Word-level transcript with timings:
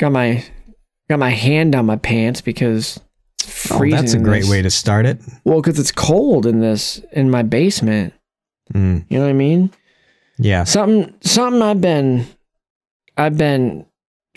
got 0.00 0.10
my 0.12 0.42
got 1.08 1.18
my 1.18 1.30
hand 1.30 1.74
on 1.76 1.86
my 1.86 1.96
pants 1.96 2.40
because 2.40 2.98
it's 3.40 3.70
Oh, 3.70 3.84
that's 3.88 4.14
a 4.14 4.18
great 4.18 4.40
this- 4.42 4.50
way 4.50 4.62
to 4.62 4.70
start 4.70 5.06
it. 5.06 5.20
Well, 5.44 5.60
because 5.60 5.78
it's 5.78 5.92
cold 5.92 6.46
in 6.46 6.60
this 6.60 7.00
in 7.12 7.30
my 7.30 7.42
basement. 7.42 8.14
Mm, 8.74 9.04
You 9.08 9.18
know 9.18 9.24
what 9.24 9.30
I 9.30 9.34
mean? 9.34 9.70
yeah. 10.38 10.64
Something 10.64 11.14
something 11.20 11.62
I've 11.62 11.80
been 11.80 12.26
I've 13.16 13.36
been 13.38 13.86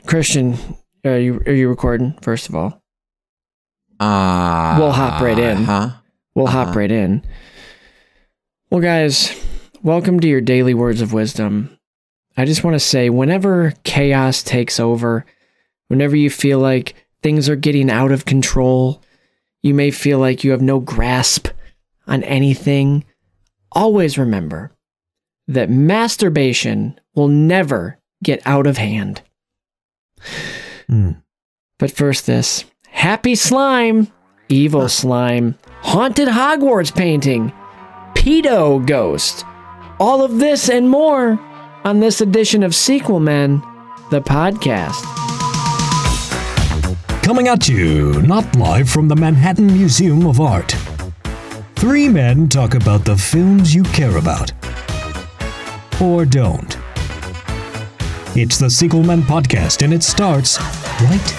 Christian. 0.05 0.57
Are 1.05 1.17
you 1.17 1.41
are 1.45 1.53
you 1.53 1.69
recording? 1.69 2.15
First 2.21 2.49
of 2.49 2.55
all, 2.55 2.81
Ah, 3.99 4.75
We'll 4.79 4.91
hop 4.91 5.21
right 5.21 5.37
in. 5.39 5.63
Huh? 5.63 5.89
we'll 6.35 6.47
hop 6.47 6.69
Uh-huh. 6.69 6.79
right 6.79 6.91
in. 6.91 7.23
Well, 8.69 8.81
guys, 8.81 9.31
welcome 9.83 10.19
to 10.19 10.27
your 10.27 10.41
daily 10.41 10.73
words 10.73 10.99
of 11.01 11.13
wisdom. 11.13 11.77
I 12.35 12.45
just 12.45 12.63
want 12.63 12.73
to 12.73 12.79
say, 12.79 13.09
whenever 13.11 13.73
chaos 13.83 14.41
takes 14.41 14.79
over, 14.79 15.25
whenever 15.93 16.15
you 16.15 16.27
feel 16.27 16.57
like 16.57 16.95
things 17.21 17.47
are 17.47 17.55
getting 17.55 17.87
out 17.91 18.11
of 18.11 18.25
control, 18.25 18.99
you 19.61 19.75
may 19.75 19.91
feel 19.91 20.17
like 20.17 20.43
you 20.43 20.49
have 20.49 20.59
no 20.59 20.79
grasp 20.79 21.49
on 22.07 22.23
anything. 22.23 23.05
Always 23.71 24.17
remember 24.17 24.71
that 25.47 25.69
masturbation 25.69 26.99
will 27.13 27.27
never 27.27 27.99
get 28.23 28.41
out 28.43 28.65
of 28.65 28.77
hand. 28.77 29.21
Mm. 30.89 31.21
But 31.77 31.91
first, 31.91 32.25
this 32.25 32.65
happy 32.87 33.35
slime, 33.35 34.07
evil 34.49 34.89
slime, 34.89 35.59
haunted 35.83 36.27
Hogwarts 36.27 36.95
painting, 36.95 37.51
pedo 38.15 38.83
ghost. 38.83 39.45
All 39.99 40.23
of 40.23 40.39
this 40.39 40.71
and 40.71 40.89
more 40.89 41.39
on 41.83 41.99
this 41.99 42.19
edition 42.19 42.63
of 42.63 42.73
Sequel 42.73 43.19
Men, 43.19 43.61
the 44.09 44.21
podcast. 44.21 45.22
Coming 47.23 47.47
at 47.47 47.67
you, 47.69 48.21
not 48.23 48.55
live 48.55 48.89
from 48.89 49.07
the 49.07 49.15
Manhattan 49.15 49.67
Museum 49.67 50.27
of 50.27 50.41
Art. 50.41 50.75
Three 51.75 52.09
men 52.09 52.49
talk 52.49 52.75
about 52.75 53.05
the 53.05 53.15
films 53.15 53.73
you 53.73 53.83
care 53.83 54.17
about. 54.17 54.51
Or 56.01 56.25
don't. 56.25 56.77
It's 58.35 58.57
the 58.57 58.69
Sequel 58.69 59.03
Men 59.03 59.21
podcast, 59.21 59.83
and 59.83 59.93
it 59.93 60.03
starts 60.03 60.59
right 61.01 61.33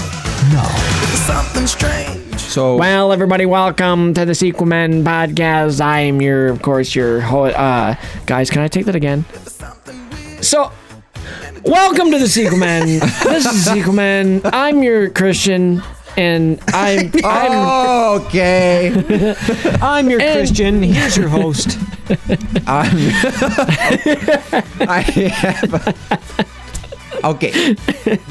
now. 0.52 0.68
Something 1.26 1.66
strange. 1.66 2.40
So, 2.40 2.76
Well, 2.76 3.12
everybody, 3.12 3.44
welcome 3.46 4.14
to 4.14 4.24
the 4.24 4.34
Sequel 4.34 4.66
Men 4.66 5.04
podcast. 5.04 5.80
I 5.80 6.00
am 6.00 6.22
your, 6.22 6.48
of 6.48 6.62
course, 6.62 6.94
your 6.94 7.20
ho- 7.20 7.44
uh, 7.46 7.94
guys. 8.26 8.48
Can 8.50 8.62
I 8.62 8.68
take 8.68 8.86
that 8.86 8.94
again? 8.94 9.24
So, 10.40 10.72
welcome 11.64 12.10
to 12.10 12.18
the 12.18 12.28
Sequel 12.28 12.58
Men. 12.58 12.86
this 12.86 13.46
is 13.46 13.64
Sequel 13.64 13.92
Men. 13.92 14.40
I'm 14.44 14.82
your 14.82 15.10
Christian, 15.10 15.82
and 16.16 16.60
I'm 16.68 17.10
oh, 17.24 18.16
I'm 18.18 18.20
okay. 18.26 19.34
I'm 19.82 20.10
your 20.10 20.20
And- 20.20 20.38
Christian. 20.38 20.82
Here's 20.82 21.16
your 21.16 21.28
host. 21.28 21.78
I'm, 22.66 22.96
I 24.88 25.00
have. 25.00 26.44
Okay. 27.24 27.74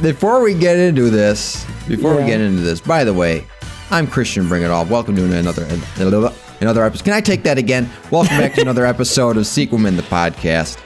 Before 0.01 0.41
we 0.43 0.53
get 0.53 0.77
into 0.77 1.09
this, 1.09 1.65
before 1.87 2.13
we 2.15 2.21
Yeah. 2.21 2.27
get 2.27 2.41
into 2.41 2.61
this, 2.61 2.79
by 2.81 3.03
the 3.03 3.13
way, 3.13 3.45
I'm 3.89 4.05
Christian 4.07 4.47
Bring 4.47 4.61
It 4.63 4.69
All. 4.69 4.85
Welcome 4.85 5.15
to 5.15 5.23
another 5.23 5.65
another 6.61 6.83
episode. 6.85 7.03
Can 7.03 7.13
I 7.13 7.21
take 7.21 7.43
that 7.43 7.57
again? 7.57 7.89
Welcome 8.11 8.37
back 8.37 8.53
to 8.55 8.61
another 8.61 8.85
episode 8.85 9.37
of 9.37 9.47
Sequel 9.47 9.79
Sequelman 9.79 9.95
the 9.95 10.03
podcast. 10.03 10.77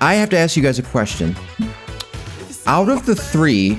I 0.00 0.14
have 0.14 0.30
to 0.30 0.38
ask 0.38 0.56
you 0.56 0.62
guys 0.62 0.78
a 0.78 0.82
question. 0.82 1.34
Out 2.66 2.88
of 2.88 3.06
the 3.06 3.14
three, 3.14 3.78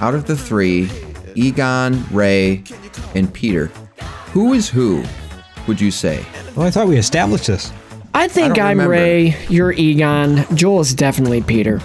out 0.00 0.14
of 0.14 0.26
the 0.26 0.36
three, 0.36 0.88
Egon, 1.34 2.04
Ray, 2.10 2.62
and 3.14 3.32
Peter, 3.32 3.66
who 4.32 4.52
is 4.52 4.68
who? 4.68 5.02
Would 5.66 5.80
you 5.80 5.90
say? 5.90 6.24
Well, 6.56 6.66
I 6.66 6.70
thought 6.70 6.88
we 6.88 6.96
established 6.96 7.46
this. 7.48 7.72
I 8.14 8.28
think 8.28 8.54
don't 8.54 8.64
I'm 8.66 8.70
remember. 8.78 8.92
Ray. 8.92 9.36
You're 9.48 9.72
Egon. 9.72 10.44
Joel 10.56 10.80
is 10.80 10.94
definitely 10.94 11.42
Peter. 11.42 11.80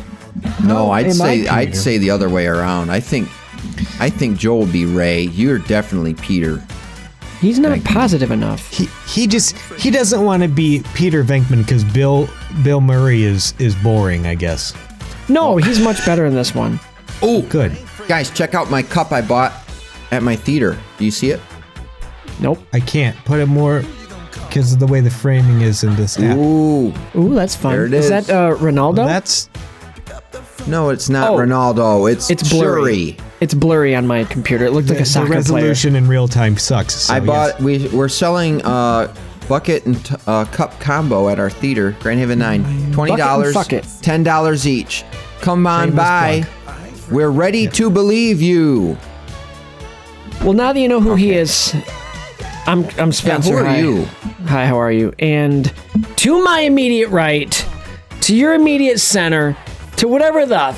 No, 0.64 0.88
oh, 0.88 0.91
I'd 0.91 1.06
am 1.08 1.14
say 1.14 1.47
I 1.47 1.59
I'd 1.62 1.68
Peter? 1.69 1.78
say 1.80 1.97
the 1.97 2.09
other 2.09 2.30
way 2.30 2.47
around. 2.47 2.90
I 2.91 3.00
think 3.00 3.28
I 4.00 4.09
think 4.09 4.38
Joel 4.38 4.62
would 4.62 4.74
be 4.74 4.85
Ray. 4.85 5.24
You're 5.24 5.59
definitely 5.59 6.14
Peter. 6.16 6.64
He's 7.40 7.59
not 7.59 7.84
positive 7.84 8.31
enough. 8.31 8.68
He 8.72 8.88
he 9.08 9.28
just 9.28 9.56
he 9.80 9.91
doesn't 9.91 10.24
want 10.24 10.41
to 10.44 10.50
be 10.50 10.84
Peter 10.94 11.24
Venkman 11.24 11.58
because 11.59 11.84
Bill 11.84 12.28
Bill 12.64 12.82
Murray 12.82 13.24
is 13.24 13.54
is 13.60 13.76
boring. 13.76 14.26
I 14.28 14.36
guess. 14.36 14.74
No, 15.28 15.58
he's 15.58 15.80
much 15.80 16.06
better 16.06 16.26
in 16.26 16.36
this 16.36 16.54
one. 16.54 16.80
Oh, 17.22 17.42
Good. 17.44 17.76
guys, 18.08 18.30
check 18.30 18.54
out 18.54 18.70
my 18.70 18.84
cup 18.84 19.12
I 19.12 19.22
bought 19.22 19.54
at 20.12 20.22
my 20.22 20.36
theater. 20.36 20.78
Do 20.98 21.06
you 21.06 21.12
see 21.12 21.32
it? 21.32 21.40
Nope. 22.40 22.60
I 22.74 22.80
can't 22.80 23.16
put 23.26 23.40
it 23.40 23.48
more 23.48 23.84
because 24.48 24.74
of 24.74 24.80
the 24.80 24.86
way 24.88 25.00
the 25.02 25.10
framing 25.10 25.62
is 25.62 25.84
in 25.84 25.96
this 25.96 26.20
app. 26.20 26.38
Ooh, 26.38 26.94
Ooh, 27.16 27.34
that's 27.34 27.56
fun. 27.56 27.72
There 27.74 27.86
it 27.86 27.94
is. 27.94 28.06
is. 28.12 28.28
that 28.28 28.30
uh, 28.30 28.56
Ronaldo? 28.58 29.06
That's 29.08 29.50
no, 30.68 30.90
it's 30.90 31.10
not 31.10 31.32
Oh. 31.32 31.38
Ronaldo. 31.38 32.12
It's 32.12 32.30
it's 32.30 32.48
blurry. 32.50 33.12
Shuri. 33.12 33.18
It's 33.40 33.54
blurry 33.54 33.96
on 33.96 34.08
my 34.08 34.24
computer. 34.26 34.66
It 34.66 34.72
looked 34.72 34.90
like 34.90 34.98
the, 34.98 35.04
a 35.04 35.06
soccer 35.06 35.28
player. 35.28 35.38
resolution 35.38 35.96
in 35.96 36.08
real 36.08 36.28
time 36.28 36.58
sucks. 36.58 36.94
so 36.96 37.14
I 37.14 37.20
bought. 37.20 37.60
yes. 37.60 37.62
We 37.62 37.88
we're 37.90 38.10
selling 38.10 38.62
uh 38.64 39.14
bucket 39.48 39.86
and 39.86 40.04
t- 40.06 40.16
uh, 40.28 40.46
cup 40.46 40.80
combo 40.80 41.30
at 41.30 41.40
our 41.40 41.50
theater, 41.50 41.96
Grand 42.00 42.20
Haven 42.20 42.40
Nine. 42.40 42.92
Twenty 42.92 43.16
dollars, 43.16 43.56
ten 44.02 44.24
dollars 44.24 44.68
each. 44.68 45.04
Come 45.42 45.68
on 45.68 45.90
Shameless 45.90 45.96
by. 45.98 46.48
We're 47.12 47.30
ready 47.30 47.68
to 47.68 47.90
believe 47.90 48.42
you. 48.42 48.98
Well, 50.42 50.54
now 50.54 50.74
that 50.74 50.80
you 50.80 50.88
know 50.88 51.00
who 51.00 51.16
he 51.16 51.34
is, 51.34 51.74
I'm 52.66 52.84
I'm 52.98 53.08
Yeah, 53.08 53.12
Spencer. 53.12 53.52
who 53.52 53.58
are 53.58 53.66
Hi. 53.66 53.80
you? 53.80 54.06
Hi, 54.48 54.66
how 54.66 54.78
are 54.80 54.92
you? 54.92 55.14
And 55.20 55.72
to 56.18 56.44
my 56.44 56.62
immediate 56.62 57.10
right, 57.10 57.66
to 58.22 58.36
your 58.36 58.54
immediate 58.54 59.00
center, 59.00 59.56
to 59.98 60.08
whatever 60.08 60.46
the 60.46 60.76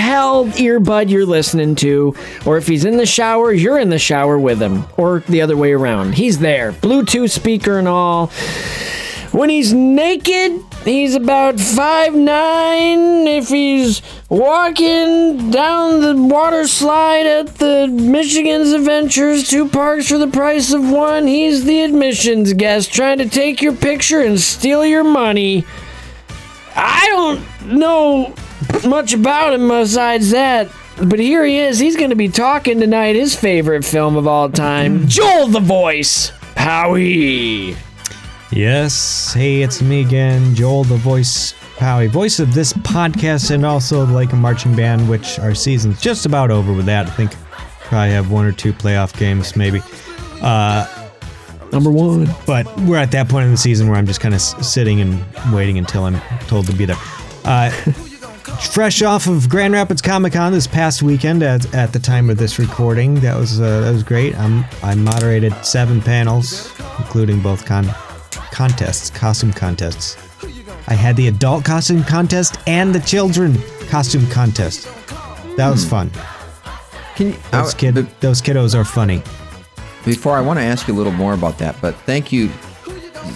hell 0.00 0.46
earbud 0.46 1.10
you're 1.10 1.26
listening 1.26 1.74
to, 1.76 2.14
or 2.46 2.56
if 2.56 2.66
he's 2.66 2.84
in 2.84 2.96
the 2.96 3.06
shower, 3.06 3.52
you're 3.52 3.78
in 3.78 3.90
the 3.90 3.98
shower 3.98 4.38
with 4.38 4.60
him, 4.60 4.84
or 4.96 5.20
the 5.28 5.42
other 5.42 5.56
way 5.56 5.72
around. 5.72 6.14
He's 6.14 6.38
there, 6.38 6.72
Bluetooth 6.72 7.30
speaker 7.30 7.78
and 7.78 7.88
all. 7.88 8.30
When 9.32 9.50
he's 9.50 9.72
naked, 9.72 10.62
he's 10.84 11.16
about 11.16 11.58
five 11.58 12.14
nine. 12.14 13.26
If 13.26 13.48
he's 13.48 14.00
walking 14.28 15.50
down 15.50 16.00
the 16.00 16.14
water 16.14 16.68
slide 16.68 17.26
at 17.26 17.56
the 17.56 17.88
Michigan's 17.88 18.70
Adventures, 18.70 19.48
two 19.48 19.68
parks 19.68 20.08
for 20.08 20.18
the 20.18 20.28
price 20.28 20.72
of 20.72 20.88
one, 20.88 21.26
he's 21.26 21.64
the 21.64 21.82
admissions 21.82 22.52
guest 22.52 22.92
trying 22.92 23.18
to 23.18 23.28
take 23.28 23.60
your 23.60 23.74
picture 23.74 24.20
and 24.20 24.38
steal 24.38 24.86
your 24.86 25.02
money. 25.02 25.64
I 26.76 27.08
don't 27.08 27.76
know 27.76 28.34
much 28.84 29.12
about 29.14 29.54
him 29.54 29.68
besides 29.68 30.30
that. 30.30 30.68
But 31.02 31.18
here 31.18 31.44
he 31.44 31.58
is. 31.58 31.78
He's 31.78 31.96
going 31.96 32.10
to 32.10 32.16
be 32.16 32.28
talking 32.28 32.78
tonight. 32.80 33.16
His 33.16 33.34
favorite 33.34 33.84
film 33.84 34.16
of 34.16 34.26
all 34.26 34.48
time, 34.48 35.08
Joel 35.08 35.48
the 35.48 35.60
Voice, 35.60 36.30
Howie. 36.56 37.76
Yes. 38.52 39.32
Hey, 39.32 39.62
it's 39.62 39.82
me 39.82 40.00
again, 40.02 40.54
Joel, 40.54 40.84
the 40.84 40.96
voice, 40.96 41.52
Howie, 41.78 42.06
voice 42.06 42.38
of 42.38 42.54
this 42.54 42.72
podcast, 42.72 43.50
and 43.50 43.66
also 43.66 44.06
like 44.06 44.32
a 44.32 44.36
marching 44.36 44.76
band, 44.76 45.08
which 45.08 45.40
our 45.40 45.54
season's 45.54 46.00
just 46.00 46.24
about 46.26 46.52
over 46.52 46.72
with 46.72 46.86
that. 46.86 47.06
I 47.06 47.10
think 47.10 47.34
probably 47.80 48.10
have 48.10 48.30
one 48.30 48.46
or 48.46 48.52
two 48.52 48.72
playoff 48.72 49.18
games, 49.18 49.56
maybe. 49.56 49.80
Uh, 50.40 50.86
Number 51.72 51.90
one. 51.90 52.28
but 52.46 52.66
we're 52.82 52.98
at 52.98 53.10
that 53.10 53.28
point 53.28 53.46
in 53.46 53.50
the 53.50 53.56
season 53.56 53.88
where 53.88 53.96
I'm 53.96 54.06
just 54.06 54.20
kind 54.20 54.34
of 54.34 54.40
sitting 54.40 55.00
and 55.00 55.24
waiting 55.52 55.76
until 55.76 56.04
I'm 56.04 56.20
told 56.46 56.66
to 56.66 56.72
be 56.72 56.84
there. 56.84 56.96
Uh, 57.44 57.72
fresh 58.44 59.02
off 59.02 59.26
of 59.26 59.48
Grand 59.48 59.72
Rapids 59.74 60.02
Comic 60.02 60.32
Con 60.34 60.52
this 60.52 60.66
past 60.66 61.02
weekend 61.02 61.42
at, 61.42 61.72
at 61.74 61.92
the 61.92 61.98
time 61.98 62.30
of 62.30 62.36
this 62.36 62.58
recording, 62.58 63.14
that 63.16 63.36
was 63.36 63.60
uh, 63.60 63.80
that 63.80 63.92
was 63.92 64.02
great. 64.02 64.36
I'm, 64.38 64.64
I 64.82 64.94
moderated 64.94 65.52
seven 65.64 66.00
panels, 66.00 66.70
including 66.98 67.40
both 67.40 67.64
con- 67.66 67.88
contests, 68.52 69.10
costume 69.10 69.52
contests. 69.52 70.16
I 70.86 70.94
had 70.94 71.16
the 71.16 71.28
adult 71.28 71.64
costume 71.64 72.04
contest 72.04 72.58
and 72.66 72.94
the 72.94 73.00
children 73.00 73.56
costume 73.88 74.26
contest. 74.28 74.84
That 75.56 75.70
was 75.70 75.88
fun. 75.88 76.10
Can 77.16 77.28
you, 77.28 77.36
Those 77.52 77.74
kid, 77.74 77.94
be- 77.94 78.02
those 78.20 78.42
kiddos 78.42 78.74
are 78.78 78.84
funny. 78.84 79.22
Before 80.04 80.36
I 80.36 80.40
want 80.42 80.58
to 80.58 80.62
ask 80.64 80.86
you 80.86 80.94
a 80.94 80.98
little 80.98 81.12
more 81.12 81.32
about 81.32 81.58
that, 81.58 81.76
but 81.80 81.94
thank 82.00 82.32
you. 82.32 82.50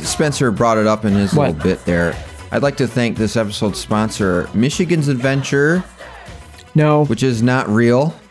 Spencer 0.02 0.50
brought 0.50 0.76
it 0.76 0.86
up 0.86 1.06
in 1.06 1.14
his 1.14 1.32
What? 1.32 1.54
little 1.54 1.62
bit 1.62 1.84
there. 1.86 2.12
I'd 2.50 2.62
like 2.62 2.76
to 2.78 2.86
thank 2.88 3.16
this 3.18 3.36
episode's 3.36 3.78
sponsor, 3.78 4.48
Michigan's 4.54 5.08
Adventure, 5.08 5.84
No. 6.74 7.04
which 7.06 7.22
is 7.22 7.42
not 7.42 7.68
real. 7.68 8.14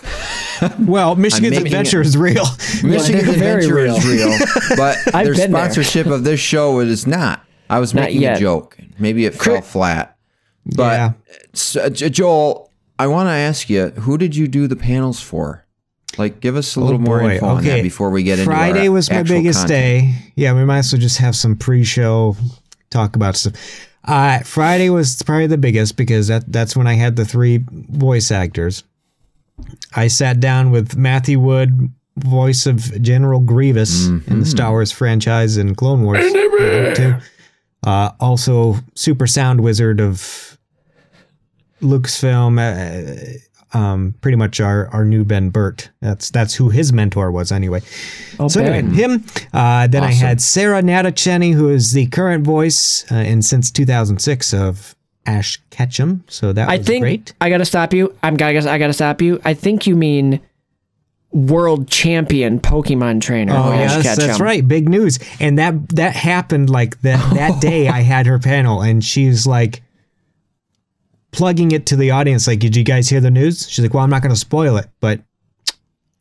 Well, 0.79 1.15
Michigan's 1.15 1.55
Adventure 1.57 2.01
it- 2.01 2.07
is 2.07 2.17
real. 2.17 2.43
Michigan's 2.83 3.27
Adventure 3.35 3.77
is 3.77 4.03
real. 4.07 4.27
real, 4.29 4.39
but 4.75 4.97
their 5.13 5.25
been 5.35 5.51
there. 5.51 5.61
sponsorship 5.65 6.07
of 6.07 6.23
this 6.23 6.39
show 6.39 6.79
is 6.79 7.05
not. 7.05 7.45
I 7.69 7.77
was 7.77 7.93
Not 7.93 8.05
making 8.05 8.23
yet. 8.23 8.37
a 8.37 8.39
joke. 8.39 8.75
Maybe 8.97 9.25
it 9.27 9.35
fell 9.35 9.61
flat. 9.61 10.17
But 10.65 10.93
Yeah. 10.93 11.11
S- 11.53 11.75
uh, 11.75 11.89
Joel, 11.89 12.71
I 12.97 13.05
want 13.05 13.27
to 13.27 13.33
ask 13.33 13.69
you, 13.69 13.89
who 13.89 14.17
did 14.17 14.35
you 14.35 14.47
do 14.47 14.65
the 14.65 14.75
panels 14.75 15.19
for? 15.19 15.63
Like, 16.17 16.39
give 16.39 16.55
us 16.55 16.75
a 16.75 16.79
little 16.79 16.97
more 16.97 17.19
boy. 17.19 17.33
info 17.35 17.45
on 17.45 17.63
that 17.63 17.83
before 17.83 18.09
we 18.09 18.23
get 18.23 18.39
into 18.39 18.49
Friday 18.49 18.87
our 18.87 18.93
was 18.93 19.11
my 19.11 19.21
biggest 19.21 19.59
content. 19.59 19.69
day. 19.69 20.15
Yeah, 20.35 20.53
we 20.55 20.65
might 20.65 20.79
as 20.79 20.91
well 20.91 20.99
just 20.99 21.19
have 21.19 21.35
some 21.35 21.55
pre-show 21.55 22.35
talk 22.89 23.15
about 23.15 23.35
stuff. 23.35 23.53
Uh, 24.07 24.39
Friday 24.39 24.89
was 24.89 25.21
probably 25.23 25.47
the 25.47 25.57
biggest 25.57 25.97
because 25.97 26.27
that 26.29 26.49
that's 26.51 26.75
when 26.75 26.87
I 26.87 26.93
had 26.93 27.15
the 27.17 27.25
three 27.25 27.63
voice 27.69 28.31
actors. 28.31 28.83
I 29.95 30.07
sat 30.07 30.39
down 30.39 30.71
with 30.71 30.95
Matthew 30.95 31.39
Wood, 31.39 31.91
voice 32.17 32.65
of 32.65 33.01
General 33.01 33.39
Grievous 33.41 34.07
in 34.07 34.19
the 34.19 34.31
Mm-hmm. 34.31 34.43
Star 34.43 34.71
Wars 34.71 34.91
franchise 34.91 35.57
and 35.57 35.75
Clone 35.75 36.03
Wars. 36.03 36.31
too. 36.95 37.15
Uh, 37.85 38.11
also, 38.19 38.75
super 38.95 39.27
sound 39.27 39.61
wizard 39.61 39.99
of 39.99 40.57
Lucasfilm. 41.81 42.57
Uh, 42.59 43.39
um, 43.77 44.15
pretty 44.21 44.37
much 44.37 44.59
our, 44.59 44.87
our 44.87 45.05
new 45.05 45.23
Ben 45.23 45.49
Burtt. 45.49 45.91
That's 46.01 46.31
that's 46.31 46.55
who 46.55 46.69
his 46.69 46.91
mentor 46.91 47.31
was 47.31 47.51
anyway. 47.51 47.81
Oh, 48.39 48.47
So 48.47 48.61
anyway, 48.61 48.91
him. 48.95 49.23
Uh, 49.53 49.85
then 49.87 50.03
I 50.03 50.11
had 50.11 50.41
Sarah 50.41 50.81
Natochenny, 50.81 51.53
who 51.53 51.69
is 51.69 51.93
the 51.93 52.07
current 52.07 52.43
voice 52.43 53.05
uh, 53.11 53.15
and 53.15 53.45
since 53.45 53.69
2006 53.69 54.53
of 54.53 54.95
Ash 55.27 55.59
Ketchum. 55.69 56.23
So 56.27 56.53
that 56.53 56.69
I 56.69 56.77
was 56.77 56.87
think 56.87 57.03
great. 57.03 57.33
I 57.39 57.49
gotta 57.49 57.65
stop 57.65 57.93
you. 57.93 58.15
I'm 58.23 58.35
gotta 58.35 58.69
I 58.69 58.79
gotta 58.79 58.93
stop 58.93 59.21
you. 59.21 59.39
I 59.45 59.53
think 59.53 59.85
you 59.85 59.95
mean 59.95 60.39
world 61.31 61.87
champion 61.87 62.59
Pokemon 62.59 63.21
trainer. 63.21 63.53
Oh 63.53 63.71
Ash 63.71 64.03
yes, 64.03 64.17
that's 64.17 64.39
right. 64.39 64.67
Big 64.67 64.89
news. 64.89 65.19
And 65.39 65.59
that 65.59 65.89
that 65.89 66.15
happened 66.15 66.71
like 66.71 66.99
that 67.01 67.33
that 67.35 67.61
day. 67.61 67.87
I 67.89 68.01
had 68.01 68.25
her 68.25 68.39
panel, 68.39 68.81
and 68.81 69.03
she's 69.03 69.45
like 69.45 69.83
plugging 71.31 71.71
it 71.71 71.85
to 71.87 71.95
the 71.95 72.11
audience. 72.11 72.47
Like, 72.47 72.59
did 72.59 72.75
you 72.75 72.83
guys 72.83 73.09
hear 73.09 73.19
the 73.21 73.31
news? 73.31 73.69
She's 73.69 73.83
like, 73.83 73.93
well, 73.93 74.03
I'm 74.03 74.09
not 74.09 74.21
going 74.21 74.33
to 74.33 74.39
spoil 74.39 74.77
it, 74.77 74.87
but 74.99 75.21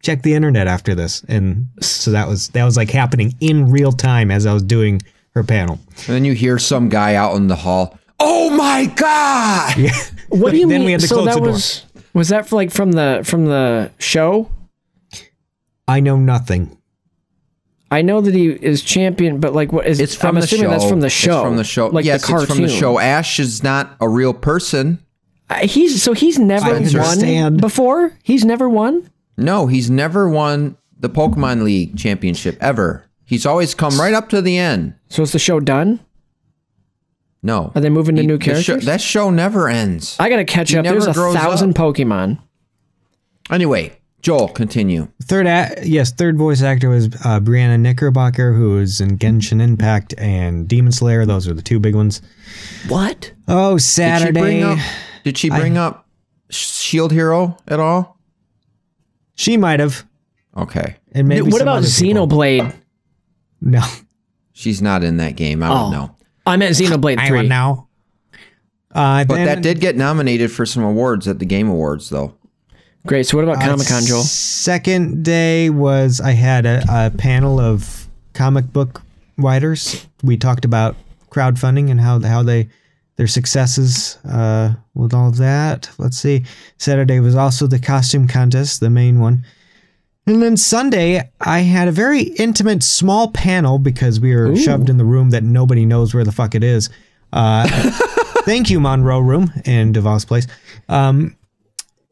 check 0.02 0.22
the 0.22 0.34
internet 0.34 0.66
after 0.66 0.94
this. 0.94 1.24
And 1.28 1.66
so 1.80 2.10
that 2.12 2.28
was 2.28 2.48
that 2.48 2.64
was 2.64 2.76
like 2.76 2.90
happening 2.90 3.34
in 3.40 3.70
real 3.70 3.92
time 3.92 4.30
as 4.30 4.46
I 4.46 4.52
was 4.52 4.62
doing 4.62 5.02
her 5.34 5.42
panel. 5.42 5.78
And 6.06 6.06
then 6.16 6.24
you 6.24 6.32
hear 6.32 6.58
some 6.58 6.88
guy 6.88 7.14
out 7.14 7.36
in 7.36 7.46
the 7.48 7.56
hall. 7.56 7.98
Oh 8.18 8.50
my 8.50 8.86
god! 8.86 9.76
Yeah. 9.76 9.90
What 10.28 10.50
do 10.50 10.56
you 10.58 10.66
Then 10.66 10.80
mean? 10.80 10.86
we 10.86 10.92
had 10.92 11.00
to 11.02 11.06
so 11.06 11.16
close 11.22 11.26
that 11.26 11.34
the 11.34 11.40
door. 11.40 11.52
was 11.52 11.84
was 12.12 12.28
that 12.30 12.48
for 12.48 12.56
like 12.56 12.70
from 12.72 12.92
the 12.92 13.20
from 13.24 13.44
the 13.44 13.92
show? 13.98 14.50
I 15.86 16.00
know 16.00 16.16
nothing. 16.16 16.76
I 17.90 18.02
know 18.02 18.20
that 18.20 18.34
he 18.34 18.48
is 18.48 18.82
champion, 18.82 19.38
but 19.38 19.52
like 19.54 19.72
what 19.72 19.86
is 19.86 20.00
It's 20.00 20.14
from 20.14 20.30
I'm 20.30 20.34
the 20.40 20.44
assuming 20.44 20.64
show. 20.66 20.70
that's 20.70 20.88
from 20.88 21.00
the 21.00 21.08
show. 21.10 21.32
It's 21.38 21.42
from 21.46 21.56
the 21.56 21.64
show. 21.64 21.86
Like 21.88 22.04
yes, 22.04 22.22
the 22.22 22.26
cartoon. 22.28 22.44
it's 22.44 22.54
from 22.54 22.62
the 22.62 22.68
show. 22.68 22.98
Ash 22.98 23.38
is 23.38 23.62
not 23.62 23.96
a 24.00 24.08
real 24.08 24.34
person. 24.34 24.98
Uh, 25.48 25.66
He's 25.66 26.02
so 26.02 26.12
he's 26.12 26.38
never 26.38 26.80
won 26.80 27.56
before. 27.58 28.12
He's 28.24 28.44
never 28.44 28.68
won. 28.68 29.08
No, 29.36 29.66
he's 29.68 29.88
never 29.90 30.28
won 30.28 30.76
the 30.98 31.08
Pokemon 31.08 31.62
League 31.62 31.96
championship 31.96 32.56
ever. 32.60 33.04
He's 33.24 33.46
always 33.46 33.74
come 33.74 33.98
right 34.00 34.14
up 34.14 34.28
to 34.30 34.40
the 34.42 34.58
end. 34.58 34.94
So 35.08 35.22
is 35.22 35.30
the 35.32 35.38
show 35.38 35.60
done? 35.60 36.00
No. 37.42 37.70
Are 37.74 37.80
they 37.80 37.90
moving 37.90 38.16
to 38.16 38.22
He- 38.22 38.26
new 38.26 38.38
the 38.38 38.44
show- 38.44 38.52
characters? 38.72 38.86
that 38.86 39.00
show 39.00 39.30
never 39.30 39.68
ends. 39.68 40.16
I 40.18 40.28
gotta 40.28 40.44
catch 40.44 40.70
He 40.70 40.78
up. 40.78 40.84
There's 40.84 41.06
a 41.06 41.14
thousand 41.14 41.70
up. 41.70 41.76
Pokemon. 41.94 42.38
Anyway, 43.50 43.92
Joel, 44.26 44.48
continue. 44.48 45.06
Third, 45.22 45.46
a- 45.46 45.76
yes, 45.84 46.10
third 46.10 46.36
voice 46.36 46.60
actor 46.60 46.88
was 46.88 47.06
uh, 47.24 47.38
Brianna 47.38 47.78
Knickerbocker, 47.78 48.52
who 48.54 48.70
was 48.74 49.00
in 49.00 49.18
Genshin 49.18 49.62
Impact 49.62 50.14
and 50.18 50.66
Demon 50.66 50.90
Slayer. 50.90 51.24
Those 51.24 51.46
are 51.46 51.54
the 51.54 51.62
two 51.62 51.78
big 51.78 51.94
ones. 51.94 52.22
What? 52.88 53.32
Oh, 53.46 53.74
Did 53.76 53.82
she 53.82 53.86
Saturday. 53.86 54.40
bring 54.40 54.62
up? 54.64 54.78
Did 55.22 55.38
she 55.38 55.48
bring 55.48 55.78
up 55.78 56.08
Shield 56.50 57.12
Hero 57.12 57.56
at 57.68 57.78
all? 57.78 58.18
She 59.36 59.56
might 59.56 59.78
have, 59.78 60.04
Okay, 60.56 60.96
and 61.12 61.28
maybe. 61.28 61.42
what 61.42 61.62
about 61.62 61.76
other 61.78 61.86
people. 61.88 62.26
Xenoblade? 62.26 62.74
No, 63.60 63.84
she's 64.54 64.82
not 64.82 65.04
in 65.04 65.18
that 65.18 65.36
game. 65.36 65.62
I 65.62 65.68
Oh. 65.68 65.74
don't 65.74 65.92
know. 65.92 66.16
I 66.46 66.56
meant 66.56 66.74
Xenoblade 66.74 67.24
three. 67.28 67.36
would 67.42 67.48
know. 67.48 67.86
Uh, 68.92 69.24
But 69.24 69.34
then- 69.36 69.46
that 69.46 69.62
did 69.62 69.78
get 69.80 69.96
nominated 69.96 70.50
for 70.50 70.66
some 70.66 70.82
awards 70.82 71.28
at 71.28 71.38
the 71.38 71.44
Game 71.44 71.68
Awards, 71.68 72.08
though. 72.08 72.34
Great. 73.06 73.26
So 73.26 73.36
what 73.36 73.44
about 73.44 73.62
Comic 73.62 73.86
Con, 73.86 74.04
Joel? 74.04 74.22
Second 74.22 75.24
day 75.24 75.70
was 75.70 76.20
I 76.20 76.32
had 76.32 76.66
a, 76.66 76.82
a 76.88 77.10
panel 77.16 77.60
of 77.60 78.08
comic 78.34 78.72
book 78.72 79.00
writers. 79.38 80.06
We 80.24 80.36
talked 80.36 80.64
about 80.64 80.96
crowdfunding 81.30 81.90
and 81.90 82.00
how 82.00 82.18
how 82.20 82.42
they 82.42 82.68
their 83.14 83.28
successes 83.28 84.16
uh, 84.24 84.74
with 84.94 85.14
all 85.14 85.28
of 85.28 85.36
that. 85.36 85.88
Let's 85.98 86.18
see. 86.18 86.44
Saturday 86.78 87.20
was 87.20 87.34
also 87.34 87.66
the 87.66 87.78
costume 87.78 88.28
contest, 88.28 88.80
the 88.80 88.90
main 88.90 89.20
one. 89.20 89.44
And 90.26 90.42
then 90.42 90.56
Sunday, 90.56 91.30
I 91.40 91.60
had 91.60 91.86
a 91.86 91.92
very 91.92 92.22
intimate, 92.22 92.82
small 92.82 93.30
panel 93.30 93.78
because 93.78 94.18
we 94.18 94.34
were 94.34 94.56
shoved 94.56 94.90
in 94.90 94.96
the 94.96 95.04
room 95.04 95.30
that 95.30 95.44
nobody 95.44 95.86
knows 95.86 96.12
where 96.12 96.24
the 96.24 96.32
fuck 96.32 96.56
it 96.56 96.64
is. 96.64 96.90
Uh, 97.32 97.68
thank 98.44 98.68
you, 98.68 98.80
Monroe 98.80 99.20
Room 99.20 99.52
in 99.64 99.92
DeVos 99.92 100.26
Place. 100.26 100.48
Um, 100.88 101.36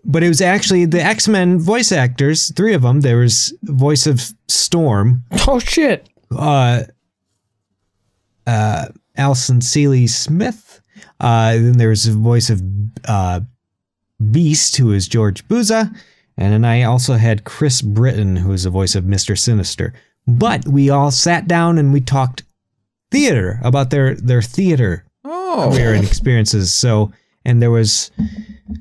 but 0.04 0.22
it 0.22 0.28
was 0.28 0.40
actually 0.40 0.84
the 0.84 1.02
X 1.02 1.28
Men 1.28 1.58
voice 1.58 1.92
actors, 1.92 2.52
three 2.52 2.74
of 2.74 2.82
them. 2.82 3.00
There 3.00 3.18
was 3.18 3.52
voice 3.62 4.06
of 4.06 4.32
Storm, 4.48 5.22
Oh 5.48 5.58
shit! 5.58 6.08
uh, 6.36 6.82
uh, 8.46 8.86
Alison 9.16 9.60
Sealy-Smith. 9.60 10.80
Uh, 11.20 11.52
then 11.52 11.78
there 11.78 11.88
was 11.90 12.06
a 12.06 12.12
voice 12.12 12.50
of 12.50 12.62
uh, 13.06 13.40
Beast, 14.30 14.76
who 14.76 14.92
is 14.92 15.08
George 15.08 15.46
Buza. 15.48 15.94
And 16.36 16.52
then 16.52 16.64
I 16.64 16.82
also 16.82 17.14
had 17.14 17.44
Chris 17.44 17.80
Britton, 17.80 18.36
who 18.36 18.52
is 18.52 18.64
the 18.64 18.70
voice 18.70 18.94
of 18.94 19.04
Mr. 19.04 19.38
Sinister. 19.38 19.94
But 20.26 20.66
we 20.66 20.90
all 20.90 21.10
sat 21.10 21.46
down 21.46 21.78
and 21.78 21.92
we 21.92 22.00
talked 22.00 22.42
theater 23.10 23.60
about 23.62 23.90
their, 23.90 24.14
their 24.16 24.42
theater 24.42 25.04
Oh, 25.24 25.70
career 25.72 25.94
and 25.94 26.04
experiences. 26.04 26.72
So, 26.72 27.12
and 27.44 27.60
there 27.62 27.70
was, 27.70 28.10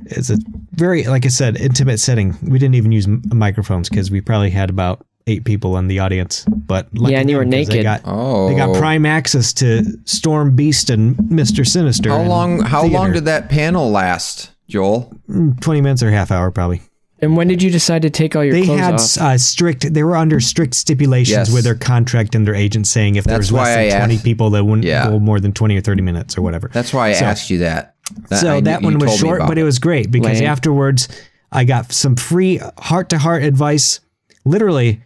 it's 0.06 0.30
a 0.30 0.38
very, 0.72 1.04
like 1.06 1.26
I 1.26 1.30
said, 1.30 1.58
intimate 1.58 2.00
setting. 2.00 2.36
We 2.44 2.60
didn't 2.60 2.76
even 2.76 2.92
use 2.92 3.08
microphones 3.08 3.90
because 3.90 4.10
we 4.12 4.22
probably 4.22 4.50
had 4.50 4.70
about 4.70 5.06
eight 5.28 5.46
people 5.46 5.78
in 5.78 5.88
the 5.88 6.00
audience. 6.00 6.46
But 6.50 6.88
lucky 6.94 7.14
Yeah, 7.14 7.20
and 7.22 7.30
you 7.30 7.38
were 7.38 7.44
were 7.46 7.46
'cause 7.46 7.52
They 7.68 7.74
naked. 7.76 7.84
got, 7.84 8.02
Oh. 8.06 8.50
they 8.50 8.56
got 8.56 8.76
prime 8.76 9.06
access 9.06 9.54
to 9.54 9.86
Storm 10.06 10.56
Beast 10.56 10.90
and 10.90 11.18
Mister 11.32 11.64
Sinister. 11.64 12.10
how 12.10 12.24
long? 12.24 12.62
How 12.62 12.86
long 12.86 13.14
did 13.14 13.26
that 13.26 13.50
panel 13.50 13.90
last, 13.92 14.52
Joel? 14.68 15.14
Twenty 15.62 15.82
minutes 15.82 16.04
or 16.04 16.12
half 16.12 16.30
hour 16.32 16.52
probably. 16.52 16.82
And 17.22 17.38
when 17.38 17.48
did 17.48 17.64
you 17.64 17.70
decide 17.70 18.02
to 18.02 18.10
take 18.10 18.36
all 18.36 18.44
your 18.44 18.54
They 18.54 18.64
clothes 18.66 18.80
had 18.82 18.94
off? 18.96 19.18
uh, 19.36 19.38
strict. 19.38 19.94
They 19.94 20.04
were 20.04 20.18
under 20.18 20.42
strict 20.42 20.74
stipulations 20.76 21.38
Yes. 21.48 21.54
with 21.54 21.64
their 21.64 21.76
contract 21.76 22.36
and 22.36 22.46
their 22.46 22.54
agent 22.56 22.86
saying 22.86 23.16
if 23.16 23.24
there 23.24 23.38
was 23.38 23.50
less 23.50 23.70
than 23.70 23.80
I 23.80 23.98
twenty 23.98 24.16
asked- 24.16 24.26
people 24.26 24.50
that 24.50 24.66
wouldn't 24.66 24.86
Yeah. 24.86 25.08
go 25.08 25.20
more 25.20 25.40
than 25.40 25.54
twenty 25.54 25.78
or 25.78 25.82
thirty 25.82 26.02
minutes 26.02 26.38
or 26.38 26.42
whatever. 26.42 26.70
That's 26.74 26.94
why 26.94 27.10
I 27.10 27.14
So- 27.14 27.24
asked 27.26 27.50
you 27.50 27.60
that. 27.60 27.93
That- 28.30 28.40
so 28.40 28.56
I 28.56 28.62
that 28.62 28.82
one 28.82 28.98
was 29.00 29.16
short, 29.18 29.40
but 29.48 29.58
it 29.58 29.64
was 29.64 29.80
great 29.80 30.12
because 30.12 30.40
Lame. 30.40 30.50
afterwards 30.50 31.08
I 31.52 31.64
got 31.64 31.92
some 31.92 32.16
free 32.16 32.60
heart 32.78 33.10
to 33.10 33.18
heart 33.18 33.44
advice. 33.44 34.00
Literally, 34.46 35.02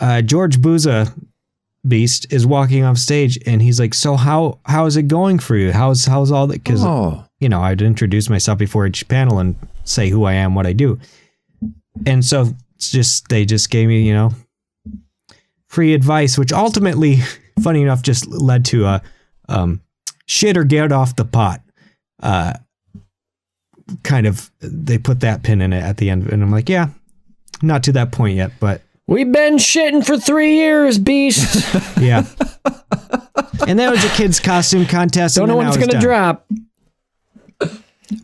uh, 0.00 0.20
George 0.22 0.58
Buza 0.60 1.12
Beast 1.86 2.26
is 2.30 2.44
walking 2.44 2.82
off 2.84 2.98
stage 2.98 3.38
and 3.46 3.62
he's 3.62 3.78
like, 3.80 3.94
"So 3.94 4.16
how 4.16 4.58
how 4.64 4.86
is 4.86 4.96
it 4.96 5.04
going 5.08 5.38
for 5.38 5.56
you? 5.56 5.72
How's 5.72 6.04
how's 6.04 6.30
all 6.30 6.46
that?" 6.48 6.62
Because 6.64 6.82
Oh, 6.84 7.24
you 7.40 7.48
know 7.48 7.60
I'd 7.62 7.80
introduce 7.80 8.28
myself 8.28 8.58
before 8.58 8.86
each 8.86 9.06
panel 9.08 9.38
and 9.38 9.54
say 9.84 10.10
who 10.10 10.24
I 10.24 10.32
am, 10.34 10.54
what 10.54 10.66
I 10.66 10.72
do, 10.72 10.98
and 12.04 12.24
so 12.24 12.54
it's 12.74 12.90
just 12.90 13.28
they 13.28 13.44
just 13.44 13.70
gave 13.70 13.88
me 13.88 14.02
you 14.02 14.12
know 14.12 14.32
free 15.68 15.94
advice, 15.94 16.36
which 16.36 16.52
ultimately, 16.52 17.20
funny 17.62 17.82
enough, 17.82 18.02
just 18.02 18.26
led 18.26 18.64
to 18.66 18.84
a 18.86 19.02
um, 19.48 19.80
shit 20.26 20.56
or 20.56 20.64
get 20.64 20.92
off 20.92 21.16
the 21.16 21.24
pot. 21.24 21.62
Uh, 22.22 22.54
kind 24.02 24.26
of, 24.26 24.50
they 24.60 24.98
put 24.98 25.20
that 25.20 25.42
pin 25.42 25.60
in 25.60 25.72
it 25.72 25.82
at 25.82 25.96
the 25.98 26.10
end, 26.10 26.26
and 26.28 26.42
I'm 26.42 26.50
like, 26.50 26.68
yeah, 26.68 26.88
not 27.62 27.82
to 27.84 27.92
that 27.92 28.12
point 28.12 28.36
yet, 28.36 28.52
but 28.60 28.82
We've 29.08 29.30
been 29.30 29.56
shitting 29.56 30.04
for 30.04 30.18
three 30.18 30.56
years, 30.56 30.98
Beast. 30.98 31.64
yeah. 32.00 32.26
and 33.68 33.78
that 33.78 33.88
was 33.90 34.04
a 34.04 34.08
kids' 34.08 34.40
costume 34.40 34.84
contest. 34.86 35.36
Don't 35.36 35.44
and 35.44 35.52
know 35.52 35.58
then 35.62 35.68
when 35.68 35.68
it's 35.68 35.76
gonna 35.76 35.92
done. 35.92 36.02
drop. 36.02 36.46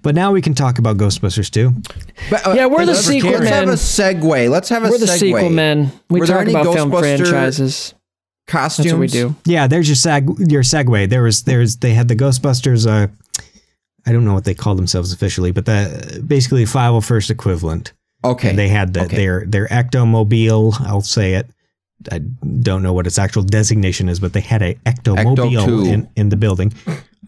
But 0.02 0.14
now 0.14 0.32
we 0.32 0.40
can 0.42 0.54
talk 0.54 0.78
about 0.78 0.96
Ghostbusters 0.96 1.50
too. 1.50 1.72
But, 2.30 2.46
uh, 2.46 2.52
Yeah, 2.52 2.66
we're 2.66 2.86
the 2.86 2.92
let's- 2.92 3.06
sequel 3.06 3.32
Let's 3.32 3.48
have 3.48 3.68
a 3.68 3.72
segue. 3.72 4.50
Let's 4.50 4.68
have 4.68 4.84
a 4.84 4.88
We're 4.90 4.98
the 4.98 5.06
segue. 5.06 5.18
sequel 5.18 5.50
men. 5.50 5.92
We 6.08 6.20
Were 6.20 6.26
there 6.26 6.38
talk 6.44 6.48
about 6.48 6.74
film 6.74 6.90
franchises. 6.90 7.94
Costumes. 8.48 8.84
That's 8.86 8.92
what 8.94 9.00
we 9.00 9.06
do. 9.06 9.34
Yeah, 9.44 9.66
there's 9.68 9.88
your 9.88 9.96
seg 9.96 10.50
your 10.50 10.62
segue. 10.62 11.08
There 11.08 11.22
was 11.22 11.44
there's 11.44 11.76
they 11.76 11.94
had 11.94 12.08
the 12.08 12.16
Ghostbusters. 12.16 12.88
Uh, 12.88 13.06
I 14.06 14.12
don't 14.12 14.24
know 14.24 14.34
what 14.34 14.44
they 14.44 14.54
call 14.54 14.74
themselves 14.74 15.12
officially, 15.12 15.52
but 15.52 15.64
the 15.66 16.22
basically 16.26 16.64
501st 16.64 17.30
equivalent. 17.30 17.92
Okay. 18.24 18.50
And 18.50 18.58
they 18.58 18.68
had 18.68 18.94
the, 18.94 19.04
Okay. 19.04 19.16
their 19.16 19.44
their 19.46 19.66
ectomobile. 19.68 20.80
I'll 20.80 21.00
say 21.02 21.34
it. 21.34 21.46
I 22.10 22.18
don't 22.18 22.82
know 22.82 22.92
what 22.92 23.06
its 23.06 23.18
actual 23.18 23.42
designation 23.42 24.08
is, 24.08 24.18
but 24.20 24.32
they 24.32 24.40
had 24.40 24.62
a 24.62 24.74
ectomobile 24.86 25.36
Ecto 25.52 25.64
two. 25.66 25.84
in, 25.84 26.08
in 26.16 26.28
the 26.30 26.36
building. 26.36 26.72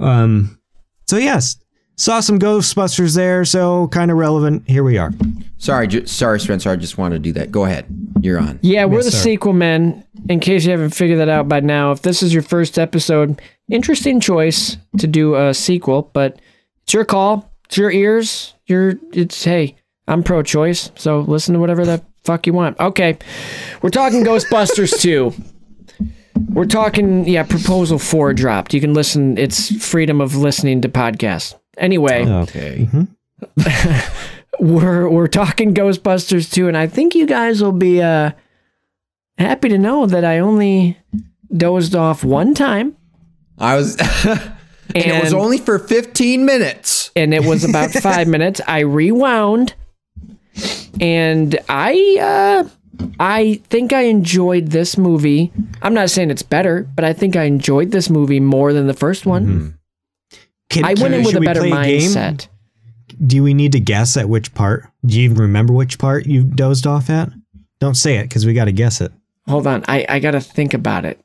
Um, 0.01 0.59
so 1.07 1.17
yes, 1.17 1.57
Saw 1.97 2.19
some 2.19 2.41
Ghostbusters 2.41 3.15
there, 3.15 3.45
so 3.45 3.87
kind 3.89 4.11
of 4.11 4.17
relevant. 4.17 4.65
Here 4.69 4.83
we 4.83 4.99
are. 4.99 5.13
Sorry, 5.59 5.87
ju- 5.87 6.07
sorry, 6.07 6.41
Spencer. 6.41 6.69
I 6.71 6.75
just 6.75 6.99
wanted 6.99 7.15
to 7.17 7.21
do 7.21 7.33
that. 7.35 7.53
Go 7.53 7.67
ahead. 7.67 7.87
You're 8.21 8.41
on. 8.41 8.59
Yeah, 8.63 8.85
we're 8.87 8.97
Yes, 8.97 9.05
the 9.05 9.11
sir. 9.13 9.19
sequel 9.19 9.53
men. 9.53 10.03
In 10.29 10.41
case 10.41 10.65
you 10.65 10.73
haven't 10.73 10.91
figured 10.91 11.21
that 11.21 11.29
out 11.29 11.49
by 11.49 11.61
now, 11.61 11.93
if 11.93 12.03
this 12.03 12.21
is 12.21 12.35
your 12.35 12.43
first 12.43 12.81
episode, 12.81 13.41
interesting 13.71 14.19
choice 14.19 14.77
to 14.99 15.07
do 15.07 15.37
a 15.37 15.55
sequel, 15.55 16.11
but 16.13 16.41
it's 16.85 16.95
your 16.95 17.05
call. 17.05 17.51
It's 17.67 17.77
your 17.77 17.91
ears. 17.91 18.55
Your 18.67 18.95
it's 19.13 19.43
hey, 19.45 19.77
I'm 20.07 20.23
pro 20.23 20.43
choice, 20.43 20.91
so 20.95 21.21
listen 21.21 21.55
to 21.55 21.61
whatever 21.61 21.85
the 21.85 22.03
fuck 22.25 22.47
you 22.47 22.53
want. 22.53 22.79
Okay. 22.79 23.19
We're 23.83 23.91
talking 23.91 24.25
Ghostbusters 24.25 25.01
2. 25.01 25.35
We're 26.51 26.67
talking 26.67 27.27
yeah, 27.29 27.43
Proposal 27.43 27.99
4 27.99 28.33
dropped. 28.35 28.75
You 28.75 28.81
can 28.81 28.95
listen, 28.95 29.37
it's 29.39 29.75
freedom 29.85 30.21
of 30.21 30.35
listening 30.37 30.81
to 30.83 30.89
podcasts. 30.89 31.55
Anyway, 31.79 32.25
Okay. 32.27 32.89
we're 34.61 35.09
we're 35.09 35.27
talking 35.27 35.75
Ghostbusters 35.75 36.53
2 36.53 36.69
and 36.69 36.77
I 36.77 36.87
think 36.87 37.15
you 37.15 37.27
guys 37.27 37.63
will 37.63 37.73
be 37.73 38.01
uh 38.03 38.31
happy 39.39 39.69
to 39.69 39.79
know 39.79 40.07
that 40.07 40.25
I 40.25 40.39
only 40.39 40.97
dozed 41.55 41.95
off 41.97 42.23
one 42.25 42.55
time 42.55 42.97
I 43.59 43.75
was. 43.77 43.97
and 44.95 45.05
it 45.05 45.23
was 45.23 45.35
only 45.35 45.59
for 45.59 45.79
15 45.79 46.45
minutes. 46.45 47.11
and 47.17 47.33
it 47.35 47.45
was 47.45 47.65
about 47.65 47.91
5 47.91 48.29
minutes. 48.29 48.61
I 48.67 48.81
rewound 48.81 49.75
and 51.01 51.59
I 51.69 52.19
uh 52.21 52.69
I 53.19 53.61
think 53.69 53.93
I 53.93 54.03
enjoyed 54.03 54.69
this 54.69 54.97
movie. 54.97 55.53
I'm 55.83 55.95
not 55.95 56.11
saying 56.11 56.31
it's 56.31 56.43
better, 56.45 56.89
but 56.95 57.05
I 57.05 57.13
think 57.13 57.35
I 57.37 57.43
enjoyed 57.45 57.91
this 57.91 58.09
movie 58.09 58.39
more 58.41 58.73
than 58.73 58.87
the 58.87 58.95
first 58.95 59.27
one. 59.27 59.77
Can, 60.71 60.85
I 60.85 60.95
went 60.95 61.15
in 61.15 61.25
with 61.25 61.35
a 61.37 61.41
better 61.41 61.61
play 61.61 61.99
game? 61.99 62.11
mindset. 62.11 62.49
Do 63.27 63.43
we 63.43 63.53
need 63.53 63.73
to 63.73 63.81
guess 63.81 64.17
at 64.17 64.29
which 64.29 64.55
part? 64.55 64.89
Do 65.05 65.19
you 65.19 65.25
even 65.25 65.39
remember 65.39 65.73
which 65.73 65.99
part 65.99 66.27
you 66.27 66.45
dozed 66.45 66.87
off 66.87 67.11
at? 67.11 67.31
Don't 67.81 67.97
say 67.97 68.17
it 68.17 68.25
because 68.25 68.47
we 68.47 68.55
got 68.55 68.65
to 68.67 68.73
guess 68.73 69.01
it. 69.01 69.13
Hold 69.49 69.67
on, 69.67 69.85
I 69.89 70.07
I 70.09 70.19
gotta 70.21 70.41
think 70.41 70.73
about 70.73 71.05
it. 71.05 71.21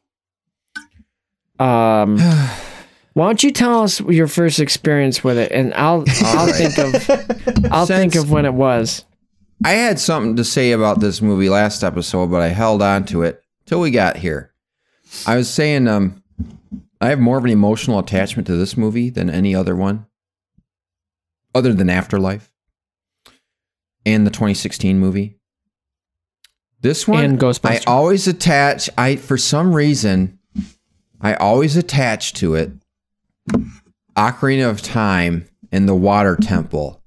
Um, 1.59 2.17
why 3.19 3.25
don't 3.27 3.43
you 3.43 3.51
tell 3.51 3.83
us 3.83 3.99
your 3.99 4.27
first 4.27 4.61
experience 4.61 5.25
with 5.25 5.37
it, 5.37 5.51
and 5.51 5.73
I'll 5.73 6.05
I'll 6.21 6.47
right. 6.47 6.55
think 6.55 6.77
of 6.77 7.65
I'll 7.71 7.85
think 7.85 8.15
of 8.15 8.31
when 8.31 8.45
it 8.45 8.53
was. 8.53 9.03
I 9.65 9.71
had 9.71 9.99
something 9.99 10.37
to 10.37 10.45
say 10.45 10.71
about 10.71 11.01
this 11.01 11.21
movie 11.21 11.49
last 11.49 11.83
episode, 11.83 12.31
but 12.31 12.41
I 12.41 12.47
held 12.47 12.81
on 12.81 13.03
to 13.07 13.23
it 13.23 13.43
till 13.65 13.81
we 13.81 13.91
got 13.91 14.15
here. 14.15 14.53
I 15.27 15.35
was 15.35 15.49
saying, 15.49 15.89
um, 15.89 16.23
I 17.01 17.09
have 17.09 17.19
more 17.19 17.37
of 17.37 17.43
an 17.43 17.49
emotional 17.49 17.99
attachment 17.99 18.47
to 18.47 18.55
this 18.55 18.77
movie 18.77 19.09
than 19.09 19.29
any 19.29 19.53
other 19.53 19.75
one, 19.75 20.05
other 21.53 21.73
than 21.73 21.89
Afterlife 21.89 22.49
and 24.05 24.25
the 24.25 24.31
2016 24.31 24.97
movie. 24.97 25.37
This 26.79 27.05
one, 27.05 27.25
And 27.25 27.37
Ghostbusters. 27.37 27.83
I 27.85 27.91
always 27.91 28.29
attach. 28.29 28.89
I 28.97 29.17
for 29.17 29.37
some 29.37 29.73
reason, 29.73 30.39
I 31.19 31.33
always 31.33 31.75
attach 31.75 32.31
to 32.35 32.55
it. 32.55 32.71
Ocarina 34.15 34.69
of 34.69 34.81
Time 34.81 35.47
and 35.71 35.87
the 35.87 35.95
Water 35.95 36.35
Temple. 36.35 37.01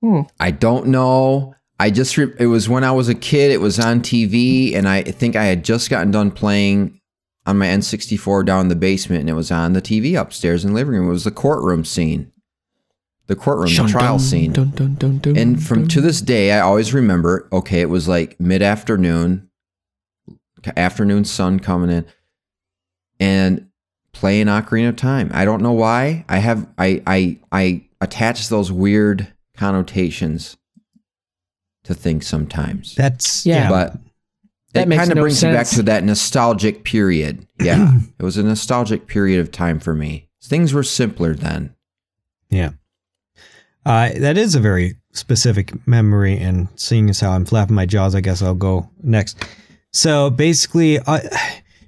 Hmm. 0.00 0.22
I 0.38 0.50
don't 0.50 0.86
know. 0.86 1.54
I 1.80 1.90
just 1.90 2.16
re- 2.16 2.34
it 2.38 2.46
was 2.46 2.68
when 2.68 2.84
I 2.84 2.92
was 2.92 3.08
a 3.08 3.14
kid. 3.14 3.50
It 3.50 3.60
was 3.60 3.78
on 3.78 4.00
TV, 4.00 4.74
and 4.74 4.88
I 4.88 5.02
think 5.02 5.36
I 5.36 5.44
had 5.44 5.64
just 5.64 5.90
gotten 5.90 6.10
done 6.10 6.30
playing 6.30 7.00
on 7.46 7.58
my 7.58 7.66
N64 7.66 8.44
down 8.44 8.62
in 8.62 8.68
the 8.68 8.76
basement, 8.76 9.20
and 9.20 9.30
it 9.30 9.34
was 9.34 9.50
on 9.50 9.72
the 9.72 9.82
TV 9.82 10.20
upstairs 10.20 10.64
in 10.64 10.70
the 10.70 10.74
living 10.74 10.94
room. 10.94 11.08
It 11.08 11.12
was 11.12 11.24
the 11.24 11.30
courtroom 11.30 11.84
scene, 11.84 12.32
the 13.26 13.36
courtroom, 13.36 13.74
the 13.74 13.90
trial 13.90 14.18
scene. 14.18 14.52
Dun, 14.52 14.70
dun, 14.70 14.94
dun, 14.96 15.36
And 15.36 15.62
from 15.62 15.88
to 15.88 16.00
this 16.00 16.20
day, 16.20 16.52
I 16.52 16.60
always 16.60 16.92
remember. 16.92 17.48
Okay, 17.52 17.80
it 17.80 17.88
was 17.88 18.08
like 18.08 18.38
mid 18.40 18.60
afternoon, 18.60 19.48
afternoon 20.76 21.24
sun 21.24 21.60
coming 21.60 21.90
in, 21.90 22.06
and 23.20 23.67
playing 24.12 24.46
Ocarina 24.46 24.88
of 24.90 24.96
Time. 24.96 25.30
I 25.32 25.44
don't 25.44 25.62
know 25.62 25.72
why. 25.72 26.24
I 26.28 26.38
have 26.38 26.66
I 26.78 27.02
I 27.06 27.38
I 27.52 27.84
attach 28.00 28.48
those 28.48 28.70
weird 28.72 29.32
connotations 29.56 30.56
to 31.84 31.94
things 31.94 32.26
sometimes. 32.26 32.94
That's 32.94 33.44
Yeah. 33.46 33.68
but 33.68 33.98
That 34.74 34.90
it 34.90 34.96
kind 34.96 35.10
of 35.10 35.16
no 35.16 35.22
brings 35.22 35.42
you 35.42 35.50
back 35.50 35.66
to 35.68 35.82
that 35.84 36.04
nostalgic 36.04 36.84
period. 36.84 37.46
Yeah, 37.60 37.98
it 38.18 38.22
was 38.22 38.36
a 38.36 38.42
nostalgic 38.44 39.08
period 39.08 39.40
of 39.40 39.50
time 39.50 39.80
for 39.80 39.92
me. 39.94 40.28
Things 40.44 40.72
were 40.72 40.84
simpler 40.84 41.34
then. 41.34 41.74
Yeah. 42.50 42.70
Uh, 43.84 44.10
that 44.18 44.38
is 44.38 44.54
a 44.54 44.60
very 44.60 44.94
specific 45.12 45.86
memory, 45.86 46.36
and 46.38 46.68
seeing 46.76 47.10
as 47.10 47.18
how 47.20 47.30
I'm 47.32 47.44
flapping 47.44 47.74
my 47.74 47.84
jaws, 47.86 48.14
I 48.14 48.20
guess 48.20 48.42
I'll 48.42 48.54
go 48.54 48.88
next. 49.02 49.44
So 49.92 50.30
basically, 50.30 50.98
uh, 51.00 51.20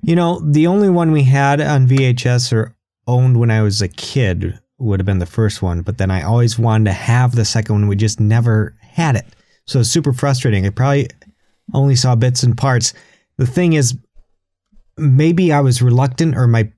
you 0.03 0.17
know, 0.17 0.41
the 0.41 0.67
only 0.67 0.89
one 0.89 1.13
we 1.13 1.25
had 1.25 1.61
on 1.61 1.87
VHS 1.87 2.53
or 2.53 2.75
owned 3.07 3.39
when 3.39 3.51
I 3.51 3.63
was 3.63 3.83
a 3.83 3.89
kid 3.89 4.59
would 4.79 5.01
have 5.01 5.07
been 5.07 5.19
the 5.19 5.27
first 5.27 5.63
one, 5.63 5.83
but 5.83 5.99
then 5.99 6.11
I 6.11 6.23
always 6.23 6.59
wanted 6.59 6.87
to 6.87 6.93
have 6.93 7.35
the 7.35 7.45
second 7.45 7.75
one. 7.75 7.89
We 7.89 7.97
just 7.97 8.19
never 8.19 8.75
had 8.81 9.17
it. 9.17 9.27
So 9.67 9.81
it's 9.81 9.91
super 9.91 10.13
frustrating. 10.13 10.67
I 10.67 10.71
probably 10.71 11.09
only 11.75 11.97
saw 11.97 12.17
bits 12.17 12.43
and 12.43 12.57
parts. 12.57 12.95
The 13.37 13.47
thing 13.47 13.75
is, 13.75 13.97
maybe 14.97 15.53
I 15.53 15.61
was 15.61 15.83
reluctant, 15.83 16.37
or 16.37 16.47
my 16.47 16.73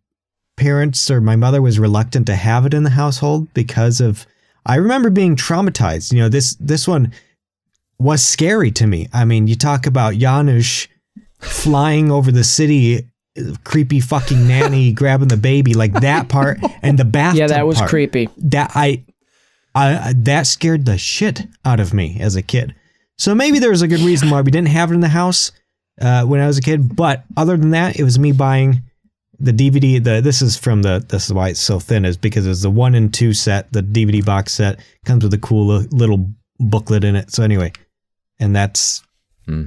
parents 0.56 1.10
or 1.10 1.20
my 1.20 1.36
mother 1.36 1.62
was 1.62 1.78
reluctant 1.78 2.26
to 2.26 2.36
have 2.36 2.66
it 2.66 2.74
in 2.74 2.82
the 2.82 2.90
household 2.90 3.52
because 3.54 4.00
of 4.00 4.26
I 4.66 4.76
remember 4.76 5.10
being 5.10 5.36
traumatized. 5.36 6.12
You 6.12 6.20
know, 6.20 6.28
this 6.28 6.54
this 6.60 6.86
one 6.86 7.12
was 7.98 8.24
scary 8.24 8.70
to 8.72 8.86
me. 8.86 9.08
I 9.12 9.24
mean, 9.24 9.46
you 9.46 9.54
talk 9.54 9.86
about 9.86 10.14
Janosz 10.14 10.88
flying 11.40 12.10
over 12.10 12.30
the 12.30 12.44
city, 12.44 13.08
creepy 13.64 14.00
fucking 14.00 14.46
nanny 14.46 14.92
grabbing 15.00 15.28
the 15.28 15.36
baby, 15.36 15.74
like 15.74 15.92
that 16.00 16.28
part, 16.28 16.58
and 16.82 16.98
the 16.98 17.04
bathtub. 17.04 17.38
yeah, 17.40 17.46
that 17.48 17.66
was 17.66 17.78
part 17.78 17.90
creepy. 17.90 18.28
that 18.38 18.72
I, 18.74 19.04
I 19.74 20.12
that 20.16 20.46
scared 20.46 20.84
the 20.84 20.98
shit 20.98 21.42
out 21.64 21.80
of 21.80 21.94
me 21.94 22.18
as 22.20 22.36
a 22.36 22.42
kid. 22.42 22.74
So 23.18 23.34
maybe 23.34 23.58
there 23.58 23.70
was 23.70 23.82
a 23.82 23.88
good 23.88 24.00
reason 24.00 24.30
why 24.30 24.40
we 24.40 24.50
didn't 24.50 24.68
have 24.68 24.90
it 24.90 24.94
in 24.94 25.00
the 25.00 25.08
house 25.08 25.52
uh, 26.00 26.24
when 26.24 26.40
I 26.40 26.46
was 26.46 26.58
a 26.58 26.62
kid. 26.62 26.96
But 26.96 27.24
other 27.36 27.56
than 27.56 27.70
that, 27.70 27.98
it 27.98 28.02
was 28.02 28.18
me 28.18 28.32
buying 28.32 28.82
the 29.38 29.52
DVD. 29.52 30.02
The 30.02 30.20
this 30.20 30.42
is 30.42 30.56
from 30.56 30.82
the 30.82 31.04
this 31.08 31.26
is 31.26 31.32
why 31.32 31.50
it's 31.50 31.60
so 31.60 31.78
thin 31.78 32.04
is 32.04 32.16
because 32.16 32.46
it's 32.46 32.62
the 32.62 32.70
one 32.70 32.94
and 32.94 33.12
two 33.12 33.32
set. 33.32 33.72
The 33.72 33.82
DVD 33.82 34.24
box 34.24 34.52
set 34.52 34.80
comes 35.04 35.24
with 35.24 35.34
a 35.34 35.38
cool 35.38 35.66
little 35.66 36.30
booklet 36.58 37.04
in 37.04 37.16
it. 37.16 37.30
So 37.32 37.42
anyway, 37.42 37.72
and 38.38 38.54
that's 38.54 39.02
Hmm. 39.46 39.64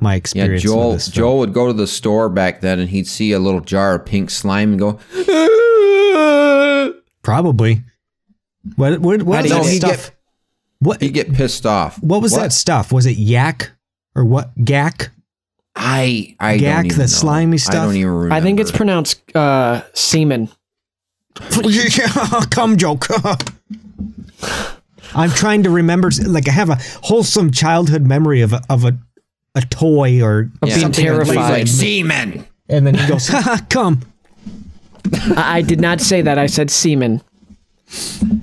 my 0.00 0.14
Yeah, 0.14 0.16
experience. 0.16 0.62
Joel. 0.62 0.88
with 0.90 0.96
this 0.98 1.08
film. 1.08 1.14
Joel 1.14 1.38
would 1.40 1.52
go 1.52 1.66
to 1.66 1.72
the 1.72 1.86
store 1.86 2.28
back 2.28 2.60
then, 2.60 2.78
and 2.78 2.88
he'd 2.88 3.06
see 3.06 3.32
a 3.32 3.38
little 3.38 3.60
jar 3.60 3.96
of 3.96 4.06
pink 4.06 4.30
slime 4.30 4.70
and 4.72 4.78
go. 4.78 4.98
probably. 7.22 7.82
What 8.76 9.00
what 9.00 9.22
what 9.22 9.36
How 9.36 9.42
was 9.42 9.50
do 9.50 9.58
that 9.58 9.64
you- 9.72 9.78
stuff? 9.78 9.90
get 9.90 10.14
what 10.80 11.02
he'd 11.02 11.14
get 11.14 11.32
pissed 11.32 11.66
off. 11.66 12.00
what 12.02 12.22
was 12.22 12.34
that 12.34 12.52
stuff? 12.52 12.92
Was 12.92 13.06
it 13.06 13.16
yak 13.16 13.70
or 14.14 14.24
what? 14.24 14.56
Gak? 14.58 15.08
I 15.74 16.36
I 16.40 16.54
Yak, 16.54 16.76
don't 16.76 16.86
even 16.86 16.98
the 16.98 17.02
know. 17.04 17.06
slimy 17.06 17.54
I 17.54 17.58
stuff? 17.58 17.74
don't 17.74 17.96
even 17.96 18.10
remember. 18.12 18.34
I 18.34 18.40
think 18.40 18.58
it's 18.60 18.72
pronounced 18.72 19.20
uh, 19.36 19.82
semen. 19.94 20.48
Come 22.50 22.76
joke. 22.76 23.06
I'm 25.14 25.30
trying 25.30 25.62
to 25.64 25.70
remember. 25.70 26.10
Like 26.26 26.48
I 26.48 26.52
have 26.52 26.70
a 26.70 26.78
wholesome 27.02 27.50
childhood 27.50 28.02
memory 28.06 28.40
of 28.42 28.52
a, 28.52 28.62
of 28.68 28.84
a 28.84 28.96
a 29.54 29.62
toy 29.62 30.22
or 30.22 30.50
Of 30.62 30.68
being 30.68 30.78
something 30.78 31.04
like- 31.06 31.14
terrified. 31.26 31.50
like 31.50 31.66
semen. 31.68 32.46
and 32.68 32.86
then 32.86 32.94
he 32.94 33.06
goes, 33.08 33.26
"Haha, 33.28 33.56
"Come." 33.70 34.02
I 35.36 35.58
I 35.58 35.62
did 35.62 35.80
not 35.80 36.00
say 36.00 36.22
that. 36.22 36.38
I 36.38 36.46
said 36.46 36.70
semen. 36.70 37.22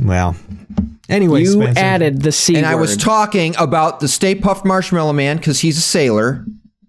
Well, 0.01 0.35
anyway, 1.09 1.41
you 1.41 1.51
Spencer, 1.61 1.79
added 1.79 2.21
the 2.23 2.31
c 2.31 2.55
And 2.55 2.65
I 2.65 2.75
was 2.75 2.97
talking 2.97 3.55
about 3.57 3.99
the 3.99 4.07
Stay 4.07 4.33
Puft 4.35 4.65
Marshmallow 4.65 5.13
Man 5.13 5.37
because 5.37 5.59
he's 5.59 5.77
a 5.77 5.81
sailor, 5.81 6.45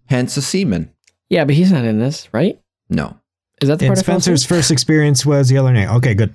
hence 0.06 0.36
a 0.36 0.42
seaman. 0.42 0.90
yeah, 1.28 1.44
but 1.44 1.54
he's 1.54 1.70
not 1.70 1.84
in 1.84 1.98
this, 1.98 2.28
right? 2.32 2.58
No. 2.88 3.18
Is 3.60 3.68
that 3.68 3.78
the 3.78 3.86
And 3.86 3.94
part 3.94 4.04
Spencer's 4.04 4.44
asleep? 4.44 4.58
first 4.58 4.70
experience 4.70 5.26
was 5.26 5.48
the 5.48 5.58
other 5.58 5.72
night. 5.72 5.88
Okay, 5.96 6.14
good. 6.14 6.32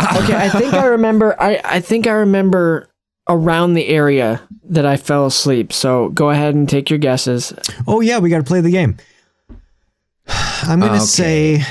Okay, 0.00 0.34
I 0.36 0.48
think 0.48 0.74
I 0.74 0.86
remember. 0.86 1.40
I 1.40 1.60
I 1.64 1.80
think 1.80 2.06
I 2.06 2.12
remember 2.12 2.88
around 3.28 3.74
the 3.74 3.86
area 3.86 4.42
that 4.64 4.84
I 4.84 4.96
fell 4.96 5.26
asleep. 5.26 5.72
So 5.72 6.08
go 6.10 6.30
ahead 6.30 6.54
and 6.54 6.68
take 6.68 6.90
your 6.90 6.98
guesses. 6.98 7.52
Oh 7.86 8.00
yeah, 8.00 8.18
we 8.18 8.28
got 8.30 8.38
to 8.38 8.44
play 8.44 8.60
the 8.60 8.70
game. 8.70 8.96
I'm 10.26 10.80
gonna 10.80 10.94
Okay. 10.94 11.04
say 11.04 11.62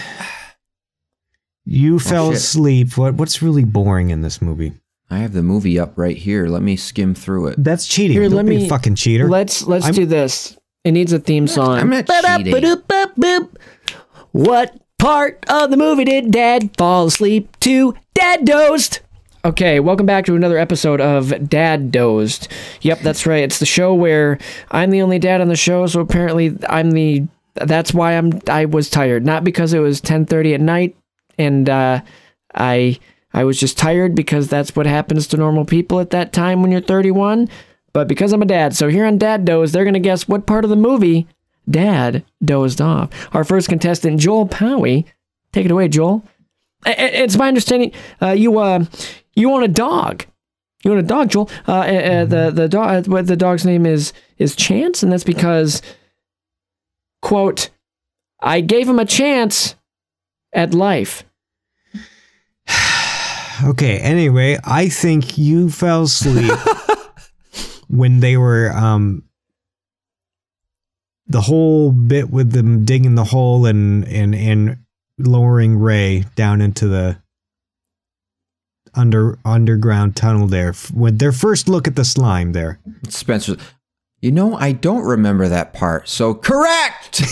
you 1.65 1.95
oh, 1.95 1.99
fell 1.99 2.27
shit. 2.29 2.37
asleep. 2.37 2.97
What 2.97 3.15
what's 3.15 3.41
really 3.41 3.63
boring 3.65 4.09
in 4.11 4.21
this 4.21 4.41
movie? 4.41 4.73
I 5.09 5.17
have 5.17 5.33
the 5.33 5.43
movie 5.43 5.77
up 5.77 5.97
right 5.97 6.15
here. 6.15 6.47
Let 6.47 6.61
me 6.61 6.77
skim 6.77 7.13
through 7.13 7.47
it. 7.47 7.55
That's 7.63 7.85
cheating. 7.85 8.13
Here, 8.15 8.23
Don't 8.29 8.37
let 8.37 8.45
be 8.45 8.57
me- 8.57 8.65
a 8.65 8.69
fucking 8.69 8.95
cheater. 8.95 9.27
Let's 9.29 9.63
let's 9.67 9.85
I'm- 9.85 9.93
do 9.93 10.05
this. 10.05 10.57
It 10.83 10.91
needs 10.93 11.13
a 11.13 11.19
theme 11.19 11.47
song. 11.47 11.77
I'm 11.77 11.89
not 11.89 12.07
cheating. 12.07 13.49
What 14.31 14.73
part 15.01 15.43
of 15.49 15.71
the 15.71 15.77
movie 15.77 16.03
did 16.03 16.29
Dad 16.29 16.69
fall 16.77 17.07
asleep 17.07 17.59
to? 17.59 17.95
Dad 18.13 18.45
dozed. 18.45 18.99
Okay, 19.43 19.79
welcome 19.79 20.05
back 20.05 20.25
to 20.25 20.35
another 20.35 20.59
episode 20.59 21.01
of 21.01 21.49
Dad 21.49 21.91
Dozed. 21.91 22.47
Yep, 22.81 22.99
that's 22.99 23.25
right. 23.25 23.43
It's 23.43 23.57
the 23.57 23.65
show 23.65 23.95
where 23.95 24.37
I'm 24.69 24.91
the 24.91 25.01
only 25.01 25.17
dad 25.17 25.41
on 25.41 25.47
the 25.47 25.55
show, 25.55 25.87
so 25.87 26.01
apparently 26.01 26.55
I'm 26.69 26.91
the. 26.91 27.27
That's 27.55 27.95
why 27.95 28.11
I'm. 28.11 28.41
I 28.47 28.65
was 28.65 28.91
tired, 28.91 29.25
not 29.25 29.43
because 29.43 29.73
it 29.73 29.79
was 29.79 30.01
10:30 30.01 30.53
at 30.53 30.61
night, 30.61 30.95
and 31.39 31.67
uh, 31.67 32.01
I 32.53 32.99
I 33.33 33.43
was 33.43 33.59
just 33.59 33.79
tired 33.79 34.13
because 34.13 34.49
that's 34.49 34.75
what 34.75 34.85
happens 34.85 35.25
to 35.27 35.37
normal 35.37 35.65
people 35.65 35.99
at 35.99 36.11
that 36.11 36.31
time 36.31 36.61
when 36.61 36.71
you're 36.71 36.79
31. 36.79 37.49
But 37.91 38.07
because 38.07 38.33
I'm 38.33 38.43
a 38.43 38.45
dad, 38.45 38.75
so 38.75 38.87
here 38.87 39.07
on 39.07 39.17
Dad 39.17 39.45
Doze, 39.45 39.71
they're 39.71 39.83
gonna 39.83 39.99
guess 39.99 40.27
what 40.27 40.45
part 40.45 40.63
of 40.63 40.69
the 40.69 40.75
movie 40.75 41.27
Dad 41.71 42.23
dozed 42.43 42.81
off. 42.81 43.09
Our 43.33 43.43
first 43.43 43.69
contestant, 43.69 44.19
Joel 44.19 44.47
Powie. 44.47 45.05
Take 45.51 45.65
it 45.65 45.71
away, 45.71 45.87
Joel. 45.87 46.23
It's 46.85 47.37
my 47.37 47.47
understanding 47.47 47.91
uh, 48.21 48.31
you 48.31 48.57
uh, 48.57 48.85
you 49.35 49.51
own 49.51 49.63
a 49.63 49.67
dog. 49.67 50.25
You 50.83 50.93
own 50.93 50.97
a 50.97 51.03
dog, 51.03 51.29
Joel. 51.29 51.49
Uh, 51.67 51.71
uh, 51.71 51.75
uh, 51.75 52.25
the 52.25 52.51
the 52.51 52.67
dog. 52.67 53.07
What 53.07 53.27
the 53.27 53.35
dog's 53.35 53.65
name 53.65 53.85
is 53.85 54.13
is 54.37 54.55
Chance, 54.55 55.03
and 55.03 55.11
that's 55.11 55.23
because, 55.23 55.81
quote, 57.21 57.69
I 58.39 58.61
gave 58.61 58.89
him 58.89 58.99
a 58.99 59.05
chance 59.05 59.75
at 60.53 60.73
life. 60.73 61.23
Okay. 63.63 63.99
Anyway, 63.99 64.57
I 64.63 64.89
think 64.89 65.37
you 65.37 65.69
fell 65.69 66.03
asleep 66.03 66.51
when 67.87 68.19
they 68.19 68.35
were 68.35 68.71
um 68.73 69.21
the 71.31 71.41
whole 71.41 71.91
bit 71.91 72.29
with 72.29 72.51
them 72.51 72.85
digging 72.85 73.15
the 73.15 73.23
hole 73.25 73.65
and 73.65 74.07
and 74.07 74.35
and 74.35 74.77
lowering 75.17 75.77
Ray 75.77 76.25
down 76.35 76.61
into 76.61 76.87
the 76.87 77.17
under 78.93 79.39
underground 79.45 80.15
tunnel 80.15 80.47
there 80.47 80.69
f- 80.69 80.91
with 80.91 81.19
their 81.19 81.31
first 81.31 81.69
look 81.69 81.87
at 81.87 81.95
the 81.95 82.05
slime 82.05 82.51
there. 82.51 82.79
Spencer. 83.07 83.55
You 84.19 84.31
know, 84.31 84.55
I 84.55 84.73
don't 84.73 85.03
remember 85.03 85.47
that 85.47 85.73
part. 85.73 86.07
So 86.07 86.33
correct. 86.33 87.23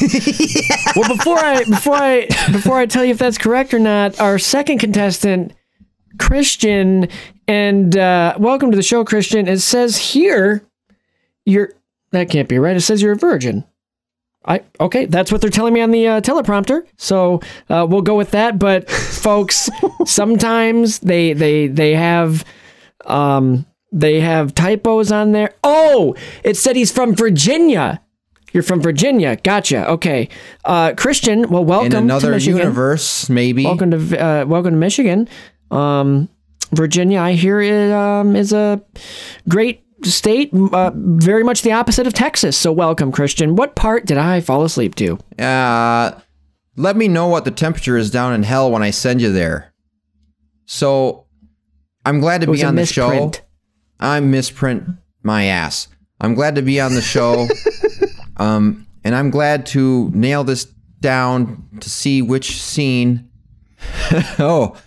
Well, 0.96 1.15
before 1.15 1.38
I 1.38 1.63
before 1.65 1.96
I 1.96 2.25
before 2.51 2.77
I 2.77 2.86
tell 2.88 3.06
you 3.06 3.12
if 3.12 3.20
that's 3.20 3.38
correct 3.38 3.74
or 3.75 3.79
not, 3.79 4.20
our 4.20 4.39
second 4.39 4.79
contestant, 4.79 5.53
Christian, 6.18 7.08
and 7.48 7.96
uh, 7.96 8.36
welcome 8.39 8.72
to 8.72 8.75
the 8.75 8.82
show, 8.84 9.06
Christian. 9.06 9.48
It 9.48 9.60
says 9.60 9.98
here, 9.98 10.65
you're 11.46 11.74
that 12.12 12.29
can't 12.32 12.50
be 12.50 12.58
right. 12.58 12.75
It 12.75 12.82
says 12.82 13.03
you're 13.03 13.12
a 13.13 13.18
virgin. 13.18 13.65
I 14.46 14.62
okay, 14.79 15.05
that's 15.05 15.31
what 15.31 15.41
they're 15.41 15.50
telling 15.50 15.74
me 15.74 15.81
on 15.81 15.91
the 15.91 16.08
uh, 16.08 16.22
teleprompter. 16.22 16.84
So 16.98 17.41
uh, 17.69 17.86
we'll 17.89 18.01
go 18.01 18.15
with 18.15 18.31
that. 18.31 18.58
But 18.58 18.89
folks, 18.89 19.69
sometimes 20.05 21.00
they 21.00 21.34
they 21.34 21.67
they 21.67 21.93
have 21.96 22.46
um 23.05 23.65
they 23.91 24.19
have 24.22 24.55
typos 24.55 25.12
on 25.12 25.34
there. 25.34 25.55
Oh, 25.63 26.15
it 26.43 26.58
said 26.58 26.75
he's 26.75 26.91
from 26.91 27.15
Virginia. 27.15 28.01
You're 28.53 28.63
from 28.63 28.81
Virginia. 28.81 29.36
Gotcha. 29.36 29.88
Okay. 29.91 30.29
Uh, 30.65 30.93
Christian, 30.96 31.50
well, 31.50 31.63
welcome 31.63 31.86
In 31.86 31.91
to 31.91 31.98
another 32.00 32.38
universe, 32.38 33.29
maybe. 33.29 33.65
Welcome 33.65 33.91
to 33.91 33.98
uh, 34.24 34.46
welcome 34.46 34.72
to 34.72 34.77
Michigan. 34.77 35.27
Um, 35.69 36.29
Virginia, 36.72 37.19
I 37.19 37.34
hear 37.34 37.62
it 37.62 37.91
um, 37.91 38.36
is 38.36 38.53
a 38.53 38.81
great 39.48 39.84
state, 40.03 40.51
uh, 40.53 40.91
very 40.96 41.44
much 41.44 41.62
the 41.62 41.72
opposite 41.72 42.08
of 42.08 42.13
Texas. 42.13 42.58
So 42.58 42.72
welcome, 42.72 43.12
Christian. 43.12 43.56
What 43.56 43.75
part 43.75 44.06
did 44.06 44.18
I 44.18 44.41
fall 44.41 44.63
asleep 44.63 44.96
to? 44.96 45.20
Uh, 45.38 46.20
let 46.75 46.96
me 46.96 47.08
know 47.08 47.27
what 47.27 47.46
the 47.46 47.51
temperature 47.51 47.98
is 47.98 48.10
down 48.10 48.34
in 48.34 48.44
hell 48.44 48.72
when 48.72 48.84
I 48.84 48.91
send 48.91 49.22
you 49.22 49.32
there. 49.32 49.74
So, 50.65 51.25
I'm 52.06 52.20
glad 52.20 52.41
to 52.41 52.51
be 52.51 52.63
on 52.63 52.75
the 52.75 52.86
show. 52.86 53.10
misprint. 53.10 53.41
I 54.00 54.20
misprint 54.20 54.88
my 55.24 55.46
ass. 55.46 55.88
I'm 56.22 56.36
glad 56.36 56.56
to 56.56 56.62
be 56.62 56.79
on 56.79 56.94
the 56.94 57.01
show. 57.01 57.48
um, 58.38 58.88
and 59.03 59.15
I'm 59.15 59.29
glad 59.29 59.66
to 59.68 60.09
nail 60.14 60.44
this 60.44 60.66
down 61.01 61.68
to 61.79 61.90
see 61.90 62.22
which 62.22 62.62
scene. 62.62 63.29
oh, 64.40 64.77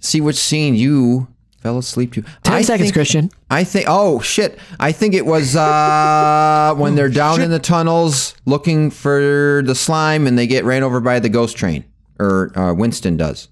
see 0.00 0.20
which 0.20 0.36
scene 0.36 0.74
you 0.74 1.28
fell 1.66 1.78
asleep 1.78 2.12
to. 2.12 2.22
Ten 2.44 2.54
I 2.54 2.62
seconds, 2.62 2.86
think- 2.88 2.94
Christian. 2.94 3.30
I 3.50 3.64
think. 3.64 3.86
Oh 3.88 4.20
shit! 4.20 4.56
I 4.78 4.92
think 4.92 5.14
it 5.14 5.26
was 5.26 5.56
uh, 5.56 6.74
when 6.78 6.94
they're 6.94 7.08
down 7.08 7.40
in 7.40 7.50
the 7.50 7.58
tunnels 7.58 8.36
looking 8.44 8.90
for 8.92 9.62
the 9.66 9.74
slime, 9.74 10.28
and 10.28 10.38
they 10.38 10.46
get 10.46 10.64
ran 10.64 10.84
over 10.84 11.00
by 11.00 11.18
the 11.18 11.28
ghost 11.28 11.56
train, 11.56 11.84
or 12.20 12.56
uh, 12.56 12.72
Winston 12.72 13.16
does. 13.16 13.48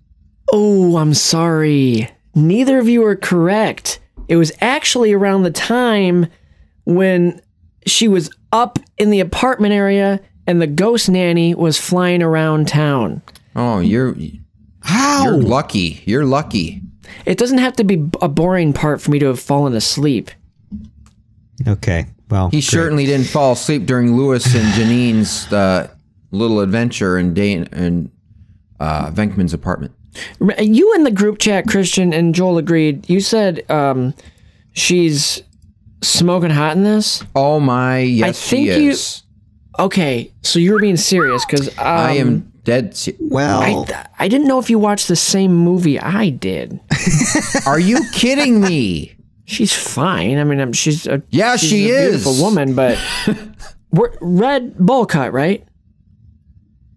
Oh, 0.53 0.97
I'm 0.97 1.13
sorry. 1.15 2.09
Neither 2.37 2.79
of 2.79 2.89
you 2.89 3.05
are 3.05 3.17
correct. 3.17 3.99
It 4.29 4.37
was 4.37 4.53
actually 4.61 5.13
around 5.13 5.43
the 5.43 5.51
time 5.51 6.27
when 6.85 7.41
she 7.87 8.07
was 8.07 8.31
up 8.53 8.79
in 8.99 9.11
the 9.11 9.21
apartment 9.21 9.75
area 9.75 10.21
and 10.47 10.61
the 10.63 10.67
ghost 10.67 11.09
nanny 11.09 11.55
was 11.55 11.79
flying 11.79 12.23
around 12.23 12.69
town. 12.69 13.23
Oh, 13.57 13.81
you're 13.81 14.17
How? 14.81 15.25
you're 15.25 15.43
lucky. 15.43 16.03
You're 16.07 16.25
lucky. 16.25 16.83
It 17.27 17.39
doesn't 17.39 17.59
have 17.59 17.75
to 17.77 17.85
be 17.85 18.09
a 18.23 18.29
boring 18.29 18.73
part 18.73 19.01
for 19.01 19.11
me 19.11 19.19
to 19.19 19.27
have 19.27 19.41
fallen 19.41 19.75
asleep. 19.75 20.31
Okay. 21.67 22.07
Well, 22.31 22.49
He 22.49 22.57
great. 22.59 22.65
certainly 22.65 23.07
didn't 23.07 23.27
fall 23.27 23.53
asleep 23.53 23.87
during 23.87 24.17
Louis 24.17 24.45
and 24.55 24.75
Janine's 24.75 25.53
uh, 25.53 25.89
little 26.31 26.61
adventure 26.61 27.19
in 27.19 27.35
Dane 27.35 27.65
in 27.73 28.11
uh, 28.81 29.11
Venkman's 29.11 29.55
apartment. 29.55 29.93
You 30.59 30.95
in 30.95 31.05
the 31.05 31.11
group 31.11 31.39
chat, 31.39 31.67
Christian 31.67 32.13
and 32.13 32.35
Joel 32.35 32.59
agreed. 32.59 33.09
You 33.11 33.21
said 33.21 33.69
um, 33.71 34.15
she's 34.73 35.43
smoking 36.03 36.51
hot 36.51 36.77
in 36.77 36.85
this. 36.85 37.23
Oh 37.35 37.59
my, 37.61 37.99
yes, 37.99 38.41
think 38.49 38.69
she 38.69 38.85
you- 38.85 38.91
is. 38.91 39.23
Okay, 39.79 40.33
so 40.43 40.61
you 40.61 40.73
were 40.73 40.79
being 40.81 40.97
serious 40.97 41.45
because 41.45 41.69
um, 41.71 41.75
I 41.85 42.13
am 42.13 42.53
dead. 42.65 42.97
Se- 42.97 43.17
Well, 43.21 43.87
I, 43.89 44.07
I 44.19 44.29
didn't 44.29 44.47
know 44.49 44.59
if 44.59 44.69
you 44.71 44.79
watched 44.79 45.09
the 45.09 45.17
same 45.17 45.55
movie 45.55 45.99
I 46.01 46.31
did. 46.31 46.81
Are 47.67 47.79
you 47.81 48.01
kidding 48.13 48.61
me? 48.61 49.17
She's 49.47 49.73
fine. 49.73 50.39
I 50.39 50.45
mean, 50.45 50.61
I'm, 50.61 50.73
she's 50.73 51.07
a 51.07 51.23
Yeah, 51.31 51.57
she's 51.57 51.71
she 51.71 51.91
a 51.91 51.95
is. 51.95 52.11
beautiful 52.25 52.43
woman, 52.45 52.75
but 52.75 52.99
we're, 53.93 54.13
red 54.21 54.77
bowl 54.79 55.05
cut, 55.07 55.33
right? 55.33 55.67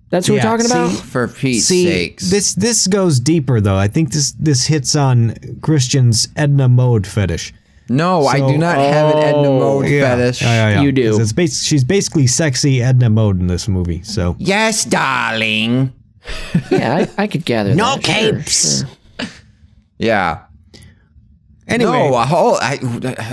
That's 0.10 0.30
what 0.30 0.38
Yeah, 0.38 0.46
we're 0.52 0.58
talking 0.58 0.72
about. 0.72 0.90
see- 0.92 1.02
For 1.04 1.28
Pete's 1.28 1.66
See, 1.66 1.86
sakes. 1.86 2.30
this 2.30 2.54
this 2.56 2.88
goes 2.88 3.20
deeper 3.20 3.60
though. 3.60 3.76
I 3.76 3.90
think 3.90 4.12
this 4.14 4.32
this 4.40 4.66
hits 4.68 4.96
on 4.96 5.36
Christian's 5.62 6.30
Edna 6.38 6.70
Mode 6.70 7.06
fetish. 7.06 7.54
No, 7.90 8.26
I 8.26 8.38
do 8.40 8.48
So- 8.50 8.56
not 8.58 8.78
have 8.78 9.16
an 9.16 9.24
Edna 9.24 9.50
Mode 9.50 9.86
fetish. 9.86 10.42
Yeah, 10.42 10.48
yeah, 10.48 10.70
yeah. 10.76 10.82
You 10.82 10.92
do. 10.92 11.20
It's 11.22 11.34
bas- 11.34 11.64
she's 11.64 11.84
basically 11.84 12.28
sexy 12.28 12.82
Edna 12.82 13.10
Mode 13.10 13.40
in 13.40 13.48
this 13.48 13.68
movie. 13.68 14.02
So 14.04 14.36
Yes, 14.40 14.84
darling. 14.86 15.94
Yeah, 16.72 17.06
I, 17.18 17.24
I 17.24 17.28
could 17.28 17.46
gather. 17.46 17.74
No 17.74 17.96
that. 17.96 18.04
Capes. 18.04 18.80
sure. 18.80 19.28
Yeah. 19.98 20.40
anyway, 21.68 22.10
No, 22.10 22.16
a 22.16 22.26
whole, 22.26 22.56
I, 22.56 22.80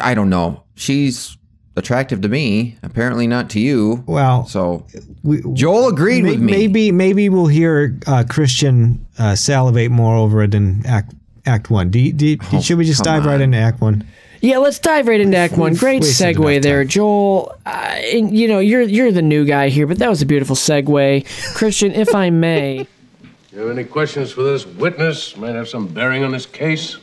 I 0.02 0.14
don't 0.14 0.30
know. 0.30 0.62
She's 0.76 1.36
attractive 1.76 2.20
to 2.22 2.28
me. 2.28 2.76
Apparently 2.82 3.26
not 3.26 3.50
to 3.50 3.60
you. 3.60 4.04
well, 4.06 4.46
So 4.46 4.86
we, 5.24 5.42
Joel 5.54 5.88
agreed 5.88 6.22
may- 6.22 6.30
with 6.30 6.40
me. 6.40 6.52
maybe 6.52 6.92
maybe 6.92 7.28
we'll 7.28 7.46
hear 7.48 7.98
uh, 8.06 8.24
Christian 8.28 9.04
uh, 9.18 9.34
salivate 9.34 9.90
more 9.90 10.14
over 10.16 10.42
it 10.42 10.54
in 10.54 10.84
Act 10.86 11.14
Act 11.46 11.70
One. 11.70 11.90
Do 11.90 11.98
you, 11.98 12.12
do 12.12 12.36
Oh, 12.52 12.60
should 12.60 12.78
we 12.78 12.84
just 12.84 13.04
come 13.04 13.16
dive 13.16 13.26
right 13.26 13.40
into 13.40 13.58
Act 13.58 13.80
One? 13.80 14.06
Yeah, 14.44 14.58
let's 14.58 14.78
dive 14.78 15.08
right 15.08 15.20
into 15.20 15.38
Act 15.38 15.56
One. 15.56 15.74
Great 15.74 16.02
segue 16.02 16.60
there, 16.60 16.82
time. 16.82 16.88
Joel. 16.88 17.56
Uh, 17.64 17.68
and, 17.68 18.36
you 18.36 18.46
know, 18.46 18.58
you're 18.58 18.82
you're 18.82 19.10
the 19.10 19.22
new 19.22 19.46
guy 19.46 19.70
here, 19.70 19.86
but 19.86 19.98
that 20.00 20.10
was 20.10 20.20
a 20.20 20.26
beautiful 20.26 20.54
segue, 20.54 21.54
Christian. 21.54 21.92
If 21.92 22.14
I 22.14 22.28
may, 22.28 22.86
You 23.54 23.60
have 23.60 23.70
any 23.70 23.84
questions 23.84 24.32
for 24.32 24.42
this 24.42 24.66
witness? 24.66 25.36
Might 25.36 25.54
have 25.54 25.68
some 25.68 25.86
bearing 25.86 26.24
on 26.24 26.32
this 26.32 26.44
case. 26.44 26.98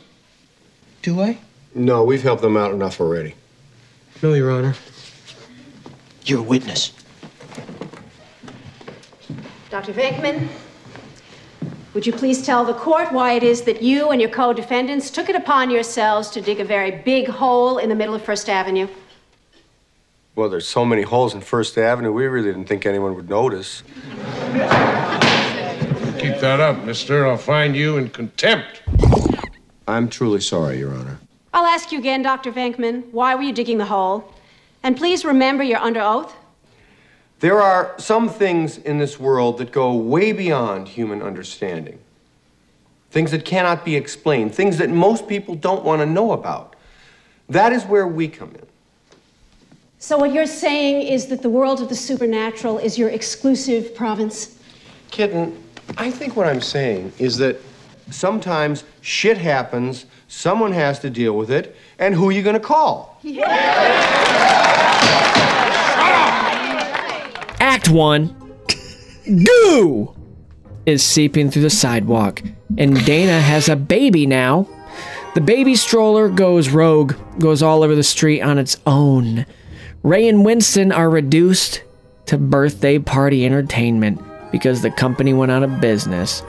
Do 1.00 1.20
I? 1.22 1.38
No, 1.74 2.04
we've 2.04 2.22
helped 2.22 2.42
them 2.42 2.58
out 2.58 2.72
enough 2.72 3.00
already. 3.00 3.34
No, 4.22 4.34
Your 4.34 4.50
Honor. 4.50 4.74
You're 6.26 6.40
a 6.40 6.42
witness. 6.42 6.92
Dr. 9.70 9.94
Venkman, 9.94 10.46
would 11.94 12.06
you 12.06 12.12
please 12.12 12.44
tell 12.44 12.64
the 12.64 12.74
court 12.74 13.12
why 13.12 13.34
it 13.34 13.42
is 13.42 13.62
that 13.62 13.82
you 13.82 14.10
and 14.10 14.20
your 14.20 14.30
co-defendants 14.30 15.10
took 15.10 15.28
it 15.28 15.36
upon 15.36 15.70
yourselves 15.70 16.30
to 16.30 16.40
dig 16.40 16.58
a 16.58 16.64
very 16.64 16.90
big 16.90 17.28
hole 17.28 17.78
in 17.78 17.88
the 17.88 17.94
middle 17.94 18.14
of 18.14 18.22
First 18.22 18.48
Avenue? 18.48 18.88
Well, 20.34 20.48
there's 20.48 20.66
so 20.66 20.86
many 20.86 21.02
holes 21.02 21.34
in 21.34 21.42
First 21.42 21.76
Avenue, 21.76 22.10
we 22.12 22.26
really 22.26 22.48
didn't 22.48 22.64
think 22.64 22.86
anyone 22.86 23.14
would 23.14 23.28
notice. 23.28 23.82
Keep 26.18 26.38
that 26.38 26.60
up, 26.60 26.82
mister. 26.84 27.26
I'll 27.26 27.36
find 27.36 27.76
you 27.76 27.98
in 27.98 28.08
contempt. 28.08 28.82
I'm 29.86 30.08
truly 30.08 30.40
sorry, 30.40 30.78
Your 30.78 30.94
Honor. 30.94 31.18
I'll 31.52 31.66
ask 31.66 31.92
you 31.92 31.98
again, 31.98 32.22
Dr. 32.22 32.52
Venkman, 32.52 33.10
why 33.12 33.34
were 33.34 33.42
you 33.42 33.52
digging 33.52 33.76
the 33.76 33.84
hole? 33.84 34.32
And 34.82 34.96
please 34.96 35.24
remember 35.24 35.62
you're 35.62 35.78
under 35.78 36.00
oath. 36.00 36.34
There 37.42 37.60
are 37.60 37.92
some 37.98 38.28
things 38.28 38.78
in 38.78 38.98
this 38.98 39.18
world 39.18 39.58
that 39.58 39.72
go 39.72 39.96
way 39.96 40.30
beyond 40.30 40.86
human 40.86 41.20
understanding. 41.20 41.98
things 43.10 43.32
that 43.32 43.44
cannot 43.44 43.84
be 43.84 43.94
explained, 43.94 44.54
things 44.54 44.78
that 44.78 44.88
most 44.88 45.28
people 45.28 45.54
don't 45.54 45.84
want 45.84 46.00
to 46.00 46.06
know 46.06 46.32
about. 46.32 46.76
That 47.46 47.70
is 47.70 47.84
where 47.84 48.06
we 48.06 48.26
come 48.26 48.54
in. 48.54 48.66
So, 49.98 50.16
what 50.16 50.32
you're 50.32 50.46
saying 50.46 51.02
is 51.02 51.26
that 51.26 51.42
the 51.42 51.50
world 51.50 51.82
of 51.82 51.90
the 51.90 51.94
supernatural 51.94 52.78
is 52.78 52.96
your 52.96 53.10
exclusive 53.10 53.94
province? 53.94 54.58
Kitten, 55.10 55.62
I 55.98 56.10
think 56.10 56.36
what 56.36 56.46
I'm 56.46 56.62
saying 56.62 57.12
is 57.18 57.36
that 57.36 57.58
sometimes 58.10 58.84
shit 59.02 59.36
happens, 59.36 60.06
someone 60.28 60.72
has 60.72 60.98
to 61.00 61.10
deal 61.10 61.36
with 61.36 61.50
it, 61.50 61.76
and 61.98 62.14
who 62.14 62.30
are 62.30 62.32
you 62.32 62.42
going 62.42 62.54
to 62.54 62.60
call? 62.60 63.18
Act 67.82 67.90
one. 67.90 68.36
Goo 69.26 70.14
is 70.86 71.02
seeping 71.02 71.50
through 71.50 71.62
the 71.62 71.70
sidewalk, 71.70 72.40
and 72.78 73.04
Dana 73.04 73.40
has 73.40 73.68
a 73.68 73.74
baby 73.74 74.24
now. 74.24 74.68
The 75.34 75.40
baby 75.40 75.74
stroller 75.74 76.28
goes 76.28 76.68
rogue, 76.68 77.14
goes 77.40 77.60
all 77.60 77.82
over 77.82 77.96
the 77.96 78.04
street 78.04 78.40
on 78.40 78.56
its 78.56 78.76
own. 78.86 79.46
Ray 80.04 80.28
and 80.28 80.44
Winston 80.44 80.92
are 80.92 81.10
reduced 81.10 81.82
to 82.26 82.38
birthday 82.38 83.00
party 83.00 83.44
entertainment 83.44 84.22
because 84.52 84.82
the 84.82 84.90
company 84.92 85.32
went 85.32 85.50
out 85.50 85.64
of 85.64 85.80
business. 85.80 86.44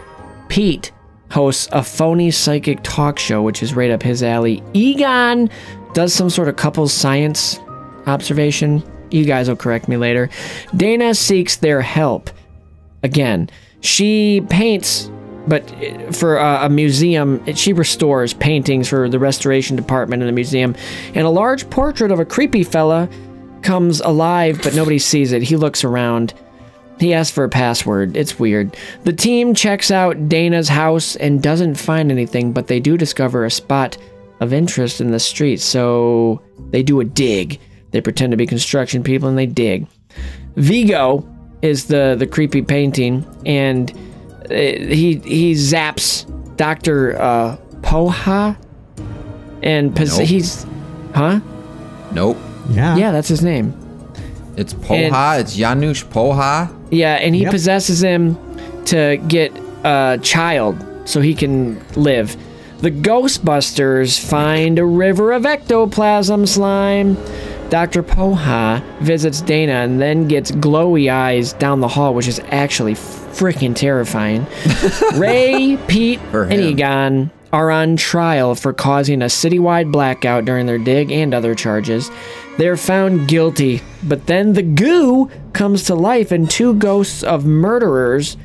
Pete 0.50 0.92
hosts 1.32 1.68
a 1.72 1.82
phony 1.84 2.30
psychic 2.30 2.78
talk 2.84 3.18
show, 3.18 3.42
which 3.42 3.64
is 3.64 3.74
right 3.74 3.90
up 3.90 4.04
his 4.04 4.22
alley. 4.22 4.62
Egon 4.76 5.50
does 5.96 6.14
some 6.14 6.30
sort 6.30 6.48
of 6.48 6.58
couples 6.58 6.94
science 6.94 7.60
observation. 8.06 8.84
You 9.14 9.26
guys 9.26 9.48
will 9.48 9.56
correct 9.56 9.88
me 9.88 9.96
later. 9.96 10.30
Dana 10.76 11.14
seeks 11.14 11.58
their 11.58 11.82
help. 11.82 12.32
Again, 13.04 13.50
she 13.82 14.42
paints, 14.50 15.12
but 15.48 15.72
uh, 15.74 16.12
for 16.12 16.38
a, 16.38 16.66
a 16.66 16.70
museum, 16.70 17.46
she 17.54 17.74
restores 17.74 18.34
paintings 18.34 18.90
for 18.90 19.08
the 19.08 19.20
restoration 19.20 19.76
department 19.76 20.24
in 20.24 20.28
the 20.28 20.34
museum. 20.34 20.76
And 21.14 21.28
a 21.28 21.30
large 21.30 21.70
portrait 21.70 22.12
of 22.12 22.20
a 22.20 22.26
creepy 22.26 22.64
fella 22.64 23.08
comes 23.62 24.00
alive, 24.02 24.60
but 24.64 24.74
nobody 24.74 24.98
sees 24.98 25.32
it. 25.32 25.44
He 25.44 25.58
looks 25.58 25.84
around. 25.84 26.34
He 27.00 27.14
asks 27.14 27.34
for 27.34 27.44
a 27.44 27.50
password. 27.50 28.18
It's 28.18 28.40
weird. 28.40 28.76
The 29.04 29.14
team 29.14 29.54
checks 29.54 29.92
out 29.92 30.28
Dana's 30.28 30.70
house 30.70 31.16
and 31.18 31.44
doesn't 31.44 31.76
find 31.76 32.12
anything, 32.12 32.52
but 32.52 32.68
they 32.68 32.80
do 32.80 32.98
discover 32.98 33.46
a 33.46 33.52
spot 33.52 33.96
of 34.40 34.54
interest 34.54 35.02
in 35.02 35.12
the 35.12 35.20
street, 35.20 35.62
so 35.62 36.42
they 36.72 36.82
do 36.82 37.00
a 37.00 37.06
dig. 37.06 37.60
They 37.94 38.02
pretend 38.02 38.32
to 38.32 38.38
be 38.38 38.46
construction 38.46 39.04
people 39.04 39.30
and 39.30 39.38
they 39.38 39.46
dig. 39.46 39.88
Vigo 40.58 41.26
is 41.62 41.86
the 41.86 42.16
the 42.20 42.28
creepy 42.28 42.62
painting, 42.62 43.26
and 43.46 43.90
uh, 44.52 44.54
he 44.54 45.22
he 45.24 45.54
zaps 45.54 46.26
Doctor 46.58 47.20
uh, 47.22 47.58
Poha, 47.82 48.58
and 49.64 49.96
pos- 49.96 50.18
Nope. 50.20 50.28
he's, 50.28 50.66
huh? 51.16 51.40
Nope. 52.12 52.38
Yeah. 52.70 52.96
Yeah, 52.98 53.12
that's 53.12 53.28
his 53.30 53.42
name. 53.44 53.74
It's 54.58 54.74
Poha. 54.74 55.40
it's 55.40 55.56
Janosz 55.58 56.04
Poha. 56.06 56.70
Yeah, 56.92 57.16
and 57.16 57.34
he 57.34 57.42
Yep. 57.44 57.52
possesses 57.52 58.04
him 58.04 58.38
to 58.86 59.18
get 59.28 59.52
a 59.84 60.20
child 60.22 60.76
so 61.06 61.22
he 61.22 61.34
can 61.34 61.82
live. 61.96 62.36
The 62.80 62.92
Ghostbusters 62.92 64.20
find 64.20 64.78
a 64.78 64.86
river 64.86 65.32
of 65.32 65.46
ectoplasm 65.46 66.46
slime. 66.46 67.18
Dr. 67.74 68.04
Poha 68.04 68.84
visits 69.00 69.42
Dana 69.42 69.74
and 69.74 70.00
then 70.00 70.28
gets 70.28 70.52
glowy 70.52 71.12
eyes 71.12 71.54
down 71.54 71.80
the 71.80 71.88
hall, 71.88 72.14
which 72.14 72.28
is 72.28 72.40
actually 72.50 72.94
freaking 72.94 73.76
terrifying. 73.76 74.46
Ray, 75.16 75.80
Pete, 75.88 76.20
and 76.34 76.52
him. 76.52 76.60
Egon 76.60 77.32
are 77.52 77.72
on 77.72 77.96
trial 77.96 78.54
for 78.54 78.74
causing 78.74 79.24
a 79.24 79.26
citywide 79.26 79.92
blackout 79.92 80.46
during 80.46 80.68
their 80.68 80.78
dig 80.78 81.12
and 81.12 81.34
other 81.34 81.56
charges. 81.56 82.12
They're 82.60 82.78
found 82.78 83.28
guilty, 83.28 83.82
but 84.04 84.28
then 84.28 84.54
the 84.54 84.62
goo 84.62 85.32
comes 85.54 85.86
to 85.86 85.96
life 85.96 86.32
and 86.32 86.48
two 86.48 86.76
ghosts 86.76 87.24
of 87.24 87.44
murderers 87.44 88.38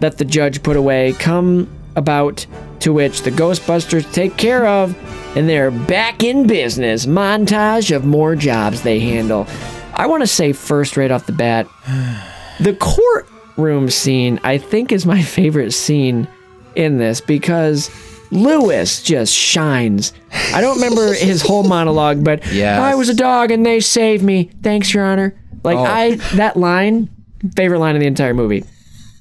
that 0.00 0.18
the 0.18 0.26
judge 0.26 0.62
put 0.62 0.76
away 0.76 1.14
come 1.14 1.74
about 1.96 2.46
to 2.80 2.92
which 2.92 3.22
the 3.22 3.30
Ghostbusters 3.30 4.10
take 4.12 4.36
care 4.36 4.66
of 4.66 4.96
and 5.36 5.48
they're 5.48 5.70
back 5.70 6.22
in 6.24 6.46
business. 6.46 7.06
Montage 7.06 7.94
of 7.94 8.04
more 8.04 8.34
jobs 8.36 8.82
they 8.82 9.00
handle. 9.00 9.46
I 9.94 10.06
want 10.06 10.22
to 10.22 10.26
say 10.26 10.52
first 10.52 10.96
right 10.96 11.10
off 11.10 11.26
the 11.26 11.32
bat, 11.32 11.66
the 12.60 12.74
courtroom 12.74 13.90
scene 13.90 14.40
I 14.44 14.58
think 14.58 14.92
is 14.92 15.04
my 15.06 15.22
favorite 15.22 15.72
scene 15.72 16.28
in 16.76 16.98
this 16.98 17.20
because 17.20 17.90
Louis 18.30 19.02
just 19.02 19.34
shines. 19.34 20.12
I 20.52 20.60
don't 20.60 20.76
remember 20.76 21.14
his 21.14 21.42
whole 21.42 21.64
monologue, 21.64 22.22
but 22.22 22.46
Yes. 22.52 22.78
I 22.78 22.94
was 22.94 23.08
a 23.08 23.14
dog 23.14 23.50
and 23.50 23.64
they 23.64 23.80
saved 23.80 24.22
me. 24.22 24.50
Thanks, 24.62 24.92
Your 24.94 25.04
Honor. 25.04 25.34
Like 25.64 25.78
Oh. 25.78 25.84
I 25.84 26.14
that 26.36 26.56
line, 26.56 27.08
favorite 27.56 27.80
line 27.80 27.96
of 27.96 28.00
the 28.00 28.06
entire 28.06 28.34
movie. 28.34 28.64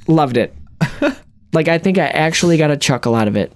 Loved 0.08 0.38
it. 0.38 0.54
Like 1.54 1.68
I 1.68 1.78
think 1.78 1.98
I 1.98 2.08
actually 2.08 2.58
got 2.58 2.72
a 2.72 2.78
chuckle 2.78 3.16
out 3.16 3.28
of 3.28 3.36
it. 3.36 3.52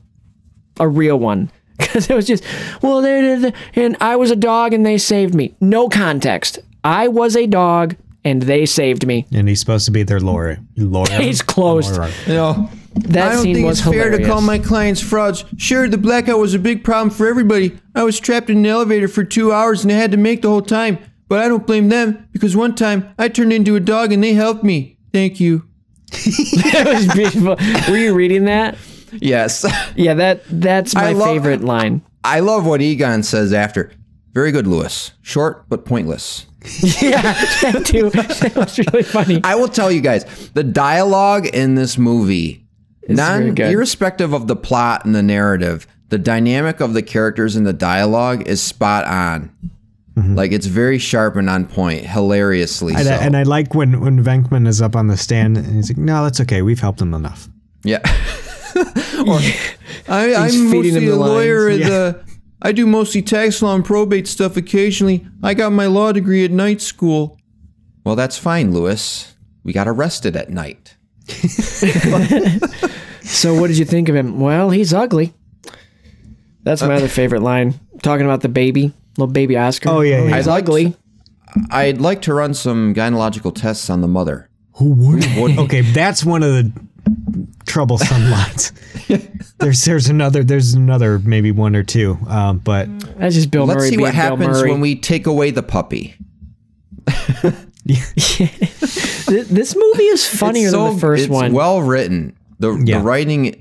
A 0.80 0.88
real 0.88 1.18
one. 1.18 1.52
Because 1.82 2.12
it 2.12 2.16
was 2.16 2.28
just, 2.28 2.44
well, 2.84 3.02
they 3.02 3.22
did, 3.22 3.56
and 3.74 3.98
I 4.00 4.16
was 4.16 4.30
a 4.30 4.36
dog 4.36 4.72
and 4.72 4.86
they 4.86 5.00
saved 5.00 5.34
me. 5.34 5.56
No 5.60 5.90
context. 5.90 6.60
I 6.84 7.08
was 7.08 7.36
a 7.36 7.48
dog 7.48 7.96
and 8.24 8.44
they 8.44 8.68
saved 8.68 9.08
me. 9.08 9.26
And 9.34 9.50
he's 9.50 9.60
supposed 9.62 9.86
to 9.86 9.92
be 9.92 10.04
their 10.04 10.20
lawyer. 10.20 10.60
Lawyer. 10.78 11.06
Case 11.08 11.42
closed. 11.42 11.98
Lawyer. 11.98 12.12
You 12.28 12.34
know, 12.34 12.70
That 12.94 13.32
I 13.32 13.34
don't 13.34 13.44
scene 13.44 13.56
think 13.56 13.66
was 13.68 13.80
it's 13.80 13.90
fair 13.90 14.12
to 14.12 14.24
call 14.24 14.42
my 14.42 14.60
clients 14.60 15.02
frauds. 15.02 15.44
Sure, 15.58 15.88
the 15.88 15.98
blackout 15.98 16.38
was 16.38 16.54
a 16.54 16.60
big 16.60 16.84
problem 16.84 17.10
for 17.10 17.26
everybody. 17.28 17.76
I 17.96 18.04
was 18.04 18.20
trapped 18.20 18.52
in 18.52 18.58
an 18.60 18.66
elevator 18.68 19.08
for 19.08 19.24
two 19.24 19.52
hours 19.52 19.84
and 19.84 19.92
I 19.92 19.96
had 19.96 20.12
to 20.12 20.18
make 20.18 20.44
the 20.44 20.50
whole 20.50 20.62
time. 20.62 21.00
But 21.28 21.40
I 21.40 21.48
don't 21.48 21.66
blame 21.66 21.90
them 21.90 22.28
because 22.32 22.56
one 22.56 22.76
time 22.76 23.10
I 23.18 23.28
turned 23.28 23.54
into 23.54 23.76
a 23.76 23.80
dog 23.80 24.12
and 24.12 24.24
they 24.24 24.34
helped 24.34 24.64
me. 24.64 24.98
Thank 25.12 25.40
you. 25.40 25.68
It 26.74 26.88
was 26.88 27.08
beautiful. 27.16 27.56
Were 27.92 27.98
you 27.98 28.14
reading 28.14 28.46
that? 28.46 28.78
Yes. 29.14 29.66
Yeah, 29.96 30.14
that 30.16 30.44
that's 30.50 30.96
my 30.96 31.12
love- 31.14 31.28
favorite 31.30 31.62
line. 31.62 32.02
I 32.24 32.40
love 32.40 32.66
what 32.66 32.82
Egon 32.82 33.24
says 33.24 33.52
after. 33.54 33.92
Very 34.34 34.52
good, 34.52 34.68
Louis. 34.68 35.12
Short 35.22 35.66
but 35.68 35.86
pointless. 35.86 36.46
yeah, 37.02 37.22
that 37.62 37.84
too. 37.86 38.10
That 38.14 38.56
was 38.56 38.78
really 38.78 39.04
funny. 39.04 39.42
I 39.44 39.56
will 39.56 39.68
tell 39.68 39.92
you 39.92 40.00
guys 40.02 40.50
the 40.54 40.64
dialogue 40.64 41.48
in 41.48 41.76
this 41.76 41.98
movie, 41.98 42.66
non 43.10 43.58
irrespective 43.58 44.34
of 44.34 44.48
the 44.48 44.56
plot 44.56 45.04
and 45.06 45.16
the 45.16 45.24
narrative, 45.24 45.88
the 46.10 46.20
dynamic 46.20 46.80
of 46.80 46.94
the 46.94 47.02
characters 47.02 47.56
in 47.56 47.64
the 47.64 47.74
dialogue 47.74 48.48
is 48.48 48.62
spot 48.62 49.06
on. 49.06 49.52
Mm-hmm. 50.16 50.36
Like 50.36 50.52
it's 50.52 50.66
very 50.66 50.98
sharp 50.98 51.36
and 51.38 51.50
on 51.50 51.66
point, 51.66 52.06
hilariously 52.06 52.94
And, 52.96 53.06
so. 53.06 53.14
I, 53.14 53.18
and 53.18 53.38
I 53.38 53.44
like 53.44 53.74
when 53.74 54.02
when 54.02 54.22
Venkman 54.24 54.68
is 54.68 54.82
up 54.82 54.96
on 54.96 55.08
the 55.08 55.16
stand 55.18 55.58
and 55.58 55.76
he's 55.76 55.90
like, 55.90 55.98
"No, 55.98 56.24
that's 56.24 56.42
okay. 56.42 56.62
We've 56.62 56.80
helped 56.80 57.02
him 57.02 57.14
enough." 57.14 57.48
yeah. 57.84 58.00
Or, 59.28 59.38
I, 60.08 60.34
I'm 60.34 60.70
mostly 60.72 60.90
him 60.92 61.04
a 61.04 61.12
the 61.12 61.16
lawyer. 61.16 61.70
lines. 61.70 61.82
At 61.84 61.90
the, 61.90 62.26
I 62.62 62.72
do 62.72 62.88
mostly 62.88 63.22
tax 63.22 63.62
law 63.62 63.76
and 63.76 63.86
probate 63.86 64.28
stuff 64.28 64.58
occasionally. 64.58 65.28
I 65.44 65.54
got 65.54 65.72
my 65.74 65.86
law 65.86 66.12
degree 66.12 66.44
at 66.46 66.52
night 66.52 66.82
school. 66.82 67.38
Well, 68.04 68.16
that's 68.16 68.38
fine, 68.38 68.72
Louis. 68.72 69.36
We 69.64 69.74
got 69.74 69.88
arrested 69.88 70.36
at 70.36 70.50
night. 70.50 70.96
So, 73.24 73.60
what 73.60 73.68
did 73.68 73.78
you 73.78 73.86
think 73.86 74.10
of 74.10 74.16
him? 74.16 74.40
Well, 74.40 74.72
he's 74.72 74.94
ugly. 74.94 75.34
That's 76.64 76.82
my 76.82 76.94
uh, 76.94 76.98
other 76.98 77.08
favorite 77.08 77.42
line. 77.42 77.80
Talking 78.02 78.26
about 78.26 78.42
the 78.42 78.50
baby, 78.50 78.94
little 79.18 79.32
baby 79.34 79.58
Oscar. 79.58 79.90
Oh, 79.90 80.02
yeah, 80.02 80.24
yeah. 80.24 80.38
he's 80.38 80.48
I 80.48 80.52
liked- 80.52 80.68
ugly. 80.70 80.96
I'd 81.70 82.00
like 82.00 82.22
to 82.24 82.34
run 82.34 82.54
some 82.54 82.94
gynecological 82.94 83.54
tests 83.54 83.90
on 83.90 84.00
the 84.02 84.08
mother. 84.08 84.50
Who 84.78 84.92
would? 84.94 85.58
okay, 85.60 85.82
that's 85.82 86.24
one 86.24 86.44
of 86.44 86.50
the 86.54 86.72
troublesome 87.68 88.30
lines. 88.32 88.72
There's 89.60 89.84
there's 89.84 90.08
another 90.08 90.44
there's 90.46 90.74
another 90.74 91.20
maybe 91.20 91.52
one 91.52 91.76
or 91.76 91.84
two, 91.84 92.18
um, 92.28 92.60
but 92.60 92.88
That's 93.18 93.36
just 93.36 93.52
Bill 93.52 93.66
Let's 93.66 93.80
Murray 93.80 93.90
see 93.90 93.98
what 93.98 94.16
happens 94.16 94.62
when 94.64 94.80
we 94.80 94.96
take 94.96 95.28
away 95.28 95.52
the 95.52 95.62
puppy. 95.62 96.16
Th- 97.86 99.48
this 99.48 99.76
movie 99.76 100.04
is 100.04 100.28
funnier 100.28 100.68
It's 100.68 100.74
than 100.76 100.94
the 100.94 101.00
first 101.00 101.24
it's 101.24 101.32
one. 101.32 101.54
well 101.54 101.82
written. 101.82 102.36
The, 102.60 102.74
Yeah. 102.86 103.00
the 103.00 103.04
writing 103.04 103.61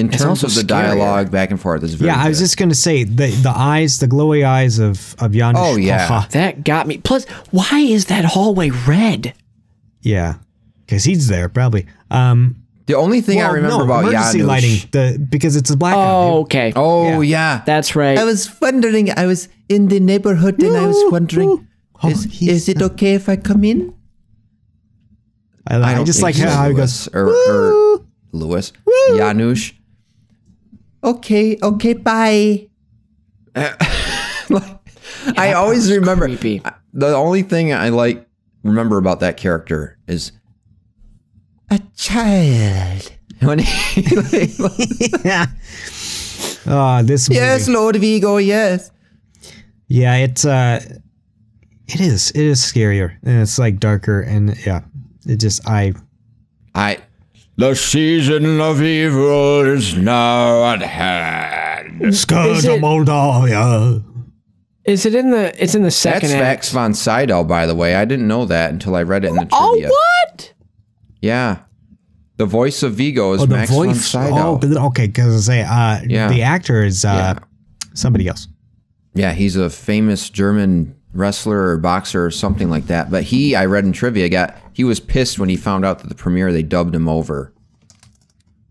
in 0.00 0.08
terms 0.08 0.42
of 0.42 0.54
the 0.54 0.62
scarier. 0.62 0.66
dialogue 0.66 1.30
back 1.30 1.50
and 1.50 1.60
forth 1.60 1.82
is 1.82 1.94
very 1.94 2.10
yeah, 2.10 2.22
I 2.22 2.28
was 2.28 2.38
just 2.38 2.56
gonna 2.56 2.74
say 2.74 3.04
the 3.04 3.28
the 3.28 3.52
eyes, 3.54 3.98
the 3.98 4.06
glowy 4.08 4.44
eyes 4.44 4.78
of 4.78 5.14
of 5.20 5.32
Janosz. 5.32 5.54
Oh, 5.56 5.76
yeah. 5.76 6.08
Poha. 6.08 6.28
that 6.30 6.64
got 6.64 6.86
me. 6.86 6.98
Plus, 6.98 7.26
why 7.50 7.80
is 7.80 8.06
that 8.06 8.24
hallway 8.24 8.70
red? 8.70 9.34
yeah, 10.02 10.34
because 10.86 11.04
he's 11.04 11.28
there 11.28 11.48
probably. 11.48 11.86
Um, 12.10 12.56
the 12.86 12.94
only 12.96 13.20
thing 13.20 13.40
I 13.40 13.48
remember 13.50 13.78
no, 13.78 13.84
about 13.84 14.00
emergency 14.04 14.40
Janosz. 14.40 14.46
lighting, 14.46 14.88
the 14.90 15.26
because 15.30 15.54
it's 15.54 15.70
a 15.70 15.76
blackout. 15.76 15.98
Oh, 15.98 16.40
okay. 16.40 16.72
Oh 16.74 17.20
yeah. 17.20 17.62
That's 17.64 17.94
right. 17.94 18.18
I 18.18 18.24
was 18.24 18.50
wondering. 18.60 19.10
I 19.16 19.26
was 19.26 19.48
in 19.68 19.88
the 19.88 20.00
neighborhood 20.00 20.60
and 20.62 20.76
I 20.76 20.86
was 20.86 21.12
wondering, 21.12 21.68
Oh, 22.02 22.08
is, 22.08 22.42
is 22.42 22.68
it 22.68 22.80
okay 22.82 23.14
if 23.14 23.28
I 23.28 23.36
come 23.36 23.62
in? 23.62 23.94
I, 25.66 25.76
I 25.76 25.94
don't 25.94 26.06
just 26.06 26.18
think 26.18 26.24
like 26.24 26.34
so, 26.34 26.48
how 26.48 26.68
he 26.68 26.74
goes. 26.74 27.08
or, 27.14 27.28
or 27.28 28.04
Louis 28.32 28.72
Janosz. 29.10 29.72
Okay, 31.02 31.58
okay, 31.62 31.92
bye. 31.94 32.68
I 35.36 35.52
always 35.54 35.90
remember 35.90 36.26
creepy. 36.26 36.62
the 36.92 37.14
only 37.14 37.42
thing 37.42 37.72
I 37.72 37.88
like 37.90 38.26
remember 38.62 38.96
about 38.98 39.20
that 39.20 39.36
character 39.36 39.98
is 40.06 40.32
a 41.70 41.80
child. 41.96 43.12
When 43.40 43.58
he, 43.58 44.02
yeah. 45.24 45.46
Oh, 46.66 47.02
this 47.02 47.28
movie. 47.28 47.40
yes, 47.40 47.68
Lord 47.68 47.96
Vigo, 47.96 48.36
yes. 48.36 48.90
Yeah, 49.88 50.16
it's 50.16 50.44
uh 50.44 50.80
it 51.88 52.00
is. 52.00 52.30
It 52.32 52.44
is 52.44 52.60
scarier. 52.60 53.16
And 53.22 53.40
it's 53.40 53.58
like 53.58 53.80
darker 53.80 54.20
and 54.20 54.54
yeah. 54.66 54.82
It 55.26 55.36
just 55.36 55.66
I 55.66 55.94
I 56.74 56.98
the 57.60 57.74
season 57.74 58.58
of 58.60 58.80
evil 58.82 59.60
is 59.60 59.94
now 59.94 60.72
at 60.72 60.80
hand. 60.82 62.16
Scourge 62.16 62.64
of 62.64 62.80
Moldavia. 62.80 64.02
Is 64.84 65.04
it 65.04 65.14
in 65.14 65.30
the? 65.30 65.62
It's 65.62 65.74
in 65.74 65.82
the 65.82 65.86
That's 65.86 65.96
second 65.96 66.30
act. 66.30 66.40
Max 66.40 66.72
von 66.72 66.94
Sydow, 66.94 67.44
by 67.44 67.66
the 67.66 67.74
way. 67.74 67.94
I 67.94 68.06
didn't 68.06 68.26
know 68.26 68.46
that 68.46 68.70
until 68.70 68.96
I 68.96 69.02
read 69.02 69.24
it 69.24 69.28
in 69.28 69.34
the 69.34 69.44
trivia. 69.44 69.88
Oh 69.90 69.90
what? 70.26 70.52
Yeah. 71.20 71.58
The 72.38 72.46
voice 72.46 72.82
of 72.82 72.94
Vigo 72.94 73.34
is 73.34 73.42
Oh, 73.42 73.46
the 73.46 73.56
Max 73.56 73.70
von 73.70 73.88
voice. 73.88 74.06
Sydow. 74.06 74.58
Oh, 74.62 74.86
okay. 74.86 75.06
Because 75.08 75.48
I 75.48 75.52
say, 75.52 75.62
uh, 75.62 76.00
Yeah. 76.06 76.28
the 76.28 76.40
actor 76.42 76.82
is 76.82 77.04
uh, 77.04 77.38
somebody 77.92 78.26
else. 78.26 78.48
Yeah, 79.12 79.32
he's 79.32 79.56
a 79.56 79.68
famous 79.68 80.30
German 80.30 80.96
wrestler 81.12 81.70
or 81.70 81.76
boxer 81.78 82.24
or 82.24 82.30
something 82.30 82.70
like 82.70 82.86
that. 82.86 83.10
But 83.10 83.24
he, 83.24 83.54
I 83.56 83.64
read 83.66 83.84
in 83.84 83.92
trivia, 83.92 84.28
got 84.28 84.56
he 84.72 84.84
was 84.84 85.00
pissed 85.00 85.38
when 85.38 85.48
he 85.48 85.56
found 85.56 85.84
out 85.84 85.98
that 86.00 86.08
the 86.08 86.14
premiere 86.14 86.52
they 86.52 86.62
dubbed 86.62 86.94
him 86.94 87.08
over. 87.08 87.52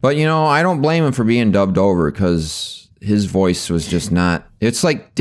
But 0.01 0.15
you 0.15 0.25
know, 0.25 0.45
I 0.45 0.63
don't 0.63 0.81
blame 0.81 1.03
him 1.03 1.11
for 1.11 1.23
being 1.23 1.51
dubbed 1.51 1.77
over 1.77 2.09
because 2.11 2.89
his 3.01 3.25
voice 3.25 3.69
was 3.69 3.87
just 3.87 4.11
not. 4.11 4.47
It's 4.61 4.83
like 4.83 5.13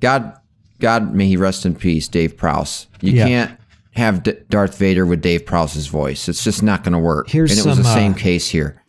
God, 0.00 0.38
God 0.80 1.14
may 1.14 1.26
he 1.26 1.36
rest 1.36 1.64
in 1.66 1.74
peace, 1.74 2.08
Dave 2.08 2.36
Prowse. 2.36 2.86
You 3.00 3.12
Yeah. 3.12 3.26
can't 3.28 3.60
have 3.92 4.22
D- 4.24 4.34
Darth 4.50 4.76
Vader 4.76 5.06
with 5.06 5.22
Dave 5.22 5.46
Prowse's 5.46 5.86
voice. 5.86 6.28
It's 6.28 6.44
just 6.44 6.62
not 6.62 6.84
going 6.84 6.92
to 6.92 6.98
work. 6.98 7.28
Here's 7.30 7.52
and 7.56 7.60
it 7.60 7.66
was 7.68 7.78
the 7.78 7.84
same 7.84 8.12
uh, 8.12 8.16
case 8.16 8.48
here. 8.48 8.82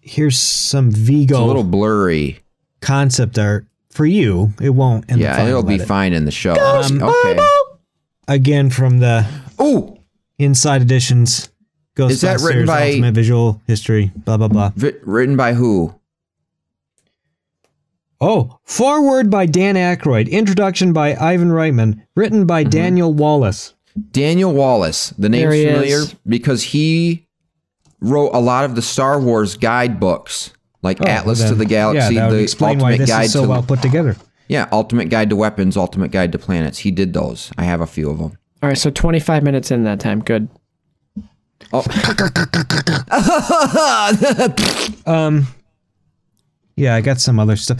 Here's 0.00 0.38
some 0.38 0.88
It's 0.88 0.98
Vigo 0.98 1.42
a 1.42 1.46
little 1.46 1.64
blurry. 1.64 2.40
concept 2.80 3.38
art 3.38 3.66
for 3.92 4.04
you. 4.06 4.52
It 4.60 4.70
won't. 4.70 5.08
In 5.08 5.18
the 5.18 5.24
Yeah, 5.24 5.36
final 5.36 5.48
it'll 5.50 5.62
be 5.62 5.74
edit. 5.74 5.86
fine 5.86 6.12
in 6.12 6.24
the 6.24 6.30
show. 6.32 6.54
okay. 6.54 7.38
Again, 8.28 8.70
from 8.70 8.98
the 8.98 9.24
Oh, 9.58 9.98
Insight 10.38 10.82
Editions. 10.82 11.48
Ghostbusters, 11.96 12.10
Is 12.10 12.20
that 12.22 12.40
written 12.40 12.66
by- 12.66 12.88
Ultimate 12.88 13.14
Visual 13.14 13.60
History, 13.66 14.10
blah, 14.24 14.38
blah, 14.38 14.48
blah. 14.48 14.72
written 15.04 15.36
by 15.36 15.52
who? 15.52 15.94
Oh, 18.20 18.58
foreword 18.64 19.30
by 19.30 19.46
Dan 19.46 19.74
Aykroyd. 19.74 20.30
Introduction 20.30 20.92
by 20.92 21.14
Ivan 21.16 21.48
Reitman. 21.50 22.02
Written 22.14 22.40
Mm-hmm. 22.40 22.46
by 22.46 22.64
Daniel 22.64 23.12
Wallace. 23.12 23.74
Daniel 24.12 24.52
Wallace. 24.54 25.10
The 25.18 25.28
name's 25.28 25.54
familiar 25.54 25.98
is. 25.98 26.14
because 26.26 26.62
he 26.62 27.26
wrote 28.00 28.30
a 28.32 28.38
lot 28.40 28.64
of 28.64 28.74
the 28.74 28.80
Star 28.82 29.20
Wars 29.20 29.56
guidebooks, 29.56 30.52
like 30.82 30.98
Oh, 31.00 31.04
Atlas 31.06 31.38
then- 31.40 31.48
to 31.50 31.54
the 31.54 31.64
Galaxy, 31.64 32.14
Yeah, 32.14 32.20
that 32.22 32.30
would 32.30 32.38
the 32.38 32.42
explain 32.42 32.70
Ultimate 32.80 32.84
why 32.92 32.96
this 32.98 33.08
Guide 33.08 33.24
is 33.26 33.32
so 33.32 33.42
to 33.42 33.48
well 33.48 33.62
put 33.62 33.82
together. 33.82 34.16
yeah, 34.48 34.68
Ultimate 34.72 35.08
Guide 35.08 35.30
to 35.30 35.36
Weapons, 35.36 35.76
Ultimate 35.76 36.10
Guide 36.10 36.32
to 36.32 36.38
Planets. 36.38 36.78
He 36.80 36.90
did 36.90 37.12
those. 37.12 37.50
I 37.56 37.64
have 37.64 37.80
a 37.80 37.86
few 37.86 38.10
of 38.10 38.18
them. 38.18 38.36
All 38.62 38.68
right, 38.68 38.78
so 38.78 38.90
25 38.90 39.42
minutes 39.42 39.70
in 39.70 39.84
that 39.84 40.00
time. 40.00 40.20
Good. 40.20 40.48
Oh 41.72 41.82
um 45.06 45.46
Yeah, 46.76 46.94
I 46.94 47.00
got 47.00 47.20
some 47.20 47.38
other 47.38 47.56
stuff. 47.56 47.78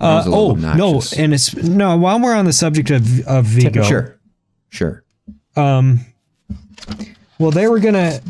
Uh, 0.00 0.22
oh 0.26 0.30
little 0.48 0.56
no, 0.56 1.02
and 1.16 1.32
it's 1.32 1.54
no. 1.56 1.96
While 1.96 2.20
we're 2.20 2.34
on 2.34 2.44
the 2.44 2.52
subject 2.52 2.90
of 2.90 3.26
of 3.26 3.44
Vigo, 3.46 3.82
Sure, 3.82 4.18
sure. 4.68 5.04
um, 5.56 6.00
well, 7.38 7.50
they 7.52 7.68
were 7.68 7.78
gonna 7.78 8.20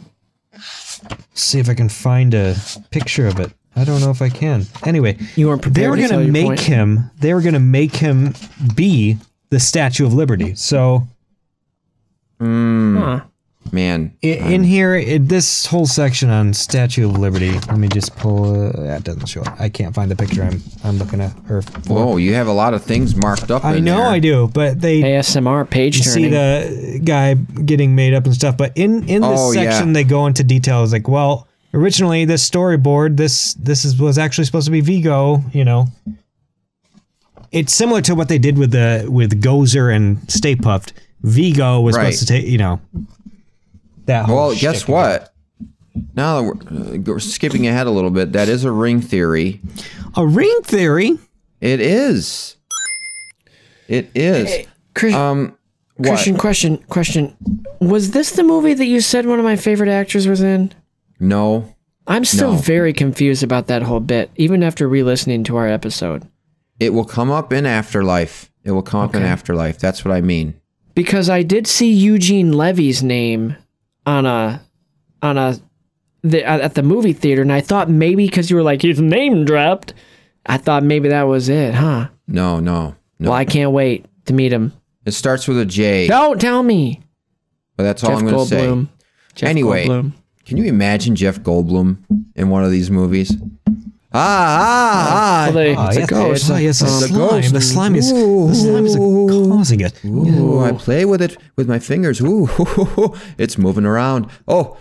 see 1.34 1.58
if 1.58 1.68
I 1.68 1.74
can 1.74 1.88
find 1.88 2.34
a 2.34 2.54
picture 2.90 3.26
of 3.26 3.40
it. 3.40 3.50
I 3.74 3.84
don't 3.84 4.00
know 4.00 4.10
if 4.10 4.20
I 4.22 4.28
can. 4.28 4.66
Anyway, 4.84 5.16
You 5.36 5.48
weren't 5.48 5.62
prepared. 5.62 5.98
they 5.98 6.02
were 6.02 6.08
gonna 6.08 6.24
make 6.28 6.46
point. 6.46 6.60
him. 6.60 7.10
They 7.20 7.32
were 7.34 7.40
gonna 7.40 7.58
make 7.60 7.96
him 7.96 8.34
be 8.74 9.16
the 9.50 9.58
Statue 9.60 10.04
of 10.06 10.12
Liberty. 10.14 10.54
So 10.54 11.06
Huh. 12.40 13.20
Man, 13.70 14.12
i- 14.24 14.26
in 14.26 14.64
here, 14.64 14.96
it, 14.96 15.28
this 15.28 15.66
whole 15.66 15.86
section 15.86 16.28
on 16.28 16.52
Statue 16.52 17.08
of 17.08 17.16
Liberty. 17.16 17.52
Let 17.52 17.78
me 17.78 17.86
just 17.86 18.16
pull. 18.16 18.66
Uh, 18.66 18.72
that 18.82 19.04
doesn't 19.04 19.26
show 19.26 19.42
it. 19.42 19.48
I 19.58 19.68
can't 19.68 19.94
find 19.94 20.10
the 20.10 20.16
picture. 20.16 20.42
I'm 20.42 20.60
I'm 20.82 20.98
looking 20.98 21.20
at 21.20 21.32
her. 21.46 21.62
For. 21.62 21.78
whoa, 21.94 22.16
you 22.16 22.34
have 22.34 22.48
a 22.48 22.52
lot 22.52 22.74
of 22.74 22.82
things 22.82 23.14
marked 23.14 23.52
up. 23.52 23.64
I 23.64 23.76
in 23.76 23.84
know 23.84 23.98
there. 23.98 24.06
I 24.08 24.18
do, 24.18 24.50
but 24.52 24.80
they 24.80 25.00
ASMR 25.02 25.64
page 25.70 25.96
you 25.96 26.02
see 26.02 26.28
the 26.28 27.00
guy 27.04 27.34
getting 27.34 27.94
made 27.94 28.14
up 28.14 28.24
and 28.24 28.34
stuff. 28.34 28.56
But 28.56 28.72
in 28.76 29.08
in 29.08 29.22
this 29.22 29.40
Oh, 29.40 29.52
yeah. 29.52 29.70
section, 29.70 29.92
they 29.92 30.02
go 30.04 30.26
into 30.26 30.42
details 30.42 30.92
like, 30.92 31.06
well, 31.06 31.46
originally 31.74 32.24
this 32.24 32.48
storyboard, 32.48 33.16
this 33.16 33.54
this 33.54 33.84
is 33.84 33.98
was 33.98 34.18
actually 34.18 34.44
supposed 34.44 34.66
to 34.66 34.70
be 34.72 34.80
Vigo. 34.80 35.42
You 35.52 35.64
know, 35.64 35.86
it's 37.50 37.72
similar 37.72 38.00
to 38.02 38.14
what 38.14 38.28
they 38.28 38.38
did 38.38 38.58
with 38.58 38.70
the 38.72 39.06
with 39.08 39.42
Gozer 39.42 39.94
and 39.94 40.30
Stay 40.30 40.56
Puft. 40.56 40.92
Vigo 41.22 41.80
was 41.80 41.96
Right. 41.96 42.04
supposed 42.12 42.20
to 42.20 42.26
take, 42.26 42.46
you 42.46 42.58
know, 42.58 42.80
that. 44.06 44.24
Whole 44.26 44.36
Well, 44.36 44.54
guess 44.54 44.78
shtick. 44.78 44.88
what? 44.88 45.32
Now 46.16 46.40
that 46.40 46.42
we're, 46.44 46.94
uh, 46.94 46.98
we're 47.14 47.18
skipping 47.20 47.66
ahead 47.66 47.86
a 47.86 47.90
little 47.90 48.10
bit. 48.10 48.32
That 48.32 48.48
is 48.48 48.64
a 48.64 48.72
ring 48.72 49.00
theory. 49.00 49.60
A 50.16 50.26
ring 50.26 50.58
theory. 50.64 51.18
It 51.60 51.80
is. 51.80 52.56
It 53.88 54.10
is. 54.14 54.66
Chris- 54.94 55.14
Um, 55.14 55.52
what? 55.96 56.08
Christian, 56.08 56.36
question, 56.38 56.78
question. 56.88 57.34
Was 57.80 58.12
this 58.12 58.32
the 58.32 58.42
movie 58.42 58.74
that 58.74 58.86
you 58.86 59.00
said 59.02 59.26
one 59.26 59.38
of 59.38 59.44
my 59.44 59.54
favorite 59.56 59.90
actors 59.90 60.26
was 60.26 60.40
in? 60.42 60.72
No, 61.22 61.74
I'm 62.06 62.24
still 62.24 62.52
No. 62.52 62.58
very 62.58 62.92
confused 62.92 63.42
about 63.42 63.68
that 63.68 63.82
whole 63.82 64.00
bit, 64.00 64.30
even 64.36 64.62
after 64.62 64.88
re-listening 64.88 65.44
to 65.44 65.56
our 65.56 65.68
episode. 65.68 66.26
it 66.80 66.92
will 66.92 67.04
come 67.04 67.30
up 67.30 67.52
in 67.52 67.64
Afterlife. 67.64 68.50
It 68.64 68.72
will 68.72 68.82
come 68.82 69.00
up 69.02 69.14
in 69.14 69.22
Afterlife. 69.22 69.78
That's 69.78 70.04
what 70.04 70.12
I 70.12 70.20
mean. 70.20 70.54
Because 70.96 71.30
I 71.30 71.42
did 71.44 71.66
see 71.68 71.92
Eugene 71.92 72.52
Levy's 72.52 73.02
name 73.04 73.56
on 74.04 74.26
a 74.26 74.60
on 75.22 75.38
a 75.38 75.56
the, 76.22 76.44
at 76.44 76.74
the 76.74 76.82
movie 76.82 77.12
theater, 77.12 77.40
and 77.42 77.52
I 77.52 77.60
thought 77.60 77.88
maybe 77.88 78.26
because 78.26 78.50
you 78.50 78.56
were 78.56 78.62
like 78.64 78.82
his 78.82 79.00
name 79.00 79.44
dropped, 79.44 79.94
I 80.46 80.56
thought 80.58 80.82
maybe 80.84 81.08
that 81.08 81.22
was 81.24 81.48
it, 81.48 81.74
huh? 81.74 82.08
No, 82.26 82.58
no, 82.60 82.96
no. 83.20 83.30
Well, 83.30 83.32
I 83.32 83.44
can't 83.44 83.70
wait 83.72 84.06
to 84.26 84.32
meet 84.32 84.52
him. 84.52 84.72
It 85.04 85.12
starts 85.12 85.46
with 85.48 85.58
a 85.58 85.64
J. 85.66 86.06
Don't 86.08 86.40
tell 86.40 86.62
me, 86.62 87.00
But 87.76 87.84
that's 87.84 88.02
all 88.04 88.10
Jeff 88.10 88.18
I'm 88.20 88.26
going 88.26 88.38
to 88.38 88.46
say. 88.46 88.88
Jeff 89.36 89.48
Anyway. 89.50 89.86
Goldblum. 89.86 90.12
Can 90.44 90.56
you 90.56 90.64
imagine 90.64 91.14
Jeff 91.16 91.40
Goldblum 91.40 91.98
in 92.34 92.48
one 92.50 92.64
of 92.64 92.70
these 92.70 92.90
movies? 92.90 93.34
Ah, 94.14 94.18
ah, 94.20 95.08
ah. 95.10 95.44
Well, 95.46 95.54
they- 95.54 95.74
Oh, 95.76 95.86
it's 95.88 95.96
a 95.96 96.00
yes, 96.00 96.10
ghost. 96.10 96.50
Oh, 96.50 96.56
yes, 96.56 96.78
the 96.80 96.86
Um, 96.86 96.92
slime. 97.00 97.14
ghost. 97.30 97.52
The 97.54 97.60
slime 97.60 97.94
is 97.96 98.10
the 98.12 98.54
slime 98.54 98.84
is 98.86 98.96
causing 98.96 99.80
it. 99.80 99.94
Ooh, 100.04 100.60
I 100.60 100.72
play 100.72 101.04
with 101.06 101.22
it 101.22 101.36
with 101.56 101.66
my 101.68 101.78
fingers. 101.78 102.20
Ooh, 102.20 102.48
it's 103.38 103.56
moving 103.56 103.86
around. 103.86 104.26
Oh, 104.46 104.76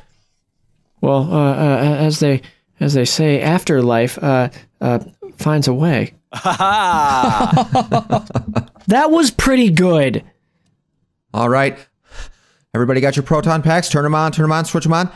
Well, 0.99 1.31
uh, 1.31 1.53
uh, 1.53 1.95
as 1.99 2.19
they 2.19 2.41
as 2.79 2.93
they 2.95 3.05
say, 3.05 3.39
afterlife 3.41 4.17
uh, 4.21 4.49
uh, 4.81 4.99
finds 5.37 5.67
a 5.67 5.73
way. 5.73 6.13
that 8.87 9.07
was 9.11 9.31
pretty 9.31 9.69
good. 9.69 10.23
all 11.33 11.49
right. 11.49 11.77
Everybody 12.73 13.01
got 13.01 13.15
your 13.17 13.23
proton 13.23 13.61
packs? 13.61 13.89
Turn 13.89 14.03
them 14.03 14.15
on, 14.15 14.31
turn 14.31 14.43
them 14.43 14.51
on, 14.53 14.63
switch 14.65 14.83
them 14.85 14.93
on. 14.93 15.11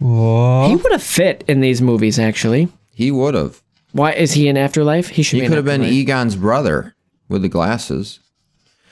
Whoa. 0.00 0.68
He 0.68 0.76
would 0.76 0.92
have 0.92 1.02
fit 1.02 1.44
in 1.48 1.60
these 1.60 1.80
movies. 1.80 2.18
Actually, 2.18 2.68
He 2.94 3.10
would 3.10 3.34
have. 3.34 3.62
why 3.92 4.12
is 4.12 4.32
he 4.32 4.48
in 4.48 4.56
Afterlife? 4.56 5.08
He 5.08 5.22
should 5.22 5.36
He 5.36 5.40
be. 5.40 5.44
in 5.46 5.50
could 5.50 5.56
have 5.56 5.64
been 5.64 5.82
Egon's 5.84 6.36
brother 6.36 6.94
with 7.28 7.42
the 7.42 7.48
glasses. 7.48 8.20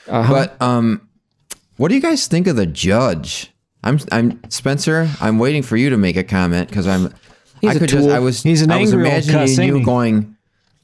Uh-huh. 0.09 0.33
But 0.33 0.61
um, 0.62 1.09
what 1.77 1.88
do 1.88 1.95
you 1.95 2.01
guys 2.01 2.27
think 2.27 2.47
of 2.47 2.57
the 2.57 2.67
judge? 2.67 3.53
I'm 3.85 3.99
I'm 4.12 4.41
Spencer. 4.51 5.09
I'm 5.21 5.38
waiting 5.38 5.62
for 5.62 5.77
you 5.77 5.91
to 5.91 5.97
make 5.97 6.17
a 6.17 6.25
comment 6.25 6.69
because 6.69 6.87
I'm. 6.87 7.12
He's 7.61 7.71
I 7.71 7.75
a 7.75 7.79
could 7.79 7.88
just. 7.88 8.05
tool. 8.05 8.12
I 8.12 8.19
was. 8.21 8.43
He's 8.43 8.62
an 8.62 8.71
I 8.71 8.81
was 8.81 8.93
angry 8.93 9.07
old 9.09 9.12
imagining 9.15 9.41
cuss, 9.41 9.59
you 9.59 9.85
going. 9.85 10.37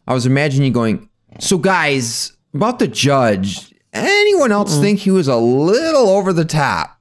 I 0.07 0.15
was 0.15 0.27
imagining 0.27 0.67
you 0.69 0.73
going. 0.73 1.09
So 1.41 1.59
guys, 1.59 2.33
about 2.55 2.79
the 2.81 2.89
judge. 2.89 3.73
Anyone 3.93 4.53
else 4.53 4.77
Mm. 4.77 4.81
think 4.83 4.99
he 5.01 5.11
was 5.11 5.29
a 5.29 5.37
little 5.37 6.09
over 6.11 6.33
the 6.33 6.45
top? 6.45 6.99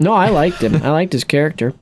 No, 0.00 0.12
I 0.12 0.30
liked 0.30 0.60
him. 0.62 0.76
I 0.82 0.90
liked 0.90 1.12
his 1.12 1.24
character. 1.24 1.72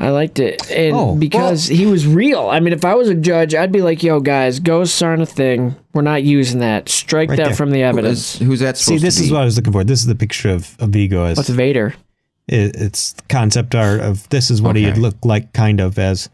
I 0.00 0.10
liked 0.10 0.38
it, 0.38 0.70
and 0.70 0.94
Oh, 0.94 1.16
because 1.16 1.66
he 1.66 1.84
was 1.84 2.06
real. 2.06 2.48
I 2.48 2.60
mean, 2.60 2.72
if 2.72 2.84
I 2.84 2.94
was 2.94 3.08
a 3.08 3.16
judge, 3.16 3.52
I'd 3.54 3.72
be 3.72 3.82
like, 3.82 4.02
"Yo, 4.02 4.20
guys, 4.20 4.60
ghosts 4.60 5.02
aren't 5.02 5.22
a 5.22 5.26
thing. 5.26 5.74
We're 5.92 6.02
not 6.02 6.22
using 6.22 6.60
that. 6.60 6.88
Strike 6.88 7.30
Right 7.30 7.36
that 7.36 7.44
there. 7.46 7.54
from 7.54 7.72
the 7.72 7.82
evidence." 7.82 8.38
who's 8.38 8.60
that 8.60 8.76
See, 8.76 8.84
supposed 8.84 9.04
this 9.04 9.16
to 9.16 9.20
be? 9.22 9.26
is 9.26 9.32
what 9.32 9.42
I 9.42 9.44
was 9.44 9.56
looking 9.56 9.72
for. 9.72 9.82
This 9.82 9.98
is 10.00 10.06
the 10.06 10.14
picture 10.14 10.50
of, 10.50 10.76
of 10.78 10.90
Vigo 10.90 11.24
as 11.24 11.36
What's 11.36 11.48
Vader? 11.48 11.94
it, 12.46 12.76
it's 12.76 13.14
concept 13.28 13.74
art 13.74 14.00
of 14.00 14.28
this 14.28 14.50
is 14.52 14.62
what 14.62 14.76
he'd 14.76 14.96
look 14.98 15.16
like 15.24 15.52
kind 15.52 15.80
of 15.80 15.98
as 15.98 16.28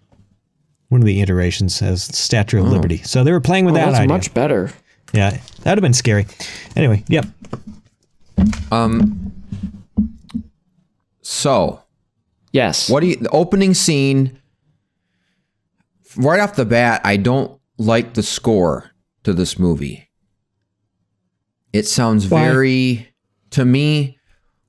one 0.90 1.00
of 1.00 1.07
the 1.07 1.22
iterations 1.22 1.81
as 1.81 2.05
Statue 2.05 2.61
of 2.61 2.68
Liberty. 2.68 2.98
So 2.98 3.24
they 3.24 3.33
were 3.33 3.40
playing 3.40 3.64
with 3.64 3.72
Oh, 3.74 3.79
that 3.79 3.87
that's 3.87 3.98
idea. 4.00 4.09
much 4.09 4.35
better. 4.35 4.70
yeah, 5.14 5.31
that'd 5.62 5.79
have 5.79 5.81
been 5.81 5.94
scary. 5.94 6.27
Anyway, 6.77 7.03
yep. 7.09 7.24
Um. 8.70 9.33
So, 11.22 11.81
Yes. 12.55 12.88
what 12.88 13.01
do 13.01 13.09
you, 13.09 13.17
the 13.17 13.29
opening 13.31 13.75
scene, 13.75 14.40
right 16.17 16.38
off 16.40 16.55
the 16.55 16.64
bat, 16.64 17.01
I 17.05 17.17
don't 17.17 17.61
like 17.79 18.14
the 18.14 18.23
score 18.23 18.93
to 19.25 19.33
this 19.33 19.59
movie. 19.59 20.09
It 21.73 21.87
sounds 21.88 22.29
Why? 22.29 22.45
very, 22.49 23.09
to 23.51 23.64
me, 23.64 24.19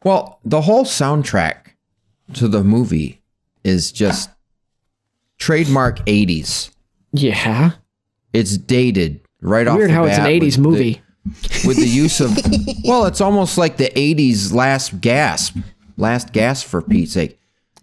well, 0.04 0.39
the 0.43 0.62
whole 0.62 0.84
soundtrack 0.84 1.76
to 2.34 2.48
the 2.48 2.63
movie 2.63 3.21
is 3.63 3.91
just 3.91 4.32
trademark 5.38 6.00
80s. 6.08 6.71
Yeah. 7.13 7.71
It's 8.34 8.58
dated 8.58 9.21
right 9.41 9.67
off 9.67 9.78
the 9.80 9.88
bat. 9.88 9.89
Weird 9.89 9.91
how 9.91 10.04
it's 10.06 10.17
an 10.17 10.26
80s 10.26 10.41
with 10.41 10.54
the- 10.56 10.60
movie. 10.62 11.02
with 11.67 11.78
the 11.78 11.88
use 11.88 12.19
of 12.21 12.32
well 12.84 13.06
it's 13.06 13.19
almost 13.19 13.58
like 13.58 13.78
the 13.78 13.89
80s 13.95 14.54
last 14.54 15.02
gasp 15.02 15.58
last 15.98 16.32
gasp 16.34 16.67
for 16.67 16.84
pete's 16.84 17.13
sake 17.13 17.39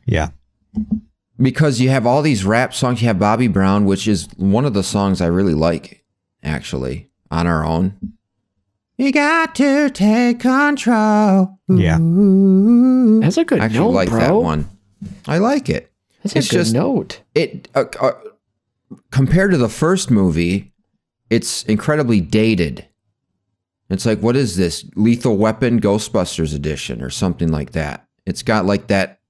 Yeah. 0.07 0.31
because 1.41 1.81
you 1.81 1.91
have 1.91 2.07
all 2.07 2.23
these 2.23 2.45
rap 2.45 2.75
songs. 2.75 3.01
You 3.03 3.09
have 3.09 3.19
bobby 3.19 3.49
brown 3.49 3.85
which 3.85 4.07
is 4.09 4.29
one 4.37 4.65
of 4.65 4.75
the 4.75 4.83
songs 4.83 5.21
i 5.21 5.27
really 5.27 5.55
like 5.55 6.05
actually 6.43 7.09
on 7.31 7.47
our 7.47 7.65
own. 7.65 7.95
You 8.99 9.11
got 9.11 9.55
to 9.57 9.89
take 9.91 10.41
control. 10.41 11.59
Yeah. 11.69 11.97
That's 13.21 13.37
a 13.39 13.45
good 13.45 13.61
i 13.61 13.65
actually 13.65 13.79
note, 13.79 13.91
like 13.91 14.09
bro. 14.11 14.21
that 14.21 14.35
one. 14.35 14.69
I 15.27 15.39
like 15.39 15.69
it. 15.69 15.91
That's 16.23 16.35
a 16.35 16.39
It's 16.39 16.51
good 16.51 16.57
just- 16.59 16.75
note. 16.75 17.21
it 17.35 17.69
uh, 17.75 17.85
uh, 18.01 18.13
compared 19.11 19.51
to 19.53 19.57
the 19.57 19.69
first 19.71 20.11
movie 20.11 20.73
it's 21.31 21.63
incredibly 21.65 22.21
dated. 22.21 22.87
It's 23.89 24.05
like 24.05 24.21
what 24.21 24.37
is 24.37 24.57
this? 24.57 24.85
Lethal 24.95 25.37
weapon 25.39 25.81
ghostbusters 25.81 26.55
edition 26.55 27.03
or 27.03 27.09
something 27.11 27.49
like 27.49 27.73
that. 27.73 28.07
It's 28.27 28.43
got 28.43 28.67
like 28.67 28.89
that 28.89 29.21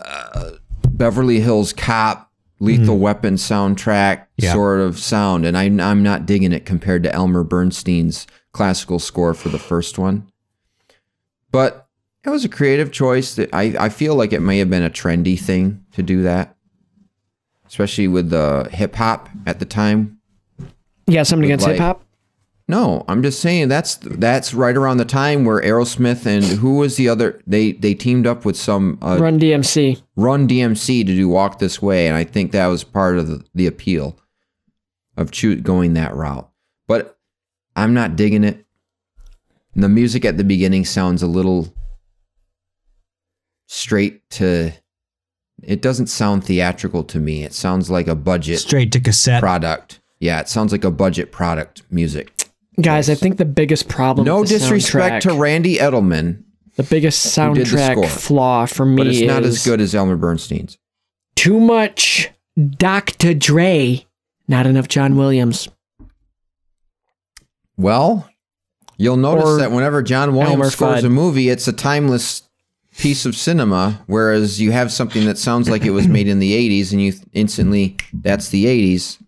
uh, 0.00 0.52
beverly 0.88 1.40
hills 1.40 1.72
cop 1.72 2.30
lethal 2.60 2.98
weapon 2.98 3.34
soundtrack 3.34 4.26
Yeah. 4.36 4.52
sort 4.52 4.80
of 4.80 4.98
sound 4.98 5.44
and 5.44 5.56
I, 5.56 5.64
i'm 5.64 6.02
not 6.02 6.24
digging 6.26 6.52
it 6.52 6.64
compared 6.64 7.02
to 7.02 7.12
elmer 7.12 7.42
bernstein's 7.44 8.26
classical 8.52 8.98
score 8.98 9.34
for 9.34 9.48
the 9.48 9.58
first 9.58 9.98
one 9.98 10.30
but 11.50 11.88
it 12.24 12.30
was 12.30 12.44
a 12.44 12.48
creative 12.48 12.90
choice 12.90 13.34
that 13.34 13.50
I, 13.52 13.74
I 13.78 13.88
feel 13.90 14.14
like 14.14 14.32
it 14.32 14.40
may 14.40 14.58
have 14.58 14.70
been 14.70 14.82
a 14.82 14.88
trendy 14.90 15.38
thing 15.38 15.84
to 15.92 16.02
do 16.02 16.22
that 16.22 16.56
especially 17.66 18.08
with 18.08 18.30
the 18.30 18.68
hip 18.72 18.94
hop 18.94 19.28
at 19.46 19.58
the 19.58 19.64
time 19.66 20.18
Yeah, 21.06 21.22
something 21.24 21.44
against 21.44 21.66
like- 21.66 21.72
hip 21.74 21.82
hop. 21.82 22.04
No 22.68 23.04
i'm 23.08 23.22
just 23.22 23.40
saying 23.40 23.68
that's 23.68 23.96
that's 23.96 24.54
right 24.54 24.76
around 24.76 24.96
the 24.96 25.04
time 25.04 25.44
where 25.44 25.60
aerosmith 25.62 26.24
and 26.26 26.44
who 26.44 26.76
was 26.76 26.96
the 26.96 27.08
other 27.08 27.40
they 27.46 27.72
they 27.72 27.92
teamed 27.94 28.26
up 28.26 28.44
with 28.44 28.56
some 28.56 28.98
uh, 29.02 29.18
Run 29.20 29.38
DMC. 29.38 30.00
run 30.16 30.48
dmc 30.48 30.86
to 30.86 31.04
do 31.14 31.28
walk 31.28 31.58
this 31.58 31.82
way 31.82 32.06
and 32.06 32.16
i 32.16 32.24
think 32.24 32.52
that 32.52 32.66
was 32.68 32.82
part 32.84 33.18
of 33.18 33.28
the, 33.28 33.44
the 33.54 33.66
appeal 33.66 34.18
of 35.16 35.30
choo- 35.30 35.60
going 35.60 35.94
that 35.94 36.14
route. 36.16 36.50
But 36.88 37.16
i'm 37.76 37.94
not 37.94 38.16
digging 38.16 38.42
it. 38.44 38.64
The 39.76 39.88
music 39.88 40.24
at 40.24 40.36
the 40.38 40.44
beginning 40.44 40.84
sounds 40.84 41.22
a 41.22 41.26
little 41.28 41.72
straight 43.66 44.28
to 44.30 44.72
it 45.62 45.80
doesn't 45.80 46.08
sound 46.08 46.44
theatrical 46.44 47.04
to 47.04 47.18
me. 47.18 47.44
It 47.44 47.52
sounds 47.54 47.90
like 47.90 48.08
a 48.08 48.14
budget 48.14 48.58
Straight 48.58 48.90
to 48.92 49.00
cassette. 49.00 49.40
product. 49.40 50.00
Yeah 50.18 50.40
it 50.40 50.48
sounds 50.48 50.72
like 50.72 50.84
a 50.84 50.90
budget 50.90 51.30
product 51.32 51.82
music 51.90 52.33
Guys, 52.80 53.08
I 53.08 53.14
think 53.14 53.36
the 53.36 53.44
biggest 53.44 53.88
problem. 53.88 54.24
no 54.24 54.44
disrespect 54.44 55.22
to 55.22 55.34
randy 55.34 55.76
edelman 55.76 56.42
the 56.76 56.82
biggest 56.82 57.22
did 57.22 57.54
the 57.54 57.60
soundtrack 57.60 58.06
flaw 58.08 58.66
for 58.66 58.84
me 58.84 58.96
but 58.96 59.06
it's 59.06 59.20
not 59.20 59.44
is 59.44 59.56
as 59.56 59.64
good 59.64 59.80
as 59.80 59.94
elmer 59.94 60.16
bernstein's 60.16 60.76
too 61.36 61.60
much 61.60 62.30
Dr. 62.56 63.34
Dre, 63.34 64.06
not 64.46 64.66
enough 64.66 64.86
John 64.86 65.16
Williams. 65.16 65.68
Well, 67.76 68.28
you'll 68.96 69.16
notice 69.16 69.44
Or 69.44 69.58
that 69.58 69.72
whenever 69.72 70.02
John 70.02 70.28
Elmer 70.28 70.38
Williams 70.38 70.72
scores 70.74 71.02
Fudd. 71.02 71.06
a 71.06 71.10
movie, 71.10 71.48
it's 71.48 71.66
a 71.66 71.72
timeless 71.72 72.42
piece 72.96 73.26
of 73.26 73.34
cinema, 73.34 74.02
whereas 74.06 74.60
you 74.60 74.70
have 74.70 74.92
something 74.92 75.24
that 75.24 75.36
sounds 75.38 75.68
like 75.68 75.84
it 75.84 75.90
was 75.90 76.06
made 76.06 76.28
in 76.28 76.38
the 76.38 76.52
80s 76.52 76.92
and 76.92 77.02
you 77.02 77.12
instantly, 77.32 77.96
that's 78.12 78.50
the 78.50 78.66
80s. 78.66 79.18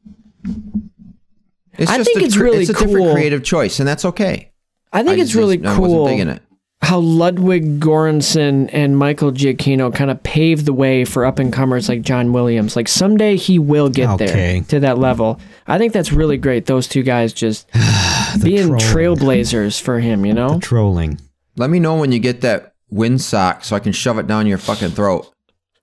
It's 1.79 1.91
I 1.91 1.97
just 1.99 2.09
think 2.11 2.23
a, 2.23 2.25
it's 2.25 2.37
really 2.37 2.59
it's 2.63 2.71
a 2.71 2.73
different 2.75 3.13
creative 3.13 3.43
choice, 3.45 3.79
and 3.81 3.89
that's 3.89 4.05
okay. 4.05 4.51
I 4.93 5.03
think 5.03 5.19
I 5.19 5.23
it's 5.23 5.31
just- 5.31 5.35
really 5.39 5.65
I 5.65 5.75
cool 5.75 6.03
wasn't 6.05 6.19
digging 6.19 6.29
it. 6.35 6.43
how 6.83 6.99
Ludwig 6.99 7.81
Göransson 7.81 8.71
and 8.73 8.97
Michael 8.97 9.33
Giacchino 9.33 9.93
kind 9.95 10.11
of 10.11 10.23
paved 10.23 10.65
the 10.67 10.73
way 10.73 11.05
for 11.05 11.25
up 11.27 11.39
and 11.39 11.53
comers 11.53 11.89
like 11.89 12.03
John 12.03 12.33
Williams. 12.33 12.77
Like 12.77 12.89
someday 12.89 13.37
he 13.37 13.59
will 13.59 13.89
get 13.89 14.09
Okay. 14.11 14.27
there 14.27 14.63
to 14.63 14.81
that 14.81 14.99
level. 14.99 15.41
I 15.67 15.79
think 15.79 15.93
that's 15.93 16.13
really 16.13 16.37
great. 16.37 16.67
Those 16.67 16.87
two 16.89 17.03
guys 17.03 17.33
just 17.33 17.67
being 18.43 18.79
trolling. 18.79 18.81
trailblazers 19.19 19.81
for 19.81 19.99
him, 20.01 20.25
you 20.25 20.33
know? 20.33 20.59
Trolling. 20.61 21.21
Let 21.57 21.71
me 21.71 21.79
know 21.81 21.97
when 21.97 22.13
you 22.13 22.19
get 22.21 22.43
that 22.43 22.75
windsock 22.93 23.65
so 23.65 23.75
I 23.75 23.81
can 23.81 23.93
shove 23.93 24.19
it 24.19 24.27
down 24.27 24.47
your 24.47 24.59
fucking 24.59 24.91
throat. 24.91 25.31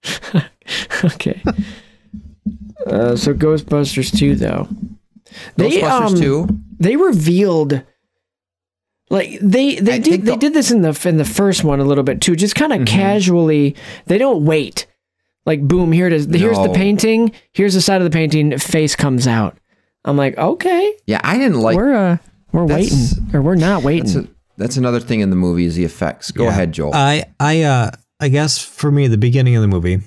okay. 1.03 1.41
Uh, 2.86 3.15
so 3.15 3.34
Ghostbusters 3.34 4.15
2 4.17 4.36
though. 4.36 4.67
They, 5.56 5.82
Ghostbusters 5.82 6.15
um, 6.15 6.22
2, 6.22 6.48
they 6.80 6.96
revealed 6.96 7.82
like 9.10 9.38
they 9.41 9.76
they 9.76 9.93
I 9.96 10.00
did 10.00 10.22
they 10.24 10.32
the- 10.32 10.38
did 10.38 10.54
this 10.54 10.72
in 10.72 10.82
the 10.82 11.00
in 11.08 11.17
the 11.17 11.26
first 11.26 11.63
one 11.63 11.80
a 11.80 11.84
little 11.84 12.04
bit 12.04 12.22
too 12.22 12.36
just 12.36 12.56
kind 12.56 12.74
of 12.74 12.86
casually. 12.88 13.76
They 14.06 14.17
don't 14.17 14.46
wait. 14.46 14.88
Like 15.46 15.62
boom 15.62 15.91
here 15.91 16.08
it 16.08 16.13
is. 16.13 16.26
Here's 16.26 16.58
the 16.58 16.72
painting. 16.74 17.32
Here's 17.52 17.74
the 17.74 17.82
side 17.82 18.02
of 18.02 18.06
the 18.10 18.15
painting. 18.15 18.58
Face 18.58 18.96
comes 18.96 19.28
out. 19.28 19.58
I'm 20.06 20.17
like 20.17 20.38
okay. 20.38 20.93
Yeah, 21.06 21.19
I 21.24 21.38
didn't 21.38 21.62
like 21.62 21.76
we're 21.76 21.93
uh 21.93 22.17
we're 22.52 22.65
That's- 22.67 23.15
waiting 23.17 23.36
or 23.36 23.41
we're 23.41 23.56
not 23.56 23.84
waiting. 23.84 24.04
that's, 24.06 24.15
a, 24.15 24.28
that's 24.58 24.78
another 24.78 25.00
thing 25.00 25.19
in 25.19 25.30
the 25.30 25.36
movie 25.36 25.65
is 25.65 25.76
the 25.76 25.84
effects. 25.84 26.32
Go 26.32 26.43
Yeah. 26.46 26.50
ahead, 26.50 26.72
Joel. 26.72 26.93
I 26.93 27.26
I 27.39 27.63
uh 27.63 27.91
I 28.19 28.30
guess 28.30 28.58
for 28.58 28.89
me 28.91 29.08
the 29.08 29.17
beginning 29.17 29.56
of 29.56 29.62
the 29.62 29.67
movie, 29.67 30.00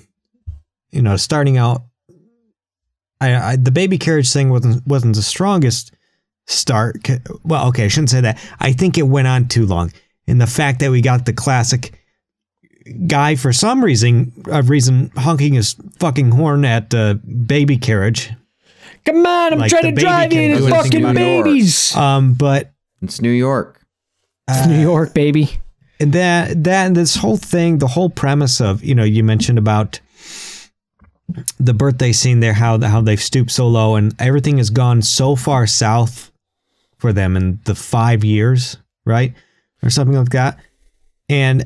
you 0.91 1.01
know, 1.03 1.15
starting 1.17 1.55
out, 1.57 1.83
I, 3.21 3.35
I 3.35 3.55
the 3.55 3.71
baby 3.71 3.97
carriage 3.97 4.31
thing 4.31 4.49
wasn't 4.49 4.85
wasn't 4.87 5.15
the 5.15 5.21
strongest 5.23 5.91
start. 6.45 6.97
Well, 7.43 7.67
okay, 7.69 7.85
I 7.85 7.87
shouldn't 7.87 8.09
say 8.11 8.21
that. 8.21 8.39
I 8.59 8.71
think 8.73 8.97
it 8.97 9.03
went 9.03 9.27
on 9.27 9.47
too 9.47 9.65
long, 9.65 9.91
and 10.27 10.39
the 10.39 10.47
fact 10.47 10.79
that 10.79 10.91
we 10.91 11.01
got 11.01 11.25
the 11.25 11.33
classic 11.33 11.99
guy 13.07 13.35
for 13.35 13.51
some 13.51 13.83
reason 13.83 14.31
a 14.49 14.61
reason 14.61 15.11
honking 15.17 15.53
his 15.55 15.75
fucking 15.99 16.31
horn 16.31 16.63
at 16.63 16.93
uh, 16.93 17.15
baby 17.45 17.75
carriage. 17.77 18.31
come 19.05 19.25
on 19.25 19.53
i'm 19.53 19.59
Like 19.59 19.69
trying 19.71 19.93
to 19.93 20.01
drive 20.01 20.31
can 20.31 20.51
you 20.51 20.55
do 20.57 20.67
to 20.67 20.69
fucking 20.73 21.03
in 21.03 21.13
New 21.13 21.21
York. 21.21 21.45
babies 21.45 21.93
Um, 21.97 22.33
but 22.33 22.71
it's 23.01 23.19
New 23.21 23.29
York. 23.31 23.81
it's 24.47 24.67
new 24.67 24.79
york 24.79 25.13
baby 25.13 25.59
and 25.99 26.13
that 26.13 26.63
that 26.63 26.93
this 26.93 27.15
whole 27.17 27.35
thing 27.35 27.79
the 27.79 27.87
whole 27.87 28.09
premise 28.09 28.61
of 28.61 28.81
you 28.85 28.95
know 28.95 29.03
you 29.03 29.21
mentioned 29.21 29.57
about 29.57 29.99
the 31.59 31.73
birthday 31.73 32.11
scene 32.11 32.39
there 32.39 32.53
how 32.53 32.79
how 32.79 33.01
they've 33.01 33.21
stooped 33.21 33.51
so 33.51 33.67
low 33.67 33.95
and 33.95 34.13
everything 34.19 34.57
has 34.57 34.69
gone 34.69 35.01
so 35.01 35.35
far 35.35 35.67
south 35.67 36.31
for 36.97 37.11
them 37.11 37.35
in 37.35 37.59
the 37.65 37.75
five 37.75 38.23
years 38.23 38.77
right? 39.07 39.33
Or 39.81 39.89
something 39.89 40.17
like 40.17 40.29
that. 40.29 40.59
And 41.29 41.65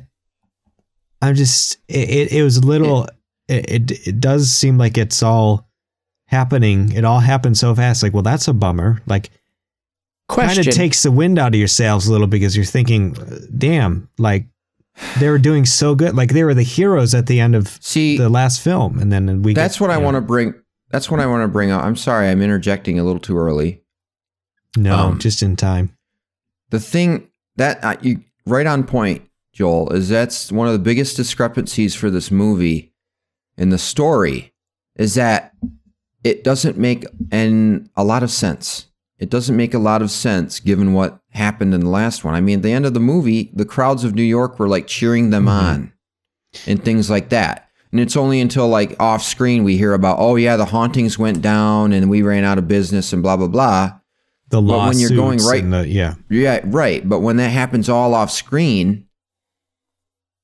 i'm 1.24 1.36
just 1.36 1.78
it, 1.88 2.10
it, 2.10 2.32
it 2.32 2.44
was 2.44 2.58
a 2.58 2.66
little 2.66 3.08
it, 3.48 3.70
it 3.70 4.08
it 4.08 4.20
does 4.20 4.50
seem 4.50 4.78
like 4.78 4.98
it's 4.98 5.22
all 5.22 5.68
happening. 6.26 6.92
It 6.94 7.04
all 7.04 7.20
happened 7.20 7.58
so 7.58 7.76
fast. 7.76 8.02
Like 8.02 8.14
well 8.14 8.24
that's 8.24 8.48
a 8.48 8.54
bummer. 8.54 9.02
Like 9.06 9.30
kind 10.30 10.58
of 10.58 10.66
takes 10.66 11.04
the 11.04 11.12
wind 11.12 11.38
out 11.38 11.54
of 11.54 11.60
your 11.60 11.68
sails 11.68 12.08
a 12.08 12.12
little 12.12 12.28
because 12.28 12.56
you're 12.56 12.66
thinking, 12.66 13.16
damn, 13.56 14.08
like 14.18 14.46
they 15.20 15.30
were 15.30 15.40
doing 15.40 15.66
so 15.66 15.96
good. 15.96 16.16
Like 16.16 16.34
they 16.34 16.44
were 16.44 16.54
the 16.54 16.64
heroes 16.64 17.14
at 17.14 17.28
the 17.28 17.40
end 17.40 17.56
of 17.56 17.68
See, 17.82 18.18
the 18.18 18.30
last 18.30 18.62
film. 18.62 19.00
And 19.00 19.12
then 19.12 19.42
we 19.42 19.54
That's 19.54 19.76
get, 19.76 19.82
what 19.82 19.90
I 19.92 19.98
want 19.98 20.16
to 20.16 20.22
bring. 20.22 20.54
That's 20.90 21.10
what 21.10 21.20
I 21.20 21.26
want 21.26 21.44
to 21.44 21.48
bring 21.48 21.72
up. 21.72 21.84
I'm 21.84 21.96
sorry, 21.96 22.28
I'm 22.28 22.42
interjecting 22.42 23.00
a 23.00 23.04
little 23.04 23.20
too 23.20 23.38
early. 23.38 23.82
No, 24.78 24.96
um, 24.96 25.20
just 25.20 25.42
in 25.42 25.56
time. 25.56 25.96
The 26.70 26.80
thing 26.80 27.28
that 27.58 27.84
uh, 27.84 27.98
you 28.02 28.24
right 28.46 28.66
on 28.66 28.84
point, 28.84 29.24
Joel, 29.54 29.92
is 29.94 30.10
that's 30.10 30.52
one 30.52 30.68
of 30.68 30.74
the 30.74 30.80
biggest 30.80 31.18
discrepancies 31.18 31.96
for 31.96 32.10
this 32.10 32.32
movie 32.32 32.94
in 33.58 33.70
the 33.70 33.78
story 33.78 34.54
is 34.96 35.16
that 35.16 35.54
it 36.24 36.44
doesn't 36.44 36.78
make 36.78 37.06
an 37.32 37.90
a 37.96 38.04
lot 38.04 38.24
of 38.24 38.32
sense. 38.32 38.88
It 39.18 39.30
doesn't 39.30 39.56
make 39.56 39.74
a 39.74 39.80
lot 39.80 40.02
of 40.02 40.12
sense 40.12 40.60
given 40.60 40.94
what 40.94 41.21
happened 41.32 41.74
in 41.74 41.82
the 41.82 41.90
last 41.90 42.24
one. 42.24 42.36
I 42.36 42.42
mean, 42.42 42.60
at 42.60 42.64
the 42.64 42.72
end 42.72 42.86
of 42.86 42.94
the 42.94 43.00
movie, 43.00 43.52
the 43.54 43.66
crowds 43.66 44.04
of 44.04 44.16
New 44.16 44.24
York 44.24 44.60
were 44.60 44.68
like 44.68 44.88
cheering 44.88 45.30
them 45.30 45.46
mm-hmm. 45.46 45.66
on 45.66 45.94
and 46.68 46.84
things 46.84 47.10
like 47.10 47.30
that. 47.30 47.70
And 47.92 48.00
it's 48.00 48.16
only 48.16 48.40
until 48.40 48.68
like 48.68 48.96
off 49.00 49.24
screen 49.24 49.64
we 49.64 49.78
hear 49.78 49.94
about, 49.94 50.18
oh 50.20 50.36
yeah, 50.36 50.56
the 50.56 50.66
hauntings 50.66 51.18
went 51.18 51.42
down 51.42 51.92
and 51.92 52.10
we 52.10 52.22
ran 52.22 52.44
out 52.44 52.58
of 52.58 52.68
business 52.68 53.12
and 53.12 53.22
blah 53.22 53.38
blah 53.38 53.48
blah. 53.48 54.00
The 54.50 54.62
But 54.62 54.88
when 54.88 55.00
you're 55.00 55.10
going 55.10 55.40
right- 55.40 55.70
the, 55.70 55.88
yeah. 55.88 56.16
Yeah, 56.30 56.60
right. 56.66 57.08
But 57.08 57.20
when 57.20 57.38
that 57.38 57.50
happens 57.50 57.90
all 57.90 58.14
off 58.14 58.32
screen, 58.32 59.08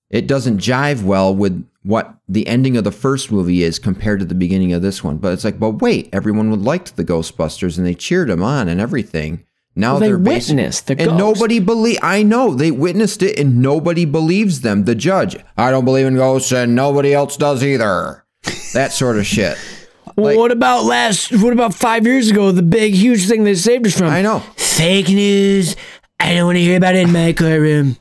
it 0.10 0.28
doesn't 0.28 0.60
jive 0.60 1.04
well 1.04 1.36
with 1.36 1.66
what 1.84 2.16
the 2.28 2.48
ending 2.48 2.76
of 2.78 2.84
the 2.84 2.92
first 2.92 3.32
movie 3.32 3.64
is 3.64 3.80
compared 3.80 4.20
to 4.20 4.26
the 4.26 4.36
beginning 4.36 4.74
of 4.74 4.82
this 4.82 5.04
one. 5.04 5.18
But 5.18 5.34
it's 5.34 5.44
like, 5.44 5.60
but 5.60 5.82
wait, 5.82 6.10
everyone 6.12 6.50
would 6.52 6.62
liked 6.62 6.96
the 6.96 7.06
Ghostbusters 7.06 7.78
and 7.78 7.86
they 7.86 7.94
cheered 7.94 8.30
them 8.30 8.44
on 8.44 8.68
and 8.68 8.80
everything. 8.80 9.46
Now 9.78 10.00
they 10.00 10.14
witnessed 10.14 10.88
the 10.88 10.94
and 11.00 11.12
ghost. 11.12 11.18
nobody 11.20 11.60
believe. 11.60 12.00
I 12.02 12.24
know 12.24 12.56
they 12.56 12.72
witnessed 12.72 13.22
it, 13.22 13.38
and 13.40 13.62
nobody 13.62 14.06
believes 14.06 14.62
them. 14.62 14.86
The 14.86 14.96
judge, 14.96 15.38
I 15.56 15.70
don't 15.70 15.86
believe 15.86 16.08
in 16.08 16.16
ghosts, 16.16 16.52
and 16.52 16.74
nobody 16.74 17.14
else 17.14 17.38
does 17.38 17.64
either. 17.64 18.26
That 18.74 18.92
sort 18.92 19.18
of 19.18 19.26
shit. 19.26 19.58
Well, 20.16 20.26
Like- 20.28 20.38
what 20.38 20.52
about 20.52 20.86
last? 20.86 21.32
What 21.44 21.54
about 21.54 21.76
five 21.76 22.08
years 22.08 22.32
ago? 22.32 22.52
The 22.52 22.64
big, 22.64 22.96
huge 22.96 23.28
thing 23.28 23.44
they 23.44 23.54
saved 23.54 23.86
us 23.86 24.00
from. 24.00 24.08
I 24.08 24.24
know. 24.24 24.40
Fake 24.56 25.10
news. 25.10 25.76
I 26.20 26.34
don't 26.34 26.46
want 26.48 26.56
to 26.56 26.62
hear 26.62 26.76
about 26.78 26.96
it 26.96 27.06
in 27.06 27.12
my 27.14 27.34
courtroom. 27.38 27.98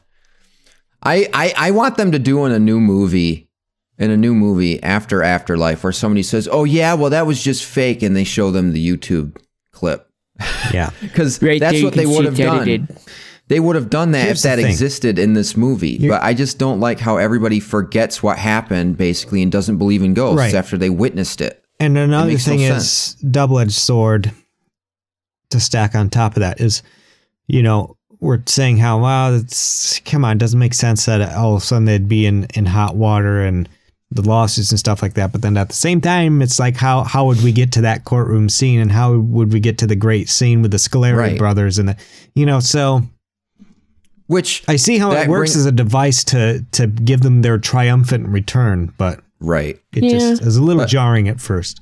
I, 1.03 1.29
I 1.35 1.53
I 1.59 1.71
want 1.73 1.99
them 1.99 2.13
to 2.13 2.19
do 2.19 2.47
in 2.47 2.53
a 2.53 2.59
new 2.59 2.81
movie, 2.81 3.51
in 3.99 4.11
a 4.11 4.17
new 4.17 4.35
movie 4.35 4.83
after 4.83 5.23
Afterlife, 5.23 5.85
where 5.85 5.93
somebody 5.93 6.23
says, 6.23 6.49
"Oh 6.51 6.65
yeah, 6.65 6.95
well 6.95 7.11
that 7.11 7.27
was 7.27 7.43
just 7.43 7.67
fake," 7.67 8.03
and 8.03 8.17
they 8.17 8.25
show 8.25 8.51
them 8.51 8.73
the 8.73 8.87
YouTube 8.89 9.37
clip 9.73 10.06
Yeah. 10.73 10.91
because 11.01 11.43
Right 11.43 11.61
that's 11.61 11.83
what 11.83 11.95
they 11.95 12.07
would 12.07 12.25
have 12.25 12.37
done. 12.37 12.57
edited. 12.69 12.97
They 13.49 13.61
would 13.61 13.77
have 13.77 13.91
done 13.91 14.11
that 14.11 14.25
Here's 14.25 14.45
if 14.45 14.57
that 14.57 14.59
existed 14.59 15.19
in 15.21 15.35
this 15.35 15.57
movie. 15.57 16.09
but 16.09 16.21
I 16.23 16.35
just 16.35 16.59
don't 16.59 16.81
like 16.81 16.99
how 16.99 17.17
everybody 17.17 17.61
forgets 17.61 18.21
what 18.23 18.39
happened 18.39 18.97
basically 18.97 19.41
and 19.43 19.53
doesn't 19.53 19.79
believe 19.79 20.03
in 20.03 20.15
ghosts 20.15 20.39
Right. 20.39 20.55
after 20.55 20.77
they 20.77 20.91
witnessed 20.91 21.41
it. 21.41 21.63
And 21.79 21.97
another 21.97 22.31
makes 22.31 22.47
no 22.47 22.53
thing 22.55 22.63
is 22.63 23.15
double 23.31 23.59
edged 23.61 23.73
sword 23.73 24.33
to 25.51 25.61
stack 25.61 25.95
on 25.95 26.11
top 26.11 26.35
of 26.37 26.41
that 26.41 26.61
is, 26.61 26.83
you 27.47 27.63
know, 27.63 27.97
we're 28.19 28.43
saying 28.47 28.79
how 28.79 29.01
wow, 29.01 29.33
it's 29.35 30.01
come 30.01 30.25
on, 30.25 30.37
it 30.37 30.39
doesn't 30.41 30.59
make 30.59 30.75
sense 30.75 31.05
that 31.07 31.21
all 31.35 31.55
of 31.57 31.63
a 31.63 31.65
sudden 31.65 31.85
they'd 31.85 32.09
be 32.09 32.27
in, 32.27 32.47
in 32.55 32.65
hot 32.67 32.97
water 32.97 33.43
and 33.43 33.69
the 34.11 34.23
lawsuits 34.23 34.71
and 34.71 34.79
stuff 34.79 35.03
like 35.03 35.15
that. 35.15 35.33
But 35.33 35.43
then 35.43 35.57
at 35.57 35.69
the 35.69 35.75
same 35.75 36.01
time, 36.01 36.41
it's 36.43 36.59
like 36.59 36.77
how 36.77 37.03
how 37.03 37.27
would 37.27 37.43
we 37.43 37.53
get 37.53 37.73
to 37.73 37.81
that 37.83 38.05
courtroom 38.05 38.49
scene 38.49 38.81
and 38.81 38.91
how 38.93 39.17
would 39.17 39.53
we 39.53 39.61
get 39.61 39.79
to 39.79 39.87
the 39.87 39.97
great 39.97 40.29
scene 40.29 40.63
with 40.63 40.71
the 40.71 40.77
Scoleri 40.79 41.17
Right. 41.17 41.39
brothers 41.39 41.79
and 41.79 41.89
the 41.89 41.97
you 42.35 42.47
know, 42.47 42.61
so 42.61 43.03
Which 44.29 44.65
I 44.69 44.77
see 44.77 44.99
how 44.99 45.13
it 45.13 45.29
works 45.29 45.53
bring- 45.53 45.61
as 45.61 45.67
a 45.67 45.73
device 45.73 46.25
to 46.25 46.65
to 46.73 46.87
give 46.87 47.21
them 47.21 47.43
their 47.43 47.59
triumphant 47.59 48.29
return, 48.29 48.93
but 48.99 49.21
right. 49.41 49.79
it 49.95 50.01
just 50.03 50.43
Yeah. 50.43 50.47
is 50.49 50.57
a 50.57 50.63
little 50.63 50.85
jarring 50.87 51.29
at 51.29 51.41
first. 51.41 51.81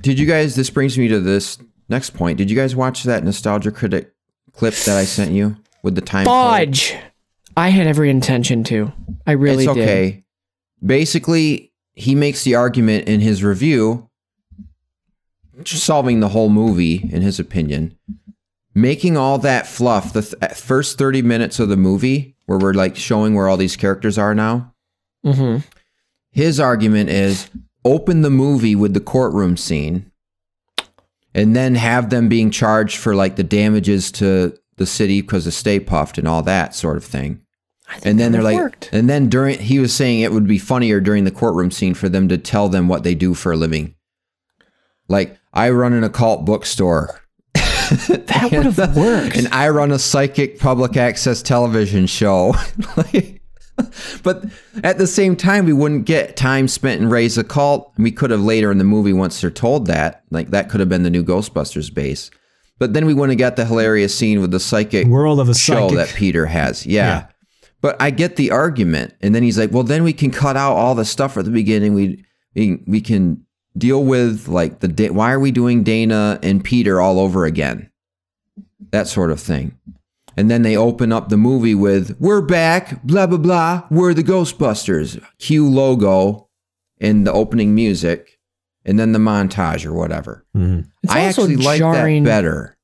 Did 0.00 0.18
you 0.18 0.26
guys? 0.26 0.54
This 0.54 0.70
brings 0.70 0.96
me 0.96 1.08
to 1.08 1.20
this 1.20 1.58
next 1.88 2.10
point. 2.14 2.38
Did 2.38 2.48
you 2.50 2.56
guys 2.56 2.74
watch 2.76 3.02
that 3.04 3.24
nostalgia 3.24 3.70
critic 3.70 4.12
clip 4.52 4.74
that 4.86 4.96
I 4.96 5.04
sent 5.04 5.32
you 5.32 5.56
with 5.82 5.94
the 5.94 6.00
time? 6.00 6.26
code? 6.26 7.00
I 7.56 7.68
had 7.70 7.86
every 7.88 8.08
intention 8.10 8.62
to. 8.64 8.92
I 9.26 9.32
really 9.32 9.64
it's 9.64 9.74
did. 9.74 10.22
Basically, 10.84 11.72
he 11.94 12.14
makes 12.14 12.44
the 12.44 12.54
argument 12.54 13.08
in 13.08 13.20
his 13.20 13.44
review, 13.44 14.08
just 15.62 15.84
solving 15.84 16.20
the 16.20 16.28
whole 16.28 16.48
movie, 16.48 17.08
in 17.12 17.22
his 17.22 17.38
opinion, 17.38 17.98
making 18.74 19.16
all 19.16 19.38
that 19.38 19.66
fluff. 19.66 20.12
The 20.12 20.22
th- 20.22 20.52
first 20.54 20.96
thirty 20.96 21.22
minutes 21.22 21.58
of 21.60 21.68
the 21.68 21.76
movie, 21.76 22.36
where 22.46 22.58
we're 22.58 22.72
like 22.72 22.96
showing 22.96 23.34
where 23.34 23.48
all 23.48 23.56
these 23.56 23.76
characters 23.76 24.16
are 24.18 24.34
now. 24.34 24.74
hmm 25.24 25.58
His 26.30 26.58
argument 26.58 27.10
is 27.10 27.50
open 27.84 28.22
the 28.22 28.30
movie 28.30 28.74
with 28.74 28.94
the 28.94 29.00
courtroom 29.00 29.56
scene 29.56 30.10
and 31.34 31.54
then 31.54 31.74
have 31.74 32.10
them 32.10 32.28
being 32.28 32.50
charged 32.50 32.96
for 32.96 33.14
like 33.14 33.36
the 33.36 33.42
damages 33.42 34.10
to 34.12 34.56
the 34.76 34.86
city 34.86 35.20
because 35.20 35.46
of 35.46 35.54
Stay 35.54 35.78
Puft 35.80 36.18
and 36.18 36.26
all 36.26 36.42
that 36.42 36.74
sort 36.74 36.96
of 36.96 37.04
thing. 37.04 37.39
And 38.02 38.18
then 38.18 38.32
they're 38.32 38.42
like, 38.42 38.56
worked. 38.56 38.88
and 38.92 39.08
then 39.08 39.28
during, 39.28 39.58
he 39.58 39.78
was 39.78 39.92
saying 39.94 40.20
it 40.20 40.32
would 40.32 40.46
be 40.46 40.58
funnier 40.58 41.00
during 41.00 41.24
the 41.24 41.30
courtroom 41.30 41.70
scene 41.70 41.94
for 41.94 42.08
them 42.08 42.28
to 42.28 42.38
tell 42.38 42.68
them 42.68 42.88
what 42.88 43.02
they 43.02 43.14
do 43.14 43.34
for 43.34 43.52
a 43.52 43.56
living. 43.56 43.94
Like, 45.08 45.38
I 45.52 45.70
run 45.70 45.92
an 45.92 46.04
occult 46.04 46.44
bookstore. 46.44 47.20
That 48.08 48.50
would 48.52 48.66
have 48.66 48.96
worked. 48.96 49.36
And 49.36 49.48
I 49.48 49.68
run 49.70 49.90
a 49.90 49.98
psychic 49.98 50.60
public 50.60 50.96
access 50.96 51.42
television 51.42 52.06
show. 52.06 52.54
Like, 52.96 53.42
but 54.22 54.44
at 54.84 54.98
the 54.98 55.06
same 55.06 55.34
time, 55.36 55.64
we 55.64 55.72
wouldn't 55.72 56.04
get 56.04 56.36
time 56.36 56.68
spent 56.68 57.00
in 57.00 57.08
Ray's 57.08 57.38
occult. 57.38 57.92
We 57.96 58.12
could 58.12 58.30
have 58.30 58.42
later 58.42 58.70
in 58.70 58.78
the 58.78 58.84
movie, 58.84 59.12
once 59.14 59.40
they're 59.40 59.50
told 59.50 59.86
that, 59.86 60.22
like 60.30 60.50
that 60.50 60.68
could 60.68 60.80
have 60.80 60.88
been 60.88 61.02
the 61.02 61.10
new 61.10 61.24
Ghostbusters 61.24 61.92
base. 61.92 62.30
But 62.78 62.92
then 62.92 63.06
we 63.06 63.14
wouldn't 63.14 63.40
have 63.40 63.50
got 63.50 63.56
the 63.56 63.64
hilarious 63.64 64.14
scene 64.14 64.40
with 64.40 64.50
the 64.50 64.60
psychic 64.60 65.06
World 65.06 65.40
of 65.40 65.48
a 65.48 65.54
show 65.54 65.88
psychic. 65.88 65.96
that 65.96 66.08
Peter 66.14 66.46
has. 66.46 66.86
Yeah. 66.86 67.06
Yeah. 67.06 67.26
But 67.80 67.96
I 68.00 68.10
get 68.10 68.36
the 68.36 68.50
argument. 68.50 69.14
And 69.22 69.34
then 69.34 69.42
he's 69.42 69.58
like, 69.58 69.70
well, 69.72 69.82
then 69.84 70.02
we 70.04 70.12
can 70.12 70.30
cut 70.30 70.56
out 70.56 70.74
all 70.74 70.94
the 70.94 71.04
stuff 71.04 71.36
at 71.36 71.44
the 71.44 71.50
beginning. 71.50 71.94
We 71.94 72.24
we, 72.54 72.82
we 72.86 73.00
can 73.00 73.44
deal 73.76 74.04
with 74.04 74.48
like 74.48 74.80
the 74.80 75.08
why 75.10 75.32
are 75.32 75.40
we 75.40 75.50
doing 75.50 75.82
Dana 75.82 76.38
and 76.42 76.62
Peter 76.64 77.00
all 77.00 77.18
over 77.20 77.44
again? 77.44 77.90
That 78.90 79.06
sort 79.08 79.30
of 79.30 79.40
thing. 79.40 79.78
And 80.36 80.50
then 80.50 80.62
they 80.62 80.76
open 80.76 81.12
up 81.12 81.28
the 81.28 81.36
movie 81.36 81.74
with 81.74 82.16
"We're 82.20 82.40
back, 82.40 83.02
blah 83.02 83.26
blah 83.26 83.38
blah. 83.38 83.84
We're 83.90 84.14
the 84.14 84.22
Ghostbusters." 84.24 85.22
Cue 85.38 85.68
logo 85.68 86.48
in 86.98 87.24
the 87.24 87.32
opening 87.32 87.74
music, 87.74 88.38
and 88.84 88.98
then 88.98 89.12
the 89.12 89.18
montage 89.18 89.84
or 89.86 89.92
whatever. 89.92 90.44
It's 90.54 91.12
I 91.12 91.26
also 91.26 91.42
actually 91.42 91.56
like 91.56 91.78
jarring. 91.78 92.24
that 92.24 92.28
better. 92.30 92.76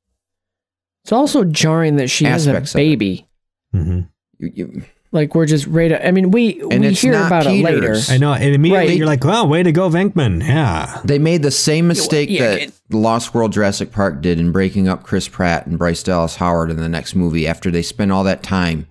It's 1.03 1.11
also 1.11 1.45
jarring 1.45 1.95
that 1.97 2.09
she 2.09 2.25
Aspects 2.25 2.73
has 2.73 2.75
a 2.75 2.77
of 2.77 2.81
it. 2.81 2.85
baby. 2.89 3.29
hmm 3.71 4.01
You- 4.39 4.51
you- 4.55 4.81
Like 5.13 5.33
we're 5.33 5.45
just 5.45 5.67
right. 5.67 5.93
I 6.05 6.11
mean, 6.11 6.31
we 6.31 6.59
And 6.69 6.81
we 6.81 6.89
hear 6.91 7.13
not 7.13 7.27
about 7.27 7.47
it 7.47 7.63
later. 7.63 7.95
I 8.09 8.17
know, 8.17 8.33
and 8.33 8.53
immediately 8.53 8.87
Right. 8.89 8.97
you're 8.97 9.07
like, 9.07 9.23
"Well, 9.23 9.47
way 9.47 9.63
to 9.63 9.71
go, 9.71 9.89
Venkman!" 9.89 10.41
Yeah, 10.45 10.99
They 11.05 11.17
made 11.17 11.43
the 11.43 11.49
same 11.51 11.87
mistake 11.87 12.29
yeah, 12.29 12.41
that 12.51 12.61
it- 12.63 12.73
Lost 12.91 13.33
World 13.33 13.53
Jurassic 13.53 13.91
Park 13.93 14.21
did 14.21 14.37
in 14.37 14.51
breaking 14.51 14.89
up 14.89 15.03
Chris 15.03 15.29
Pratt 15.29 15.65
and 15.65 15.77
Bryce 15.79 16.03
Dallas 16.03 16.35
Howard 16.35 16.69
in 16.69 16.75
the 16.77 16.89
next 16.89 17.15
movie 17.15 17.47
after 17.47 17.71
they 17.71 17.81
spent 17.81 18.11
all 18.11 18.25
that 18.25 18.43
time 18.43 18.85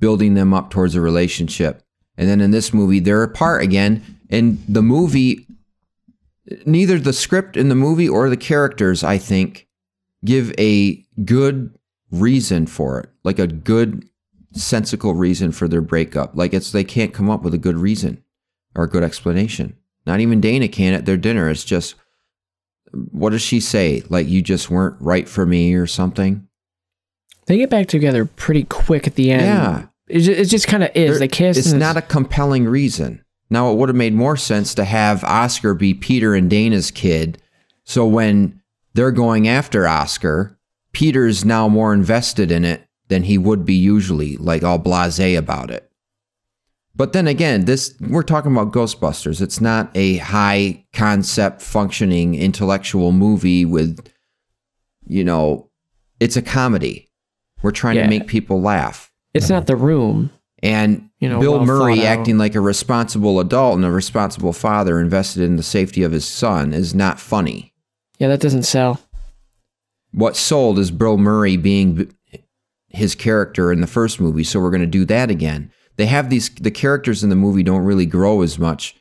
building 0.00 0.34
them 0.34 0.52
up 0.52 0.70
towards 0.70 0.94
a 0.94 1.00
relationship. 1.00 1.80
And 2.18 2.28
then 2.28 2.42
in 2.42 2.50
this 2.50 2.74
movie, 2.74 3.00
they're 3.00 3.22
apart 3.22 3.62
again. 3.62 4.02
And 4.28 4.58
the 4.68 4.82
movie, 4.82 5.46
neither 6.66 6.98
the 6.98 7.12
script 7.14 7.56
in 7.56 7.70
the 7.70 7.74
movie 7.74 8.08
or 8.08 8.28
the 8.28 8.36
characters, 8.36 9.02
I 9.02 9.16
think, 9.18 9.66
give 10.24 10.52
a 10.58 11.02
good 11.24 11.70
reason 12.10 12.66
for 12.66 13.00
it. 13.00 13.08
Like 13.24 13.38
a 13.38 13.46
good, 13.46 14.04
sensical 14.54 15.14
reason 15.14 15.52
for 15.52 15.68
their 15.68 15.80
breakup. 15.80 16.36
Like 16.36 16.54
it's, 16.54 16.72
they 16.72 16.84
can't 16.84 17.14
come 17.14 17.28
up 17.30 17.42
with 17.42 17.54
a 17.54 17.58
good 17.58 17.76
reason 17.76 18.22
or 18.74 18.84
a 18.84 18.88
good 18.88 19.02
explanation. 19.02 19.76
Not 20.06 20.20
even 20.20 20.40
Dana 20.40 20.68
can 20.68 20.94
at 20.94 21.06
their 21.06 21.16
dinner. 21.16 21.48
It's 21.48 21.64
just, 21.64 21.94
what 23.10 23.30
does 23.30 23.42
she 23.42 23.58
say? 23.58 24.02
Like, 24.08 24.28
you 24.28 24.42
just 24.42 24.70
weren't 24.70 25.00
right 25.00 25.28
for 25.28 25.44
me 25.46 25.74
or 25.74 25.86
something? 25.86 26.46
They 27.46 27.56
get 27.56 27.70
back 27.70 27.88
together 27.88 28.24
pretty 28.24 28.64
quick 28.64 29.06
at 29.06 29.16
the 29.16 29.32
end. 29.32 29.42
Yeah. 29.42 29.86
it 30.08 30.20
just, 30.20 30.40
it 30.40 30.44
just 30.46 30.68
kind 30.68 30.84
of 30.84 30.90
is. 30.94 31.18
They 31.18 31.28
kiss. 31.28 31.58
It's 31.58 31.72
not 31.72 31.96
a 31.96 32.02
compelling 32.02 32.66
reason. 32.66 33.24
Now, 33.50 33.72
it 33.72 33.76
would 33.76 33.88
have 33.88 33.96
made 33.96 34.14
more 34.14 34.36
sense 34.36 34.74
to 34.74 34.84
have 34.84 35.24
Oscar 35.24 35.74
be 35.74 35.92
Peter 35.94 36.34
and 36.34 36.48
Dana's 36.48 36.90
kid. 36.90 37.40
So 37.84 38.06
when 38.06 38.62
they're 38.94 39.12
going 39.12 39.48
after 39.48 39.86
Oscar, 39.86 40.58
Peter's 40.92 41.44
now 41.44 41.68
more 41.68 41.92
invested 41.92 42.50
in 42.50 42.64
it 42.64 42.83
than 43.08 43.24
he 43.24 43.38
would 43.38 43.64
be 43.64 43.74
usually, 43.74 44.36
like 44.36 44.62
all 44.62 44.78
blase 44.78 45.18
about 45.36 45.70
it. 45.70 45.90
But 46.96 47.12
then 47.12 47.26
again, 47.26 47.64
this 47.64 47.94
we're 48.00 48.22
talking 48.22 48.52
about 48.52 48.72
Ghostbusters. 48.72 49.40
It's 49.40 49.60
not 49.60 49.90
a 49.96 50.18
high 50.18 50.84
concept 50.92 51.60
functioning 51.60 52.34
intellectual 52.34 53.10
movie 53.12 53.64
with 53.64 54.06
you 55.06 55.22
know, 55.24 55.68
it's 56.20 56.36
a 56.36 56.42
comedy. 56.42 57.10
We're 57.62 57.72
trying 57.72 57.96
Yeah. 57.96 58.04
to 58.04 58.08
make 58.08 58.26
people 58.26 58.60
laugh. 58.60 59.12
It's 59.34 59.50
not 59.50 59.66
the 59.66 59.76
room. 59.76 60.30
And 60.62 61.10
You 61.20 61.28
know, 61.28 61.40
Bill 61.40 61.52
well 61.58 61.66
Murray 61.66 62.06
acting 62.06 62.38
like 62.38 62.54
a 62.54 62.60
responsible 62.60 63.38
adult 63.40 63.76
and 63.76 63.84
a 63.84 63.90
responsible 63.90 64.52
father 64.54 64.98
invested 65.00 65.42
in 65.42 65.56
the 65.56 65.62
safety 65.62 66.02
of 66.02 66.12
his 66.12 66.24
son 66.24 66.72
is 66.72 66.94
not 66.94 67.18
funny. 67.20 67.74
Yeah, 68.18 68.28
that 68.28 68.40
doesn't 68.40 68.62
sell. 68.62 69.00
What 70.12 70.36
sold 70.36 70.78
is 70.78 70.90
Bill 70.90 71.18
Murray 71.18 71.56
being 71.56 72.14
his 72.94 73.14
character 73.14 73.72
in 73.72 73.80
the 73.80 73.86
first 73.86 74.20
movie, 74.20 74.44
so 74.44 74.60
we're 74.60 74.70
going 74.70 74.80
to 74.80 74.86
do 74.86 75.04
that 75.06 75.30
again. 75.30 75.70
They 75.96 76.06
have 76.06 76.30
these 76.30 76.48
the 76.50 76.70
characters 76.70 77.22
in 77.22 77.30
the 77.30 77.36
movie 77.36 77.62
don't 77.62 77.84
really 77.84 78.06
grow 78.06 78.42
as 78.42 78.58
much 78.58 78.96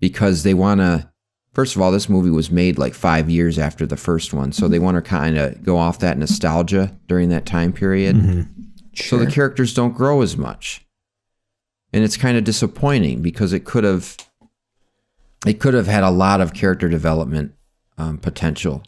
because 0.00 0.42
they 0.42 0.54
want 0.54 0.80
to 0.80 1.10
First 1.52 1.76
of 1.76 1.82
all, 1.82 1.92
this 1.92 2.08
movie 2.08 2.30
was 2.30 2.50
made 2.50 2.78
like 2.78 2.94
5 2.94 3.30
years 3.30 3.60
after 3.60 3.86
the 3.86 3.96
first 3.96 4.34
one, 4.34 4.50
so 4.50 4.66
they 4.66 4.80
want 4.80 4.96
to 4.96 5.02
kind 5.02 5.38
of 5.38 5.62
go 5.62 5.78
off 5.78 6.00
that 6.00 6.18
nostalgia 6.18 6.98
during 7.06 7.28
that 7.28 7.46
time 7.46 7.72
period. 7.72 8.16
So 8.96 9.18
the 9.18 9.30
characters 9.30 9.72
don't 9.72 9.92
grow 9.94 10.20
as 10.22 10.36
much. 10.36 10.84
And 11.92 12.02
it's 12.02 12.16
kind 12.16 12.36
of 12.36 12.42
disappointing 12.42 13.22
because 13.22 13.52
it 13.52 13.64
could 13.64 13.84
have 13.84 14.16
It 15.46 15.60
could 15.60 15.74
have 15.74 15.86
had 15.86 16.02
a 16.02 16.10
lot 16.10 16.40
of 16.40 16.54
character 16.54 16.88
development 16.88 17.52
um, 17.98 18.18
potential. 18.18 18.82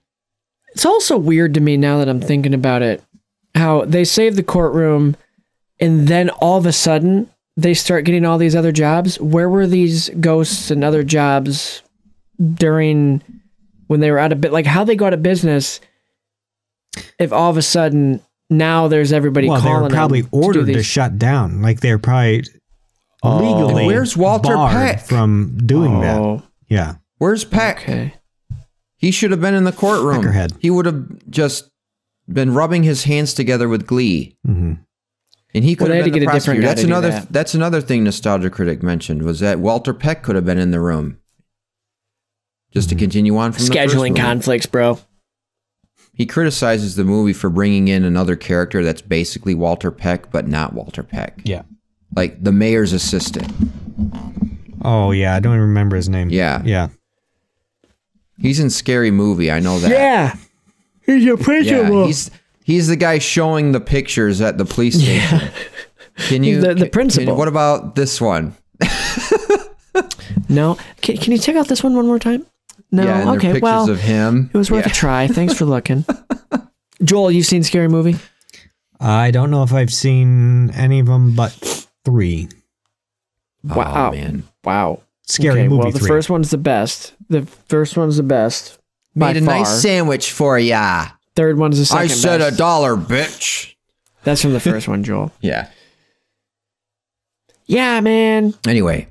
It's 0.73 0.85
also 0.85 1.17
weird 1.17 1.55
to 1.55 1.61
me 1.61 1.77
now 1.77 1.99
that 1.99 2.09
I'm 2.09 2.21
thinking 2.21 2.53
about 2.53 2.83
it 2.83 3.03
how 3.57 3.85
they 3.85 4.05
save 4.05 4.37
the 4.37 4.43
courtroom 4.43 5.17
and 5.81 6.09
then 6.09 6.31
all 6.31 6.59
of 6.59 6.67
a 6.67 6.73
sudden 6.73 7.31
they 7.57 7.75
start 7.75 8.05
getting 8.05 8.25
all 8.25 8.39
these 8.39 8.57
other 8.57 8.73
jobs. 8.73 9.21
Where 9.21 9.49
were 9.49 9.67
these 9.67 10.11
ghosts 10.21 10.71
and 10.71 10.85
other 10.85 11.03
jobs 11.03 11.83
during 12.55 13.23
when 13.87 14.01
they 14.01 14.11
were 14.11 14.19
out 14.19 14.33
of 14.33 14.41
bit? 14.41 14.53
Like 14.53 14.67
how 14.67 14.85
they 14.85 14.97
got 14.97 15.09
out 15.09 15.15
of 15.15 15.23
business 15.23 15.81
if 17.19 17.33
all 17.33 17.51
of 17.51 17.57
a 17.57 17.63
sudden 17.63 18.23
now 18.49 18.89
there's 18.89 19.13
everybody 19.13 19.49
well, 19.49 19.61
they 19.61 19.71
were 19.71 19.89
probably 19.89 20.23
them 20.23 20.31
to 20.31 20.37
ordered 20.37 20.67
to, 20.67 20.73
these- 20.75 20.87
shut 20.87 21.19
down. 21.19 21.63
Like 21.63 21.81
they're 21.81 21.99
probably 21.99 22.45
oh. 23.23 23.39
legally 23.39 23.83
And 23.83 23.87
where's 23.87 24.17
Walter 24.17 24.55
Peck? 24.55 25.01
from 25.01 25.59
doing 25.65 26.01
that. 26.01 26.19
Oh, 26.19 26.43
Yeah. 26.69 26.97
Where's 27.19 27.45
Peck? 27.45 27.81
okay. 27.81 28.15
He 28.99 29.11
should 29.11 29.31
have 29.31 29.41
been 29.41 29.55
in 29.55 29.65
the 29.65 29.73
courtroom. 29.73 30.23
Peckerhead. 30.23 30.57
He 30.59 30.71
would 30.71 30.87
have 30.87 31.31
just 31.31 31.71
been 32.29 32.53
rubbing 32.55 32.83
his 32.83 33.05
hands 33.05 33.35
together 33.35 33.69
with 33.69 33.87
glee. 33.87 34.37
hmm 34.45 34.75
And 35.55 35.65
he 35.65 35.75
could 35.77 35.85
Well, 35.85 35.91
they 35.91 35.97
have 35.99 36.05
had 36.07 36.13
been 36.13 36.21
to 36.23 36.27
the 36.27 36.27
get 36.27 36.35
a 36.35 36.39
different 36.39 36.61
prosecutor. 36.61 36.63
guy 36.63 36.69
That's 36.69 36.85
another. 36.85 37.11
that. 37.11 37.33
That's 37.33 37.55
another 37.55 37.81
thing 37.81 38.05
Nostalgia 38.05 38.51
Critic 38.51 38.83
mentioned 38.83 39.23
was 39.23 39.41
that 39.41 39.59
Walter 39.61 39.95
Peck 39.95 40.23
could 40.23 40.35
have 40.37 40.45
been 40.45 40.59
in 40.59 40.71
the 40.71 40.81
room. 40.81 41.19
Just 42.73 42.89
to 42.91 42.95
continue 42.95 43.37
on 43.39 43.53
from 43.53 43.65
Scheduling 43.65 44.11
movie. 44.11 44.21
conflicts, 44.21 44.67
bro. 44.67 44.99
He 46.13 46.27
criticizes 46.27 46.97
the 46.97 47.05
movie 47.05 47.33
for 47.33 47.49
bringing 47.51 47.89
in 47.89 48.05
another 48.05 48.37
character 48.37 48.83
that's 48.85 49.03
basically 49.03 49.55
Walter 49.55 49.91
Peck, 49.91 50.31
but 50.31 50.47
not 50.49 50.73
Walter 50.73 51.03
Peck. 51.03 51.41
Yeah. 51.45 51.63
Like 52.15 52.43
the 52.43 52.53
mayor's 52.53 52.93
assistant. 52.93 53.51
Oh 54.83 55.11
yeah, 55.11 55.35
I 55.35 55.41
don't 55.41 55.53
even 55.55 55.69
remember 55.69 55.97
his 55.97 56.09
name. 56.09 56.31
Yeah. 56.31 56.63
Yeah. 56.65 56.89
He's 58.39 58.61
in 58.61 58.69
Scary 58.71 59.11
Movie. 59.11 59.51
I 59.51 59.61
know 59.61 59.79
that. 59.79 59.91
Yeah. 59.91 60.37
He's 61.07 61.25
a 61.25 61.63
Yeah, 61.63 62.07
he's 62.07 62.31
he's 62.65 62.89
the 62.89 62.97
guy 62.97 63.19
showing 63.19 63.73
the 63.73 63.81
pictures 63.81 64.41
at 64.41 64.59
the 64.59 64.65
police 64.65 65.01
station. 65.01 65.39
Yeah. 65.41 65.51
Can 66.29 66.43
you 66.45 66.57
He's 66.57 66.65
the- 66.65 66.75
the 66.75 66.81
can- 66.83 66.91
principal. 66.91 67.37
what 67.37 67.49
about 67.49 67.95
this 67.95 68.21
one? 68.21 68.57
No. 70.49 70.77
Can, 71.01 71.17
can 71.17 71.33
you 71.33 71.39
check 71.39 71.57
out 71.57 71.69
this 71.69 71.83
one 71.83 71.95
one 71.97 72.07
more 72.07 72.19
time? 72.19 72.47
No. 72.93 73.05
yeah, 73.05 73.21
and 73.21 73.31
okay. 73.31 73.49
pictures 73.49 73.63
Well, 73.63 73.91
of 73.91 74.01
him. 74.01 74.51
it 74.55 74.57
was 74.57 74.71
worth 74.71 74.87
Yeah. 74.87 74.93
a 74.93 74.95
try. 74.95 75.27
Thanks 75.27 75.55
for 75.55 75.65
looking. 75.65 76.05
Joel, 77.05 77.31
you've 77.33 77.47
seen 77.47 77.63
Scary 77.63 77.89
Movie? 77.89 78.17
I 79.01 79.31
don't 79.31 79.51
know 79.51 79.63
if 79.63 79.73
I've 79.73 79.93
seen 79.93 80.71
any 80.71 81.01
of 81.01 81.07
them, 81.07 81.35
but 81.35 81.51
three. 82.05 82.49
Wow. 83.65 84.09
Oh, 84.09 84.13
man. 84.17 84.45
Wow. 84.65 85.03
Scary 85.25 85.61
okay, 85.61 85.69
movie 85.69 85.83
well, 85.83 85.91
the 85.91 85.99
three. 85.99 86.09
first 86.09 86.31
one's 86.31 86.51
the 86.51 86.59
best. 86.59 87.15
The 87.29 87.45
first 87.69 87.97
one's 87.97 88.17
the 88.17 88.23
best. 88.23 88.79
Made 89.17 89.37
a 89.39 89.41
far. 89.43 89.59
nice 89.59 89.83
sandwich 89.83 90.31
for 90.31 90.59
ya. 90.59 91.07
Third 91.35 91.59
one's 91.59 91.79
the 91.79 91.87
second 91.87 92.05
I 92.05 92.07
said 92.09 92.39
best. 92.39 92.55
a 92.55 92.57
dollar, 92.57 92.97
bitch. 92.97 93.75
That's 94.25 94.43
from 94.43 94.53
the 94.53 94.61
first 94.61 94.87
one, 94.89 95.03
Joel. 95.05 95.33
Yeah. 95.41 95.69
Yeah, 97.67 98.01
man. 98.01 98.55
Anyway, 98.67 99.09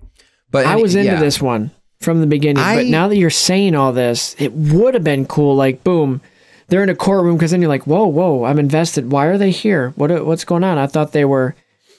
but 0.51 0.65
I 0.65 0.77
was 0.77 0.95
into 0.95 1.11
yeah. 1.11 1.19
this 1.19 1.41
one 1.41 1.71
from 1.99 2.21
the 2.21 2.27
beginning, 2.27 2.63
I- 2.63 2.75
but 2.77 2.85
now 2.85 3.07
that 3.09 3.17
you're 3.17 3.29
saying 3.29 3.75
all 3.75 3.91
this, 3.91 4.35
it 4.39 4.53
would 4.53 4.93
have 4.93 5.03
been 5.03 5.25
cool. 5.25 5.55
Like, 5.55 5.83
boom, 5.83 6.21
they're 6.67 6.83
in 6.83 6.89
a 6.89 6.95
courtroom 6.95 7.35
because 7.35 7.51
then 7.51 7.61
you're 7.61 7.69
like, 7.69 7.85
whoa, 7.85 8.05
whoa, 8.07 8.45
I'm 8.45 8.59
invested. 8.59 9.11
Why 9.11 9.25
are 9.25 9.37
they 9.37 9.51
here? 9.51 9.89
What 9.97 10.25
what's 10.25 10.45
going 10.45 10.63
on? 10.63 10.77
I 10.77 10.87
thought 10.87 11.11
they 11.11 11.25
were 11.25 11.55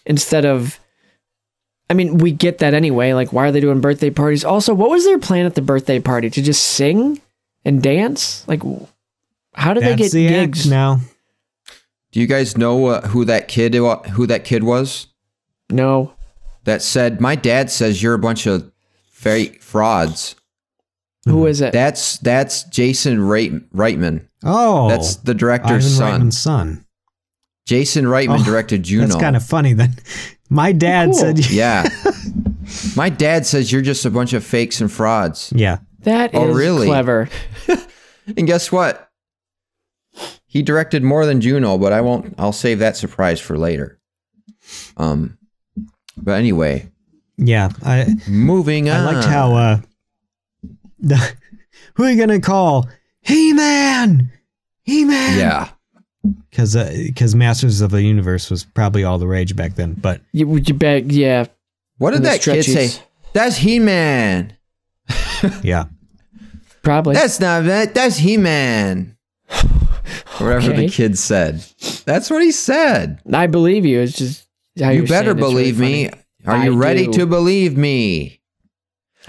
instead 0.07 0.45
of. 0.47 0.79
I 1.89 1.95
mean, 1.95 2.19
we 2.19 2.33
get 2.33 2.59
that 2.59 2.75
anyway. 2.75 3.13
Like, 3.13 3.33
why 3.33 3.47
are 3.47 3.53
they 3.53 3.61
doing 3.61 3.81
birthday 3.81 4.11
parties? 4.11 4.45
Also, 4.45 4.75
what 4.75 4.91
was 4.91 5.05
their 5.05 5.19
plan 5.21 5.47
at 5.47 5.55
the 5.55 5.63
birthday 5.63 6.01
party? 6.01 6.31
To 6.31 6.43
just 6.43 6.65
sing 6.65 7.21
and 7.67 7.83
dance? 7.83 8.47
Like, 8.49 8.63
how 9.55 9.75
did 9.75 9.83
That's 9.83 9.97
they 9.97 9.97
get 9.97 10.13
the 10.13 10.29
gigs? 10.29 10.67
now. 10.71 11.01
Do 12.13 12.21
you 12.21 12.27
guys 12.27 12.57
know 12.57 12.87
uh, 12.87 13.07
who 13.09 13.27
that 13.27 13.49
kid 13.49 13.75
who 13.75 14.27
that 14.27 14.45
kid 14.45 14.65
was? 14.65 15.09
No. 15.71 16.15
That 16.65 16.81
said, 16.81 17.21
my 17.21 17.35
dad 17.37 17.71
says 17.71 18.03
you're 18.03 18.15
a 18.15 18.19
bunch 18.19 18.47
of 18.47 18.73
fake 19.11 19.63
frauds. 19.63 20.35
Who 21.27 21.47
is 21.47 21.61
it? 21.61 21.73
That's 21.73 22.19
that's 22.19 22.63
Jason 22.65 23.19
Reit- 23.19 23.69
Reitman. 23.71 24.29
Oh, 24.45 24.89
That's 24.89 25.17
the 25.17 25.35
director's 25.35 26.01
Ivan 26.01 26.09
son. 26.11 26.21
Reitman's 26.21 26.39
son. 26.39 26.85
Jason 27.67 28.05
Reitman 28.05 28.41
Oh, 28.41 28.45
directed 28.45 28.85
Juno. 28.85 29.09
That's 29.09 29.21
kind 29.21 29.35
of 29.35 29.43
funny. 29.45 29.73
Then 29.73 29.97
my 30.49 30.71
dad 30.71 31.07
Cool. 31.07 31.15
said, 31.15 31.51
yeah. 31.51 31.89
my 32.97 33.09
dad 33.09 33.45
says 33.45 33.73
you're 33.73 33.83
just 33.83 34.05
a 34.05 34.11
bunch 34.11 34.33
of 34.35 34.45
fakes 34.45 34.81
and 34.81 34.91
frauds. 34.91 35.53
"Yeah, 35.55 35.79
That 36.07 36.33
is 36.35 36.41
Oh, 36.41 36.53
really? 36.53 36.87
clever. 36.87 37.29
And 38.37 38.45
guess 38.49 38.73
what? 38.73 39.09
He 40.49 40.61
directed 40.63 41.05
more 41.05 41.25
than 41.27 41.41
Juno, 41.41 41.79
but 41.79 41.93
I 41.93 42.01
won't. 42.01 42.35
I'll 42.39 42.53
save 42.53 42.81
that 42.81 42.97
surprise 42.97 43.39
for 43.41 43.57
later. 43.57 44.01
Um, 44.97 45.39
but 46.17 46.33
anyway, 46.33 46.91
yeah." 47.37 47.69
I 47.85 48.17
moving 48.27 48.89
on. 48.91 48.97
I 48.97 49.13
liked 49.13 49.29
how 49.29 49.55
uh, 49.55 49.81
the, 50.99 51.35
who 51.95 52.03
are 52.03 52.11
you 52.11 52.19
gonna 52.19 52.41
call? 52.41 52.89
He 53.21 53.53
Man, 53.53 54.33
He 54.83 55.05
Man. 55.05 55.39
Yeah, 55.39 55.69
because 56.51 56.75
because 56.75 57.37
Masters 57.37 57.81
of 57.81 57.93
the 57.93 58.03
Universe 58.03 58.51
was 58.51 58.65
probably 58.65 59.05
all 59.05 59.19
the 59.19 59.29
rage 59.29 59.55
back 59.55 59.77
then. 59.77 59.95
But 59.95 60.21
You, 60.33 60.57
you 60.57 60.75
beg, 60.75 61.13
yeah. 61.13 61.47
what 61.99 62.11
did 62.11 62.17
And 62.17 62.25
the 62.25 62.31
that 62.31 62.41
kid 62.43 62.65
say? 62.65 63.03
That's 63.35 63.57
He 63.59 63.79
Man. 63.79 64.53
yeah, 65.63 65.85
Probably. 66.87 67.15
That's 67.15 67.41
not 67.41 67.65
that. 67.65 67.95
That's 67.97 68.17
He 68.19 68.37
Man. 68.37 69.17
Whatever 70.39 70.71
Okay. 70.71 70.87
the 70.87 70.89
kid 70.89 71.19
said. 71.19 71.65
That's 72.05 72.31
what 72.31 72.45
he 72.45 72.53
said. 72.53 73.19
I 73.33 73.49
believe 73.49 73.85
you. 73.85 73.99
It's 73.99 74.17
just 74.17 74.47
how 74.81 74.91
you 74.91 75.05
better 75.05 75.33
it's 75.33 75.41
really 75.41 75.73
believe 75.73 75.81
me. 75.81 76.09
funny. 76.11 76.23
Are 76.47 76.65
you 76.65 76.75
I 76.75 76.77
ready 76.77 77.07
do. 77.07 77.13
to 77.15 77.27
believe 77.27 77.77
me? 77.77 78.41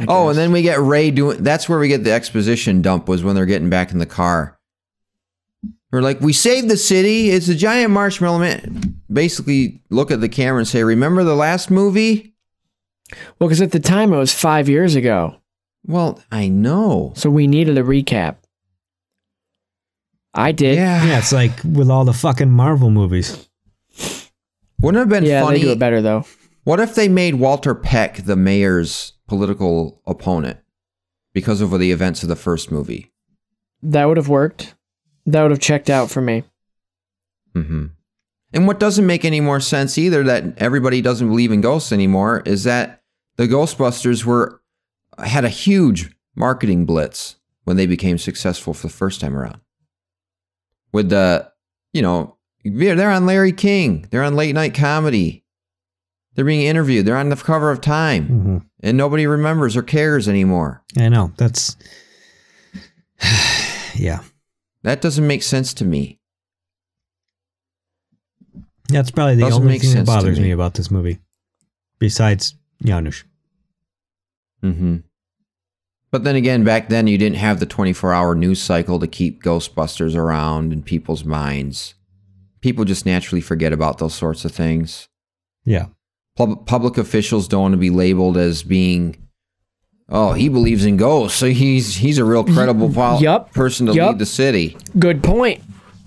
Oh, 0.08 0.30
and 0.30 0.38
then 0.38 0.52
we 0.52 0.62
get 0.62 0.80
Ray 0.80 1.10
doing. 1.10 1.42
That's 1.42 1.68
where 1.68 1.80
we 1.80 1.88
get 1.88 2.04
the 2.04 2.12
exposition 2.12 2.84
dump. 2.84 3.08
Was 3.08 3.24
when 3.24 3.34
they're 3.36 3.48
getting 3.48 3.72
back 3.72 3.92
in 3.92 3.98
the 3.98 4.06
car. 4.06 4.60
We're 5.92 6.04
like, 6.04 6.22
we 6.22 6.34
saved 6.34 6.70
the 6.70 6.78
city. 6.78 7.32
It's 7.32 7.48
a 7.48 7.56
giant 7.56 7.92
marshmallow 7.92 8.38
man. 8.38 9.02
Basically, 9.12 9.82
look 9.90 10.12
at 10.12 10.22
the 10.22 10.30
camera 10.30 10.60
and 10.60 10.68
say, 10.68 10.84
"Remember 10.84 11.24
the 11.24 11.34
last 11.36 11.72
movie?" 11.72 12.36
well, 13.40 13.48
because 13.50 13.64
at 13.64 13.72
the 13.72 13.80
time 13.80 14.14
it 14.14 14.18
was 14.18 14.32
five 14.32 14.70
years 14.70 14.94
ago, 14.94 15.38
Well, 15.86 16.22
I 16.32 16.48
know. 16.50 17.14
so 17.16 17.30
we 17.30 17.48
needed 17.48 17.78
a 17.78 17.84
recap. 17.84 18.38
I 20.34 20.52
did. 20.52 20.76
Yeah. 20.76 21.04
yeah. 21.06 21.18
It's 21.20 21.32
like 21.32 21.52
with 21.64 21.90
all 21.90 22.06
the 22.06 22.14
fucking 22.14 22.52
Marvel 22.52 22.90
movies. 22.90 23.48
Wouldn't 24.80 24.98
it 24.98 25.00
have 25.00 25.10
been 25.10 25.24
Yeah, 25.30 25.42
funny? 25.44 25.60
they 25.60 25.66
do 25.66 25.72
it 25.72 25.80
better 25.80 26.02
though. 26.02 26.26
What 26.64 26.80
if 26.80 26.94
they 26.96 27.08
made 27.08 27.36
Walter 27.36 27.74
Peck 27.74 28.18
the 28.26 28.36
mayor's 28.36 29.14
political 29.28 30.02
opponent 30.06 30.60
because 31.34 31.62
of 31.62 31.72
the 31.80 31.92
events 31.92 32.22
of 32.24 32.30
the 32.30 32.36
first 32.36 32.72
movie? 32.72 33.12
That 33.82 34.06
would 34.06 34.18
have 34.18 34.30
worked. 34.30 34.76
That 35.26 35.42
would 35.42 35.52
have 35.52 35.60
checked 35.60 35.90
out 35.90 36.12
for 36.12 36.22
me. 36.22 36.44
hmm 37.54 37.88
And 38.54 38.68
what 38.68 38.80
doesn't 38.80 39.06
make 39.08 39.26
any 39.26 39.40
more 39.42 39.60
sense 39.60 39.98
either 39.98 40.24
that 40.26 40.58
everybody 40.58 41.02
doesn't 41.02 41.28
believe 41.28 41.52
in 41.52 41.62
ghosts 41.62 41.92
anymore 41.92 42.44
is 42.46 42.64
that 42.66 43.02
the 43.38 43.48
Ghostbusters 43.48 44.26
were 44.26 44.62
had 45.26 45.46
a 45.46 45.50
huge 45.50 46.12
marketing 46.36 46.86
blitz 46.86 47.36
when 47.64 47.78
they 47.78 47.86
became 47.86 48.18
successful 48.18 48.74
for 48.74 48.88
the 48.88 48.94
first 48.94 49.20
time 49.22 49.36
around. 49.36 49.60
With 50.94 51.10
the, 51.10 51.52
you 51.94 52.02
know, 52.02 52.38
they're 52.64 53.12
on 53.12 53.26
Larry 53.26 53.52
King, 53.52 54.08
they're 54.12 54.24
on 54.24 54.36
late 54.36 54.54
night 54.56 54.74
comedy, 54.74 55.44
they're 56.36 56.46
being 56.46 56.66
interviewed, 56.66 57.06
they're 57.06 57.18
on 57.18 57.30
the 57.30 57.36
cover 57.36 57.72
of 57.72 57.82
Time, 57.82 58.28
hmm 58.28 58.58
and 58.82 58.96
nobody 58.96 59.26
remembers 59.26 59.76
or 59.76 59.82
cares 59.82 60.28
anymore. 60.30 60.84
I 61.00 61.10
know 61.10 61.34
that's 61.38 61.76
yeah. 63.96 64.22
That 64.84 65.02
doesn't 65.02 65.26
make 65.26 65.42
sense 65.42 65.74
to 65.76 65.86
me. 65.86 66.20
That's 68.90 69.12
probably 69.12 69.36
the 69.36 69.42
Doesn't 69.42 69.64
only 69.64 69.80
thing 69.80 69.96
that 69.96 70.06
bothers 70.06 70.38
me. 70.40 70.46
me 70.46 70.52
about 70.52 70.76
this 70.76 70.90
movie, 70.92 71.20
besides 72.00 72.56
Janosz. 72.84 73.24
hmm 74.62 74.98
But 76.12 76.24
then 76.24 76.36
again, 76.36 76.64
back 76.64 76.88
then 76.90 77.08
you 77.08 77.18
didn't 77.18 77.36
have 77.38 77.60
the 77.60 77.66
24 77.66 78.14
hour 78.14 78.34
news 78.34 78.62
cycle 78.62 78.98
to 79.00 79.08
keep 79.08 79.44
Ghostbusters 79.44 80.16
around 80.16 80.72
in 80.72 80.82
people's 80.84 81.26
minds. 81.26 81.96
People 82.62 82.86
just 82.86 83.06
naturally 83.06 83.42
forget 83.42 83.74
about 83.74 83.98
those 83.98 84.14
sorts 84.16 84.46
of 84.46 84.52
things. 84.52 85.08
Yeah, 85.66 85.88
Pub- 86.38 86.66
public 86.66 86.98
officials 86.98 87.48
don't 87.48 87.62
want 87.62 87.72
to 87.74 87.78
be 87.78 87.90
labeled 87.90 88.38
as 88.38 88.64
being, 88.64 89.18
oh, 90.08 90.32
he 90.32 90.48
believes 90.50 90.86
in 90.86 90.96
ghosts, 90.96 91.38
so 91.38 91.48
he's 91.48 91.96
he's 91.98 92.18
a 92.18 92.24
real 92.26 92.44
credible 92.54 92.92
pol- 92.92 93.22
Yup. 93.22 93.54
person 93.54 93.86
to 93.88 93.94
Yup. 93.94 94.12
lead 94.12 94.20
the 94.20 94.26
city. 94.26 94.78
Good 94.98 95.22
point. 95.24 95.62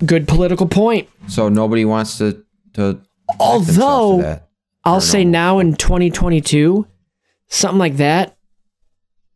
Good 0.07 0.27
political 0.27 0.67
point. 0.67 1.09
So 1.29 1.49
nobody 1.51 1.85
wants 1.85 2.17
to 2.19 2.33
to 2.75 2.95
to 2.95 3.01
Although 3.39 4.23
that. 4.23 4.49
I'll 4.85 5.01
say 5.03 5.25
no. 5.25 5.31
now 5.31 5.59
in 5.59 5.75
2022, 5.77 6.87
something 7.49 7.79
like 7.79 7.97
that 7.99 8.37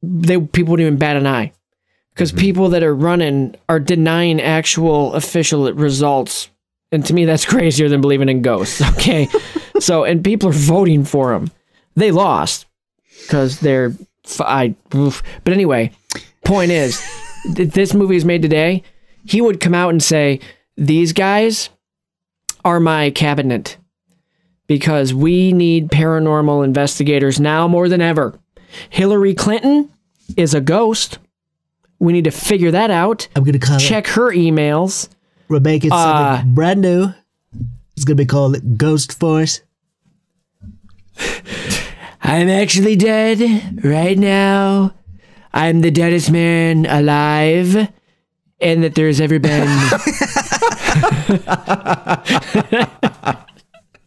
they 0.06 0.38
people 0.38 0.72
wouldn't 0.72 0.86
even 0.86 0.98
bat 0.98 1.16
an 1.16 1.26
eye 1.26 1.52
because 2.10 2.30
mm-hmm. 2.30 2.40
people 2.40 2.68
that 2.70 2.82
are 2.82 2.94
running 2.94 3.56
are 3.68 3.80
denying 3.80 4.40
actual 4.40 5.14
official 5.14 5.72
results, 5.72 6.50
and 6.92 7.04
to 7.06 7.14
me 7.14 7.24
that's 7.24 7.44
crazier 7.54 7.88
than 7.88 8.00
believing 8.00 8.28
in 8.28 8.42
ghosts. 8.42 8.82
Okay, 8.94 9.28
so 9.80 10.04
and 10.04 10.24
people 10.24 10.48
are 10.48 10.52
voting 10.52 11.04
for 11.04 11.32
him. 11.32 11.50
They 11.96 12.10
lost 12.10 12.66
because 13.22 13.60
they're 13.60 13.94
I. 14.40 14.74
oof. 14.94 15.22
But 15.44 15.52
anyway, 15.52 15.92
point 16.44 16.70
is, 16.70 17.04
th- 17.54 17.70
this 17.70 17.94
movie 17.94 18.16
is 18.16 18.24
made 18.24 18.42
today. 18.42 18.82
He 19.26 19.40
would 19.40 19.60
come 19.60 19.74
out 19.74 19.90
and 19.90 20.02
say, 20.02 20.40
"These 20.76 21.12
guys 21.12 21.70
are 22.64 22.80
my 22.80 23.10
cabinet." 23.10 23.76
because 24.66 25.12
we 25.12 25.52
need 25.52 25.90
paranormal 25.90 26.64
investigators 26.64 27.40
now 27.40 27.68
more 27.68 27.88
than 27.88 28.00
ever. 28.00 28.38
Hillary 28.90 29.34
Clinton 29.34 29.92
is 30.36 30.54
a 30.54 30.60
ghost. 30.60 31.18
We 31.98 32.12
need 32.12 32.24
to 32.24 32.30
figure 32.30 32.70
that 32.70 32.90
out. 32.90 33.28
I'm 33.36 33.44
gonna 33.44 33.58
call 33.58 33.78
Check 33.78 34.06
her 34.08 34.32
emails. 34.32 35.06
it. 35.06 35.14
We're 35.48 35.60
making 35.60 35.92
Uh, 35.92 36.36
something 36.38 36.54
brand 36.54 36.80
new. 36.80 37.08
It's 37.96 38.04
gonna 38.04 38.16
be 38.16 38.24
called 38.26 38.78
Ghost 38.78 39.18
Force. 39.18 39.60
I'm 42.22 42.48
actually 42.48 42.96
dead 42.96 43.84
right 43.84 44.18
now. 44.18 44.94
I'm 45.52 45.82
the 45.82 45.90
deadest 45.90 46.30
man 46.30 46.86
alive. 46.86 47.88
And 48.60 48.82
that 48.82 48.94
there's 48.94 49.20
ever 49.20 49.38
been. 49.38 49.68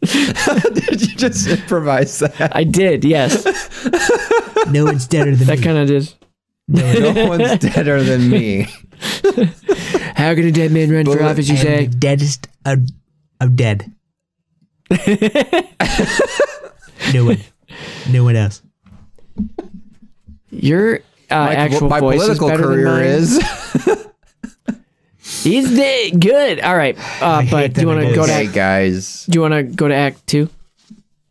Did 0.00 1.00
you 1.02 1.16
just 1.16 1.46
improvise 1.48 2.18
that? 2.20 2.52
I 2.54 2.64
did, 2.64 3.04
yes. 3.04 3.44
No 4.68 4.84
one's 4.84 5.06
deader 5.06 5.30
than 5.36 5.38
me. 5.40 5.44
That 5.46 5.58
me. 5.58 5.64
kind 5.64 5.78
of 5.78 5.88
did. 5.88 6.14
No 6.68 7.28
one's 7.28 7.58
deader 7.58 8.02
than 8.02 8.28
me. 8.28 8.62
How 10.16 10.34
can 10.34 10.46
a 10.46 10.52
dead 10.52 10.72
man 10.72 10.90
run 10.90 11.04
for 11.06 11.22
office, 11.22 11.48
you 11.48 11.54
I'm 11.56 11.62
say? 11.62 11.86
the 11.86 11.96
deadest 11.96 12.48
of, 12.64 12.80
of 13.40 13.56
dead. 13.56 13.92
no 17.14 17.24
one. 17.24 17.38
No 18.10 18.24
one 18.24 18.36
else. 18.36 18.62
Your 20.50 20.96
uh, 21.30 21.34
My, 21.36 21.54
actual 21.54 21.88
my 21.88 22.00
voice 22.00 22.18
political 22.20 22.48
is 22.48 22.52
better 22.52 22.62
career 22.64 22.84
than 22.84 22.94
mine. 22.94 23.04
is. 23.06 23.38
He's 25.44 25.70
de- 25.76 26.10
good. 26.12 26.60
All 26.60 26.76
right, 26.76 26.96
uh, 27.22 27.44
but 27.50 27.74
do 27.74 27.82
you 27.82 27.86
want 27.86 28.00
to 28.00 28.14
go 28.14 28.26
to 28.26 28.32
okay, 28.32 28.46
act, 28.46 28.54
guys. 28.54 29.26
do 29.26 29.36
you 29.36 29.42
want 29.42 29.52
to 29.54 29.62
go 29.62 29.86
to 29.88 29.94
Act 29.94 30.26
Two? 30.26 30.48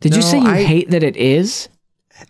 Did 0.00 0.14
you 0.16 0.22
say 0.22 0.38
you 0.38 0.46
I- 0.48 0.62
hate 0.62 0.90
that 0.90 1.02
it 1.02 1.16
is? 1.16 1.68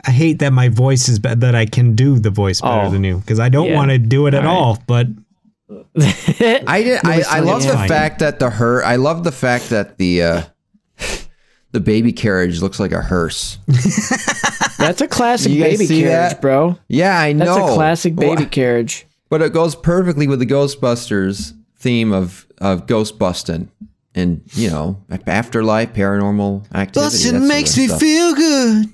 I 0.07 0.11
hate 0.11 0.39
that 0.41 0.53
my 0.53 0.69
voice 0.69 1.09
is 1.09 1.19
bad, 1.19 1.41
that 1.41 1.55
I 1.55 1.67
can 1.67 1.95
do 1.95 2.19
the 2.19 2.31
voice 2.31 2.61
better 2.61 2.87
Oh. 2.87 2.91
than 2.91 3.05
you 3.05 3.19
because 3.19 3.41
I 3.41 3.49
don't 3.49 3.69
Yeah. 3.69 3.75
want 3.77 3.91
to 3.91 3.99
do 3.99 4.27
it 4.27 4.35
at 4.35 4.45
All 4.45 4.53
right. 4.55 4.57
all. 4.61 4.83
But 4.87 5.07
I 5.99 6.83
did. 6.83 7.01
I, 7.05 7.23
I 7.29 7.41
love 7.41 7.63
the 7.63 7.73
fine. 7.75 7.89
fact 7.89 8.21
that 8.21 8.39
the 8.39 8.51
her. 8.51 8.85
I 8.85 8.97
love 8.97 9.25
the 9.25 9.33
fact 9.33 9.71
that 9.71 9.99
the 9.99 10.23
uh, 10.23 10.43
the 11.73 11.81
baby 11.81 12.13
carriage 12.13 12.61
looks 12.63 12.79
like 12.81 12.93
a 12.93 13.03
hearse. 13.03 13.59
That's 14.79 15.01
a 15.01 15.09
classic 15.09 15.53
You 15.53 15.63
baby 15.63 15.87
carriage, 15.87 16.05
that? 16.33 16.41
bro. 16.41 16.79
Yeah, 16.89 17.19
I 17.19 17.33
know. 17.33 17.45
That's 17.47 17.71
a 17.73 17.75
classic 17.75 18.15
baby 18.17 18.43
Well, 18.43 18.47
carriage. 18.47 19.07
But 19.29 19.43
it 19.43 19.53
goes 19.53 19.75
perfectly 19.75 20.27
with 20.27 20.39
the 20.39 20.47
Ghostbusters 20.47 21.55
theme 21.79 22.13
of 22.13 22.47
of 22.59 22.87
ghost 22.87 23.19
busting 23.19 23.71
and 24.15 24.41
you 24.55 24.71
know 24.71 25.03
afterlife, 25.27 25.93
paranormal 25.93 26.65
activity. 26.75 27.11
that 27.11 27.13
sort 27.13 27.35
of 27.63 27.69
stuff. 27.69 28.01
feel 28.01 28.35
good. 28.35 28.87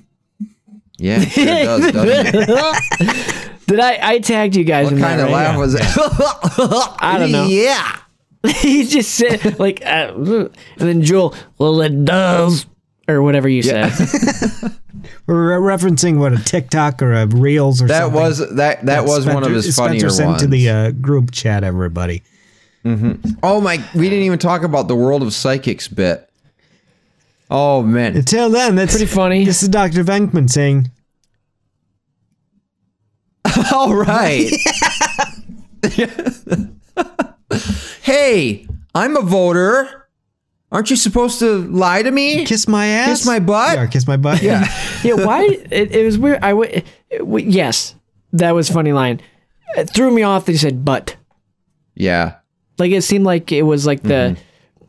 Yeah, 0.97 1.19
it 1.21 1.29
sure 1.31 1.45
does, 1.45 1.91
doesn't 1.91 2.49
it? 2.49 3.49
Did 3.67 3.79
I? 3.79 3.99
I 4.01 4.19
tagged 4.19 4.55
you 4.55 4.63
guys 4.63 4.85
What 4.85 4.93
in 4.93 4.99
kind 4.99 5.19
that, 5.19 5.25
of 5.27 5.31
right? 5.33 5.47
laugh 5.47 5.57
was 5.57 5.73
that? 5.73 6.95
I 6.99 7.17
don't 7.19 7.31
know. 7.31 7.45
Yeah. 7.45 7.99
he 8.61 8.85
just 8.85 9.15
said 9.15 9.59
like, 9.59 9.81
uh, 9.85 10.13
and 10.15 10.49
then 10.77 11.01
Joel, 11.01 11.33
well, 11.57 11.81
it 11.81 12.05
does, 12.05 12.65
or 13.07 13.21
whatever 13.23 13.49
you 13.49 13.63
said. 13.63 13.91
We're 15.27 15.59
re- 15.59 15.75
referencing 15.75 16.17
what 16.19 16.33
a 16.33 16.37
TikTok 16.43 17.01
or 17.01 17.13
a 17.13 17.25
Reels 17.27 17.81
or 17.81 17.87
something. 17.87 17.87
That 17.87 18.01
something. 18.03 18.21
was 18.21 18.55
that 18.55 18.85
that 18.85 19.05
was 19.05 19.25
one 19.25 19.37
of 19.37 19.43
Spencer- 19.45 19.53
his 19.55 19.75
Spencer 19.75 19.89
funnier 19.89 20.09
sent 20.09 20.29
ones. 20.29 20.41
to 20.43 20.47
the 20.47 20.69
uh, 20.69 20.91
group 20.91 21.31
chat. 21.31 21.63
Everybody. 21.63 22.21
oh 22.85 23.59
my, 23.61 23.83
we 23.95 24.09
didn't 24.09 24.25
even 24.25 24.37
talk 24.39 24.61
about 24.63 24.87
the 24.87 24.95
world 24.95 25.23
of 25.23 25.33
psychics 25.33 25.87
bit. 25.87 26.29
Oh 27.49 27.83
man, 27.83 28.15
Until 28.17 28.49
then, 28.49 28.75
that's 28.75 28.93
Pretty 28.93 29.05
funny. 29.05 29.45
This 29.45 29.61
is 29.61 29.69
Dr. 29.69 30.03
Venkman 30.03 30.49
saying, 30.49 30.89
all 33.71 33.93
right. 33.93 34.49
hey, 38.01 38.67
I'm 38.93 39.15
a 39.17 39.21
voter. 39.21 40.07
Aren't 40.71 40.89
you 40.89 40.95
supposed 40.95 41.39
to 41.39 41.59
lie 41.67 42.01
to 42.01 42.11
me? 42.11 42.43
"Kiss 42.45 42.67
my 42.67 42.87
ass, 42.87 43.19
Kiss 43.19 43.25
my 43.25 43.39
butt? 43.39 43.75
Yeah, 43.75 43.85
kiss 43.87 44.07
my 44.07 44.17
butt. 44.17 44.41
Yeah, 44.41 44.65
yeah, 45.03 45.13
why? 45.13 45.43
It, 45.71 45.95
it 45.95 46.03
was 46.05 46.17
weird. 46.17 46.39
I 46.41 46.49
w- 46.49 46.81
it 47.09 47.19
w- 47.19 47.47
yes, 47.47 47.95
that 48.33 48.51
was 48.51 48.69
a 48.69 48.73
funny 48.73 48.91
line. 48.91 49.21
It 49.77 49.89
threw 49.89 50.11
me 50.11 50.23
off 50.23 50.45
that 50.45 50.53
he 50.53 50.57
said 50.57 50.83
butt. 50.83 51.15
Yeah. 51.93 52.37
Like 52.77 52.91
it 52.91 53.03
seemed 53.03 53.25
like 53.25 53.51
it 53.51 53.61
was 53.61 53.85
like 53.85 54.01
the, 54.01 54.35
mm-hmm. 54.35 54.41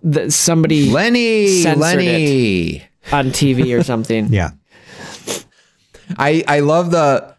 The 0.06 0.30
somebody 0.30 0.90
Lenny, 0.90 1.62
Censored 1.62 1.80
Lenny. 1.80 2.82
on 3.12 3.26
TV 3.30 3.78
or 3.78 3.82
something. 3.82 4.28
yeah. 4.32 4.52
I 6.18 6.44
I 6.46 6.60
love 6.60 6.92
the 6.92 7.34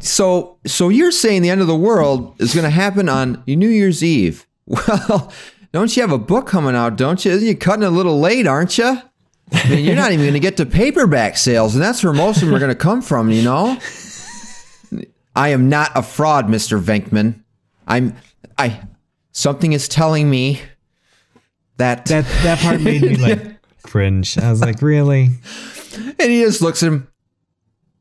so 0.00 0.58
so 0.66 0.88
you're 0.88 1.12
saying 1.12 1.42
the 1.42 1.50
end 1.50 1.60
of 1.60 1.66
the 1.66 1.76
world 1.76 2.34
is 2.40 2.54
going 2.54 2.64
to 2.64 2.70
happen 2.70 3.08
on 3.08 3.42
New 3.46 3.68
Year's 3.68 4.02
Eve. 4.02 4.46
Well, 4.66 5.32
don't 5.72 5.94
you 5.96 6.02
have 6.02 6.12
a 6.12 6.18
book 6.18 6.46
coming 6.46 6.76
out, 6.76 6.96
don't 6.96 7.24
you? 7.24 7.32
Isn't 7.32 7.46
You're 7.46 7.56
cutting 7.56 7.84
a 7.84 7.90
little 7.90 8.20
late, 8.20 8.46
aren't 8.46 8.78
you? 8.78 8.98
I 9.52 9.68
mean, 9.68 9.84
you're 9.84 9.96
not 9.96 10.12
even 10.12 10.24
going 10.24 10.34
to 10.34 10.40
get 10.40 10.56
to 10.58 10.66
paperback 10.66 11.36
sales, 11.36 11.74
and 11.74 11.82
that's 11.82 12.04
where 12.04 12.12
most 12.12 12.36
of 12.42 12.46
them 12.46 12.54
are 12.54 12.58
going 12.58 12.70
to 12.70 12.74
come 12.74 13.02
from, 13.02 13.30
you 13.30 13.42
know? 13.42 13.78
I 15.34 15.48
am 15.48 15.68
not 15.68 15.90
a 15.94 16.02
fraud, 16.02 16.46
Mr. 16.46 16.80
Venkman. 16.80 17.42
I'm 17.86 18.14
I 18.58 18.82
something 19.32 19.72
is 19.72 19.88
telling 19.88 20.30
me 20.30 20.60
that 21.82 22.06
That 22.06 22.24
that 22.44 22.58
part 22.60 22.80
made 22.80 23.02
me 23.02 23.16
like 23.16 23.60
cringe. 23.82 24.38
I 24.38 24.50
was 24.50 24.60
like, 24.60 24.80
really? 24.82 25.30
And 25.96 26.30
he 26.30 26.42
just 26.42 26.62
looks 26.62 26.82
at 26.82 26.86
him. 26.88 27.08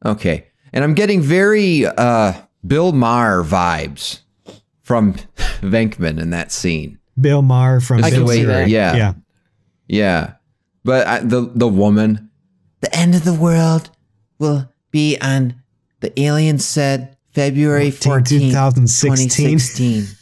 Okay. 0.05 0.47
And 0.71 0.83
I'm 0.83 0.93
getting 0.93 1.21
very 1.21 1.85
uh, 1.85 2.33
Bill 2.65 2.91
Maher 2.91 3.43
vibes 3.43 4.21
from 4.83 5.15
Venkman 5.61 6.19
in 6.19 6.29
that 6.29 6.51
scene. 6.51 6.99
Bill 7.19 7.41
Maher 7.41 7.79
from 7.79 8.03
I 8.03 8.09
Bill 8.11 8.27
see 8.27 8.43
Murray. 8.45 8.53
that. 8.61 8.69
Yeah. 8.69 8.95
Yeah. 8.95 9.13
Yeah. 9.87 10.33
But 10.83 11.07
I, 11.07 11.19
the 11.19 11.51
the 11.53 11.67
woman, 11.67 12.29
the 12.81 12.95
end 12.95 13.15
of 13.15 13.23
the 13.23 13.33
world 13.33 13.89
will 14.39 14.71
be 14.91 15.17
on 15.21 15.55
the 15.99 16.17
alien 16.19 16.57
said 16.59 17.17
February 17.33 17.89
14th, 17.91 18.27
2016. 18.27 19.29
2016. 19.29 20.17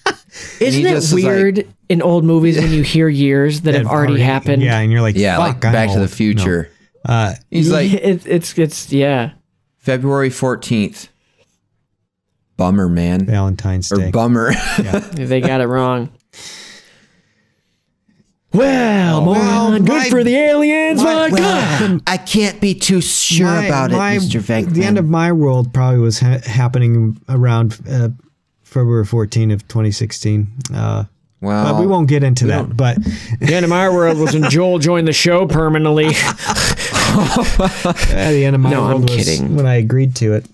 Isn't 0.59 0.85
it 0.85 0.89
just 0.89 1.07
is 1.07 1.13
like- 1.13 1.23
weird 1.23 1.67
in 1.89 2.01
old 2.01 2.23
movies 2.23 2.57
when 2.57 2.71
you 2.71 2.83
hear 2.83 3.07
years 3.09 3.61
that 3.61 3.73
have 3.75 3.87
already, 3.87 4.19
happened? 4.19 4.61
Yeah, 4.61 4.79
and 4.79 4.91
you're 4.91 5.01
like, 5.01 5.15
yeah, 5.15 5.37
like 5.37 5.55
fuck, 5.55 5.65
I'm 5.65 5.71
Back 5.73 5.91
to 5.93 5.99
the. 5.99 6.07
Future. 6.07 6.69
No. 7.07 7.13
Uh, 7.13 7.33
He's 7.49 7.71
like 7.71 7.91
it, 7.93 8.25
it's 8.27 8.57
it's 8.57 8.91
yeah. 8.91 9.31
February 9.77 10.29
14th. 10.29 11.07
Bummer, 12.57 12.89
man. 12.89 13.25
Valentine's 13.25 13.89
Or 13.91 13.97
Day. 13.97 14.11
bummer. 14.11 14.51
They 15.13 15.39
got 15.41 15.61
it 15.61 15.67
wrong. 15.67 16.11
Well, 18.51 19.21
moron, 19.21 19.85
good 19.85 19.87
my- 19.89 20.09
for 20.09 20.23
the 20.23 20.35
aliens. 20.35 21.03
My, 21.03 21.29
God. 21.29 22.01
I 22.07 22.17
can't 22.17 22.59
be 22.59 22.73
too 22.73 22.99
sure 22.99 23.45
My- 23.45 23.65
about 23.65 23.91
my- 23.91 24.13
it, 24.13 24.21
Mr. 24.23 24.41
Venkman. 24.41 24.73
The 24.73 24.83
end 24.83 24.97
of 24.97 25.07
my 25.07 25.31
world 25.31 25.71
probably 25.71 25.99
was 25.99 26.19
ha- 26.19 26.39
happening 26.43 27.21
around 27.29 27.77
uh, 27.87 28.09
February 28.69 29.05
14 29.05 29.51
of 29.51 29.67
2016. 29.67 30.47
Uh, 30.73 31.03
well, 31.41 31.73
but 31.73 31.79
we 31.81 31.87
won't 31.87 32.07
get 32.07 32.23
into 32.23 32.45
that. 32.47 32.75
But 32.75 32.97
The 33.39 33.53
end 33.53 33.63
of 33.63 33.69
my 33.69 33.89
world 33.89 34.17
was 34.17 34.33
when 34.33 34.49
Joel 34.49 34.77
joined 34.79 35.07
the 35.07 35.13
show 35.13 35.47
permanently. 35.47 36.07
at 36.13 36.13
the 38.31 38.43
end 38.45 38.55
of 38.55 38.61
my 38.61 38.69
No, 38.69 38.83
I'm 38.83 38.89
world 38.99 39.09
was 39.09 39.25
kidding. 39.25 39.55
when 39.55 39.65
I 39.65 39.75
agreed 39.75 40.15
to 40.17 40.33
it. 40.33 40.45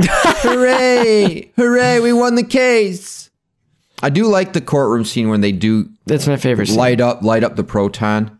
hooray! 0.00 1.50
Hooray! 1.56 2.00
We 2.00 2.12
won 2.12 2.34
the 2.36 2.44
case. 2.44 3.30
I 4.02 4.10
do 4.10 4.26
like 4.26 4.52
the 4.52 4.60
courtroom 4.60 5.04
scene 5.04 5.28
when 5.30 5.40
they 5.40 5.52
do 5.52 5.88
That's 6.06 6.26
my 6.26 6.36
favorite. 6.36 6.66
Scene. 6.68 6.76
light 6.76 7.00
up, 7.00 7.22
light 7.22 7.42
up 7.44 7.56
the 7.56 7.64
proton. 7.64 8.38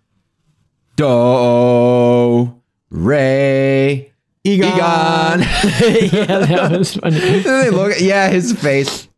Do 0.97 2.55
Ray 2.91 4.13
Egon. 4.47 4.69
Egon. 4.69 5.41
yeah, 5.41 6.39
that 6.39 6.73
was 6.79 6.95
funny. 6.97 7.19
they 7.19 7.71
look, 7.71 7.95
yeah, 8.01 8.29
his 8.29 8.53
face. 8.53 9.09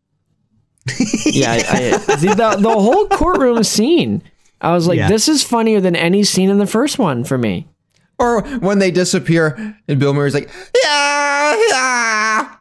Yeah, 1.26 1.52
I, 1.52 1.56
I, 1.56 2.16
see, 2.16 2.28
the 2.28 2.56
the 2.58 2.70
whole 2.70 3.06
courtroom 3.08 3.62
scene. 3.62 4.22
I 4.60 4.72
was 4.72 4.88
like, 4.88 4.96
Yeah. 4.96 5.08
this 5.08 5.28
is 5.28 5.42
funnier 5.44 5.80
than 5.80 5.94
any 5.94 6.24
scene 6.24 6.50
in 6.50 6.58
the 6.58 6.66
first 6.66 6.98
one 6.98 7.24
for 7.24 7.36
me. 7.38 7.68
or 8.18 8.42
when 8.58 8.78
they 8.80 8.90
disappear 8.90 9.76
and 9.86 10.00
Bill 10.00 10.14
Murray's 10.14 10.34
like, 10.34 10.50
yeah, 10.82 11.56
yeah. 11.68 12.56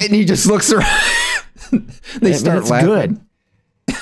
and 0.00 0.14
he 0.14 0.24
just 0.24 0.46
looks 0.46 0.70
around. 0.72 0.86
they 2.20 2.30
mean, 2.30 2.34
start 2.34 2.58
it's 2.58 2.70
laughing. 2.70 2.88
good. 2.88 3.20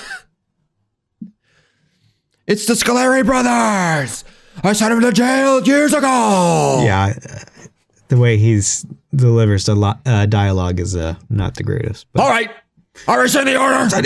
It's 2.47 2.67
the 2.67 2.75
Scoleri 2.75 3.25
brothers. 3.27 4.23
I 4.65 4.73
sent 4.73 4.93
him 4.93 5.01
to 5.03 5.13
jail 5.13 5.63
years 5.63 5.93
ago. 5.93 6.83
Yeah, 6.85 7.15
the 8.09 8.17
way 8.17 8.37
he's 8.39 8.85
delivers 9.15 9.65
the 9.67 9.75
lo- 9.75 9.95
uh, 10.05 10.27
dialogue 10.27 10.81
is 10.81 10.95
uh, 10.97 11.15
not 11.31 11.55
the 11.55 11.63
greatest. 11.63 12.07
But 12.13 12.23
All 12.23 12.29
right. 12.31 12.51
I 13.07 13.17
rescind 13.17 13.47
the 13.47 13.61
order. 13.61 13.75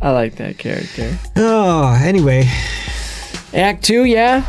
I 0.00 0.10
like 0.10 0.36
that 0.36 0.58
character. 0.58 1.16
oh, 1.36 1.94
anyway, 2.02 2.48
Act 3.54 3.84
two, 3.84 4.04
yeah. 4.04 4.44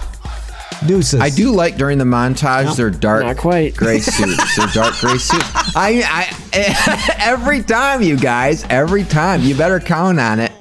deuces. 0.88 1.20
I 1.22 1.30
do 1.30 1.51
like 1.51 1.76
during 1.78 1.97
the 1.97 2.05
montage 2.05 2.76
their 2.76 2.89
dark 2.89 3.24
Not 3.24 3.38
quite. 3.38 3.76
gray 3.76 3.99
suits. 4.01 4.55
Their 4.55 4.68
dark 4.68 4.95
gray 4.99 5.18
suits. 5.18 5.76
I, 5.76 6.01
I 6.05 7.16
every 7.20 7.61
time 7.61 8.01
you 8.01 8.18
guys, 8.18 8.64
every 8.70 9.03
time 9.03 9.41
you 9.41 9.55
better 9.55 9.80
count 9.80 10.20
on 10.20 10.39
it. 10.39 10.51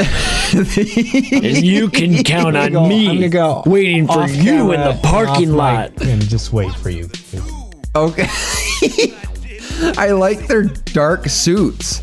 And 0.00 1.56
you 1.64 1.88
can 1.88 2.22
count 2.24 2.56
on 2.56 2.72
go- 2.72 2.86
me 2.88 3.08
I'm 3.08 3.16
gonna 3.16 3.28
go 3.28 3.62
waiting 3.66 4.06
for 4.06 4.20
off 4.20 4.30
you 4.34 4.72
in 4.72 4.80
the 4.80 4.98
parking 5.02 5.48
and 5.48 5.56
lot. 5.56 5.90
mic 5.98 6.08
and 6.08 6.22
just 6.22 6.52
wait 6.52 6.72
for 6.74 6.90
you. 6.90 7.08
Okay. 7.94 8.26
I 9.98 10.10
like 10.12 10.46
their 10.46 10.64
dark 10.64 11.28
suits. 11.28 12.02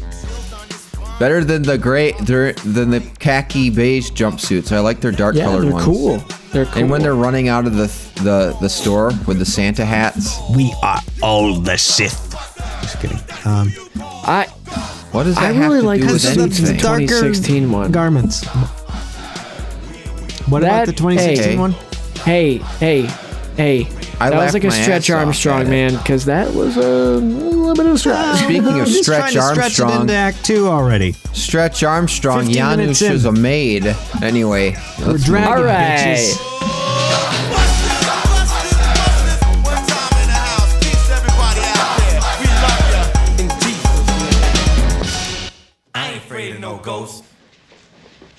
Better 1.19 1.43
than 1.43 1.63
the 1.63 1.77
gray, 1.79 2.11
than 2.13 2.91
the 2.91 3.01
khaki 3.19 3.69
beige 3.71 4.11
jumpsuits. 4.11 4.71
I 4.71 4.79
like 4.79 4.99
their 5.01 5.11
dark 5.11 5.35
Yeah, 5.35 5.45
colored 5.45 5.63
they're 5.63 5.71
ones. 5.73 5.85
cool. 5.85 6.17
They're 6.51 6.65
cool. 6.65 6.81
And 6.81 6.91
when 6.91 7.01
they're 7.01 7.15
running 7.15 7.47
out 7.49 7.65
of 7.65 7.73
the 7.75 7.87
the 8.23 8.55
the 8.61 8.69
store 8.69 9.11
with 9.25 9.39
the 9.39 9.45
Santa 9.45 9.83
hats, 9.83 10.37
We 10.55 10.73
are 10.83 10.99
all 11.23 11.55
the 11.59 11.77
Sith. 11.77 12.23
Just 12.81 12.99
kidding. 12.99 13.17
Um, 13.45 13.71
I 13.99 14.47
what 15.11 15.23
does 15.23 15.35
that 15.35 15.43
I 15.45 15.51
have 15.53 15.63
really 15.71 15.81
to 15.81 15.85
like 15.85 16.01
do 16.01 16.07
the 16.07 16.13
with 16.13 16.21
suits 16.21 16.59
in 16.59 16.65
the 16.65 16.69
anything? 16.71 16.83
dark- 16.83 16.99
2016 17.01 17.71
one. 17.71 17.91
Garments. 17.91 18.45
What 20.47 20.63
about 20.63 20.85
That- 20.85 20.85
the 20.87 20.93
2016 20.93 21.49
hey. 21.51 21.57
one? 21.57 21.75
hey 22.23 22.57
hey 22.79 23.01
hey. 23.57 23.87
I 24.19 24.31
that 24.31 24.37
was 24.45 24.53
like 24.53 24.63
a 24.63 24.67
my 24.69 24.81
Stretch 24.81 25.09
ass 25.11 25.15
off 25.15 25.25
Armstrong, 25.25 25.61
it. 25.61 25.69
man, 25.69 25.95
because 25.95 26.25
that 26.25 26.51
was 26.53 26.75
a, 26.75 26.81
little 27.17 27.75
bit 27.75 27.85
of 27.85 27.93
a 27.93 27.97
stretch. 27.99 28.37
Speaking 28.39 28.65
of 28.67 28.75
I'm 28.75 28.85
just 28.85 29.03
Stretch 29.03 29.33
trying 29.33 29.33
to 29.33 29.41
stretch 29.53 29.79
it 29.79 29.81
Armstrong, 29.83 30.01
into 30.01 30.13
Act 30.15 30.43
Two 30.43 30.67
already. 30.67 31.11
Stretch 31.33 31.83
Armstrong, 31.83 32.45
15 32.47 32.65
minutes 32.77 33.01
Janosz 33.03 33.11
is 33.11 33.25
a 33.25 33.31
maid. 33.31 33.95
Anyway, 34.23 34.75
We're 34.99 35.05
let's 35.11 35.23
dragging 35.25 35.47
All 35.53 35.61
right. 35.63 36.17
bitches. 36.17 36.56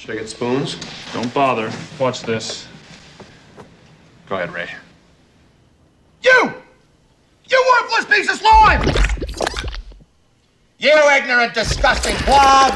Should 0.08 0.16
I 0.16 0.20
get 0.20 0.30
spoons? 0.30 0.78
Don't 1.12 1.34
bother. 1.34 1.70
Watch 1.98 2.22
this. 2.22 2.66
Go 4.26 4.36
ahead, 4.36 4.50
Ray. 4.54 4.70
You! 6.22 6.54
You 7.46 7.76
worthless 7.82 8.06
piece 8.06 8.30
of 8.30 8.38
slime! 8.38 8.88
You 10.78 10.94
ignorant, 11.14 11.52
disgusting 11.52 12.14
clod! 12.24 12.72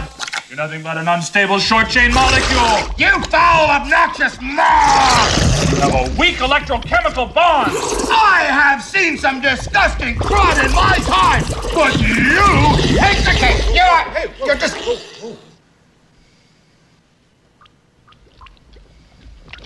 You're 0.50 0.58
nothing 0.58 0.82
but 0.82 0.98
an 0.98 1.08
unstable 1.08 1.58
short 1.58 1.88
chain 1.88 2.12
molecule. 2.12 2.94
You 2.98 3.18
foul, 3.30 3.80
obnoxious 3.80 4.38
moth! 4.42 5.72
You 5.72 5.80
have 5.80 5.94
a 5.94 6.20
weak 6.20 6.36
electrochemical 6.36 7.32
bond. 7.32 7.72
I 8.12 8.44
have 8.50 8.82
seen 8.82 9.16
some 9.16 9.40
disgusting 9.40 10.16
crud 10.16 10.62
in 10.62 10.70
my 10.72 10.96
time, 11.06 11.44
but 11.72 11.98
you 11.98 12.98
take 12.98 13.24
the 13.24 13.32
cake. 13.32 13.64
You're, 13.72 14.46
you're 14.46 14.56
just. 14.56 14.76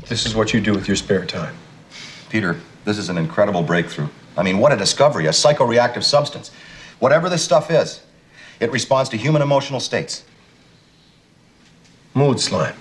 This 0.08 0.24
is 0.24 0.34
what 0.34 0.54
you 0.54 0.60
do 0.60 0.72
with 0.72 0.86
your 0.86 0.96
spare 0.96 1.24
time. 1.24 1.56
Peter, 2.30 2.60
this 2.84 2.98
is 2.98 3.08
an 3.08 3.18
incredible 3.18 3.62
breakthrough. 3.62 4.08
I 4.36 4.42
mean, 4.42 4.58
what 4.58 4.72
a 4.72 4.76
discovery, 4.76 5.26
a 5.26 5.30
psychoreactive 5.30 6.04
substance. 6.04 6.50
Whatever 6.98 7.28
this 7.28 7.42
stuff 7.42 7.70
is, 7.70 8.02
it 8.60 8.70
responds 8.70 9.10
to 9.10 9.16
human 9.16 9.42
emotional 9.42 9.80
states. 9.80 10.24
Mood 12.14 12.40
slime. 12.40 12.76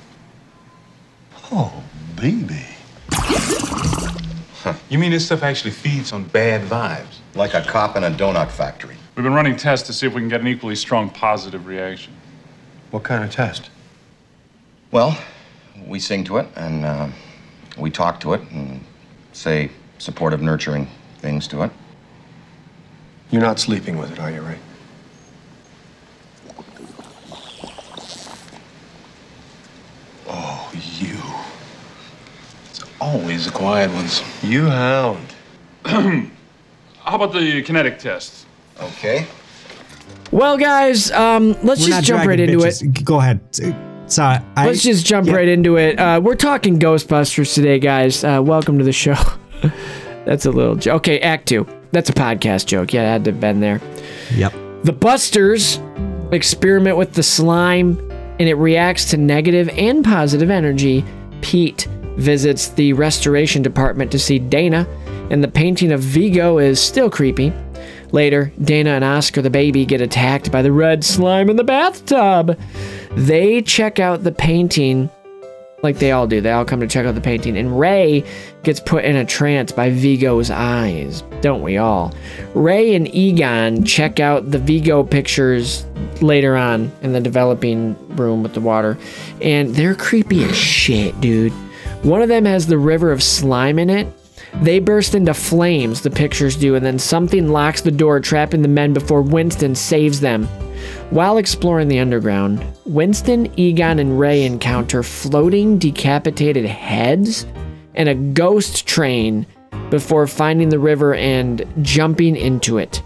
Oh, 1.52 1.84
baby. 2.16 2.66
You 4.90 4.98
mean 4.98 5.12
this 5.12 5.26
stuff 5.26 5.44
actually 5.44 5.72
feeds 5.72 6.12
on 6.12 6.24
bad 6.24 6.62
vibes? 6.68 7.18
Like 7.36 7.54
a 7.54 7.62
cop 7.62 7.96
in 7.96 8.04
a 8.04 8.12
donut 8.12 8.50
factory. 8.50 8.96
We've 9.16 9.24
been 9.24 9.34
running 9.34 9.56
tests 9.56 9.86
to 9.88 9.94
see 9.94 10.08
if 10.08 10.14
we 10.14 10.22
can 10.22 10.30
get 10.30 10.42
an 10.42 10.48
equally 10.48 10.76
strong 10.76 11.10
positive 11.10 11.66
reaction. 11.68 12.14
What 12.92 13.04
kind 13.04 13.24
of 13.24 13.32
test? 13.32 13.70
Well, 14.92 15.18
we 15.88 16.00
sing 16.00 16.24
to 16.26 16.38
it 16.38 16.48
and 16.56 16.86
uh, 16.86 17.10
we 17.78 17.90
talk 17.90 18.20
to 18.22 18.34
it 18.34 18.42
and 18.52 18.84
say 19.34 19.70
supportive, 19.98 20.42
nurturing 20.42 20.88
things 21.20 21.48
to 21.50 21.64
it. 21.64 21.72
You're 23.32 23.42
not 23.42 23.60
sleeping 23.60 23.98
with 23.98 24.12
it, 24.12 24.20
are 24.20 24.32
you, 24.32 24.42
Ray? 24.42 24.58
Oh, 30.28 30.72
you. 31.00 31.18
It's 32.70 32.84
always 33.00 33.46
the 33.46 33.52
quiet 33.52 33.92
ones. 33.92 34.22
You 34.44 34.66
hound. 34.68 35.28
How 35.86 37.16
about 37.16 37.34
the 37.34 37.62
kinetic 37.62 38.00
test? 38.00 38.46
Okay. 38.80 39.28
Well, 40.32 40.58
guys, 40.58 41.12
um, 41.12 41.56
let's 41.64 41.82
We're 41.82 41.88
just 41.88 42.08
jump 42.08 42.26
right 42.26 42.40
into 42.40 42.58
bitches. 42.58 42.84
it. 42.84 43.06
Go 43.06 43.20
ahead. 43.20 43.40
Sorry. 44.08 44.40
I, 44.56 44.68
Let's 44.68 44.84
just 44.84 45.06
jump 45.06 45.28
yeah. 45.28 45.36
right 45.36 45.48
into 45.48 45.78
it. 45.78 46.00
Uh, 46.00 46.22
we're 46.24 46.36
talking 46.36 46.80
Ghostbusters 46.80 47.54
today, 47.54 47.80
guys. 47.80 48.24
Uh, 48.24 48.42
welcome 48.44 48.78
to 48.78 48.84
the 48.84 48.94
show. 48.94 49.16
That's 50.26 50.46
a 50.46 50.52
little 50.52 50.76
joke. 50.76 50.98
Okay, 50.98 51.20
Act 51.20 51.48
Two. 51.48 51.68
That's 51.92 52.10
a 52.10 52.14
podcast 52.14 52.66
joke. 52.66 52.94
Yeah, 52.94 53.02
I 53.02 53.06
had 53.06 53.24
to 53.26 53.32
have 53.32 53.40
been 53.40 53.60
there. 53.60 53.82
Yep. 54.36 54.54
The 54.84 54.94
Busters 54.94 55.80
experiment 56.32 56.98
with 56.98 57.14
the 57.14 57.24
slime 57.24 58.00
and 58.40 58.50
it 58.50 58.56
reacts 58.56 59.06
to 59.12 59.18
negative 59.18 59.70
and 59.70 60.04
positive 60.04 60.50
energy. 60.50 61.06
Pete 61.42 61.88
visits 62.18 62.70
the 62.70 62.94
restoration 62.94 63.62
department 63.62 64.12
to 64.12 64.20
see 64.20 64.40
Dana, 64.40 64.88
and 65.30 65.44
the 65.44 65.48
painting 65.48 65.92
of 65.92 66.02
Vigo 66.02 66.58
is 66.58 66.80
still 66.80 67.10
creepy. 67.10 67.54
Later, 68.16 68.54
Dana 68.64 68.92
and 68.92 69.04
Oscar 69.04 69.42
the 69.42 69.50
baby 69.50 69.86
get 69.86 70.00
attacked 70.00 70.50
by 70.50 70.62
the 70.62 70.72
red 70.72 71.04
slime 71.04 71.50
in 71.50 71.58
the 71.58 71.66
bathtub. 71.66 72.58
They 73.12 73.62
check 73.62 74.00
out 74.00 74.24
the 74.24 74.32
painting 74.32 75.10
like 75.84 76.00
they 76.00 76.14
all 76.14 76.26
do. 76.26 76.40
They 76.40 76.54
all 76.54 76.64
come 76.64 76.80
to 76.80 76.88
check 76.88 77.06
out 77.06 77.16
the 77.16 77.20
painting, 77.20 77.58
and 77.58 77.78
Ray 77.78 78.24
gets 78.64 78.80
put 78.80 79.04
in 79.04 79.18
a 79.18 79.26
trance 79.26 79.74
by 79.74 79.90
Vigo's 79.90 80.50
eyes. 80.50 81.24
Don't 81.42 81.62
we 81.62 81.76
all? 81.76 82.14
Ray 82.54 82.96
and 82.96 83.14
Egon 83.14 83.84
check 83.84 84.22
out 84.22 84.50
the 84.50 84.60
Vigo 84.60 85.04
pictures 85.04 85.86
later 86.22 86.56
on 86.56 86.94
in 87.02 87.12
the 87.12 87.20
developing 87.20 87.98
room 88.16 88.44
with 88.44 88.54
the 88.54 88.62
water, 88.62 88.98
and 89.42 89.76
they're 89.76 89.94
creepy 89.94 90.46
as 90.46 90.56
shit, 90.56 91.20
dude. 91.20 91.52
One 92.04 92.22
of 92.22 92.30
them 92.30 92.46
has 92.46 92.68
the 92.68 92.78
river 92.78 93.12
of 93.12 93.22
slime 93.22 93.78
in 93.78 93.90
it. 93.90 94.08
They 94.62 94.80
burst 94.80 95.16
into 95.16 95.34
flames, 95.34 96.02
the 96.02 96.10
pictures 96.10 96.56
do, 96.56 96.76
and 96.76 96.86
then 96.86 96.98
something 96.98 97.50
locks 97.50 97.82
the 97.82 97.92
door, 97.92 98.20
trapping 98.20 98.62
the 98.62 98.68
men 98.68 98.94
before 98.94 99.22
Winston 99.22 99.76
saves 99.76 100.22
them. 100.22 100.46
While 101.10 101.38
exploring 101.38 101.88
the 101.88 102.00
underground, 102.00 102.66
Winston, 102.86 103.52
Egon, 103.60 104.00
and 104.00 104.20
Ray 104.20 104.44
encounter 104.44 105.04
floating 105.04 105.78
decapitated 105.78 106.66
heads 106.66 107.46
and 107.96 108.10
a 108.10 108.16
ghost 108.16 108.88
train 108.88 109.46
before 109.90 110.26
finding 110.26 110.70
the 110.70 110.80
river 110.80 111.14
and 111.16 111.66
jumping 111.82 112.36
into 112.36 112.78
it. 112.78 113.02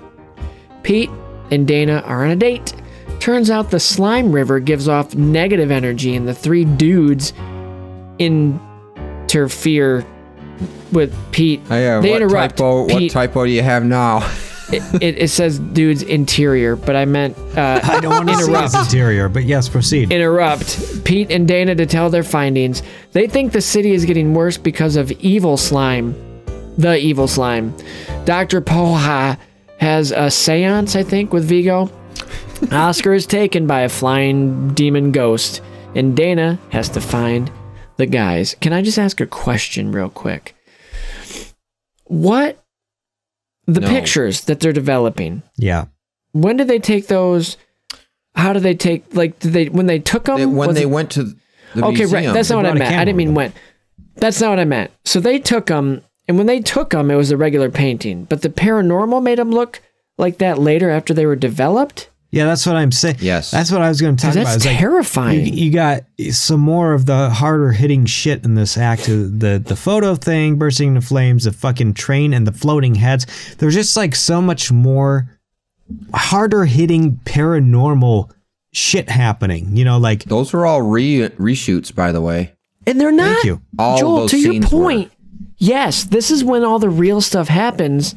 Pete 0.83 1.09
and 1.51 1.67
Dana 1.67 2.03
are 2.05 2.25
on 2.25 2.31
a 2.31 2.35
date. 2.35 2.73
Turns 3.19 3.49
out 3.49 3.69
the 3.71 3.79
slime 3.79 4.31
river 4.31 4.59
gives 4.59 4.87
off 4.87 5.15
negative 5.15 5.71
energy, 5.71 6.15
and 6.15 6.27
the 6.27 6.33
three 6.33 6.63
dudes 6.63 7.33
interfere 8.17 10.05
with 10.91 11.15
Pete. 11.31 11.61
Oh, 11.69 11.75
yeah, 11.77 11.99
they 11.99 12.11
what 12.11 12.21
interrupt. 12.21 12.57
typo? 12.57 12.83
What 12.87 13.11
typo 13.11 13.45
do 13.45 13.51
you 13.51 13.61
have 13.63 13.83
now? 13.85 14.17
it, 14.71 14.83
it, 15.01 15.17
it 15.17 15.27
says 15.29 15.59
dude's 15.59 16.03
interior, 16.03 16.75
but 16.75 16.95
I 16.95 17.05
meant 17.05 17.37
uh, 17.57 17.79
I 17.83 17.99
don't 17.99 18.13
want 18.13 18.29
to 18.29 18.35
see 18.35 18.43
interrupt. 18.43 18.75
his 18.75 18.85
interior, 18.87 19.29
but 19.29 19.43
yes, 19.45 19.67
proceed. 19.69 20.11
interrupt 20.11 21.03
Pete 21.05 21.31
and 21.31 21.47
Dana 21.47 21.75
to 21.75 21.85
tell 21.85 22.09
their 22.09 22.23
findings. 22.23 22.83
They 23.11 23.27
think 23.27 23.51
the 23.51 23.61
city 23.61 23.91
is 23.93 24.05
getting 24.05 24.33
worse 24.33 24.57
because 24.57 24.95
of 24.95 25.11
evil 25.13 25.57
slime. 25.57 26.13
The 26.77 26.97
evil 26.97 27.27
slime. 27.27 27.75
Dr. 28.25 28.61
Poha 28.61 29.37
has 29.79 30.11
a 30.11 30.29
seance, 30.29 30.95
I 30.95 31.03
think, 31.03 31.33
with 31.33 31.45
Vigo. 31.45 31.89
Oscar 32.71 33.13
is 33.13 33.25
taken 33.25 33.65
by 33.67 33.81
a 33.81 33.89
flying 33.89 34.73
demon 34.73 35.11
ghost. 35.11 35.61
and 35.95 36.15
Dana 36.15 36.59
has 36.69 36.89
to 36.89 37.01
find 37.01 37.49
the 37.99 38.07
guys. 38.07 38.55
Can 38.61 38.73
I 38.73 38.81
just 38.81 38.97
ask 38.97 39.21
a 39.21 39.27
question 39.27 39.91
real 39.91 40.09
quick? 40.09 40.55
What 42.05 42.63
the 43.67 43.81
No. 43.81 43.87
pictures 43.89 44.41
that 44.45 44.59
they're 44.59 44.73
developing? 44.73 45.43
Yeah. 45.57 45.85
When 46.31 46.57
did 46.57 46.67
they 46.67 46.79
take 46.79 47.07
those? 47.07 47.57
How 48.35 48.53
did 48.53 48.63
they 48.63 48.73
take? 48.73 49.03
Like, 49.13 49.37
did 49.39 49.53
they 49.53 49.65
when 49.69 49.85
they 49.85 49.99
took 49.99 50.25
them? 50.25 50.37
They- 50.37 50.45
when 50.45 50.73
they 50.73 50.83
it- 50.83 50.89
went 50.89 51.11
to 51.11 51.23
the 51.75 51.85
okay, 51.85 51.97
museum, 51.99 52.25
right. 52.25 52.33
That's 52.33 52.49
not 52.49 52.57
what 52.57 52.65
I 52.65 52.73
meant. 52.73 52.95
I 52.95 53.05
didn't 53.05 53.17
mean 53.17 53.35
when. 53.35 53.53
That's 54.15 54.41
not 54.41 54.49
what 54.49 54.59
I 54.59 54.65
meant. 54.65 54.91
So 55.05 55.19
they 55.19 55.37
took 55.39 55.67
them, 55.67 56.01
and 56.27 56.37
when 56.37 56.47
they 56.47 56.59
took 56.61 56.89
them, 56.91 57.11
it 57.11 57.15
was 57.15 57.31
a 57.31 57.37
regular 57.37 57.69
painting. 57.69 58.23
But 58.25 58.41
the 58.41 58.49
paranormal 58.49 59.21
made 59.21 59.37
them 59.39 59.51
look 59.51 59.81
like 60.17 60.37
that 60.39 60.57
later 60.57 60.89
after 60.89 61.13
they 61.13 61.25
were 61.25 61.35
developed. 61.35 62.09
Yeah, 62.31 62.45
that's 62.45 62.65
what 62.65 62.75
I'm 62.75 62.91
saying. 62.91 63.17
Yes. 63.21 63.49
That's 63.49 63.71
what 63.71 63.81
I 63.81 63.89
was 63.89 63.99
going 63.99 64.15
to 64.15 64.21
talk 64.21 64.33
Dude, 64.33 64.43
about. 64.43 64.51
that's 64.51 64.57
It's 64.57 64.65
like, 64.67 64.77
terrifying. 64.77 65.45
You, 65.47 65.65
you 65.65 65.71
got 65.71 66.03
some 66.29 66.59
more 66.59 66.93
of 66.93 67.07
the 67.07 67.29
harder 67.31 67.71
hitting 67.71 68.05
shit 68.05 68.45
in 68.45 68.53
this 68.53 68.77
act. 68.77 69.05
The 69.05 69.61
the 69.65 69.75
photo 69.75 70.13
thing 70.13 70.57
bursting 70.57 70.89
into 70.89 71.01
flames, 71.01 71.45
the 71.45 71.51
fucking 71.51 71.95
train, 71.95 72.33
and 72.33 72.45
the 72.45 72.51
floating 72.51 72.95
heads. 72.95 73.25
There's 73.57 73.73
just 73.73 73.97
like 73.97 74.13
so 74.13 74.41
much 74.43 74.71
more 74.71 75.35
harder 76.13 76.65
hitting 76.65 77.19
paranormal 77.25 78.31
shit 78.73 79.09
happening. 79.09 79.75
You 79.75 79.85
know, 79.85 79.97
like 79.97 80.25
Those 80.25 80.53
were 80.53 80.67
all 80.67 80.83
re 80.83 81.29
reshoots, 81.29 81.93
by 81.93 82.11
the 82.11 82.21
way. 82.21 82.53
And 82.85 83.01
they're 83.01 83.11
not. 83.11 83.33
Thank 83.37 83.45
you. 83.45 83.61
All 83.79 83.97
Joel, 83.97 84.15
those 84.17 84.31
to 84.31 84.37
your 84.37 84.53
scenes 84.53 84.65
were. 84.71 84.83
point, 84.83 85.11
yes, 85.57 86.03
this 86.03 86.29
is 86.29 86.43
when 86.43 86.63
all 86.63 86.77
the 86.77 86.89
real 86.89 87.21
stuff 87.21 87.47
happens, 87.47 88.13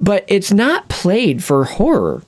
but 0.00 0.24
it's 0.28 0.52
not 0.52 0.88
played 0.88 1.42
for 1.42 1.64
horror. 1.64 2.22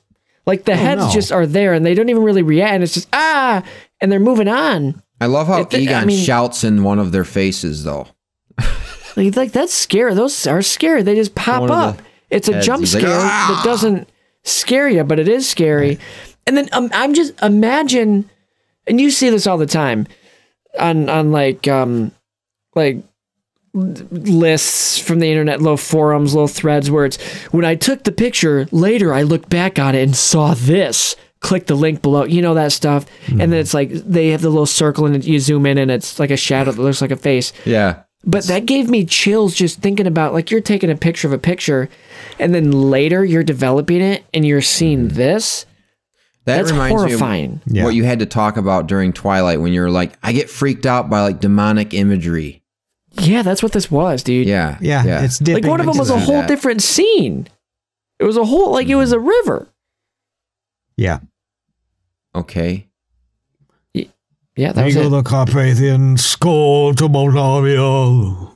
Like 0.47 0.65
the 0.65 0.77
heads 0.77 1.01
no. 1.01 1.11
just 1.11 1.33
are 1.33 1.47
there 1.47 1.73
and 1.73 1.85
they 1.87 1.95
don't 1.95 2.09
even 2.11 2.23
really 2.23 2.43
react. 2.43 2.75
And 2.75 2.83
it's 2.83 2.95
just, 2.95 3.09
ah, 3.13 3.63
and 4.01 4.13
they're 4.13 4.21
moving 4.21 4.49
on. 4.49 5.03
I 5.21 5.27
love 5.27 5.47
how 5.47 5.61
It- 5.63 5.75
I 5.75 5.79
Egon 5.79 6.07
mean- 6.07 6.23
shouts 6.25 6.65
in 6.65 6.83
one 6.85 6.99
of 6.99 7.13
their 7.13 7.25
faces, 7.25 7.85
though. 7.85 8.09
Like, 9.17 9.37
like 9.37 9.53
that's 9.53 9.73
scary. 9.73 10.13
Those 10.15 10.45
are 10.47 10.61
scary. 10.61 11.03
They 11.05 11.15
just 11.15 11.37
pop 11.37 11.61
One 11.61 11.71
up. 11.71 12.03
It's 12.31 12.49
a 12.49 12.61
jump 12.61 12.81
he's 12.81 12.95
like, 12.95 13.05
scare 13.05 13.17
"Ah!" 13.21 13.63
that 13.63 13.65
doesn't 13.65 14.09
scare 14.43 14.89
you, 14.89 15.05
but 15.05 15.21
it 15.21 15.29
is 15.29 15.49
scary. 15.49 16.01
And 16.49 16.57
then 16.57 16.69
um, 16.73 16.91
I'm 16.93 17.15
just 17.15 17.33
imagine, 17.41 18.29
and 18.89 19.01
you 19.01 19.13
see 19.13 19.31
this 19.31 19.47
all 19.47 19.57
the 19.57 19.67
time 19.67 20.09
on 20.81 21.09
on 21.09 21.31
like 21.31 21.69
um 21.69 22.11
like 22.75 23.05
lists 23.75 24.99
from 24.99 25.19
the 25.19 25.29
internet, 25.29 25.61
little 25.61 25.77
forums, 25.77 26.35
little 26.35 26.49
threads 26.49 26.91
where 26.91 27.05
it's 27.05 27.23
when 27.51 27.65
I 27.65 27.75
took 27.75 28.05
the 28.05 28.13
picture 28.13 28.67
later, 28.71 29.13
I 29.13 29.23
looked 29.23 29.51
back 29.51 29.79
on 29.79 29.95
it 29.95 30.03
and 30.03 30.17
saw 30.17 30.55
this. 30.55 31.17
Click 31.41 31.67
the 31.67 31.75
link 31.75 32.01
below, 32.01 32.25
you 32.25 32.41
know 32.41 32.55
that 32.55 32.73
stuff, 32.73 33.05
and 33.29 33.39
then 33.39 33.51
mm-hmm. 33.51 33.59
it's 33.59 33.75
like 33.75 33.91
they 33.91 34.29
have 34.29 34.41
the 34.41 34.49
little 34.49 34.65
circle 34.65 35.05
and 35.05 35.23
you 35.23 35.39
zoom 35.39 35.67
in 35.67 35.77
and 35.77 35.91
it's 35.91 36.19
like 36.19 36.31
a 36.31 36.39
shadow 36.39 36.73
that 36.73 36.81
looks 36.81 37.03
like 37.03 37.11
a 37.11 37.17
face. 37.17 37.53
Yeah. 37.67 38.05
But 38.25 38.45
that 38.45 38.65
gave 38.65 38.89
me 38.89 39.05
chills 39.05 39.55
just 39.55 39.81
thinking 39.81 40.07
about 40.07 40.33
like 40.33 40.51
you're 40.51 40.63
taking 40.63 40.91
a 40.91 40.97
picture 40.97 41.29
of 41.29 41.35
a 41.35 41.39
picture 41.39 41.91
and 42.39 42.55
then 42.55 42.73
later 42.73 43.23
you're 43.23 43.43
developing 43.43 44.01
it 44.01 44.25
and 44.33 44.47
you're 44.47 44.63
seeing 44.63 45.09
mm-hmm. 45.09 45.17
this. 45.17 45.67
That 46.47 46.59
That's 46.59 46.73
reminds 46.73 47.03
horrifying. 47.03 47.61
me 47.67 47.81
of 47.81 47.85
what 47.85 47.95
you 47.95 48.05
had 48.05 48.21
to 48.21 48.27
talk 48.27 48.57
about 48.57 48.87
during 48.87 49.13
Twilight 49.13 49.61
when 49.61 49.75
you're 49.75 49.91
like, 49.91 50.19
I 50.23 50.33
get 50.33 50.49
freaked 50.49 50.87
out 50.87 51.11
by 51.11 51.23
like 51.23 51.41
demonic 51.41 51.93
imagery. 51.93 52.64
Yeah, 53.19 53.43
that's 53.43 53.63
what 53.63 53.73
this 53.73 53.91
was, 53.91 54.23
dude. 54.23 54.47
Yeah. 54.47 54.77
yeah, 54.81 55.05
yeah. 55.05 55.25
it's 55.25 55.41
Like 55.41 55.65
one 55.65 55.81
of 55.81 55.87
them 55.87 55.97
was 55.97 56.11
a 56.11 56.19
whole 56.19 56.41
that. 56.41 56.49
different 56.49 56.83
scene. 56.83 57.47
It 58.19 58.25
was 58.25 58.37
a 58.37 58.45
whole 58.45 58.73
like 58.73 58.89
it 58.89 58.97
was 58.97 59.13
a 59.13 59.19
river. 59.21 59.69
Yeah. 60.97 61.21
Okay. 62.35 62.89
Yeah, 64.57 64.73
that 64.73 64.85
was 64.85 64.95
it. 64.97 65.09
the 65.09 65.23
Carpathian 65.25 66.17
skull 66.17 66.95
to 66.95 67.09
Moldavia. 67.09 68.51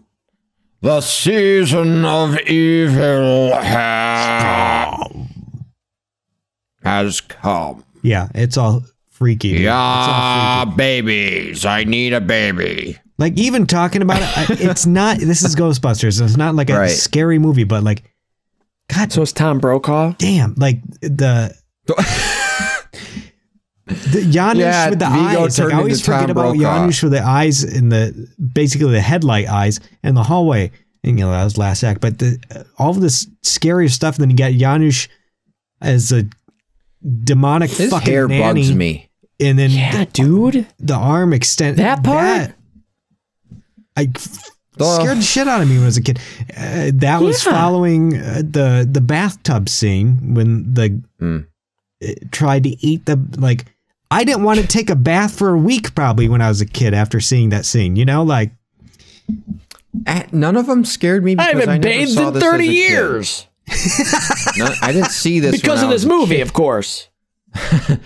The 0.81 1.01
season 1.01 2.05
of 2.05 2.39
evil 2.43 3.53
has, 3.53 4.97
has 6.85 7.21
come. 7.21 7.85
Yeah, 8.03 8.29
it's 8.33 8.57
all 8.57 8.85
freaky. 9.11 9.51
dude. 9.55 9.61
It's 9.63 9.69
all 9.71 9.75
Yeah, 10.07 10.65
freaky. 10.67 10.77
babies. 10.77 11.65
I 11.67 11.83
need 11.83 12.13
a 12.13 12.21
baby. 12.21 12.99
Like 13.19 13.37
even 13.37 13.66
talking 13.66 14.03
about 14.03 14.23
it, 14.23 14.39
I- 14.39 14.47
it's 14.71 14.87
not. 14.87 15.19
This 15.19 15.43
is 15.43 15.57
Ghostbusters. 15.57 16.21
It's 16.23 16.37
not 16.37 16.55
like 16.55 16.71
a 16.71 16.79
Right. 16.79 16.91
scary 16.91 17.39
movie, 17.39 17.64
but 17.64 17.83
like, 17.83 18.05
God, 18.95 19.12
So 19.12 19.23
it's 19.23 19.33
Tom 19.33 19.59
Brokaw. 19.59 20.12
damn, 20.19 20.55
like 20.57 20.81
the. 21.01 21.55
The 23.87 24.21
Janosz 24.21 24.57
Yeah, 24.59 24.91
with 24.91 24.99
the 24.99 25.07
Vigo 25.07 25.19
eyes. 25.19 25.37
Like, 25.39 25.53
turned 25.55 25.73
I 25.73 25.77
always 25.79 25.95
into 26.01 26.11
Tom 26.11 26.14
forget 26.21 26.31
about 26.31 26.57
Brokaw. 26.57 26.87
Janosz 26.87 27.03
with 27.03 27.12
the 27.12 27.23
eyes 27.23 27.64
in 27.64 27.89
the 27.89 28.29
basically 28.53 28.91
the 28.93 29.01
headlight 29.01 29.49
eyes 29.49 29.81
in 30.05 30.14
the 30.14 30.23
hallway. 30.23 30.71
And 31.05 31.19
you 31.19 31.25
know 31.25 31.31
that 31.31 31.43
was 31.45 31.57
last 31.57 31.83
act, 31.85 32.03
but 32.03 32.19
the 32.19 32.39
uh, 32.55 32.64
all 32.77 32.91
of 32.91 33.01
this 33.01 33.27
scary 33.43 33.89
stuff. 33.89 34.19
Then 34.19 34.29
you 34.29 34.37
got 34.37 34.53
Janosz 34.53 35.09
as 35.81 36.12
a 36.12 36.25
demonic 37.25 37.71
His 37.71 37.89
fucking 37.91 38.12
hair 38.12 38.29
nanny, 38.29 38.61
bugs 38.61 38.75
me. 38.75 39.09
and 39.41 39.59
then 39.59 39.71
Yeah, 39.71 40.05
dude. 40.12 40.66
the 40.79 40.95
arm 40.95 41.33
extend 41.33 41.79
That 41.79 42.05
part? 42.05 42.53
I 43.99 44.09
scared 44.80 45.18
the 45.18 45.22
shit 45.22 45.49
out 45.49 45.61
of 45.61 45.68
me 45.68 45.74
when 45.74 45.82
I 45.84 45.86
was 45.86 45.96
a 45.96 46.03
kid. 46.03 46.18
Uh, 46.57 46.90
that 46.94 47.20
was 47.20 47.44
Yeah. 47.44 47.53
following 47.53 48.16
uh, 48.16 48.42
the 48.49 48.88
the 48.90 49.01
bathtub 49.01 49.68
scene 49.68 50.34
when 50.34 50.72
the 50.74 51.03
Hmm. 51.18 51.38
it 52.01 52.30
tried 52.32 52.62
to 52.64 52.70
eat 52.86 53.05
the 53.07 53.18
like. 53.36 53.66
I 54.11 54.24
didn't 54.24 54.42
want 54.44 54.59
to 54.61 54.66
take 54.66 54.88
a 54.88 54.96
bath 54.96 55.36
for 55.36 55.51
a 55.51 55.59
week 55.59 55.94
probably 55.94 56.28
when 56.28 56.40
I 56.40 56.49
was 56.49 56.61
a 56.62 56.66
kid 56.66 56.94
after 56.94 57.20
seeing 57.20 57.51
that 57.51 57.66
scene. 57.66 57.96
You 57.96 58.05
know, 58.07 58.22
like 58.22 58.53
None 60.32 60.57
of 60.57 60.66
them 60.66 60.84
scared 60.84 61.24
me 61.24 61.32
I 61.32 61.53
because 61.53 61.68
I, 61.68 61.72
haven't 61.72 61.80
never 61.82 61.99
bathed 61.99 62.12
saw 62.12 62.28
in 62.28 62.40
30 62.40 62.66
years. 62.66 63.46
No, 64.57 64.68
I 64.80 64.92
didn't 64.92 65.11
see 65.11 65.40
this 65.40 65.61
Because 65.61 65.80
when 65.80 65.86
of 65.86 65.90
I 65.90 65.92
this 65.92 66.05
was 66.05 66.05
a 66.05 66.09
movie, 66.09 66.40
of 66.40 66.53
course. 66.55 67.09
I 67.55 67.99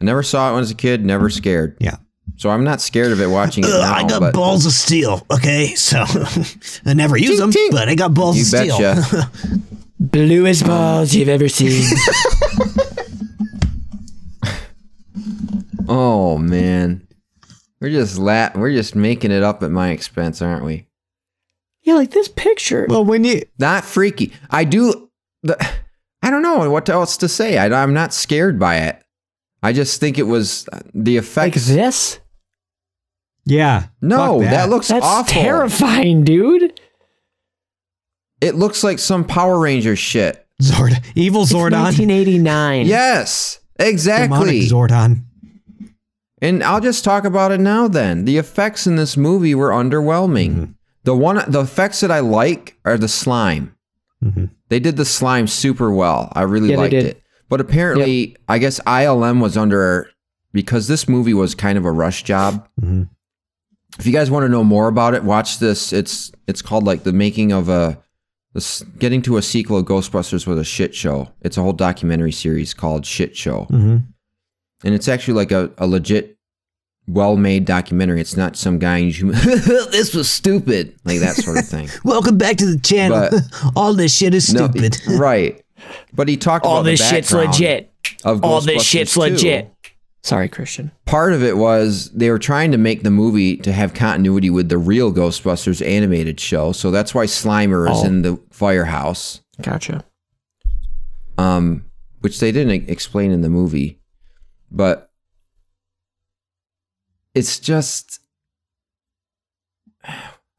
never 0.00 0.22
saw 0.22 0.48
it 0.48 0.52
when 0.52 0.56
I 0.56 0.60
was 0.60 0.70
a 0.70 0.74
kid. 0.76 1.04
Never 1.04 1.30
scared. 1.30 1.76
yeah. 1.78 1.96
So 2.40 2.48
I'm 2.48 2.64
not 2.64 2.80
scared 2.80 3.12
of 3.12 3.20
it 3.20 3.26
watching 3.26 3.64
it 3.64 3.70
Ugh, 3.70 3.82
now. 3.82 3.92
I 3.94 4.02
got 4.08 4.20
but 4.20 4.32
balls 4.32 4.64
of 4.64 4.72
steel. 4.72 5.26
Okay, 5.30 5.74
so 5.74 5.98
I 6.86 6.94
never 6.94 7.18
use 7.18 7.32
Tink, 7.32 7.38
them, 7.38 7.52
tink. 7.52 7.70
but 7.70 7.86
I 7.90 7.94
got 7.94 8.14
balls 8.14 8.36
you 8.36 8.42
of 8.44 8.46
steel. 8.48 8.78
betcha. 8.78 9.30
Bluest 10.00 10.64
balls 10.64 11.14
you've 11.14 11.28
ever 11.28 11.50
seen. 11.50 11.84
oh 15.86 16.38
man, 16.38 17.06
we're 17.78 17.90
just 17.90 18.16
la- 18.18 18.50
We're 18.54 18.72
just 18.72 18.94
making 18.94 19.32
it 19.32 19.42
up 19.42 19.62
at 19.62 19.70
my 19.70 19.90
expense, 19.90 20.40
aren't 20.40 20.64
we? 20.64 20.86
yeah, 21.82 21.94
like 21.94 22.10
this 22.10 22.28
picture. 22.28 22.86
well, 22.88 23.04
when 23.04 23.24
you 23.24 23.42
Not 23.58 23.84
freaky. 23.84 24.32
I 24.50 24.64
do. 24.64 25.10
The, 25.42 25.56
I 26.22 26.30
don't 26.30 26.42
know 26.42 26.70
what 26.70 26.88
else 26.88 27.18
to 27.18 27.28
say. 27.28 27.58
I, 27.58 27.66
I'm 27.82 27.92
not 27.92 28.14
scared 28.14 28.58
by 28.58 28.76
it. 28.76 29.02
I 29.62 29.74
just 29.74 30.00
think 30.00 30.18
it 30.18 30.22
was 30.24 30.66
uh, 30.72 30.80
the 30.94 31.16
like 31.16 31.24
effects. 31.26 31.68
this? 31.68 32.19
Yeah, 33.44 33.86
no, 34.00 34.40
fuck 34.40 34.50
that. 34.50 34.68
looks 34.70 34.90
awful. 34.90 35.00
That's 35.00 35.06
awful. 35.30 35.42
terrifying, 35.42 36.24
dude. 36.24 36.80
It 38.40 38.54
looks 38.54 38.82
like 38.82 38.98
some 38.98 39.24
Power 39.24 39.58
Ranger 39.58 39.96
shit. 39.96 40.46
Zord, 40.62 41.02
evil 41.14 41.42
It's 41.42 41.52
Zordon, 41.52 41.82
1989. 41.82 42.86
Yes, 42.86 43.60
exactly. 43.78 44.28
demonic 44.28 44.54
exactly. 44.56 44.68
Zordon. 44.78 45.24
And 46.42 46.62
I'll 46.64 46.80
just 46.80 47.04
talk 47.04 47.24
about 47.24 47.52
it 47.52 47.60
now 47.60 47.86
then. 47.88 48.24
The 48.24 48.38
effects 48.38 48.86
in 48.86 48.96
this 48.96 49.16
movie 49.16 49.54
were 49.54 49.70
underwhelming. 49.70 50.50
Mm-hmm. 50.50 50.72
The 51.04 51.14
one 51.16 51.42
the 51.50 51.60
effects 51.60 52.00
that 52.00 52.10
I 52.10 52.20
like 52.20 52.78
are 52.84 52.96
the 52.98 53.08
slime. 53.08 53.74
Mm-hmm. 54.24 54.46
They 54.68 54.80
did 54.80 54.96
the 54.96 55.04
slime 55.04 55.46
super 55.46 55.90
well. 55.90 56.30
I 56.34 56.42
really 56.42 56.70
Yeah, 56.70 56.76
liked 56.78 56.94
it. 56.94 57.22
But 57.48 57.60
apparently, 57.60 58.36
I 58.48 58.58
guess 58.58 58.80
ILM 58.80 59.40
was 59.42 59.56
under 59.56 60.10
because 60.52 60.88
this 60.88 61.08
movie 61.08 61.34
was 61.34 61.54
kind 61.54 61.76
of 61.76 61.84
a 61.84 61.90
rush 61.90 62.22
job. 62.22 62.66
Mhm. 62.80 63.08
If 63.98 64.06
you 64.06 64.12
guys 64.12 64.30
want 64.30 64.44
to 64.44 64.48
know 64.48 64.64
more 64.64 64.88
about 64.88 65.14
it, 65.14 65.24
watch 65.24 65.58
this. 65.58 65.92
It's 65.92 66.32
it's 66.46 66.62
called 66.62 66.84
like 66.84 67.02
the 67.02 67.12
making 67.12 67.52
of 67.52 67.68
a 67.68 67.98
this 68.54 68.82
getting 68.98 69.22
to 69.22 69.36
a 69.36 69.42
sequel 69.42 69.78
of 69.78 69.84
Ghostbusters 69.86 70.46
was 70.46 70.58
a 70.58 70.64
shit 70.64 70.94
show. 70.94 71.28
It's 71.42 71.56
a 71.56 71.62
whole 71.62 71.72
documentary 71.72 72.32
series 72.32 72.74
called 72.74 73.04
Shit 73.06 73.36
Show 73.36 73.66
Mm-hmm. 73.70 73.96
and 74.84 74.94
it's 74.94 75.06
actually 75.08 75.34
like 75.34 75.52
a, 75.52 75.70
a 75.78 75.86
legit 75.86 76.36
well-made 77.08 77.64
documentary 77.64 78.20
it's 78.20 78.36
not 78.36 78.56
some 78.56 78.78
guy 78.78 78.98
you 78.98 79.32
this 79.32 80.14
was 80.14 80.30
stupid 80.30 80.94
like 81.04 81.18
that 81.18 81.34
sort 81.34 81.58
of 81.58 81.66
thing 81.66 81.88
Welcome 82.04 82.38
back 82.38 82.56
to 82.58 82.66
the 82.66 82.78
channel. 82.78 83.28
But- 83.30 83.72
All 83.76 83.94
this 83.94 84.14
shit 84.14 84.32
is 84.34 84.52
No, 84.54 84.68
stupid. 84.68 84.96
right 85.18 85.60
but 86.12 86.28
he 86.28 86.36
talked 86.36 86.64
All 86.66 86.76
about 86.78 86.84
the 86.84 86.90
this 86.92 87.08
shit's 87.08 87.32
legit. 87.32 87.92
of 88.24 88.44
All 88.44 88.60
this 88.60 88.84
shit's 88.84 89.14
2. 89.14 89.20
legit. 89.20 89.72
Sorry, 90.22 90.48
Christian. 90.48 90.92
part 91.06 91.32
of 91.32 91.42
it 91.42 91.56
was 91.56 92.10
they 92.12 92.30
were 92.30 92.38
trying 92.38 92.72
to 92.72 92.78
make 92.78 93.02
the 93.02 93.10
movie 93.10 93.56
to 93.58 93.72
have 93.72 93.94
continuity 93.94 94.50
with 94.50 94.68
the 94.68 94.76
real 94.78 95.10
ghostbusters 95.12 95.84
animated 95.86 96.38
show 96.38 96.72
so 96.72 96.90
that's 96.90 97.14
why 97.14 97.24
slimer 97.24 97.90
is 97.90 97.98
Oh. 98.02 98.06
in 98.06 98.22
the 98.22 98.38
firehouse 98.50 99.40
Gotcha. 99.62 100.04
um, 101.38 101.84
which 102.20 102.38
they 102.38 102.52
didn't 102.52 102.90
explain 102.90 103.30
in 103.30 103.40
the 103.40 103.48
movie. 103.48 103.98
But 104.70 105.10
it's 107.34 107.58
just 107.58 108.20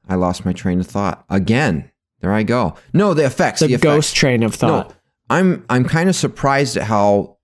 I 0.09 0.15
lost 0.15 0.45
my 0.45 0.53
train 0.53 0.79
of 0.79 0.87
thought 0.87 1.23
again. 1.29 1.91
There 2.19 2.33
I 2.33 2.43
go. 2.43 2.75
No, 2.93 3.13
the 3.13 3.25
effects. 3.25 3.61
The, 3.61 3.67
the, 3.67 3.73
effects. 3.75 3.83
ghost 3.83 4.15
train 4.15 4.43
of 4.43 4.53
thought. 4.53 4.89
No, 4.89 4.95
I'm 5.29 5.65
I'm 5.69 5.85
kind 5.85 6.09
of 6.09 6.15
surprised 6.15 6.77
at 6.77 6.83
how 6.83 7.37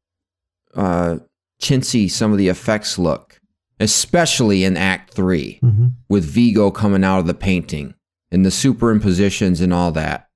uh, 0.76 1.18
chintzy 1.62 2.10
some 2.10 2.32
of 2.32 2.38
the 2.38 2.48
effects 2.50 2.98
look, 3.00 3.40
especially 3.80 4.64
in 4.64 4.78
Act 4.78 5.14
3 5.14 5.60
Mhm. 5.64 5.94
with 6.10 6.24
Vigo 6.26 6.72
coming 6.72 7.04
out 7.04 7.20
of 7.20 7.28
the 7.28 7.34
painting 7.34 7.94
and 8.32 8.46
the 8.46 8.50
superimpositions 8.50 9.62
and 9.62 9.74
all 9.74 9.92
that. 9.94 10.28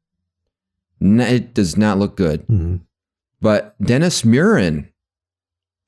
It 0.99 1.53
does 1.53 1.77
not 1.77 1.97
look 1.97 2.15
good. 2.15 2.45
Mhm. 2.47 2.81
But 3.41 3.75
Dennis 3.81 4.21
Muren, 4.23 4.87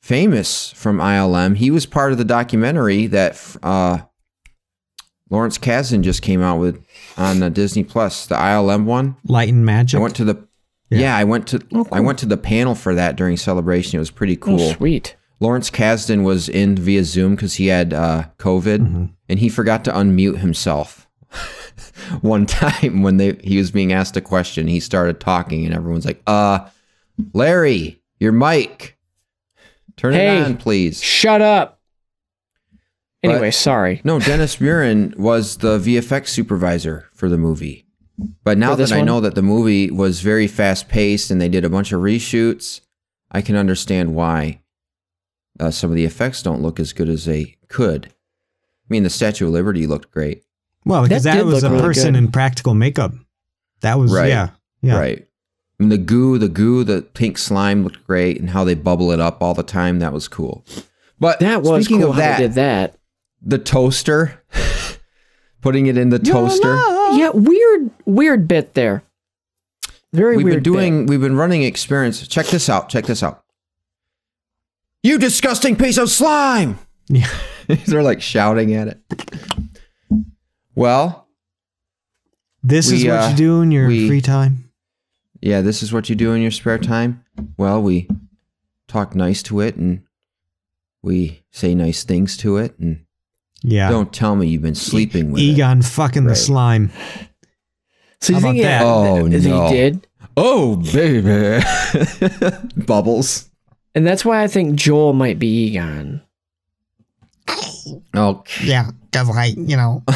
famous 0.01 0.71
from 0.75 0.99
ILM, 0.99 1.55
he 1.55 1.69
was 1.71 1.86
part 1.86 2.11
of 2.11 2.17
the 2.17 2.25
documentary 2.25 3.07
that 3.07 3.39
uh, 3.61 3.99
Lawrence 5.29 5.57
Kasdan 5.57 6.01
just 6.01 6.21
came 6.21 6.41
out 6.41 6.59
with 6.59 6.84
on 7.17 7.41
uh, 7.43 7.49
Disney 7.49 7.84
Plus, 7.84 8.25
the 8.25 8.36
ILM 8.36 8.86
one. 8.86 9.15
Light 9.25 9.49
and 9.49 9.65
Magic. 9.65 9.99
I 9.99 10.01
went 10.01 10.15
to 10.15 10.25
the 10.25 10.47
yeah, 10.89 11.15
I 11.17 11.23
went 11.23 11.47
to 11.47 11.59
I 11.91 11.99
went 12.01 12.19
to 12.19 12.25
the 12.27 12.38
panel 12.38 12.75
for 12.75 12.93
that 12.93 13.15
during 13.15 13.36
celebration. 13.38 13.97
It 13.97 13.99
was 13.99 14.11
pretty 14.11 14.36
cool. 14.36 14.61
Oh, 14.61 14.73
sweet. 14.73 15.15
Lawrence 15.43 15.69
Kasdan 15.69 16.23
was 16.23 16.47
in 16.47 16.77
via 16.77 17.03
Zoom 17.03 17.35
because 17.35 17.55
he 17.55 17.67
had 17.67 17.93
uh, 17.93 18.23
COVID 18.37 19.09
and 19.27 19.39
he 19.39 19.49
forgot 19.49 19.83
to 19.83 19.91
unmute 19.91 20.37
himself. 20.37 21.05
One 22.21 22.45
time 22.45 23.03
when 23.03 23.17
they 23.17 23.33
he 23.43 23.57
was 23.57 23.69
being 23.69 23.91
asked 23.91 24.15
a 24.15 24.21
question, 24.21 24.67
he 24.67 24.79
started 24.79 25.19
talking 25.19 25.65
and 25.65 25.75
everyone's 25.75 26.05
like, 26.05 26.21
"Uh, 26.25 26.59
Larry, 27.33 28.01
your 28.19 28.31
mic, 28.31 28.97
turn 29.97 30.13
Hey. 30.13 30.37
it 30.39 30.45
on, 30.45 30.55
please." 30.57 31.03
Shut 31.03 31.41
up. 31.41 31.81
But- 33.21 33.31
Anyway, 33.31 33.51
sorry. 33.51 33.99
No, 34.05 34.19
Dennis 34.19 34.57
Muren 34.57 35.15
was 35.17 35.57
the 35.57 35.77
VFX 35.77 36.27
supervisor 36.29 37.09
for 37.13 37.27
the 37.29 37.37
movie. 37.37 37.85
But 38.45 38.57
now 38.57 38.71
For 38.71 38.77
this 38.77 38.89
that 38.91 38.95
I 38.95 38.99
one? 38.99 39.07
know 39.07 39.19
that 39.21 39.35
the 39.35 39.41
movie 39.41 39.89
was 39.91 40.21
very 40.21 40.47
fast 40.47 40.87
paced 40.87 41.31
and 41.31 41.41
they 41.41 41.49
did 41.49 41.65
a 41.65 41.69
bunch 41.69 41.91
of 41.91 42.01
reshoots, 42.01 42.81
I 43.31 43.41
can 43.41 43.55
understand 43.55 44.13
why 44.15 44.59
uh, 45.60 45.72
some 45.72 45.89
of 45.89 45.95
the 45.95 46.06
effects 46.06 46.41
don't 46.43 46.62
look 46.62 46.80
as 46.80 46.93
good 46.93 47.10
as 47.10 47.26
they 47.26 47.58
could. 47.68 48.08
I 48.08 48.88
mean, 48.89 49.04
the 49.04 49.10
Statue 49.10 49.47
of 49.47 49.54
Liberty 49.54 49.88
looked 49.88 50.12
great. 50.12 50.43
well, 50.86 51.04
because 51.04 51.24
That 51.24 51.36
that, 51.36 51.45
was 51.45 51.64
a 51.64 51.70
really 51.70 51.82
person 51.82 52.14
good. 52.14 52.20
in 52.24 52.32
practical 52.32 52.74
makeup. 52.74 53.14
That 53.82 53.97
was 53.99 54.12
Right. 54.12 54.30
yeah. 54.30 54.49
Yeah. 54.82 54.97
Right. 54.99 55.28
And 55.80 55.91
the 55.91 55.97
goo, 55.97 56.38
the 56.38 56.49
goo, 56.49 56.84
the 56.84 57.01
pink 57.01 57.38
slime 57.38 57.84
looked 57.84 58.06
great, 58.06 58.39
and 58.39 58.49
how 58.51 58.64
they 58.64 58.76
bubble 58.76 59.12
it 59.12 59.20
up 59.20 59.41
all 59.41 59.54
the 59.54 59.64
time. 59.64 59.99
That 59.99 60.14
was 60.14 60.28
cool. 60.28 60.64
But 61.20 61.39
That 61.39 61.62
was 61.64 61.86
speaking 61.86 62.01
cool 62.01 62.10
of 62.12 62.16
how 62.16 62.22
that, 62.22 62.38
they 62.38 62.43
did 62.43 62.54
that. 62.56 62.95
the 63.41 63.58
toaster, 63.58 64.41
putting 65.62 65.88
it 65.88 65.97
in 65.97 66.10
the 66.10 66.20
toaster. 66.20 66.76
Yeah, 67.16 67.30
weird, 67.34 67.89
weird 68.06 68.47
bit 68.47 68.74
there. 68.74 69.04
Very 70.14 70.38
we've 70.38 70.45
weird. 70.45 70.64
been 70.64 70.74
bit. 70.74 70.80
doing 70.80 71.06
we've 71.08 71.22
been 71.22 71.36
running 71.36 71.64
experience 71.64 72.28
check 72.28 72.45
this 72.47 72.70
out 72.70 72.88
check 72.88 73.06
this 73.08 73.24
out 73.24 73.42
you 75.04 75.18
disgusting 75.20 75.76
piece 75.76 75.97
of 75.97 76.10
slime 76.10 76.80
Yeah. 77.10 77.28
they're 77.88 78.04
like 78.04 78.22
shouting 78.22 78.74
at 78.74 78.88
it 78.88 78.99
well 80.76 81.28
This 82.64 82.91
is 82.91 83.04
what 83.06 83.14
uh, 83.20 83.28
you 83.30 83.36
do 83.36 83.62
in 83.62 83.72
your 83.72 83.88
we- 83.88 84.08
free 84.08 84.22
time. 84.22 84.72
yeah 85.41 85.62
this 85.62 85.84
is 85.84 85.91
what 85.93 86.10
you 86.10 86.16
do 86.16 86.34
in 86.34 86.41
your 86.41 86.51
spare 86.51 86.78
time 86.80 87.24
well 87.58 87.82
we 87.82 88.08
talk 88.88 89.16
nice 89.16 89.43
to 89.43 89.60
it 89.60 89.76
and 89.76 90.04
we 91.01 91.43
say 91.51 91.76
nice 91.76 92.04
things 92.04 92.38
to 92.38 92.58
it 92.58 92.78
and 92.80 93.06
Yeah. 93.64 93.89
don't 93.89 94.14
tell 94.14 94.36
me 94.36 94.47
you've 94.47 94.62
been 94.62 94.76
sleeping 94.76 95.32
with 95.32 95.41
it 95.41 95.45
Egon 95.45 95.82
fucking 95.82 96.26
the 96.26 96.36
slime. 96.36 96.91
So 98.22 98.34
you 98.34 98.39
How 98.39 98.41
think 98.54 98.64
about 98.64 98.66
it- 98.66 98.80
that? 98.80 98.82
Oh, 98.84 99.28
no. 99.28 99.68
he 99.70 99.74
did? 99.76 100.08
oh 100.38 100.78
baby 100.78 101.64
bubbles 102.86 103.49
And 103.95 104.05
that's 104.07 104.25
why 104.25 104.41
I 104.43 104.47
think 104.47 104.75
Joel 104.75 105.13
might 105.13 105.37
be 105.39 105.47
Egon. 105.67 106.21
oh 108.15 108.43
Yeah, 108.63 108.89
because 109.11 109.35
I, 109.35 109.45
you 109.57 109.75
know, 109.77 110.03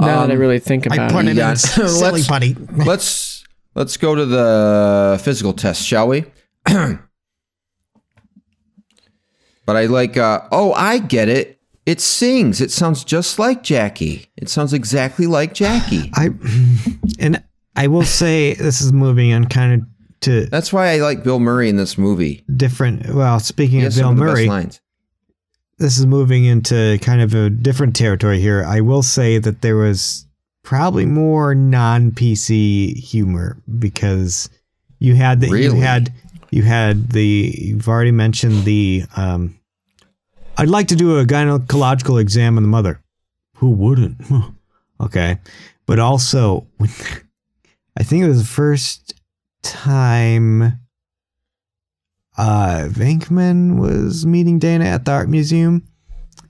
Now 0.00 0.22
that 0.22 0.30
I 0.30 0.34
Um, 0.34 0.40
really 0.40 0.58
think 0.58 0.90
I 0.90 0.94
about 0.96 1.12
put 1.12 1.24
it. 1.26 1.36
it 1.36 1.38
in 1.38 1.56
silly 1.56 2.00
Let's- 2.12 2.26
putty. 2.26 2.54
let's 2.84 3.44
let's 3.76 3.96
go 3.96 4.14
to 4.14 4.24
the 4.26 5.20
physical 5.22 5.52
test, 5.52 5.82
shall 5.86 6.08
we? 6.08 6.24
but 6.64 6.98
I 9.76 9.86
like 9.86 10.16
uh 10.16 10.40
oh, 10.50 10.72
I 10.72 10.98
get 10.98 11.28
it. 11.28 11.60
It 11.86 12.00
sings. 12.00 12.60
It 12.60 12.70
sounds 12.70 13.04
just 13.04 13.38
like 13.38 13.62
Jackie. 13.62 14.26
It 14.36 14.48
sounds 14.48 14.72
exactly 14.72 15.26
like 15.26 15.52
Jackie. 15.54 16.10
I 16.14 16.30
and 17.18 17.42
I 17.76 17.86
will 17.88 18.02
say 18.04 18.54
this 18.54 18.80
is 18.80 18.92
moving 18.92 19.32
on 19.32 19.44
kind 19.46 19.74
of 19.82 19.88
to 20.24 20.46
That's 20.46 20.72
why 20.72 20.92
I 20.92 20.98
like 20.98 21.24
Bill 21.24 21.38
Murray 21.38 21.68
in 21.68 21.76
this 21.76 21.96
movie. 21.96 22.44
different. 22.54 23.14
Well, 23.14 23.40
speaking 23.40 23.84
of 23.84 23.94
Bill 23.94 24.10
of 24.10 24.16
Murray, 24.16 24.48
this 25.78 25.98
is 25.98 26.06
moving 26.06 26.44
into 26.44 26.98
kind 27.02 27.20
of 27.20 27.34
a 27.34 27.50
different 27.50 27.96
territory 27.96 28.40
here. 28.40 28.64
I 28.64 28.80
will 28.80 29.02
say 29.02 29.38
that 29.38 29.62
there 29.62 29.76
was 29.76 30.26
probably 30.62 31.06
more 31.06 31.54
non 31.54 32.10
PC 32.10 32.96
humor 32.96 33.58
because 33.78 34.48
you 34.98 35.14
had 35.14 35.40
the 35.40 35.48
you 35.48 35.72
had 35.74 36.12
you 36.50 36.62
had 36.62 37.10
the 37.10 37.54
you've 37.56 37.88
already 37.88 38.12
mentioned 38.12 38.64
the 38.64 39.04
um 39.16 39.58
I'd 40.56 40.68
like 40.68 40.88
to 40.88 40.96
do 40.96 41.18
a 41.18 41.24
gynecological 41.24 42.20
exam 42.20 42.56
on 42.56 42.62
the 42.62 42.68
mother. 42.68 43.00
Who 43.56 43.70
wouldn't? 43.70 44.20
okay. 45.00 45.38
But 45.86 45.98
also 45.98 46.66
when 46.76 46.90
I 47.98 48.02
think 48.02 48.24
it 48.24 48.28
was 48.28 48.38
the 48.38 48.48
first 48.48 49.14
time 49.64 50.78
uh 52.38 52.86
Venkman 52.88 53.78
was 53.80 54.24
meeting 54.26 54.58
Dana 54.58 54.84
at 54.84 55.04
the 55.04 55.12
art 55.12 55.28
museum 55.28 55.86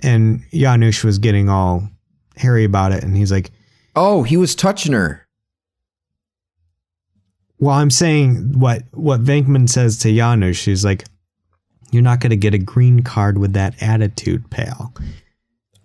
and 0.03 0.43
Janosz 0.53 1.05
was 1.05 1.19
getting 1.19 1.49
all 1.49 1.89
hairy 2.37 2.65
about 2.65 2.93
it 2.93 3.03
and 3.05 3.17
he's 3.17 3.33
like, 3.33 3.51
Oh, 3.97 4.23
he 4.25 4.37
was 4.37 4.55
touching 4.57 4.93
her. 4.93 5.27
Well, 7.59 7.77
I'm 7.77 7.91
saying 7.91 8.59
what 8.59 8.83
what 8.93 9.23
Venkman 9.23 9.69
says 9.69 9.99
to 9.99 10.09
Janosz, 10.09 10.65
he's 10.65 10.85
like, 10.85 11.05
You're 11.93 12.03
not 12.03 12.21
gonna 12.21 12.37
get 12.37 12.55
a 12.55 12.59
green 12.59 13.03
card 13.03 13.39
with 13.39 13.53
that 13.55 13.81
attitude, 13.83 14.51
pal. 14.51 14.93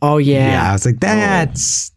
Oh 0.01 0.17
yeah. 0.17 0.51
Yeah, 0.51 0.69
I 0.69 0.73
was 0.73 0.85
like, 0.85 0.99
That's 0.99 1.91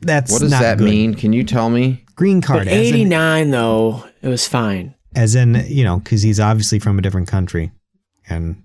that's 0.00 0.32
What 0.32 0.40
does 0.40 0.50
not 0.50 0.62
that 0.62 0.78
good." 0.78 0.84
mean? 0.84 1.14
Can 1.14 1.32
you 1.32 1.44
tell 1.44 1.68
me? 1.68 2.04
Green 2.14 2.40
card 2.40 2.64
But 2.64 2.68
as 2.68 2.88
in, 2.88 2.94
89 2.94 3.50
though, 3.50 4.04
it 4.22 4.28
was 4.28 4.46
fine. 4.48 4.94
as 5.14 5.34
in, 5.34 5.54
you 5.68 5.84
know, 5.84 5.98
because 5.98 6.22
he's 6.22 6.38
obviously 6.40 6.78
from 6.78 6.98
a 6.98 7.02
different 7.02 7.28
country. 7.28 7.72
And 8.28 8.62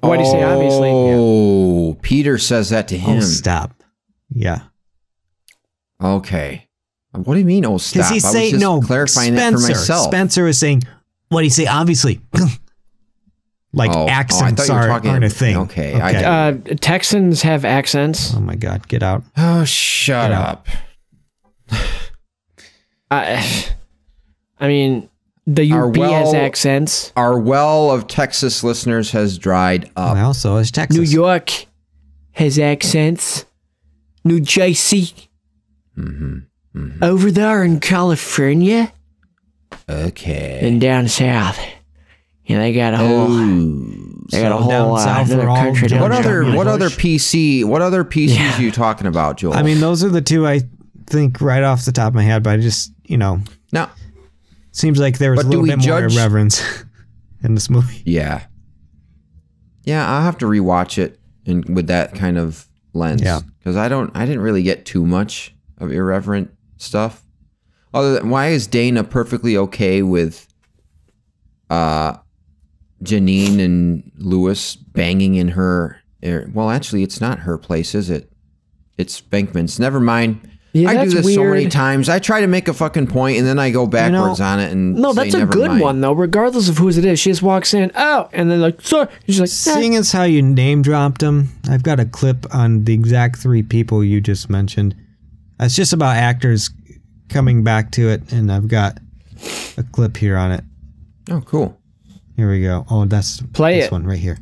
Why 0.00 0.16
do 0.16 0.22
you 0.24 0.30
say 0.30 0.42
obviously? 0.42 0.90
Oh, 0.92 1.96
Peter 2.02 2.38
says 2.38 2.70
that 2.70 2.88
to 2.88 2.98
him. 2.98 3.18
oh 3.18 3.20
stop. 3.20 3.72
Yeah. 4.30 4.62
Okay. 6.02 6.68
What 7.12 7.34
do 7.34 7.38
you 7.38 7.44
mean? 7.46 7.64
Oh, 7.64 7.78
stop! 7.78 7.94
Because 7.94 8.10
he's 8.10 8.24
I 8.24 8.28
was 8.28 8.32
saying 8.34 8.50
just 8.52 8.60
no. 8.62 8.80
clarifying 8.80 9.34
Spencer, 9.36 9.58
that 9.58 9.62
for 9.62 9.78
myself. 9.78 10.06
Spencer 10.08 10.48
is 10.48 10.58
saying, 10.58 10.82
"What 11.28 11.40
do 11.42 11.44
you 11.44 11.50
say?" 11.50 11.66
Obviously, 11.66 12.20
like 13.72 13.92
Oh, 13.92 14.06
oh, 14.06 14.08
accents 14.08 14.66
thought 14.66 14.72
you 14.72 14.74
were 14.74 14.80
are, 14.80 14.88
talking- 14.88 15.10
aren't 15.12 15.24
a 15.24 15.30
thing. 15.30 15.56
okay, 15.58 16.00
I 16.00 16.48
Uh, 16.48 16.52
Texans 16.80 17.42
have 17.42 17.64
accents. 17.64 18.34
oh 18.34 18.40
my 18.40 18.56
god, 18.56 18.88
get 18.88 19.04
out! 19.04 19.22
Oh, 19.36 19.62
shut 19.64 20.32
Yeah. 20.32 20.40
up. 20.42 20.66
I, 23.10 23.66
I 24.64 24.68
mean, 24.68 25.08
the 25.46 25.70
Our 25.72 25.88
UP 25.90 25.96
has 25.96 26.32
accents. 26.32 27.12
Our 27.16 27.38
well 27.38 27.90
of 27.90 28.06
Texas 28.06 28.64
listeners 28.64 29.10
has 29.10 29.36
dried 29.38 29.90
up. 29.96 30.14
Well, 30.14 30.32
so 30.34 30.56
is 30.56 30.70
Texas. 30.70 30.96
New 30.98 31.04
York 31.04 31.66
has 32.32 32.58
accents. 32.58 33.44
New 34.24 34.40
Jersey. 34.40 35.12
Mm-hmm. 35.98 37.02
Over 37.02 37.30
there 37.30 37.62
in 37.62 37.78
California 37.78 38.92
Okay. 39.88 40.60
and 40.62 40.80
down 40.80 41.08
south. 41.08 41.58
Yeah, 42.46 42.58
they 42.58 42.72
got 42.72 42.94
a 42.94 42.96
whole. 42.98 43.28
they 43.28 44.40
got 44.42 44.52
a 44.52 44.56
whole 44.56 44.68
down 44.70 44.94
uh, 44.94 44.98
south 44.98 45.30
another 45.30 45.46
country 45.46 45.88
down 45.88 46.00
What 46.02 46.12
south. 46.12 46.24
other 46.24 46.40
English. 46.42 46.56
what 46.56 46.66
other 46.66 46.88
PC 46.88 47.64
what 47.64 47.80
other 47.82 48.04
PCs 48.04 48.58
are 48.58 48.62
you 48.62 48.70
talking 48.72 49.06
about, 49.06 49.36
Joel? 49.38 49.54
I 49.54 49.62
mean, 49.62 49.80
those 49.80 50.02
are 50.04 50.08
the 50.10 50.20
two 50.22 50.46
I 50.46 50.60
think 51.06 51.40
right 51.40 51.62
off 51.62 51.84
the 51.84 51.92
top 51.92 52.08
of 52.08 52.14
my 52.14 52.22
head. 52.22 52.42
But 52.42 52.54
I 52.54 52.56
just, 52.58 52.92
you 53.04 53.16
know, 53.18 53.40
now 53.72 53.90
seems 54.74 54.98
like 54.98 55.18
there 55.18 55.30
was 55.30 55.38
But 55.40 55.46
a 55.46 55.48
little 55.48 55.64
bit 55.66 55.78
more 55.78 55.86
judge- 56.00 56.14
irreverence 56.14 56.62
in 57.42 57.54
this 57.54 57.70
movie. 57.70 58.02
yeah, 58.04 58.44
yeah, 59.84 60.08
I'll 60.08 60.22
have 60.22 60.38
to 60.38 60.46
rewatch 60.46 60.98
it 60.98 61.18
in, 61.44 61.62
with 61.74 61.86
that 61.88 62.14
kind 62.14 62.38
of 62.38 62.66
lens. 62.92 63.22
Yeah. 63.22 63.40
because 63.58 63.76
I 63.76 63.88
don't 63.88 64.14
I 64.16 64.24
didn't 64.26 64.42
really 64.42 64.62
get 64.62 64.84
too 64.86 65.04
much 65.06 65.54
of 65.78 65.90
irreverent 65.92 66.50
stuff. 66.76 67.22
Other 67.92 68.14
than 68.14 68.30
why 68.30 68.48
is 68.48 68.66
Dana 68.66 69.04
perfectly 69.04 69.56
okay 69.56 70.02
with 70.02 70.48
uh 71.70 72.16
Janine 73.02 73.58
and 73.60 74.10
Lewis 74.16 74.76
banging 74.76 75.34
in 75.34 75.48
her 75.48 75.98
er, 76.24 76.48
well, 76.54 76.70
actually, 76.70 77.02
it's 77.02 77.20
not 77.20 77.40
her 77.40 77.58
place, 77.58 77.94
is 77.94 78.08
it? 78.08 78.32
It's 78.96 79.20
Venkman's. 79.20 79.78
Never 79.78 80.00
mind. 80.00 80.48
Yeah, 80.76 80.88
I 80.90 80.92
do 81.04 81.10
that's 81.10 81.14
this 81.26 81.34
so 81.36 81.44
many 81.44 81.68
times. 81.68 82.08
I 82.08 82.18
try 82.18 82.40
to 82.40 82.48
make 82.48 82.66
a 82.66 82.74
fucking 82.74 83.06
point 83.06 83.38
and 83.38 83.46
then 83.46 83.60
I 83.60 83.70
go 83.70 83.86
backwards 83.86 84.40
on 84.40 84.58
it 84.58 84.72
and 84.72 84.96
No, 84.96 85.12
say, 85.12 85.22
that's 85.22 85.34
a 85.36 85.38
"Never 85.38 85.52
good 85.52 85.68
mind." 85.68 85.80
one 85.80 86.00
though. 86.00 86.12
Regardless 86.12 86.68
of 86.68 86.78
whose 86.78 86.98
it 86.98 87.04
is, 87.04 87.20
she 87.20 87.30
just 87.30 87.42
walks 87.42 87.74
in, 87.74 87.92
oh, 87.94 88.28
and 88.32 88.50
then 88.50 88.60
like, 88.60 88.80
sorry, 88.80 89.06
she's 89.26 89.38
like, 89.38 89.46
"Eh." 89.46 89.80
Seeing 89.80 89.94
as 89.94 90.10
how 90.10 90.24
you 90.24 90.42
name 90.42 90.82
dropped 90.82 91.20
them, 91.20 91.50
I've 91.70 91.84
got 91.84 92.00
a 92.00 92.04
clip 92.04 92.52
on 92.52 92.82
the 92.84 92.92
exact 92.92 93.38
three 93.38 93.62
people 93.62 94.02
you 94.02 94.20
just 94.20 94.50
mentioned. 94.50 94.96
It's 95.60 95.76
just 95.76 95.92
about 95.92 96.16
actors 96.16 96.70
coming 97.28 97.62
back 97.62 97.92
to 97.92 98.08
it, 98.08 98.32
and 98.32 98.50
I've 98.50 98.66
got 98.66 98.98
a 99.78 99.84
clip 99.84 100.16
here 100.16 100.36
on 100.36 100.50
it. 100.50 100.64
Oh, 101.30 101.40
cool. 101.40 101.78
Here 102.36 102.50
we 102.50 102.60
go. 102.62 102.84
Oh, 102.90 103.04
that's 103.04 103.40
Play 103.52 103.76
this 103.76 103.86
it. 103.86 103.92
one 103.92 104.04
right 104.04 104.18
here. 104.18 104.38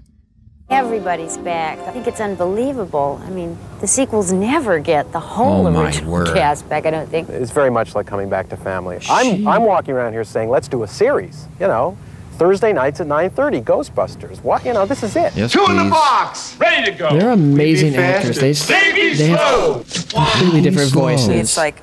Everybody's 0.72 1.36
back. 1.36 1.78
I 1.80 1.90
think 1.92 2.06
it's 2.06 2.20
unbelievable. 2.20 3.20
I 3.26 3.28
mean, 3.30 3.58
the 3.80 3.86
sequels 3.86 4.32
never 4.32 4.78
get 4.78 5.12
the 5.12 5.20
whole 5.20 5.66
Oh, 5.66 5.70
my 5.70 5.84
original 5.84 6.10
word. 6.10 6.28
cast 6.34 6.66
back. 6.68 6.86
I 6.86 6.90
don't 6.90 7.08
think. 7.10 7.28
It's 7.28 7.50
very 7.50 7.70
much 7.70 7.94
like 7.94 8.06
coming 8.06 8.30
back 8.30 8.48
to 8.48 8.56
family. 8.56 8.98
I'm, 9.10 9.46
I'm 9.46 9.64
walking 9.64 9.92
around 9.92 10.14
here 10.14 10.24
saying, 10.24 10.48
let's 10.48 10.68
do 10.68 10.82
a 10.82 10.88
series. 10.88 11.46
You 11.60 11.66
know, 11.66 11.98
Thursday 12.38 12.72
nights 12.72 13.00
at 13.02 13.06
9:30, 13.06 13.62
Ghostbusters. 13.62 14.42
What? 14.42 14.64
You 14.64 14.72
know, 14.72 14.86
this 14.86 15.02
is 15.02 15.14
it. 15.14 15.36
Yes, 15.36 15.52
Two 15.52 15.66
in 15.66 15.76
the 15.76 15.90
box. 15.90 16.56
Ready 16.58 16.90
to 16.90 16.96
go. 16.96 17.18
they're 17.18 17.30
amazing 17.32 17.94
actors. 17.94 18.38
They, 18.38 18.52
they 18.52 19.26
have 19.26 19.86
slow. 19.86 20.24
completely 20.24 20.62
different 20.62 20.90
slow. 20.90 21.02
voices. 21.02 21.28
It's 21.28 21.56
like 21.58 21.82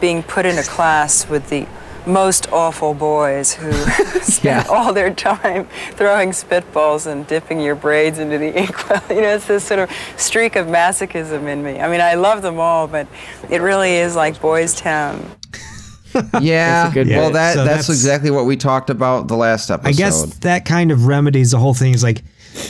being 0.00 0.24
put 0.24 0.44
in 0.44 0.58
a 0.58 0.64
class 0.64 1.28
with 1.28 1.48
the 1.50 1.68
most 2.06 2.50
awful 2.52 2.94
boys 2.94 3.54
who 3.54 3.72
spend 4.22 4.44
Yeah. 4.44 4.66
all 4.68 4.92
their 4.92 5.12
time 5.14 5.66
throwing 5.92 6.30
spitballs 6.30 7.06
and 7.06 7.26
dipping 7.26 7.60
your 7.60 7.74
braids 7.74 8.18
into 8.18 8.38
the 8.38 8.56
inkwell. 8.58 9.02
You 9.10 9.22
know, 9.22 9.34
it's 9.34 9.46
this 9.46 9.64
sort 9.64 9.80
of 9.80 9.90
streak 10.16 10.56
of 10.56 10.66
masochism 10.66 11.46
in 11.48 11.62
me. 11.62 11.80
I 11.80 11.88
mean, 11.88 12.00
I 12.00 12.14
love 12.14 12.42
them 12.42 12.58
all, 12.60 12.86
but 12.86 13.06
it 13.50 13.60
really 13.60 13.94
is 13.94 14.14
like 14.16 14.40
Boys 14.40 14.74
Town. 14.74 15.30
Yeah. 16.40 16.92
good 16.92 17.08
well, 17.08 17.30
that 17.32 17.54
So 17.54 17.64
that's, 17.64 17.88
that's- 17.88 17.88
exactly 17.88 18.30
what 18.30 18.44
we 18.44 18.56
talked 18.56 18.88
about 18.88 19.26
the 19.26 19.34
last 19.36 19.68
episode. 19.68 19.88
I 19.88 19.92
guess 19.92 20.22
that 20.38 20.64
kind 20.64 20.92
of 20.92 21.06
remedies 21.06 21.50
the 21.50 21.58
whole 21.58 21.74
thing. 21.74 21.92
Is 21.92 22.04
like, 22.04 22.22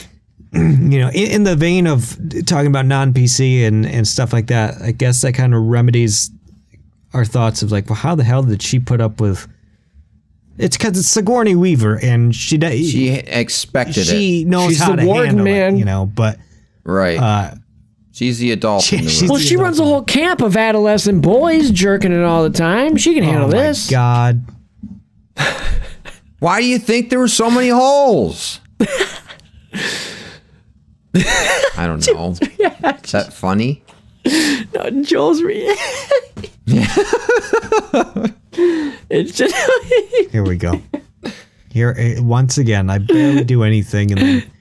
you 0.53 0.99
know, 0.99 1.09
in, 1.09 1.31
in 1.31 1.43
the 1.43 1.55
vein 1.55 1.85
of 1.85 2.17
talking 2.47 2.67
about 2.67 2.87
non 2.87 3.13
PC 3.13 3.67
and 3.67 3.85
and 3.85 4.07
stuff 4.07 4.33
like 4.33 4.47
that. 4.47 4.81
I 4.81 4.91
guess 4.93 5.21
that 5.21 5.33
kind 5.33 5.53
of 5.53 5.61
remedies 5.61 6.31
our 7.15 7.25
thoughts 7.25 7.61
of 7.63 7.71
like, 7.71 7.87
well, 7.89 7.95
how 7.95 8.13
the 8.13 8.23
hell 8.23 8.43
did 8.43 8.61
she 8.61 8.77
put 8.79 9.01
up 9.01 9.19
with? 9.19 9.47
It's 10.57 10.77
because 10.77 10.97
it's 10.97 11.07
Sigourney 11.09 11.55
Weaver, 11.55 11.99
and 12.01 12.33
she 12.35 12.57
does. 12.57 12.89
she 12.89 13.09
expected 13.09 14.05
she 14.05 14.41
it. 14.43 14.47
knows 14.47 14.69
She's 14.69 14.79
how 14.81 14.91
the 14.95 15.01
to 15.01 15.05
warden, 15.07 15.25
handle 15.27 15.43
man. 15.45 15.75
it, 15.75 15.79
you 15.79 15.85
know. 15.85 16.05
But 16.05 16.37
Right. 16.83 17.17
uh, 17.19 17.55
she's 18.11 18.37
the 18.39 18.51
adult. 18.51 18.83
she- 18.83 18.97
in 18.97 19.03
the 19.05 19.09
she's 19.09 19.21
room. 19.23 19.29
well, 19.31 19.39
she 19.39 19.57
runs 19.57 19.79
a 19.79 19.83
whole 19.83 20.03
camp 20.03 20.41
of 20.41 20.55
adolescent 20.55 21.21
boys 21.21 21.71
jerking 21.71 22.11
it 22.13 22.23
all 22.23 22.43
the 22.43 22.49
time. 22.51 22.95
She 22.95 23.13
can 23.13 23.23
handle 23.23 23.49
oh 23.49 23.51
my 23.51 23.63
this. 23.63 23.89
god, 23.89 24.43
Why 26.39 26.61
do 26.61 26.67
you 26.67 26.79
think 26.79 27.09
there 27.09 27.19
were 27.19 27.27
so 27.27 27.49
many 27.51 27.69
holes? 27.69 28.59
I 31.77 31.85
don't 31.87 32.05
know. 32.13 32.31
Is 33.03 33.11
that 33.11 33.31
funny? 33.33 33.83
No, 34.73 34.89
Joel's 35.03 35.39
re- 36.67 36.75
it's 39.09 39.37
just 39.37 39.55
here 40.31 40.43
we 40.43 40.57
go. 40.57 40.81
Here 41.71 41.93
eh, 41.97 42.19
once 42.19 42.57
again, 42.57 42.89
I 42.89 42.99
barely 42.99 43.43
do 43.43 43.63
anything, 43.63 44.11
and 44.11 44.21
then 44.21 44.51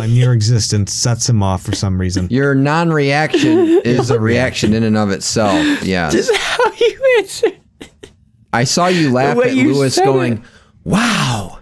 my 0.00 0.06
mere 0.06 0.32
existence 0.32 0.92
sets 0.92 1.28
him 1.28 1.42
off 1.42 1.62
for 1.62 1.74
some 1.74 2.00
reason. 2.00 2.28
Your 2.30 2.54
non-reaction 2.54 3.58
is 3.84 4.10
a 4.10 4.18
reaction 4.18 4.74
in 4.74 4.82
and 4.82 4.96
of 4.96 5.10
itself. 5.10 5.84
Yes. 5.84 6.12
just 6.12 6.34
how 6.36 6.64
you 6.80 7.16
answer. 7.18 7.48
I 8.52 8.64
saw 8.64 8.86
you 8.86 9.12
laugh 9.12 9.38
at 9.38 9.54
you 9.54 9.74
Lewis 9.74 9.98
going, 9.98 10.34
it. 10.34 10.40
"Wow!" 10.84 11.58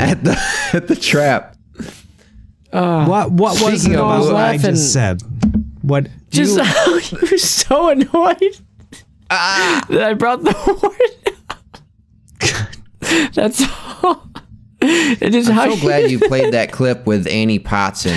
at 0.00 0.22
the 0.24 0.36
at 0.72 0.88
the 0.88 0.96
trap. 0.96 1.56
What 2.70 3.30
what 3.32 3.62
was 3.62 3.86
it 3.86 3.94
of 3.94 4.00
about 4.00 4.24
what 4.24 4.34
I 4.36 4.58
just 4.58 4.92
said? 4.92 5.22
What 5.82 6.08
Just 6.30 6.56
you- 6.56 6.62
how 6.64 6.94
you 6.96 7.18
were 7.30 7.38
so 7.38 7.88
annoyed 7.90 8.60
that 9.28 10.02
I 10.02 10.14
brought 10.14 10.42
the 10.44 10.52
horn. 10.56 10.92
That's 13.32 13.62
all. 14.02 14.28
It 14.80 15.34
is 15.34 15.48
I'm 15.48 15.72
so 15.72 15.80
glad 15.80 16.10
you 16.10 16.18
played 16.18 16.52
that 16.54 16.70
clip 16.72 17.06
with 17.06 17.26
Annie 17.26 17.58
Potson 17.58 18.16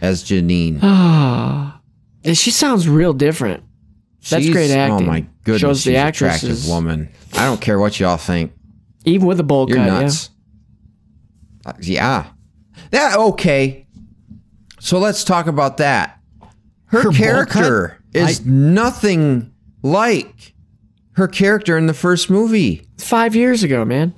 as 0.00 0.24
Janine. 0.24 0.80
Yeah, 0.82 2.32
she 2.34 2.50
sounds 2.50 2.88
real 2.88 3.12
different. 3.12 3.62
That's 4.28 4.42
She's- 4.44 4.52
great 4.52 4.70
acting. 4.70 5.08
Oh 5.08 5.10
my 5.10 5.26
goodness, 5.44 5.60
Shows 5.62 5.78
she's 5.78 5.84
the 5.92 5.96
actress 5.96 6.42
attractive 6.42 6.68
woman. 6.68 7.08
I 7.34 7.46
don't 7.46 7.60
care 7.60 7.78
what 7.78 7.98
y'all 7.98 8.18
think. 8.18 8.52
Even 9.06 9.26
with 9.26 9.40
a 9.40 9.44
bowl 9.44 9.66
You're 9.68 9.78
cut, 9.78 9.86
nuts. 9.86 10.30
Uh, 11.64 11.72
yeah. 11.80 12.26
That 12.90 13.16
okay. 13.16 13.86
So 14.78 14.98
let's 14.98 15.24
talk 15.24 15.46
about 15.46 15.78
that. 15.78 16.20
Her, 16.86 17.02
Her 17.04 17.12
character 17.12 18.02
is 18.12 18.44
nothing 18.44 19.49
like 19.82 20.54
her 21.12 21.28
character 21.28 21.76
in 21.76 21.86
the 21.86 21.94
first 21.94 22.30
movie. 22.30 22.86
Five 22.98 23.34
years 23.34 23.62
ago, 23.62 23.84
man. 23.84 24.14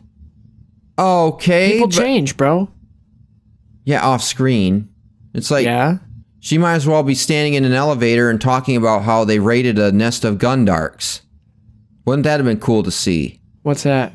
Okay. 0.99 1.73
People 1.73 1.89
but- 1.89 1.97
change, 1.97 2.37
bro. 2.37 2.69
Yeah, 3.85 4.05
off 4.07 4.23
screen. 4.23 4.89
It's 5.35 5.51
like 5.51 5.65
Yeah. 5.65 5.99
she 6.41 6.59
might 6.59 6.75
as 6.75 6.87
well 6.87 7.03
be 7.03 7.15
standing 7.15 7.55
in 7.55 7.65
an 7.65 7.73
elevator 7.73 8.31
and 8.31 8.41
talking 8.41 8.77
about 8.77 9.03
how 9.03 9.25
they 9.25 9.39
raided 9.41 9.79
a 9.79 9.91
nest 9.91 10.25
of 10.25 10.39
Gundarks. 10.39 11.23
Wouldn't 12.05 12.25
that 12.25 12.37
have 12.39 12.45
been 12.47 12.59
cool 12.61 12.83
to 12.85 12.91
see? 12.91 13.41
What's 13.63 13.83
that? 13.85 14.13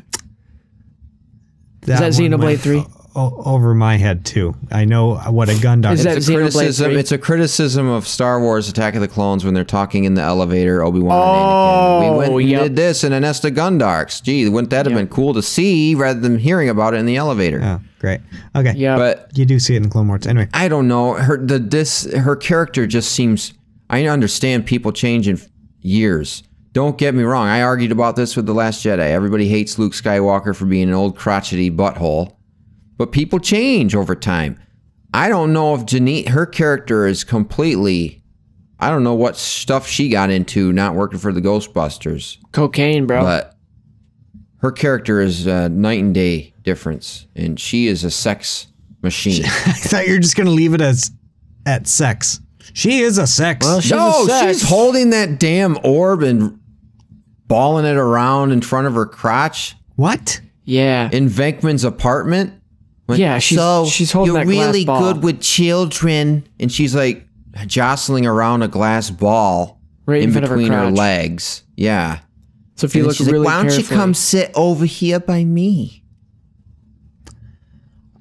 that 1.81 1.99
that 1.99 2.01
one 2.01 2.11
Xenoblade 2.11 2.59
3? 2.59 2.85
O- 3.17 3.41
over 3.45 3.73
my 3.73 3.97
head 3.97 4.23
too. 4.23 4.55
I 4.71 4.85
know 4.85 5.15
what 5.15 5.49
a 5.49 5.59
gun 5.59 5.81
does. 5.81 5.99
Is 5.99 6.05
that 6.05 6.17
it's 6.17 6.29
a 6.29 6.33
criticism. 6.35 6.91
It's 6.97 7.11
a 7.11 7.17
criticism 7.17 7.87
of 7.89 8.07
Star 8.07 8.39
Wars: 8.39 8.69
Attack 8.69 8.95
of 8.95 9.01
the 9.01 9.07
Clones 9.09 9.43
when 9.43 9.53
they're 9.53 9.65
talking 9.65 10.05
in 10.05 10.13
the 10.13 10.21
elevator. 10.21 10.83
Obi 10.83 10.99
Wan 10.99 11.17
Oh, 11.17 11.23
and 11.23 11.33
Anakin. 11.33 12.01
We 12.01 12.07
oh, 12.07 12.17
went 12.17 12.31
and 12.33 12.49
yep. 12.49 12.61
did 12.63 12.75
this 12.77 13.03
in 13.03 13.11
a 13.11 13.19
nest 13.19 13.43
of 13.43 13.53
Gundarks. 13.53 14.23
Gee, 14.23 14.47
wouldn't 14.47 14.69
that 14.69 14.85
have 14.85 14.95
been 14.95 15.07
cool 15.09 15.33
to 15.33 15.41
see 15.41 15.95
rather 15.95 16.19
than 16.19 16.37
hearing 16.39 16.69
about 16.69 16.93
it 16.93 16.97
in 16.97 17.05
the 17.05 17.17
elevator? 17.17 17.59
Oh, 17.61 17.81
great. 17.99 18.21
Okay. 18.55 18.73
Yeah. 18.77 18.95
But 18.95 19.31
You 19.35 19.45
do 19.45 19.59
see 19.59 19.75
it 19.75 19.83
in 19.83 19.89
Clone 19.89 20.07
Wars. 20.07 20.25
Anyway, 20.27 20.47
I 20.53 20.67
don't 20.69 20.87
know. 20.87 21.15
Her 21.15 21.37
the 21.37 21.59
this 21.59 22.03
her 22.13 22.35
character 22.35 22.87
just 22.87 23.11
seems. 23.11 23.53
I 23.89 24.05
understand 24.07 24.65
people 24.65 24.91
change 24.91 25.27
in 25.27 25.39
years. 25.79 26.43
Don't 26.73 26.97
get 26.97 27.15
me 27.15 27.23
wrong. 27.23 27.47
I 27.47 27.63
argued 27.63 27.91
about 27.91 28.15
this 28.15 28.35
with 28.35 28.45
the 28.45 28.53
Last 28.53 28.85
Jedi. 28.85 28.99
Everybody 28.99 29.47
hates 29.47 29.79
Luke 29.79 29.93
Skywalker 29.93 30.55
for 30.55 30.65
being 30.65 30.89
an 30.89 30.93
old 30.93 31.17
crotchety 31.17 31.71
butthole, 31.71 32.35
but 32.97 33.11
people 33.11 33.39
change 33.39 33.95
over 33.95 34.15
time. 34.15 34.59
I 35.13 35.29
don't 35.29 35.53
know 35.53 35.73
if 35.75 35.85
Janine, 35.85 36.29
her 36.29 36.45
character 36.45 37.07
is 37.07 37.23
completely. 37.23 38.23
I 38.79 38.89
don't 38.89 39.03
know 39.03 39.15
what 39.15 39.37
stuff 39.37 39.87
she 39.87 40.09
got 40.09 40.29
into 40.29 40.71
not 40.71 40.93
working 40.93 41.17
for 41.17 41.31
the 41.33 41.41
Ghostbusters, 41.41 42.37
Cocaine, 42.51 43.07
bro. 43.07 43.21
but 43.21 43.57
her 44.57 44.71
character 44.71 45.19
is 45.21 45.47
a 45.47 45.69
night 45.69 45.99
and 45.99 46.13
day 46.13 46.53
difference, 46.63 47.25
and 47.35 47.59
she 47.59 47.87
is 47.87 48.03
a 48.03 48.11
sex 48.11 48.67
machine. 49.01 49.45
I 49.45 49.49
thought 49.73 50.07
you 50.07 50.13
were 50.13 50.19
just 50.19 50.35
gonna 50.35 50.51
leave 50.51 50.73
it 50.73 50.81
as 50.81 51.11
at 51.65 51.87
sex. 51.87 52.39
She 52.73 52.99
is 52.99 53.17
a 53.17 53.25
sex. 53.25 53.65
Well, 53.65 53.81
she's 53.81 53.91
a 53.91 53.95
no, 53.95 54.25
sex. 54.27 54.59
she's 54.59 54.69
holding 54.69 55.09
that 55.11 55.39
damn 55.39 55.77
orb 55.83 56.21
and 56.21 56.59
balling 57.47 57.85
it 57.85 57.97
around 57.97 58.51
in 58.51 58.61
front 58.61 58.87
of 58.87 58.93
her 58.93 59.05
crotch 59.05 59.75
what? 59.95 60.41
yeah. 60.63 61.09
in 61.11 61.29
Venkman's 61.29 61.83
apartment. 61.83 62.56
When- 63.07 63.19
Yeah, 63.19 63.39
she's- 63.39 63.89
she's 63.89 64.11
holding 64.11 64.33
you're 64.35 64.43
that 64.45 64.49
glass 64.51 64.65
really 64.67 64.85
ball." 64.85 65.01
good 65.13 65.23
with 65.23 65.41
children, 65.41 66.43
and 66.59 66.71
she's 66.71 66.93
like 66.95 67.25
jostling 67.65 68.25
around 68.25 68.61
a 68.63 68.67
glass 68.67 69.09
ball 69.09 69.79
Right 70.05 70.21
in 70.21 70.25
in 70.25 70.31
front 70.31 70.43
of 70.45 70.51
her 70.51 70.57
between 70.57 70.71
her, 70.73 70.91
legs. 70.91 71.63
Yeah. 71.75 72.19
so 72.75 72.85
if 72.85 72.93
you 72.95 73.01
And 73.01 73.07
look 73.07 73.17
she's 73.17 73.25
really 73.27 73.39
like, 73.39 73.45
why 73.47 73.53
don't 73.63 73.71
carefully, 73.71 73.83
you 73.97 74.01
come 74.01 74.13
sit 74.13 74.51
over 74.55 74.85
here 74.85 75.19
by 75.19 75.43
me? 75.43 76.03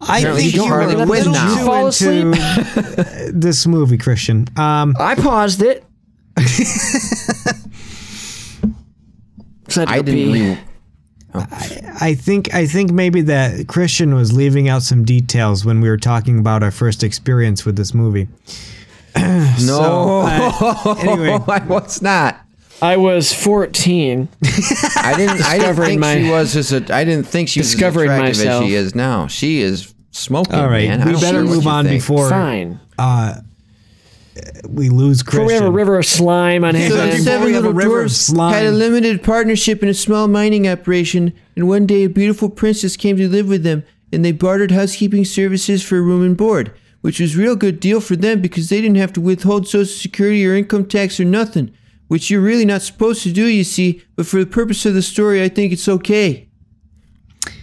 I 0.01 0.19
Apparently 0.19 0.43
think 0.45 0.55
you 0.55 0.63
you 0.63 0.69
don't 0.69 0.79
really 0.79 0.95
a 0.95 0.99
win 0.99 1.09
little 1.09 1.33
now. 1.33 1.59
too 1.59 1.65
Fall 1.67 1.87
asleep? 1.89 2.25
into 2.27 3.31
this 3.35 3.67
movie, 3.67 3.99
Christian. 3.99 4.47
Um, 4.57 4.95
I 5.01 5.15
paused 5.17 5.63
it. 5.63 5.85
I, 9.77 9.85
I 9.87 10.03
didn't. 10.03 10.33
pee. 10.33 10.59
Re- 11.41 11.81
I 12.01 12.15
think 12.15 12.55
I 12.55 12.67
think 12.67 12.91
maybe 12.91 13.21
that 13.23 13.69
Christian 13.69 14.15
was 14.15 14.33
leaving 14.33 14.69
out 14.69 14.83
some 14.83 15.05
details 15.05 15.65
when 15.65 15.81
we 15.81 15.89
were 15.89 15.97
talking 15.97 16.39
about 16.39 16.63
our 16.63 16.71
first 16.71 17.03
experience 17.03 17.65
with 17.65 17.77
this 17.77 17.95
movie. 17.95 18.29
no, 19.17 19.55
So, 19.59 20.21
uh, 20.27 20.95
anyway. 21.01 21.39
I 21.49 21.65
was 21.67 22.03
not. 22.03 22.41
I 22.83 22.99
was 22.99 23.33
14. 23.33 24.29
I 24.97 25.15
didn't. 25.17 25.43
I 25.43 25.59
didn't 25.59 25.77
think 25.77 26.01
my- 26.01 26.17
she 26.23 26.31
was 26.31 26.55
as 26.57 26.73
a. 26.73 26.95
I 26.95 27.05
didn't 27.05 27.25
think 27.27 27.49
she 27.49 27.61
was 27.61 27.69
as 27.69 27.73
Discovering 27.73 28.11
attractive 28.11 28.37
myself. 28.45 28.63
as 28.65 28.69
she 28.69 28.75
is 28.75 28.95
now. 28.95 29.27
She 29.29 29.61
is 29.63 29.95
smoking. 30.11 30.55
All 30.57 30.69
right, 30.69 30.89
man. 30.89 31.07
We 31.07 31.15
better 31.15 31.43
care 31.43 31.45
move 31.45 31.67
on 31.67 31.87
think. 31.87 32.03
before 32.03 32.29
Fine. 32.29 32.79
uh, 32.99 33.41
we 34.69 34.89
lose 34.89 35.23
Before 35.23 35.45
we 35.45 35.53
have 35.55 35.65
a 35.65 35.71
river 35.71 35.99
of 35.99 36.07
slime 36.07 36.65
on 36.65 36.75
his 36.75 36.91
So 36.91 36.97
the 36.97 37.13
end. 37.13 37.23
seven 37.23 37.47
we 37.47 37.53
have 37.55 37.65
a 37.65 37.69
little 37.69 37.79
river 37.79 38.01
of 38.01 38.09
dwarfs 38.09 38.17
slime. 38.17 38.53
had 38.53 38.67
a 38.67 38.71
limited 38.73 39.23
partnership 39.23 39.83
in 39.83 39.89
a 39.89 39.95
small 39.95 40.29
mining 40.29 40.69
operation, 40.69 41.33
and 41.55 41.69
one 41.69 41.87
day 41.87 42.05
a 42.05 42.09
beautiful 42.09 42.49
princess 42.51 42.97
came 42.97 43.17
to 43.17 43.29
live 43.29 43.49
with 43.49 43.63
them, 43.63 43.85
and 44.13 44.25
they 44.25 44.33
bartered 44.33 44.71
housekeeping 44.71 45.25
services 45.25 45.83
for 45.83 46.03
room 46.03 46.23
and 46.25 46.37
board, 46.37 46.73
which 47.01 47.21
was 47.21 47.35
a 47.37 47.39
real 47.39 47.57
good 47.57 47.81
deal 47.81 48.01
for 48.01 48.17
them 48.17 48.41
because 48.41 48.69
they 48.69 48.81
didn't 48.81 48.97
have 48.97 49.13
to 49.15 49.21
withhold 49.21 49.67
social 49.69 49.85
security 49.87 50.47
or 50.47 50.55
income 50.55 50.87
tax 50.87 51.19
or 51.21 51.25
nothing, 51.25 51.73
which 52.09 52.31
you're 52.31 52.41
really 52.41 52.65
not 52.65 52.83
supposed 52.83 53.23
to 53.23 53.33
do, 53.33 53.47
you 53.47 53.65
see. 53.65 54.03
But 54.17 54.27
for 54.27 54.39
the 54.41 54.47
purpose 54.47 54.85
of 54.87 54.95
the 54.95 55.03
story, 55.03 55.43
I 55.43 55.49
think 55.49 55.73
it's 55.73 55.89
okay. 55.89 56.49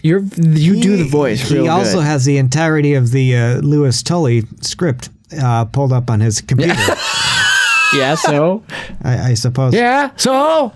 You're 0.02 0.22
you 0.38 0.82
do 0.82 0.98
the 0.98 1.08
voice 1.08 1.50
He 1.50 1.56
real 1.56 1.70
also 1.70 1.98
good. 1.98 2.06
has 2.06 2.26
the 2.26 2.38
entirety 2.38 2.94
of 2.94 3.12
the 3.12 3.36
uh, 3.36 3.56
Lewis 3.58 4.02
Tully 4.04 4.44
script 4.62 5.10
uh, 5.42 5.66
pulled 5.66 5.94
up 5.94 6.10
on 6.10 6.20
his 6.20 6.42
computer. 6.42 6.74
yeah, 7.94 8.16
so 8.16 8.64
I, 9.04 9.32
I 9.32 9.34
suppose. 9.36 9.74
yeah, 9.74 10.12
so 10.16 10.74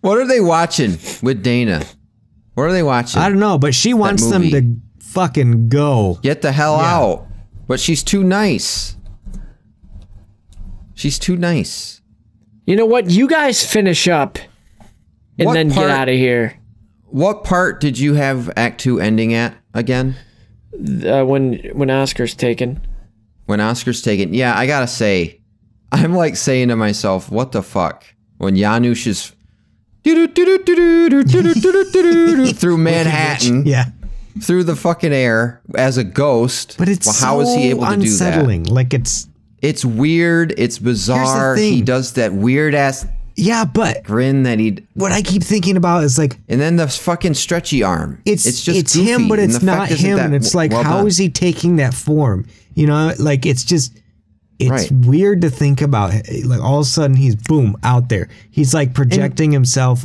What 0.00 0.18
are 0.18 0.26
they 0.26 0.40
watching 0.40 0.98
with 1.22 1.42
Dana? 1.42 1.84
What 2.54 2.64
are 2.64 2.72
they 2.72 2.82
watching? 2.82 3.20
I 3.20 3.28
don't 3.28 3.38
know, 3.40 3.58
but 3.58 3.74
she 3.74 3.92
wants 3.94 4.28
them 4.30 4.50
to 4.50 4.76
fucking 5.00 5.68
go. 5.68 6.18
Get 6.22 6.42
the 6.42 6.52
hell 6.52 6.76
out. 6.76 7.26
But 7.66 7.80
she's 7.80 8.02
too 8.02 8.22
nice. 8.22 8.96
She's 10.94 11.18
too 11.18 11.36
nice. 11.36 12.00
you 12.66 12.76
know 12.76 12.86
what? 12.86 13.10
You 13.10 13.28
guys 13.28 13.64
finish 13.64 14.08
up 14.08 14.38
and 15.38 15.46
What 15.46 15.54
then 15.54 15.70
part- 15.70 15.88
get 15.88 15.90
out 15.98 16.08
of 16.08 16.14
here. 16.14 16.58
What 17.08 17.44
part 17.44 17.80
did 17.80 17.98
you 17.98 18.14
have 18.14 18.50
Act 18.56 18.80
Two 18.80 18.98
ending 19.00 19.32
at 19.34 19.54
again? 19.74 20.16
Uh, 20.74 21.24
when 21.24 21.54
when 21.74 21.90
Oscar's 21.90 22.34
taken. 22.34 22.80
When 23.46 23.60
Oscar's 23.60 24.02
taken, 24.02 24.34
yeah, 24.34 24.56
I 24.58 24.66
gotta 24.66 24.86
say, 24.88 25.40
I'm 25.92 26.14
like 26.14 26.36
saying 26.36 26.68
to 26.68 26.76
myself, 26.76 27.30
"What 27.30 27.52
the 27.52 27.62
fuck?" 27.62 28.04
When 28.38 28.54
Janosz 28.56 29.06
is 29.06 29.32
through 32.52 32.78
Manhattan, 32.78 33.66
Yeah. 33.66 33.86
through 34.42 34.64
the 34.64 34.76
fucking 34.76 35.12
air 35.12 35.60
as 35.74 35.96
a 35.98 36.04
ghost. 36.04 36.76
But 36.78 36.88
it's 36.88 37.06
well, 37.06 37.14
how 37.18 37.40
is 37.40 37.48
he 37.54 37.70
so 37.70 37.76
able 37.76 37.86
to 37.86 37.96
do 37.96 37.96
that? 37.96 38.02
unsettling. 38.02 38.64
Like 38.64 38.92
it's 38.94 39.28
It's 39.62 39.84
weird. 39.84 40.54
It's 40.58 40.78
bizarre. 40.78 41.56
He 41.56 41.82
does 41.82 42.12
that 42.14 42.32
weird 42.34 42.74
ass 42.74 43.06
yeah, 43.36 43.64
but 43.64 44.02
grin 44.04 44.44
that 44.44 44.58
he. 44.58 44.78
what 44.94 45.12
I 45.12 45.22
keep 45.22 45.42
thinking 45.42 45.76
about 45.76 46.04
is 46.04 46.18
like 46.18 46.38
And 46.48 46.60
then 46.60 46.76
the 46.76 46.88
fucking 46.88 47.34
stretchy 47.34 47.82
arm. 47.82 48.20
it's 48.24 48.46
it's 48.46 48.62
just 48.64 48.78
it's 48.78 48.94
him, 48.94 49.28
but 49.28 49.38
it's 49.38 49.62
not 49.62 49.88
him, 49.88 50.18
and 50.18 50.34
it's 50.34 50.54
like 50.54 50.70
well 50.72 50.82
how 50.82 50.98
done. 50.98 51.06
is 51.06 51.18
he 51.18 51.28
taking 51.28 51.76
that 51.76 51.94
form? 51.94 52.46
You 52.74 52.86
know, 52.86 53.12
like 53.18 53.46
it's 53.46 53.64
just 53.64 53.98
it's 54.58 54.70
Right. 54.70 54.92
weird 55.06 55.42
to 55.42 55.50
think 55.50 55.82
about. 55.82 56.14
Eh, 56.14 56.22
eh, 56.28 56.40
like 56.46 56.60
all 56.60 56.78
of 56.78 56.86
a 56.86 56.88
sudden 56.88 57.14
he's 57.16 57.36
boom 57.36 57.76
out 57.82 58.08
there. 58.08 58.28
He's 58.50 58.72
like 58.72 58.94
projecting 58.94 59.52
himself 59.52 60.04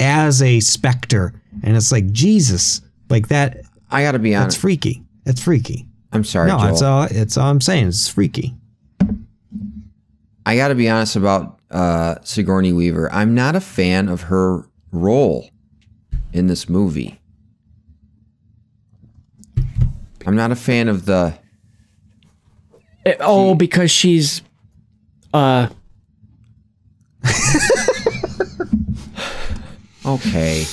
as 0.00 0.42
a 0.42 0.58
specter, 0.60 1.32
and 1.62 1.76
it's 1.76 1.92
like 1.92 2.10
Jesus, 2.10 2.80
like 3.08 3.28
that. 3.28 3.58
I 3.90 4.02
gotta 4.02 4.18
be 4.18 4.34
honest. 4.34 4.46
That's 4.46 4.54
honest. 4.56 4.60
freaky. 4.60 5.02
That's 5.24 5.40
freaky. 5.40 5.86
I'm 6.12 6.24
sorry, 6.24 6.48
no, 6.50 6.58
Joel. 6.58 6.68
it's 6.72 6.82
all. 6.82 7.02
It's 7.04 7.36
all 7.36 7.50
I'm 7.50 7.60
saying. 7.60 7.86
It's 7.88 8.08
freaky. 8.08 8.54
I 10.44 10.56
got 10.56 10.68
to 10.68 10.74
be 10.74 10.88
honest 10.88 11.16
about 11.16 11.55
uh, 11.70 12.16
Sigourney 12.22 12.72
Weaver. 12.72 13.12
I'm 13.12 13.34
not 13.34 13.56
a 13.56 13.60
fan 13.60 14.08
of 14.08 14.22
her 14.22 14.68
role 14.92 15.50
in 16.32 16.46
this 16.46 16.68
movie. 16.68 17.20
I'm 20.26 20.36
not 20.36 20.50
a 20.50 20.56
fan 20.56 20.88
of 20.88 21.06
the. 21.06 21.38
Eh, 23.04 23.14
oh, 23.20 23.54
because 23.54 23.90
she's 23.90 24.42
uh 25.32 25.68
Okay. 30.04 30.64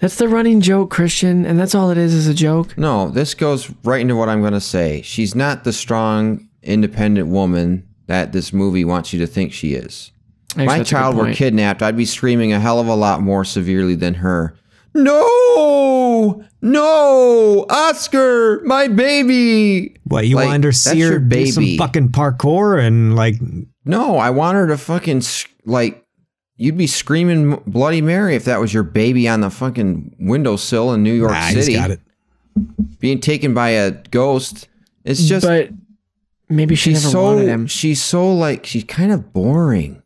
that's 0.00 0.16
the 0.16 0.28
running 0.28 0.60
joke, 0.60 0.90
Christian, 0.90 1.46
and 1.46 1.58
that's 1.58 1.74
all 1.74 1.90
it 1.90 1.98
is 1.98 2.12
is 2.12 2.26
a 2.26 2.34
joke. 2.34 2.76
No, 2.76 3.08
this 3.08 3.34
goes 3.34 3.72
right 3.84 4.00
into 4.00 4.16
what 4.16 4.28
I'm 4.28 4.40
going 4.40 4.52
to 4.52 4.60
say. 4.60 5.00
She's 5.02 5.34
not 5.36 5.64
the 5.64 5.72
strong, 5.72 6.48
independent 6.62 7.28
woman 7.28 7.87
that 8.08 8.32
this 8.32 8.52
movie 8.52 8.84
wants 8.84 9.12
you 9.12 9.18
to 9.20 9.26
think 9.26 9.52
she 9.52 9.72
is. 9.74 10.10
Actually, 10.50 10.66
My 10.66 10.78
that's 10.78 10.90
a 10.90 10.94
good 10.94 10.98
child 10.98 11.16
were 11.16 11.32
kidnapped, 11.32 11.82
I'd 11.82 11.96
be 11.96 12.04
screaming 12.04 12.52
a 12.52 12.58
hell 12.60 12.80
of 12.80 12.88
a 12.88 12.94
lot 12.96 13.20
more 13.22 13.44
severely 13.44 13.94
than 13.94 14.14
her. 14.14 14.56
No! 14.94 16.44
No! 16.60 17.66
Oscar, 17.68 18.60
my 18.64 18.88
baby! 18.88 19.96
What 20.04 20.26
you 20.26 20.36
Like, 20.36 20.48
want 20.48 20.64
her 20.64 20.72
to 20.72 20.76
that's 20.76 20.80
see 20.90 21.00
her 21.00 21.10
your 21.10 21.18
do 21.20 21.46
some 21.46 21.76
fucking 21.76 22.08
parkour 22.10 22.84
and 22.84 23.14
like 23.14 23.36
No, 23.84 24.16
I 24.18 24.30
want 24.30 24.56
her 24.56 24.66
to 24.68 24.78
fucking 24.78 25.22
like. 25.64 26.04
You'd 26.60 26.76
be 26.76 26.88
screaming 26.88 27.62
Bloody 27.68 28.00
Mary 28.02 28.34
if 28.34 28.44
that 28.46 28.58
was 28.58 28.74
your 28.74 28.82
baby 28.82 29.28
on 29.28 29.42
the 29.42 29.50
fucking 29.50 30.16
windowsill 30.18 30.92
in 30.92 31.04
New 31.04 31.12
York 31.14 31.30
Nah, 31.30 31.42
he's 31.42 31.66
City. 31.66 31.74
got 31.76 31.92
it. 31.92 32.00
Being 32.98 33.20
taken 33.20 33.54
by 33.54 33.70
a 33.70 33.92
ghost. 33.92 34.66
It's 35.04 35.24
just 35.24 35.46
but 35.46 35.70
maybe 36.48 36.74
she 36.74 36.90
she's 36.90 37.02
never 37.04 37.12
so 37.12 37.22
wanted 37.22 37.48
him. 37.48 37.66
she's 37.66 38.02
so 38.02 38.32
like 38.32 38.66
she's 38.66 38.84
kind 38.84 39.12
of 39.12 39.32
boring. 39.32 40.02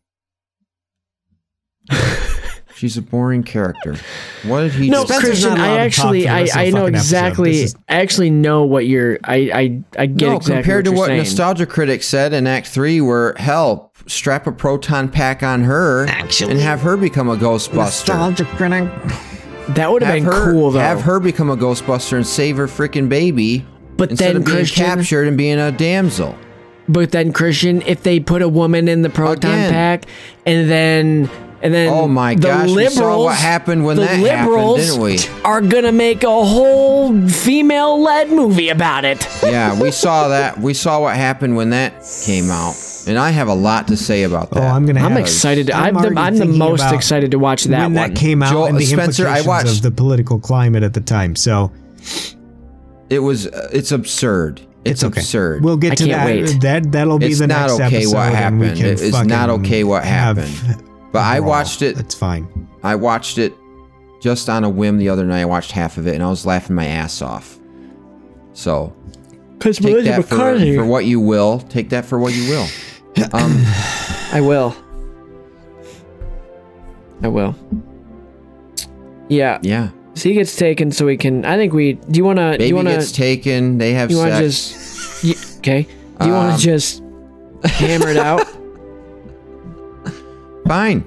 she's 2.75 2.97
a 2.97 3.01
boring 3.01 3.43
character. 3.43 3.95
What 4.45 4.61
did 4.61 4.71
he? 4.73 4.89
No, 4.89 5.05
just- 5.05 5.19
Christian, 5.19 5.51
I 5.53 5.77
actually, 5.79 6.27
I, 6.27 6.47
I 6.55 6.69
know 6.69 6.85
exactly, 6.85 7.61
is- 7.63 7.75
I 7.89 7.95
actually 8.01 8.29
know 8.29 8.63
what 8.63 8.85
you're, 8.87 9.19
I, 9.23 9.35
I, 9.53 9.83
I 9.97 10.05
get 10.05 10.25
no, 10.27 10.35
exactly 10.37 10.55
compared 10.55 10.65
what 10.65 10.83
to 10.85 10.89
you're 10.91 10.97
what 10.99 11.05
saying. 11.07 11.17
Nostalgia 11.19 11.65
Critic 11.65 12.03
said 12.03 12.33
in 12.33 12.47
Act 12.47 12.67
Three, 12.67 13.01
where 13.01 13.33
hell, 13.37 13.91
strap 14.07 14.47
a 14.47 14.51
proton 14.51 15.09
pack 15.09 15.43
on 15.43 15.63
her 15.63 16.05
and 16.05 16.59
have 16.59 16.81
her 16.81 16.97
become 16.97 17.29
a 17.29 17.35
Ghostbuster. 17.37 17.73
nostalgic 17.75 18.47
critic. 18.49 18.89
that 19.69 19.91
would 19.91 20.01
have 20.03 20.13
Have 20.15 20.23
been 20.23 20.33
her, 20.33 20.51
cool 20.53 20.71
though. 20.71 20.79
have 20.79 21.01
her 21.01 21.19
become 21.19 21.49
a 21.49 21.57
Ghostbuster 21.57 22.17
and 22.17 22.25
save 22.27 22.57
her 22.57 22.67
freaking 22.67 23.07
baby. 23.09 23.65
But 24.03 24.11
instead 24.11 24.29
then, 24.29 24.35
of 24.37 24.45
being 24.45 24.57
Christian- 24.57 24.85
captured 24.85 25.27
and 25.27 25.37
being 25.37 25.59
a 25.59 25.71
damsel. 25.71 26.35
But 26.89 27.11
then 27.11 27.31
Christian, 27.31 27.81
if 27.85 28.03
they 28.03 28.19
put 28.19 28.41
a 28.41 28.49
woman 28.49 28.87
in 28.89 29.01
the 29.03 29.09
proton 29.09 29.51
Again. 29.51 29.71
pack, 29.71 30.05
and 30.45 30.69
then 30.69 31.29
and 31.61 31.73
then 31.73 31.87
Oh 31.93 32.09
my 32.09 32.35
the 32.35 32.41
gosh, 32.41 32.69
we 32.71 32.89
saw 32.89 33.23
what 33.23 33.37
happened 33.37 33.85
when 33.85 33.95
the 33.95 34.01
that 34.01 34.17
happened, 34.19 34.75
didn't 34.75 34.99
we? 35.01 35.17
are 35.45 35.61
gonna 35.61 35.93
make 35.93 36.23
a 36.25 36.43
whole 36.43 37.13
female-led 37.29 38.29
movie 38.31 38.67
about 38.67 39.05
it. 39.05 39.25
yeah, 39.43 39.79
we 39.81 39.91
saw 39.91 40.27
that. 40.27 40.59
We 40.59 40.73
saw 40.73 40.99
what 40.99 41.15
happened 41.15 41.55
when 41.55 41.69
that 41.69 41.93
came 42.25 42.51
out, 42.51 42.75
and 43.07 43.17
I 43.17 43.29
have 43.31 43.47
a 43.47 43.53
lot 43.55 43.87
to 43.87 43.95
say 43.95 44.23
about 44.23 44.49
Oh, 44.51 44.55
that. 44.59 44.73
I'm 44.73 44.85
gonna. 44.85 44.99
I'm 44.99 45.11
have- 45.11 45.21
excited. 45.21 45.71
I'm, 45.71 45.95
already 45.95 46.15
the, 46.15 46.19
I'm 46.21 46.35
the 46.35 46.45
most 46.47 46.91
excited 46.91 47.31
to 47.31 47.39
watch 47.39 47.63
that 47.63 47.83
when 47.85 47.93
one. 47.93 48.09
that 48.09 48.19
came 48.19 48.43
out 48.43 48.51
Joel- 48.51 48.65
and 48.65 48.77
the 48.77 48.83
Spencer, 48.85 49.23
I 49.25 49.39
implications 49.39 49.47
watched- 49.47 49.77
of 49.77 49.81
the 49.83 49.91
political 49.91 50.39
climate 50.39 50.83
at 50.83 50.93
the 50.93 50.99
time. 50.99 51.37
So 51.37 51.71
It 53.09 53.19
was. 53.19 53.47
Uh, 53.47 53.69
it's 53.71 53.91
absurd. 53.91 54.61
It's, 54.85 55.01
it's 55.01 55.03
okay. 55.05 55.19
absurd. 55.21 55.63
We'll 55.63 55.77
get 55.77 55.93
I 55.93 55.95
to 55.95 56.05
can't 56.05 56.11
that. 56.17 56.25
wait. 56.53 56.61
That 56.61 56.91
that'll 56.91 57.19
be 57.19 57.27
it's 57.27 57.39
the 57.39 57.47
not 57.47 57.67
next 57.69 57.73
okay 57.81 57.95
episode. 57.97 58.15
what 58.15 58.25
and 58.33 58.59
we 58.59 58.65
happened. 58.67 58.77
can 58.81 58.85
It- 58.87 59.01
it's 59.01 59.23
not 59.23 59.49
okay 59.49 59.83
what 59.83 60.03
happened. 60.03 60.53
But 61.13 61.21
I 61.21 61.41
watched 61.41 61.83
it. 61.83 61.95
That's 61.95 62.15
fine. 62.15 62.67
I 62.81 62.95
watched 62.95 63.37
it 63.37 63.53
just 64.19 64.49
on 64.49 64.63
a 64.63 64.69
whim 64.69 64.97
the 64.97 65.09
other 65.09 65.23
night. 65.23 65.41
I 65.41 65.45
watched 65.45 65.71
half 65.71 65.97
of 65.99 66.07
it, 66.07 66.15
and 66.15 66.23
I 66.23 66.27
was 66.27 66.43
laughing 66.43 66.75
my 66.75 66.87
ass 66.87 67.21
off. 67.21 67.59
So 68.53 68.91
Because 69.59 69.77
take 69.77 70.03
that 70.05 70.25
for, 70.25 70.57
for 70.75 70.85
what 70.85 71.05
you 71.05 71.19
will. 71.19 71.59
Take 71.59 71.89
that 71.89 72.03
for 72.05 72.17
what 72.17 72.33
you 72.33 72.49
will. 72.49 72.67
Um, 73.31 73.61
I 74.31 74.41
will. 74.41 74.75
I 77.21 77.27
will. 77.27 77.55
Yeah. 79.29 79.59
yeah. 79.61 79.89
So 80.15 80.29
he 80.29 80.35
gets 80.35 80.55
taken, 80.55 80.91
so 80.91 81.05
we 81.07 81.17
can. 81.17 81.43
I 81.45 81.55
think 81.57 81.73
we. 81.73 81.93
Do 81.93 82.17
you 82.17 82.23
want 82.25 82.37
to? 82.37 82.51
Do 82.53 82.57
Baby 82.59 82.67
you 82.67 82.75
want 82.75 82.87
to? 82.87 82.93
gets 82.95 83.11
to? 83.11 83.17
taken. 83.17 83.77
They 83.79 83.93
have 83.93 84.11
You 84.11 84.17
want 84.17 84.31
sex. 84.33 84.41
to 84.41 84.45
just? 84.45 85.23
You, 85.23 85.35
okay. 85.59 85.87
Do 86.19 86.27
you 86.27 86.33
want 86.33 86.51
Um, 86.53 86.57
to 86.59 86.63
just 86.63 87.01
hammer 87.63 88.09
it 88.09 88.17
out? 88.17 88.45
Fine. 90.67 91.03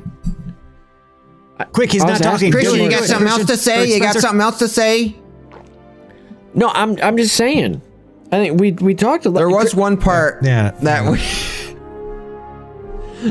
Quick, 1.73 1.93
he's 1.93 2.03
I 2.03 2.07
not 2.07 2.11
was 2.13 2.21
talking. 2.21 2.35
asking- 2.35 2.53
Christian, 2.53 2.73
Christian, 2.73 2.85
you 2.85 2.91
got 2.99 3.05
something 3.09 3.29
else 3.29 3.47
to 3.47 3.57
say? 3.57 3.87
You 3.87 3.99
got 4.01 4.11
Spencer? 4.11 4.21
something 4.21 4.41
else 4.43 4.59
to 4.59 4.69
say? 4.69 5.17
No, 6.55 6.69
I'm. 6.69 6.99
I'm 7.03 7.17
just 7.17 7.35
saying. 7.37 7.81
I 8.33 8.39
think 8.39 8.61
we 8.61 8.73
we 8.73 8.95
talked 8.95 9.25
a 9.27 9.31
lot. 9.31 9.39
There 9.39 9.49
was 9.49 9.75
one 9.75 9.97
part 9.97 10.43
Yeah. 10.43 10.73
that 10.83 11.11
we. 11.11 11.21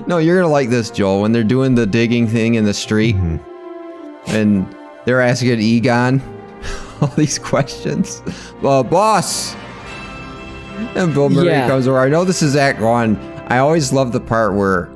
no, 0.08 0.18
you're 0.20 0.38
gonna 0.38 0.52
like 0.52 0.70
this, 0.70 0.90
Joel. 0.90 1.22
When 1.22 1.32
they're 1.34 1.44
doing 1.44 1.76
the 1.76 1.86
digging 1.86 2.28
thing 2.28 2.56
in 2.56 2.66
the 2.66 2.74
street, 2.74 3.16
Mm-hmm. 3.16 4.36
and 4.36 4.76
they're 5.06 5.22
asking 5.22 5.60
Egon 5.60 6.22
all 7.02 7.08
these 7.10 7.38
questions. 7.40 8.22
Well, 8.62 8.84
boss. 8.84 9.56
And 10.96 11.14
Bill 11.14 11.30
Murray 11.30 11.48
Yeah. 11.48 11.68
comes 11.68 11.88
over. 11.88 12.00
I 12.00 12.10
know 12.10 12.26
this 12.26 12.42
is 12.42 12.56
Act 12.56 12.82
One. 12.82 13.18
I 13.48 13.60
always 13.60 13.94
love 13.94 14.12
the 14.12 14.20
part 14.20 14.56
where 14.56 14.90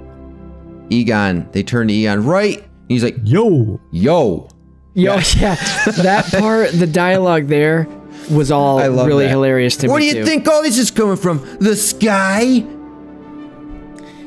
Egon. 0.89 1.47
They 1.51 1.63
turn 1.63 1.87
to 1.87 1.93
Egon 1.93 2.25
right. 2.25 2.63
He's 2.87 3.03
like, 3.03 3.15
Yo. 3.23 3.79
"Yo." 3.91 4.49
Yo, 4.95 5.13
yeah, 5.37 5.55
that 6.01 6.25
part, 6.39 6.71
the 6.71 6.87
dialogue 6.87 7.45
there, 7.47 7.87
was 8.31 8.51
all 8.51 8.79
I 8.79 8.87
love 8.87 9.05
really 9.07 9.25
that. 9.25 9.29
hilarious 9.29 9.77
to 9.77 9.87
me. 9.87 9.91
Where 9.93 9.99
do 10.01 10.05
you 10.07 10.13
too. 10.15 10.25
think 10.25 10.47
all 10.47 10.63
this 10.63 10.77
is 10.79 10.89
coming 10.91 11.15
from? 11.15 11.47
The 11.59 11.75
sky? 11.75 12.65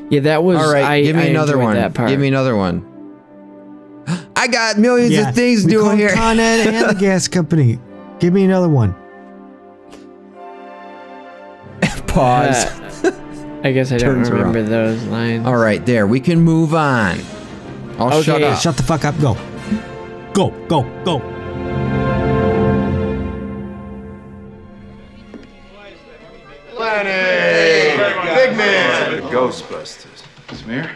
Yeah, 0.09 0.21
that 0.21 0.43
was. 0.43 0.57
All 0.57 0.71
right, 0.71 0.83
I, 0.83 1.01
give 1.01 1.15
me 1.17 1.23
I 1.23 1.25
another 1.25 1.57
one. 1.57 1.75
That 1.75 1.93
part. 1.93 2.09
Give 2.09 2.19
me 2.19 2.29
another 2.29 2.55
one. 2.55 2.85
I 4.35 4.47
got 4.47 4.77
millions 4.77 5.11
Yeah, 5.11 5.29
of 5.29 5.35
things 5.35 5.63
we 5.65 5.71
doing 5.71 5.97
here. 5.97 6.09
Con 6.13 6.39
Ed 6.39 6.67
and 6.67 6.89
the 6.89 6.95
gas 6.99 7.27
company. 7.27 7.79
Give 8.19 8.33
me 8.33 8.43
another 8.43 8.69
one. 8.69 8.93
Pause. 12.07 12.65
Uh, 13.05 13.61
I 13.63 13.71
guess 13.71 13.91
I 13.91 13.97
don't 13.97 14.21
remember 14.21 14.59
around. 14.59 14.69
those 14.69 15.03
lines. 15.05 15.45
All 15.47 15.55
right, 15.57 15.85
there. 15.85 16.05
We 16.05 16.19
can 16.19 16.41
move 16.41 16.73
on. 16.73 17.19
I'll 17.97 18.21
shut 18.21 18.41
up. 18.43 18.59
Shut 18.61 18.75
the 18.75 18.83
fuck 18.83 19.05
up. 19.05 19.17
Go. 19.19 19.35
Go. 20.33 20.49
Go. 20.67 20.83
Go. 21.05 21.19
Big 28.35 28.57
man. 28.57 29.21
Ghostbusters. 29.31 30.23
Smear? 30.51 30.91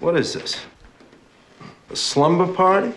What 0.00 0.16
is 0.16 0.32
this? 0.32 0.60
A 1.94 1.96
slumber 1.96 2.52
party? 2.52 2.92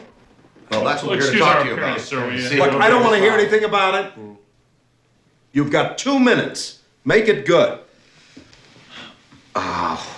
Well, 0.72 0.84
that's 0.84 1.04
what 1.04 1.18
we're 1.18 1.22
here 1.22 1.34
to 1.34 1.38
talk 1.38 1.62
to 1.62 1.68
you 1.68 1.76
about. 1.76 2.02
sir. 2.02 2.28
We- 2.32 2.42
See 2.42 2.58
Look, 2.58 2.74
I 2.74 2.90
don't 2.90 3.04
want 3.04 3.14
to 3.14 3.22
hear 3.22 3.32
anything 3.32 3.64
about 3.64 3.94
it. 3.94 4.12
You've 5.52 5.70
got 5.70 6.00
two 6.00 6.18
minutes. 6.20 6.80
Make 7.06 7.28
it 7.28 7.46
good. 7.46 7.78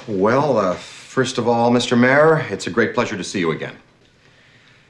Well, 0.07 0.57
uh, 0.57 0.75
first 0.75 1.37
of 1.37 1.45
all, 1.45 1.69
Mr. 1.71 1.99
Mayor, 1.99 2.39
it's 2.49 2.67
a 2.67 2.69
great 2.69 2.93
pleasure 2.93 3.17
to 3.17 3.23
see 3.23 3.39
you 3.39 3.51
again. 3.51 3.75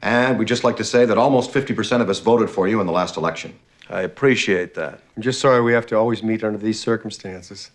And 0.02 0.38
we'd 0.38 0.46
just 0.46 0.62
like 0.62 0.76
to 0.76 0.84
say 0.84 1.04
that 1.04 1.18
almost 1.18 1.52
50% 1.52 2.00
of 2.00 2.08
us 2.08 2.20
voted 2.20 2.48
for 2.48 2.68
you 2.68 2.80
in 2.80 2.86
the 2.86 2.92
last 2.92 3.16
election. 3.16 3.58
I 3.88 4.02
appreciate 4.02 4.74
that. 4.74 5.00
I'm 5.16 5.22
just 5.22 5.40
sorry 5.40 5.60
we 5.62 5.72
have 5.72 5.86
to 5.86 5.96
always 5.96 6.22
meet 6.22 6.44
under 6.44 6.58
these 6.58 6.78
circumstances. 6.78 7.72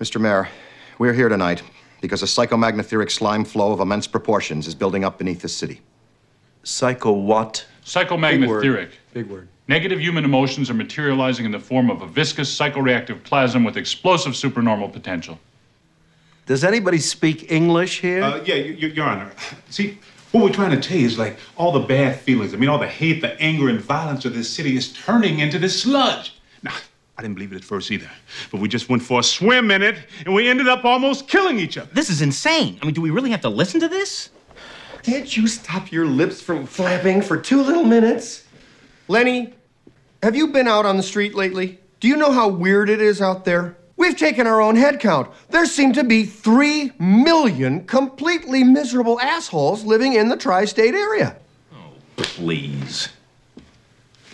Mr. 0.00 0.20
Mayor, 0.20 0.48
we're 0.98 1.12
here 1.12 1.28
tonight 1.28 1.62
because 2.00 2.22
a 2.22 2.26
psychomagnetheric 2.26 3.10
slime 3.10 3.44
flow 3.44 3.72
of 3.72 3.80
immense 3.80 4.06
proportions 4.06 4.66
is 4.66 4.74
building 4.74 5.04
up 5.04 5.18
beneath 5.18 5.42
this 5.42 5.56
city. 5.56 5.80
Psycho 6.62 7.12
what? 7.12 7.66
Psychomagnetheric. 7.84 8.90
Big 9.14 9.26
word. 9.28 9.48
Negative 9.66 10.00
human 10.00 10.24
emotions 10.24 10.70
are 10.70 10.74
materializing 10.74 11.44
in 11.44 11.52
the 11.52 11.60
form 11.60 11.90
of 11.90 12.02
a 12.02 12.06
viscous 12.06 12.56
psychoreactive 12.56 13.22
plasm 13.22 13.64
with 13.64 13.76
explosive 13.76 14.34
supernormal 14.34 14.88
potential. 14.88 15.38
Does 16.46 16.64
anybody 16.64 16.98
speak 16.98 17.50
English 17.52 18.00
here? 18.00 18.22
Uh, 18.22 18.42
yeah, 18.44 18.54
y- 18.54 18.78
y- 18.80 18.86
Your 18.94 19.06
Honor. 19.06 19.30
See, 19.70 19.98
what 20.32 20.42
we're 20.44 20.52
trying 20.52 20.70
to 20.70 20.80
tell 20.80 20.96
you 20.96 21.06
is 21.06 21.18
like 21.18 21.38
all 21.56 21.72
the 21.72 21.80
bad 21.86 22.18
feelings, 22.20 22.54
I 22.54 22.56
mean, 22.56 22.70
all 22.70 22.78
the 22.78 22.86
hate, 22.88 23.20
the 23.20 23.38
anger, 23.40 23.68
and 23.68 23.80
violence 23.80 24.24
of 24.24 24.34
this 24.34 24.48
city 24.48 24.76
is 24.76 24.92
turning 24.92 25.40
into 25.40 25.58
this 25.58 25.82
sludge. 25.82 26.34
Now, 26.62 26.72
I 27.18 27.22
didn't 27.22 27.34
believe 27.34 27.52
it 27.52 27.56
at 27.56 27.64
first 27.64 27.90
either, 27.90 28.08
but 28.52 28.60
we 28.60 28.68
just 28.68 28.88
went 28.88 29.02
for 29.02 29.18
a 29.18 29.22
swim 29.24 29.72
in 29.72 29.82
it, 29.82 29.98
and 30.24 30.32
we 30.32 30.48
ended 30.48 30.68
up 30.68 30.84
almost 30.84 31.26
killing 31.26 31.58
each 31.58 31.76
other. 31.76 31.90
This 31.92 32.10
is 32.10 32.22
insane. 32.22 32.78
I 32.80 32.84
mean, 32.84 32.94
do 32.94 33.00
we 33.00 33.10
really 33.10 33.30
have 33.30 33.40
to 33.40 33.48
listen 33.48 33.80
to 33.80 33.88
this? 33.88 34.30
Can't 35.02 35.36
you 35.36 35.48
stop 35.48 35.90
your 35.90 36.06
lips 36.06 36.40
from 36.40 36.64
flapping 36.64 37.20
for 37.20 37.36
two 37.36 37.60
little 37.60 37.82
minutes? 37.82 38.44
Lenny, 39.08 39.52
have 40.22 40.36
you 40.36 40.48
been 40.48 40.68
out 40.68 40.86
on 40.86 40.96
the 40.96 41.02
street 41.02 41.34
lately? 41.34 41.80
Do 41.98 42.06
you 42.06 42.16
know 42.16 42.30
how 42.30 42.46
weird 42.46 42.88
it 42.88 43.00
is 43.00 43.20
out 43.20 43.44
there? 43.44 43.76
We've 43.96 44.16
taken 44.16 44.46
our 44.46 44.60
own 44.60 44.76
head 44.76 45.00
count. 45.00 45.28
There 45.50 45.66
seem 45.66 45.92
to 45.94 46.04
be 46.04 46.24
three 46.24 46.92
million 47.00 47.84
completely 47.86 48.62
miserable 48.62 49.20
assholes 49.20 49.82
living 49.82 50.12
in 50.12 50.28
the 50.28 50.36
tri 50.36 50.66
state 50.66 50.94
area. 50.94 51.36
Oh, 51.74 51.94
please. 52.16 53.08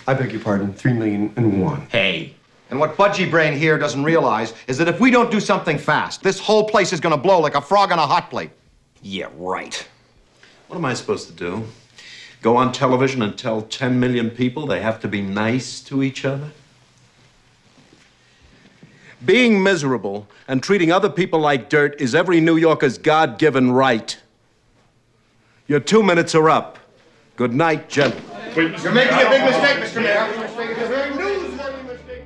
I 0.06 0.12
beg 0.12 0.32
your 0.32 0.43
pardon, 0.43 0.74
three 0.74 0.93
million 0.93 1.32
and 1.36 1.62
one. 1.62 1.86
Hey. 1.90 2.35
And 2.74 2.80
what 2.80 2.96
Budgie 2.96 3.30
Brain 3.30 3.56
here 3.56 3.78
doesn't 3.78 4.02
realize 4.02 4.52
is 4.66 4.78
that 4.78 4.88
if 4.88 4.98
we 4.98 5.09
don't 5.09 5.30
do 5.30 5.38
something 5.38 5.78
fast, 5.78 6.24
this 6.24 6.40
whole 6.40 6.64
place 6.68 6.92
is 6.92 6.98
going 6.98 7.14
to 7.14 7.16
blow 7.16 7.38
like 7.38 7.55
a 7.55 7.60
frog 7.60 7.92
on 7.92 8.01
a 8.01 8.06
hot 8.06 8.30
plate. 8.30 8.51
Yeah, 9.01 9.28
right. 9.36 9.86
What 10.66 10.76
am 10.76 10.84
I 10.84 10.94
supposed 10.94 11.28
to 11.28 11.32
do? 11.32 11.68
Go 12.42 12.56
on 12.56 12.72
television 12.72 13.22
and 13.22 13.38
tell 13.38 13.62
10 13.62 14.01
million 14.01 14.28
people 14.28 14.66
they 14.66 14.80
have 14.80 14.98
to 15.02 15.06
be 15.06 15.22
nice 15.22 15.80
to 15.82 16.02
each 16.02 16.24
other? 16.24 16.51
Being 19.24 19.62
miserable 19.62 20.26
and 20.48 20.60
treating 20.60 20.90
other 20.90 21.09
people 21.09 21.38
like 21.38 21.68
dirt 21.68 22.01
is 22.01 22.12
every 22.12 22.40
New 22.40 22.56
Yorker's 22.56 22.98
God 22.98 23.38
given 23.38 23.70
right. 23.70 24.18
Your 25.68 25.78
two 25.78 26.02
minutes 26.02 26.34
are 26.34 26.51
up. 26.51 26.80
Good 27.36 27.55
night, 27.55 27.88
gentlemen. 27.88 28.24
You're 28.56 28.90
making 28.90 29.14
a 29.14 29.30
big 29.30 29.44
mistake, 29.44 29.76
Mr. 29.76 30.02
Mayor. 30.02 30.26
It's 30.72 30.80
a 30.82 30.86
very 30.88 31.12
newsworthy 31.12 31.86
mistake. 31.86 32.24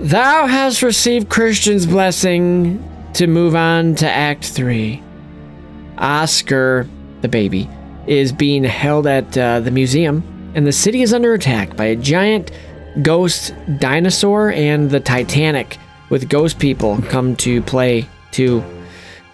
Thou 0.00 0.46
hast 0.46 0.82
received 0.82 1.28
Christian's 1.28 1.84
blessing 1.84 2.82
to 3.12 3.26
move 3.26 3.54
on 3.54 3.94
to 3.96 4.08
Act 4.08 4.46
3. 4.46 5.02
Oscar, 5.98 6.88
the 7.20 7.28
baby, 7.28 7.68
is 8.06 8.32
being 8.32 8.64
held 8.64 9.06
at 9.06 9.36
uh, 9.36 9.60
the 9.60 9.70
museum, 9.70 10.24
and 10.54 10.66
the 10.66 10.72
city 10.72 11.02
is 11.02 11.12
under 11.12 11.34
attack 11.34 11.76
by 11.76 11.84
a 11.84 11.96
giant 11.96 12.50
ghost 13.02 13.52
dinosaur 13.78 14.52
and 14.52 14.90
the 14.90 15.00
Titanic, 15.00 15.76
with 16.08 16.30
ghost 16.30 16.58
people 16.58 16.96
come 17.10 17.36
to 17.36 17.60
play 17.60 18.08
too. 18.30 18.64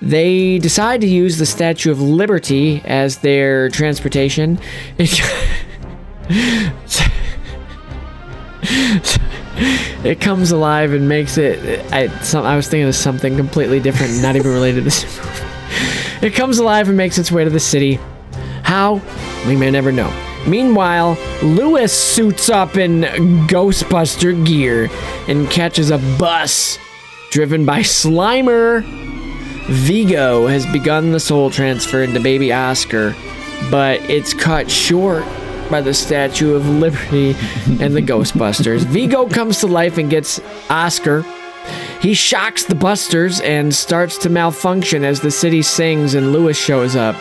They 0.02 0.58
decide 0.58 1.00
to 1.02 1.06
use 1.06 1.38
the 1.38 1.46
Statue 1.46 1.92
of 1.92 2.00
Liberty 2.00 2.82
as 2.86 3.18
their 3.18 3.68
transportation. 3.68 4.58
it 10.04 10.20
comes 10.20 10.50
alive 10.50 10.92
and 10.92 11.08
makes 11.08 11.38
it. 11.38 11.80
I, 11.92 12.08
some, 12.20 12.44
I 12.44 12.56
was 12.56 12.68
thinking 12.68 12.88
of 12.88 12.94
something 12.94 13.36
completely 13.36 13.80
different, 13.80 14.20
not 14.20 14.36
even 14.36 14.52
related 14.52 14.76
to 14.76 14.82
this. 14.82 15.04
It 16.22 16.34
comes 16.34 16.58
alive 16.58 16.88
and 16.88 16.96
makes 16.96 17.18
its 17.18 17.30
way 17.30 17.44
to 17.44 17.50
the 17.50 17.60
city. 17.60 18.00
How? 18.62 19.02
We 19.46 19.54
may 19.54 19.70
never 19.70 19.92
know. 19.92 20.10
Meanwhile, 20.46 21.18
Lewis 21.42 21.92
suits 21.92 22.48
up 22.48 22.76
in 22.78 23.02
Ghostbuster 23.46 24.44
gear 24.46 24.88
and 25.28 25.50
catches 25.50 25.90
a 25.90 25.98
bus 26.18 26.78
driven 27.30 27.66
by 27.66 27.80
Slimer. 27.80 28.82
Vigo 29.68 30.46
has 30.46 30.64
begun 30.66 31.12
the 31.12 31.20
soul 31.20 31.50
transfer 31.50 32.02
into 32.02 32.18
baby 32.18 32.50
Oscar, 32.50 33.14
but 33.70 34.00
it's 34.08 34.32
cut 34.32 34.70
short 34.70 35.24
by 35.70 35.80
the 35.80 35.94
Statue 35.94 36.54
of 36.54 36.68
Liberty 36.68 37.34
and 37.80 37.94
the 37.94 38.02
Ghostbusters. 38.02 38.80
Vigo 38.86 39.28
comes 39.28 39.60
to 39.60 39.66
life 39.66 39.98
and 39.98 40.10
gets 40.10 40.40
Oscar. 40.70 41.24
He 42.00 42.14
shocks 42.14 42.64
the 42.64 42.74
Busters 42.74 43.40
and 43.40 43.74
starts 43.74 44.18
to 44.18 44.28
malfunction 44.28 45.04
as 45.04 45.20
the 45.20 45.30
city 45.30 45.62
sings 45.62 46.14
and 46.14 46.32
Lewis 46.32 46.56
shows 46.56 46.94
up. 46.94 47.16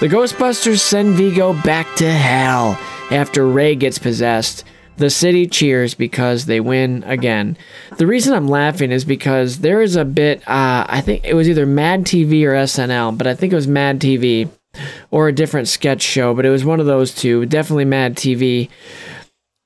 The 0.00 0.08
Ghostbusters 0.08 0.80
send 0.80 1.14
Vigo 1.14 1.52
back 1.62 1.94
to 1.96 2.10
hell 2.10 2.78
after 3.10 3.46
Ray 3.46 3.76
gets 3.76 3.98
possessed. 3.98 4.64
The 4.96 5.10
city 5.10 5.46
cheers 5.46 5.94
because 5.94 6.46
they 6.46 6.58
win 6.60 7.04
again. 7.04 7.58
The 7.98 8.06
reason 8.06 8.32
I'm 8.32 8.48
laughing 8.48 8.90
is 8.90 9.04
because 9.04 9.58
there 9.58 9.82
is 9.82 9.94
a 9.94 10.06
bit, 10.06 10.40
uh, 10.48 10.86
I 10.88 11.02
think 11.02 11.24
it 11.24 11.34
was 11.34 11.48
either 11.48 11.66
Mad 11.66 12.04
TV 12.04 12.44
or 12.44 12.52
SNL, 12.52 13.16
but 13.16 13.26
I 13.26 13.34
think 13.34 13.52
it 13.52 13.56
was 13.56 13.68
Mad 13.68 14.00
TV 14.00 14.48
or 15.10 15.28
a 15.28 15.32
different 15.32 15.68
sketch 15.68 16.02
show, 16.02 16.34
but 16.34 16.46
it 16.46 16.50
was 16.50 16.64
one 16.64 16.80
of 16.80 16.86
those 16.86 17.14
two. 17.14 17.46
Definitely 17.46 17.84
Mad 17.84 18.16
TV. 18.16 18.68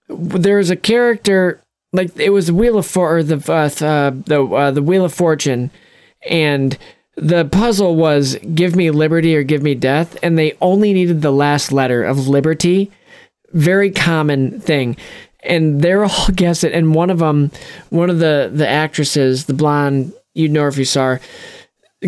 There 0.09 0.59
was 0.59 0.71
a 0.71 0.77
character 0.77 1.61
like 1.93 2.17
it 2.17 2.31
was 2.31 2.47
the 2.47 2.55
Wheel 2.55 2.79
of 2.79 2.87
For 2.87 3.17
or 3.17 3.23
the 3.23 3.37
uh, 3.53 3.85
uh, 3.85 4.11
the 4.11 4.45
uh, 4.45 4.71
the 4.71 4.83
Wheel 4.83 5.05
of 5.05 5.15
Fortune, 5.15 5.71
and 6.29 6.77
the 7.17 7.45
puzzle 7.45 7.97
was 7.97 8.37
give 8.55 8.77
me 8.77 8.91
liberty 8.91 9.37
or 9.37 9.43
give 9.43 9.63
me 9.63 9.75
death, 9.75 10.17
and 10.23 10.39
they 10.39 10.57
only 10.61 10.93
needed 10.93 11.23
the 11.23 11.33
last 11.33 11.73
letter 11.73 12.05
of 12.05 12.29
liberty. 12.29 12.91
Very 13.53 13.91
common 13.91 14.61
thing, 14.61 14.97
and 15.43 15.81
they're 15.81 16.05
all 16.05 16.29
guess 16.35 16.63
it. 16.63 16.73
And 16.73 16.95
one 16.95 17.11
of 17.11 17.19
them, 17.19 17.51
one 17.91 18.11
of 18.11 18.19
the 18.21 18.51
the 18.53 18.69
actresses, 18.69 19.47
the 19.47 19.55
blonde, 19.55 20.13
you'd 20.35 20.53
know 20.53 20.69
if 20.69 20.79
you 20.79 20.85
saw 20.85 21.15
her, 21.15 21.21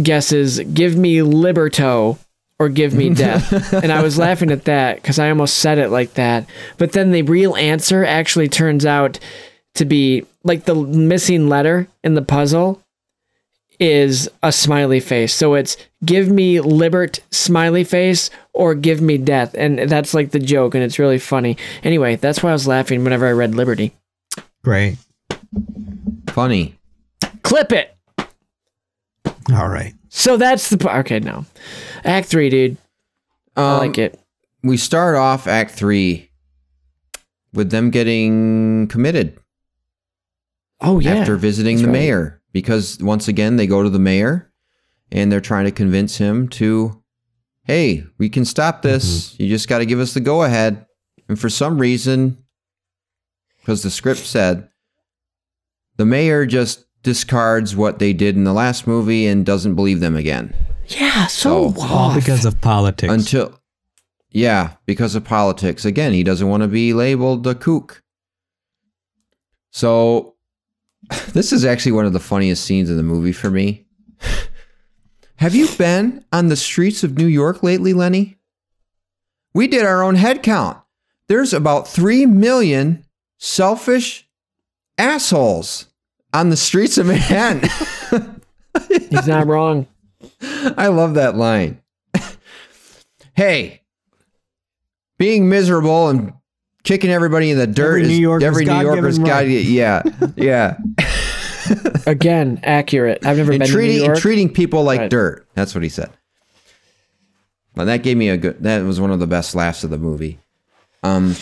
guesses 0.00 0.60
give 0.60 0.96
me 0.96 1.16
liberto 1.16 2.18
or 2.62 2.68
give 2.68 2.94
me 2.94 3.10
death. 3.10 3.72
and 3.72 3.90
I 3.90 4.02
was 4.02 4.18
laughing 4.18 4.52
at 4.52 4.64
that 4.66 4.96
because 4.96 5.18
I 5.18 5.28
almost 5.28 5.58
said 5.58 5.78
it 5.78 5.90
like 5.90 6.14
that. 6.14 6.46
But 6.78 6.92
then 6.92 7.10
the 7.10 7.22
real 7.22 7.56
answer 7.56 8.04
actually 8.04 8.48
turns 8.48 8.86
out 8.86 9.18
to 9.74 9.84
be 9.84 10.24
like 10.44 10.64
the 10.64 10.74
missing 10.74 11.48
letter 11.48 11.88
in 12.04 12.14
the 12.14 12.22
puzzle 12.22 12.80
is 13.80 14.28
a 14.44 14.52
smiley 14.52 15.00
face. 15.00 15.34
So 15.34 15.54
it's 15.54 15.76
give 16.04 16.28
me 16.28 16.60
libert 16.60 17.18
smiley 17.32 17.82
face 17.82 18.30
or 18.52 18.76
give 18.76 19.00
me 19.00 19.18
death. 19.18 19.54
And 19.58 19.90
that's 19.90 20.14
like 20.14 20.30
the 20.30 20.38
joke 20.38 20.76
and 20.76 20.84
it's 20.84 21.00
really 21.00 21.18
funny. 21.18 21.56
Anyway, 21.82 22.14
that's 22.16 22.44
why 22.44 22.50
I 22.50 22.52
was 22.52 22.68
laughing 22.68 23.02
whenever 23.02 23.26
I 23.26 23.32
read 23.32 23.56
Liberty. 23.56 23.92
Great. 24.62 24.98
Funny. 26.28 26.78
Clip 27.42 27.72
it. 27.72 27.96
All 29.52 29.68
right. 29.68 29.94
So 30.14 30.36
that's 30.36 30.68
the 30.68 30.76
part. 30.76 31.06
Okay, 31.06 31.20
no. 31.20 31.46
Act 32.04 32.28
3, 32.28 32.50
dude. 32.50 32.76
I 33.56 33.72
Um, 33.72 33.78
like 33.78 33.96
it. 33.96 34.20
We 34.62 34.76
start 34.76 35.16
off 35.16 35.46
Act 35.46 35.72
Three 35.72 36.30
with 37.54 37.70
them 37.70 37.90
getting 37.90 38.86
committed 38.88 39.38
Oh 40.80 41.00
yeah. 41.00 41.14
after 41.16 41.36
visiting 41.36 41.76
That's 41.76 41.82
the 41.86 41.88
right. 41.88 41.98
mayor 41.98 42.42
because 42.52 42.98
once 43.00 43.26
again 43.26 43.56
they 43.56 43.66
go 43.66 43.82
to 43.82 43.88
the 43.90 43.98
mayor 43.98 44.52
and 45.10 45.32
they're 45.32 45.40
trying 45.40 45.64
to 45.64 45.70
convince 45.72 46.16
him 46.18 46.48
to 46.50 47.02
hey 47.64 48.04
we 48.18 48.28
can 48.28 48.44
stop 48.44 48.82
this 48.82 49.34
you 49.38 49.48
just 49.48 49.68
got 49.68 49.78
to 49.78 49.86
give 49.86 49.98
us 50.00 50.14
the 50.14 50.20
go 50.20 50.42
ahead 50.44 50.86
and 51.28 51.38
for 51.38 51.48
some 51.50 51.78
reason 51.78 52.38
because 53.60 53.82
the 53.82 53.90
script 53.90 54.20
said 54.20 54.68
the 55.96 56.06
mayor 56.06 56.46
just 56.46 56.84
discards 57.02 57.74
what 57.74 57.98
they 57.98 58.12
did 58.12 58.36
in 58.36 58.44
the 58.44 58.52
last 58.52 58.86
movie 58.86 59.26
and 59.26 59.44
doesn't 59.44 59.74
believe 59.74 60.00
them 60.00 60.16
again. 60.16 60.54
Yeah. 60.88 61.26
So, 61.26 61.72
So- 61.74 61.82
All 61.82 62.14
because 62.14 62.44
of 62.44 62.60
politics. 62.60 63.12
until 63.12 63.58
yeah 64.30 64.74
because 64.86 65.14
of 65.14 65.24
politics. 65.24 65.84
Again 65.84 66.12
he 66.12 66.22
doesn't 66.22 66.48
want 66.48 66.62
to 66.62 66.68
be 66.68 66.92
labeled 66.94 67.46
a 67.46 67.54
kook. 67.54 68.02
So 69.70 70.34
this 71.32 71.52
is 71.52 71.64
actually 71.64 71.92
one 71.92 72.06
of 72.06 72.12
the 72.12 72.20
funniest 72.20 72.64
scenes 72.64 72.90
in 72.90 72.96
the 72.96 73.02
movie 73.02 73.32
for 73.32 73.50
me. 73.50 73.86
Have 75.36 75.54
you 75.54 75.66
been 75.76 76.24
on 76.32 76.48
the 76.48 76.56
streets 76.56 77.02
of 77.02 77.16
new 77.18 77.26
york 77.26 77.62
lately 77.62 77.92
lenny? 77.92 78.38
We 79.54 79.66
did 79.66 79.84
our 79.84 80.02
own 80.02 80.14
head 80.14 80.42
count. 80.42 80.78
There's 81.28 81.52
about 81.52 81.88
3 81.88 82.26
million 82.26 83.04
selfish 83.38 84.28
assholes 84.98 85.86
on 86.32 86.48
the 86.50 86.56
streets 86.56 86.98
of 86.98 87.06
manhattan 87.06 87.68
He's 89.10 89.26
not 89.26 89.46
wrong. 89.46 89.86
I 90.42 90.88
love 90.88 91.14
that 91.14 91.36
line. 91.36 91.80
hey, 93.34 93.82
being 95.18 95.48
miserable 95.48 96.08
and 96.08 96.32
kicking 96.84 97.10
everybody 97.10 97.50
in 97.50 97.58
the 97.58 97.66
dirt 97.66 97.98
Every 97.98 98.02
is 98.02 98.08
New 98.08 98.14
Yorker's 98.16 98.44
every 98.44 98.64
New 98.64 98.70
God-given 98.70 98.96
Yorker's 98.96 99.18
right. 99.20 99.26
got 99.28 99.46
yeah, 99.46 100.02
yeah. 100.36 100.76
Again, 102.06 102.60
accurate. 102.62 103.24
I've 103.24 103.36
never 103.36 103.52
and 103.52 103.60
been 103.60 103.68
to 103.68 103.72
treating 103.72 103.96
New 103.96 104.02
and 104.04 104.06
York. 104.08 104.18
treating 104.18 104.52
people 104.52 104.82
like 104.84 105.00
Right. 105.00 105.10
dirt. 105.10 105.46
That's 105.54 105.74
what 105.74 105.82
he 105.84 105.88
said. 105.90 106.10
Well, 107.76 107.86
that 107.86 108.02
gave 108.02 108.16
me 108.16 108.28
a 108.30 108.36
good. 108.36 108.62
That 108.62 108.82
was 108.84 109.00
one 109.00 109.10
of 109.10 109.20
the 109.20 109.26
best 109.26 109.54
laughs 109.54 109.84
of 109.84 109.90
the 109.90 109.98
movie. 109.98 110.38
Um, 111.02 111.34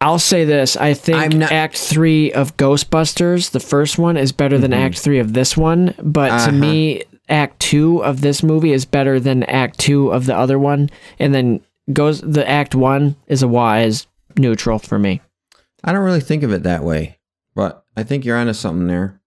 I'll 0.00 0.18
say 0.20 0.44
this. 0.44 0.76
I 0.76 0.94
think 0.94 1.34
not- 1.34 1.50
Act 1.52 1.76
Three 1.76 2.32
of 2.32 2.56
Ghostbusters, 2.56 3.50
the 3.50 3.60
first 3.60 3.98
one, 3.98 4.16
is 4.16 4.30
better 4.32 4.56
than 4.58 4.72
Act 4.72 4.98
Three 4.98 5.18
of 5.18 5.32
this 5.32 5.56
one. 5.56 5.94
But 6.02 6.30
Uh-huh. 6.30 6.46
to 6.46 6.52
me, 6.52 7.02
Act 7.28 7.58
Two 7.60 8.02
of 8.04 8.20
this 8.20 8.42
movie 8.42 8.72
is 8.72 8.84
better 8.84 9.18
than 9.18 9.42
Act 9.44 9.78
Two 9.78 10.10
of 10.12 10.26
the 10.26 10.36
other 10.36 10.58
one. 10.58 10.88
And 11.18 11.34
then 11.34 11.60
goes 11.92 12.20
the 12.20 12.48
Act 12.48 12.74
One 12.74 13.16
is 13.26 13.42
a 13.42 13.48
wise 13.48 14.06
neutral 14.38 14.78
for 14.78 14.98
me. 14.98 15.20
I 15.82 15.92
don't 15.92 16.04
really 16.04 16.20
think 16.20 16.42
of 16.44 16.52
it 16.52 16.62
that 16.62 16.84
way, 16.84 17.18
but 17.56 17.84
I 17.96 18.02
think 18.04 18.24
you're 18.24 18.36
onto 18.36 18.52
something 18.52 18.86
there. 18.86 19.20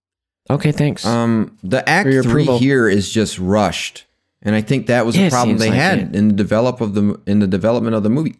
Okay, 0.49 0.71
thanks. 0.71 1.05
Um, 1.05 1.57
the 1.63 1.87
act 1.87 2.05
three 2.07 2.17
approval. 2.17 2.59
here 2.59 2.87
is 2.89 3.09
just 3.09 3.39
rushed, 3.39 4.05
and 4.41 4.53
I 4.55 4.61
think 4.61 4.87
that 4.87 5.05
was 5.05 5.15
Yeah, 5.17 5.27
it 5.27 5.31
problem 5.31 5.57
they 5.59 5.69
like 5.69 5.79
had 5.79 5.99
it. 5.99 6.15
in 6.15 6.27
the 6.29 6.33
develop 6.33 6.81
of 6.81 6.93
the 6.93 7.17
in 7.25 7.39
the 7.39 7.47
development 7.47 7.95
of 7.95 8.03
the 8.03 8.09
movie 8.09 8.35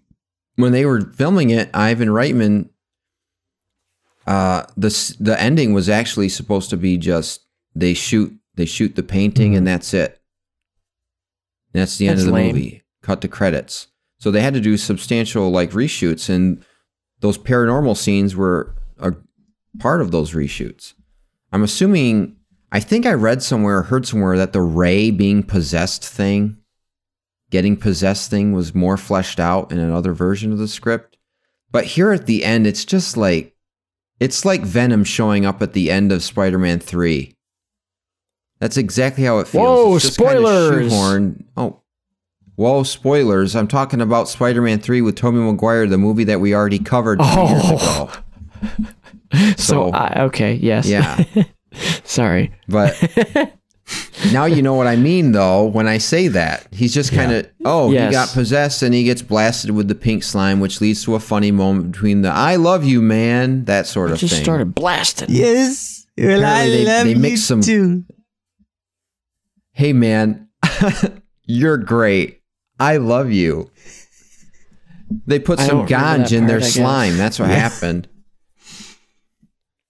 when 0.55 0.71
they 0.71 0.85
were 0.85 1.01
filming 1.01 1.49
it. 1.49 1.69
Ivan 1.73 2.09
Reitman, 2.09 2.69
uh, 4.27 4.63
the 4.77 5.15
the 5.19 5.39
ending 5.41 5.73
was 5.73 5.89
actually 5.89 6.29
supposed 6.29 6.69
to 6.69 6.77
be 6.77 6.97
just 6.97 7.41
they 7.75 7.93
shoot 7.93 8.33
they 8.55 8.65
shoot 8.65 8.95
the 8.95 9.03
painting 9.03 9.55
and 9.55 9.65
that's 9.65 9.93
it. 9.93 10.19
That's 11.73 11.97
the 11.97 12.07
end 12.07 12.17
That's 12.17 12.27
of 12.27 12.27
the 12.27 12.33
lame. 12.33 12.55
movie. 12.55 12.83
Cut 13.01 13.21
to 13.21 13.27
credits. 13.27 13.87
So 14.19 14.29
they 14.29 14.41
had 14.41 14.53
to 14.53 14.61
do 14.61 14.77
substantial 14.77 15.49
like 15.49 15.71
reshoots, 15.71 16.29
and 16.29 16.63
those 17.21 17.37
paranormal 17.37 17.97
scenes 17.97 18.35
were 18.35 18.75
a 18.99 19.13
part 19.79 20.01
of 20.01 20.11
those 20.11 20.33
reshoots. 20.33 20.93
I'm 21.51 21.63
assuming. 21.63 22.35
I 22.73 22.79
think 22.79 23.05
I 23.05 23.11
read 23.13 23.43
somewhere, 23.43 23.81
heard 23.81 24.07
somewhere 24.07 24.37
that 24.37 24.53
the 24.53 24.61
Ray 24.61 25.11
being 25.11 25.43
possessed 25.43 26.05
thing, 26.05 26.55
getting 27.51 27.77
possessed 27.77 28.31
thing, 28.31 28.51
was 28.53 28.73
more 28.73 28.97
fleshed 28.97 29.39
out 29.39 29.71
in 29.71 29.77
another 29.77 30.13
version 30.13 30.51
of 30.51 30.57
the 30.57 30.67
script. 30.67 31.17
But 31.71 31.85
here 31.85 32.11
at 32.11 32.25
the 32.25 32.43
end, 32.43 32.65
it's 32.65 32.83
just 32.83 33.15
like, 33.15 33.55
it's 34.19 34.43
like 34.45 34.61
Venom 34.61 35.03
showing 35.03 35.45
up 35.45 35.61
at 35.61 35.73
the 35.73 35.91
end 35.91 36.11
of 36.11 36.23
Spider-Man 36.23 36.79
Three. 36.79 37.35
That's 38.59 38.77
exactly 38.77 39.23
how 39.23 39.39
it 39.39 39.47
feels. 39.47 39.63
Whoa, 39.63 39.95
It's 39.95 40.05
just 40.05 40.17
kinda 40.17 40.33
spoilers! 40.37 40.91
shoehorned. 40.91 41.43
Oh, 41.57 41.81
whoa, 42.55 42.83
spoilers! 42.83 43.55
I'm 43.55 43.67
talking 43.67 44.01
about 44.01 44.29
Spider-Man 44.29 44.79
Three 44.79 45.01
with 45.01 45.15
Tobey 45.15 45.37
Maguire, 45.37 45.87
the 45.87 45.97
movie 45.97 46.25
that 46.25 46.39
we 46.41 46.53
already 46.53 46.79
covered 46.79 47.19
Oh. 47.21 48.09
ago. 48.61 48.87
So, 49.55 49.91
I 49.91 50.23
okay, 50.23 50.55
yes. 50.55 50.85
Yeah. 50.87 51.23
Sorry. 52.03 52.51
But 52.67 52.93
now 54.31 54.45
you 54.45 54.61
know 54.61 54.73
what 54.75 54.87
I 54.87 54.95
mean, 54.95 55.31
though, 55.31 55.65
when 55.65 55.87
I 55.87 55.97
say 55.97 56.27
that. 56.29 56.67
He's 56.71 56.93
just 56.93 57.11
kind 57.13 57.31
of, 57.31 57.49
oh, 57.65 57.91
Yes. 57.91 58.09
he 58.09 58.11
got 58.11 58.29
possessed 58.29 58.83
and 58.83 58.93
he 58.93 59.03
gets 59.03 59.21
blasted 59.21 59.71
with 59.71 59.87
the 59.87 59.95
pink 59.95 60.23
slime, 60.23 60.59
which 60.59 60.81
leads 60.81 61.03
to 61.05 61.15
a 61.15 61.19
funny 61.19 61.51
moment 61.51 61.91
between 61.91 62.21
the 62.21 62.29
I 62.29 62.55
love 62.57 62.83
you, 62.83 63.01
man, 63.01 63.65
that 63.65 63.87
sort 63.87 64.11
of 64.11 64.17
Just 64.19 64.35
thing. 64.35 64.43
started 64.43 64.75
blasting. 64.75 65.29
yes. 65.31 66.05
Well, 66.17 66.43
I 66.45 66.63
Apparently 66.63 66.77
they- 66.77 66.85
love 66.85 67.03
they 67.05 67.09
you 67.13 67.15
mix 67.19 67.41
some- 67.41 67.61
too. 67.61 68.03
Hey, 69.73 69.93
man, 69.93 70.49
you're 71.45 71.77
great. 71.77 72.41
I 72.79 72.97
love 72.97 73.31
you. 73.31 73.71
They 75.25 75.39
put 75.39 75.59
I 75.59 75.67
some 75.67 75.85
don't 75.85 75.89
ganj 75.89 76.31
in 76.37 76.47
their 76.47 76.59
part, 76.59 76.67
I 76.67 76.71
slime. 76.73 77.17
That's 77.17 77.39
what 77.39 77.49
Yeah. 77.49 77.55
happened. 77.69 78.07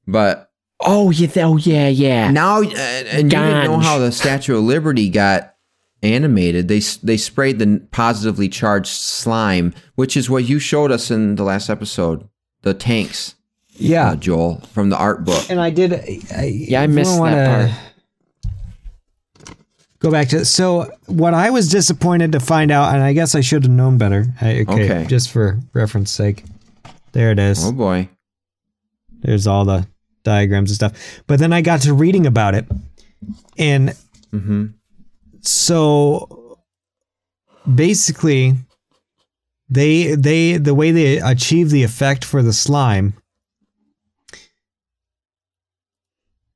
But 0.08 0.51
Oh 0.84 1.10
yeah. 1.12 1.30
Oh 1.46 1.58
yeah. 1.58 1.88
Yeah. 1.88 2.32
Now, 2.32 2.62
uh, 2.62 2.66
and 2.66 3.32
you 3.32 3.38
didn't 3.40 3.64
know 3.66 3.80
how 3.80 3.98
the 4.00 4.12
Statue 4.12 4.58
of 4.58 4.64
Liberty 4.64 5.10
got 5.10 5.56
animated. 6.04 6.68
They 6.68 6.80
they 7.04 7.18
sprayed 7.18 7.60
the 7.60 7.82
positively 7.92 8.50
charged 8.50 8.88
slime, 8.90 9.74
which 9.96 10.18
is 10.18 10.30
what 10.30 10.46
you 10.46 10.60
showed 10.60 10.92
us 10.92 11.12
in 11.12 11.36
the 11.36 11.44
last 11.44 11.70
episode. 11.70 12.28
The 12.64 12.74
tanks, 12.74 13.36
Yeah. 13.74 14.12
uh, 14.12 14.16
Joel, 14.16 14.62
from 14.74 14.90
the 14.90 14.98
art 14.98 15.26
book. 15.26 15.50
And 15.50 15.60
I 15.60 15.70
did. 15.72 15.94
I, 16.36 16.44
Yeah, 16.46 16.82
I 16.82 16.88
missed 16.88 17.18
that 17.20 17.70
part. 17.70 17.80
Go 20.00 20.10
back 20.10 20.30
to 20.30 20.46
so 20.46 20.92
what 21.06 21.36
I 21.36 21.52
was 21.52 21.70
disappointed 21.70 22.32
to 22.32 22.40
find 22.40 22.72
out, 22.72 22.94
and 22.96 23.04
I 23.04 23.14
guess 23.14 23.36
I 23.36 23.42
should 23.42 23.64
have 23.64 23.72
known 23.72 24.00
better. 24.00 24.26
I, 24.42 24.62
okay, 24.62 24.84
Okay. 24.86 25.06
just 25.08 25.30
for 25.30 25.60
reference 25.74 26.10
sake, 26.10 26.44
there 27.12 27.30
it 27.32 27.38
is. 27.38 27.64
Oh 27.64 27.72
boy, 27.72 28.10
There's 29.22 29.46
all 29.46 29.64
the 29.66 29.86
diagrams 30.24 30.72
and 30.72 30.76
stuff. 30.76 31.22
But 31.28 31.40
then 31.40 31.54
I 31.54 31.62
got 31.62 31.82
to 31.82 31.94
reading 31.94 32.26
about 32.26 32.56
it, 32.56 32.66
and 33.58 33.96
hmm 34.32 34.68
so 35.42 36.60
basically, 37.74 38.56
they 39.70 40.16
they 40.16 40.58
the 40.58 40.76
way 40.76 40.92
they 40.92 41.18
achieve 41.18 41.70
the 41.70 41.84
effect 41.84 42.24
for 42.24 42.42
the 42.42 42.54
slime. 42.54 43.14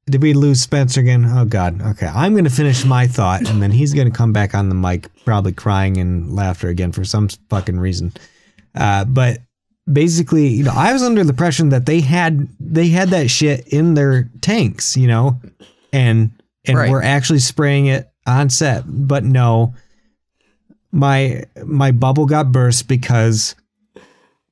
Did 0.07 0.21
we 0.21 0.33
lose 0.35 0.61
Spencer 0.61 1.01
again? 1.01 1.25
Oh 1.25 1.45
God. 1.45 1.81
Okay, 1.81 2.05
I'm 2.05 2.33
going 2.33 2.43
to 2.43 2.51
finish 2.51 2.85
my 2.85 3.07
thought, 3.07 3.49
and 3.49 3.61
then 3.61 3.71
he's 3.71 3.93
going 3.93 4.09
to 4.09 4.15
come 4.15 4.31
back 4.31 4.53
on 4.53 4.69
the 4.69 4.75
mic, 4.75 5.09
probably 5.25 5.51
crying 5.51 5.97
and 5.97 6.35
laughter 6.35 6.69
again 6.69 6.91
for 6.91 7.03
some 7.03 7.27
fucking 7.49 7.79
reason. 7.79 8.13
Uh, 8.75 9.03
but 9.05 9.39
basically, 9.91 10.47
you 10.47 10.63
know, 10.63 10.73
I 10.75 10.93
was 10.93 11.03
under 11.03 11.23
the 11.23 11.29
impression 11.29 11.69
that 11.69 11.85
they 11.85 12.01
had 12.01 12.47
they 12.59 12.89
had 12.89 13.09
that 13.09 13.29
shit 13.29 13.67
in 13.67 13.93
their 13.93 14.29
tanks, 14.41 14.97
you 14.97 15.07
know, 15.07 15.39
and 15.93 16.31
and 16.67 16.77
Right. 16.77 16.89
were 16.89 17.03
actually 17.03 17.39
spraying 17.39 17.85
it 17.87 18.09
on 18.25 18.49
set. 18.49 18.83
But 18.87 19.23
no, 19.23 19.75
my 20.91 21.43
my 21.63 21.91
bubble 21.91 22.25
got 22.25 22.51
burst 22.51 22.87
because 22.87 23.55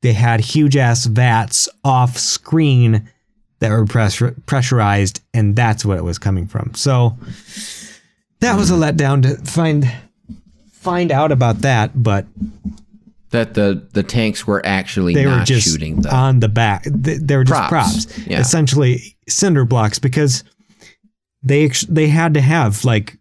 they 0.01 0.13
had 0.13 0.41
huge 0.41 0.75
ass 0.77 1.05
vats 1.05 1.69
off 1.83 2.17
screen 2.17 3.09
that 3.59 3.71
were 3.71 3.85
pressur- 3.85 4.35
pressurized, 4.45 5.21
and 5.33 5.55
that's 5.55 5.85
what 5.85 5.97
it 5.97 6.03
was 6.03 6.19
coming 6.19 6.45
from. 6.47 6.73
So 6.75 7.17
that 8.41 8.57
was 8.57 8.69
a 8.69 8.73
letdown 8.73 9.23
to 9.23 9.35
find 9.49 9.89
find 10.73 11.11
out 11.11 11.31
about 11.31 11.59
that, 11.61 11.91
but 12.03 12.25
that 13.33 13.55
the 13.55 13.85
the 13.93 14.03
tanks 14.03 14.47
were 14.47 14.65
actually 14.65 15.13
they 15.13 15.25
not 15.25 15.39
were 15.39 15.45
just 15.45 15.67
shooting 15.67 16.01
the 16.01 16.15
on 16.15 16.39
the 16.39 16.47
back. 16.47 16.83
They, 16.85 17.17
they 17.17 17.35
were 17.35 17.43
just 17.43 17.67
Props. 17.67 18.05
props, 18.05 18.27
Yeah. 18.27 18.39
essentially 18.39 19.17
cinder 19.27 19.65
blocks, 19.65 19.99
because 19.99 20.43
they 21.41 21.67
they 21.89 22.07
had 22.07 22.35
to 22.35 22.41
have 22.41 22.85
like 22.85 23.17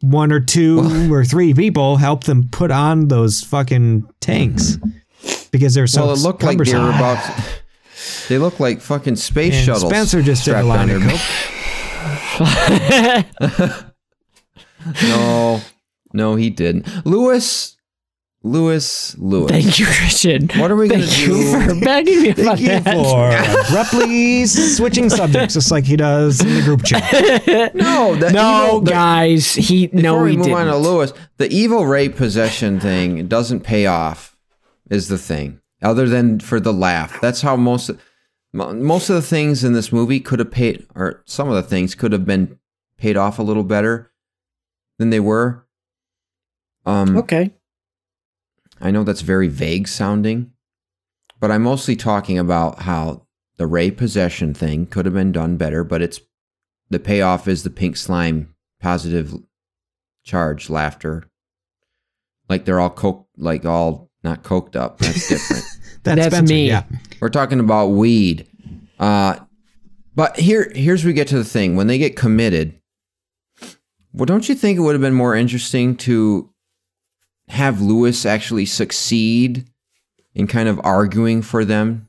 one 0.00 0.32
or 0.32 0.40
two 0.40 1.10
or 1.12 1.24
three 1.24 1.54
people 1.54 1.96
help 1.98 2.24
them 2.24 2.48
put 2.50 2.70
on 2.70 3.08
those 3.08 3.42
fucking 3.42 4.06
tanks 4.20 4.72
mm-hmm. 4.76 5.48
because 5.50 5.74
they're 5.74 5.86
so 5.86 6.06
well, 6.06 6.14
it 6.14 6.18
looked 6.20 6.42
like 6.42 6.58
they 6.58 6.74
were 6.74 6.90
cumbersome. 6.92 6.96
about. 6.96 7.50
They 8.28 8.38
look 8.38 8.58
like 8.58 8.80
fucking 8.80 9.16
space 9.16 9.54
And 9.54 9.64
shuttles. 9.66 9.88
Spencer 9.90 10.22
just 10.22 10.44
did 10.46 10.54
a 10.54 10.62
line 10.62 10.90
of 10.90 11.02
their 11.02 11.14
no, 15.02 15.60
no, 16.12 16.34
he 16.34 16.50
didn't. 16.50 17.06
Lewis, 17.06 17.76
Lewis, 18.46 19.16
Lewis. 19.18 19.50
Thank 19.50 19.78
you, 19.78 19.86
Christian. 19.86 20.48
What 20.56 20.70
are 20.70 20.76
we 20.76 20.86
going 20.86 21.00
to 21.00 21.06
do? 21.06 21.34
Thank 21.34 21.64
you 21.70 21.74
for 21.74 21.80
begging 21.84 22.22
me 22.22 22.28
about 22.30 22.58
Thank 22.58 22.60
you 22.60 22.68
that. 22.68 22.84
for 22.84 23.68
abruptly 23.70 24.44
switching 24.44 25.08
subjects, 25.08 25.54
just 25.54 25.70
like 25.70 25.84
he 25.84 25.96
does 25.96 26.42
in 26.42 26.54
the 26.54 26.60
group 26.62 26.84
chat. 26.84 27.74
no, 27.74 28.14
the 28.14 28.30
no, 28.30 28.66
evil- 28.66 28.80
the- 28.82 28.90
guys. 28.90 29.54
He 29.54 29.86
Before 29.86 30.02
no, 30.02 30.22
we 30.22 30.32
he 30.32 30.36
move 30.36 30.46
didn't. 30.48 30.58
on 30.58 30.66
to 30.66 30.76
Lewis, 30.76 31.14
the 31.38 31.50
evil 31.50 31.86
ray 31.86 32.10
possession 32.10 32.78
thing 32.80 33.26
doesn't 33.28 33.60
pay 33.60 33.86
off. 33.86 34.36
Is 34.90 35.08
the 35.08 35.16
thing 35.16 35.60
other 35.82 36.06
than 36.06 36.38
for 36.40 36.60
the 36.60 36.72
laugh? 36.72 37.18
That's 37.22 37.40
how 37.40 37.56
most 37.56 37.90
most 38.52 39.08
of 39.08 39.16
the 39.16 39.22
things 39.22 39.64
in 39.64 39.72
this 39.72 39.90
movie 39.90 40.20
could 40.20 40.38
have 40.38 40.50
paid, 40.50 40.86
or 40.94 41.22
some 41.24 41.48
of 41.48 41.54
the 41.54 41.62
things 41.62 41.94
could 41.94 42.12
have 42.12 42.26
been 42.26 42.58
paid 42.98 43.16
off 43.16 43.38
a 43.38 43.42
little 43.42 43.64
better 43.64 44.12
than 44.98 45.08
they 45.08 45.18
were. 45.20 45.66
Um, 46.84 47.16
okay. 47.16 47.54
I 48.84 48.90
know 48.90 49.02
that's 49.02 49.22
very 49.22 49.48
vague 49.48 49.88
sounding, 49.88 50.52
but 51.40 51.50
I'm 51.50 51.62
mostly 51.62 51.96
talking 51.96 52.38
about 52.38 52.82
how 52.82 53.26
the 53.56 53.66
ray 53.66 53.90
possession 53.90 54.52
thing 54.52 54.86
could 54.86 55.06
have 55.06 55.14
been 55.14 55.32
done 55.32 55.56
better, 55.56 55.84
but 55.84 56.02
it's 56.02 56.20
the 56.90 57.00
payoff 57.00 57.48
is 57.48 57.62
the 57.62 57.70
pink 57.70 57.96
slime 57.96 58.54
positive 58.80 59.34
charge 60.22 60.68
laughter. 60.68 61.24
Like 62.50 62.66
they're 62.66 62.78
all 62.78 62.90
coke 62.90 63.26
like 63.38 63.64
all 63.64 64.10
not 64.22 64.42
coked 64.42 64.76
up. 64.76 64.98
That's 64.98 65.28
different. 65.28 65.64
That's, 66.02 66.20
That's 66.20 66.36
Spencer, 66.36 66.52
me. 66.52 66.68
Yeah. 66.68 66.84
We're 67.20 67.30
talking 67.30 67.60
about 67.60 67.88
weed. 67.88 68.46
Uh 68.98 69.36
but 70.14 70.38
here 70.38 70.70
here's 70.74 71.04
where 71.04 71.10
we 71.10 71.14
get 71.14 71.28
to 71.28 71.38
the 71.38 71.44
thing. 71.44 71.74
When 71.74 71.86
they 71.86 71.96
get 71.96 72.16
committed, 72.16 72.78
well, 74.12 74.26
don't 74.26 74.46
you 74.46 74.54
think 74.54 74.78
it 74.78 74.82
would 74.82 74.94
have 74.94 75.00
been 75.00 75.14
more 75.14 75.34
interesting 75.34 75.96
to 75.98 76.50
have 77.48 77.80
Lewis 77.80 78.24
actually 78.26 78.66
succeed 78.66 79.66
in 80.34 80.46
kind 80.46 80.68
of 80.68 80.80
arguing 80.84 81.42
for 81.42 81.64
them 81.64 82.08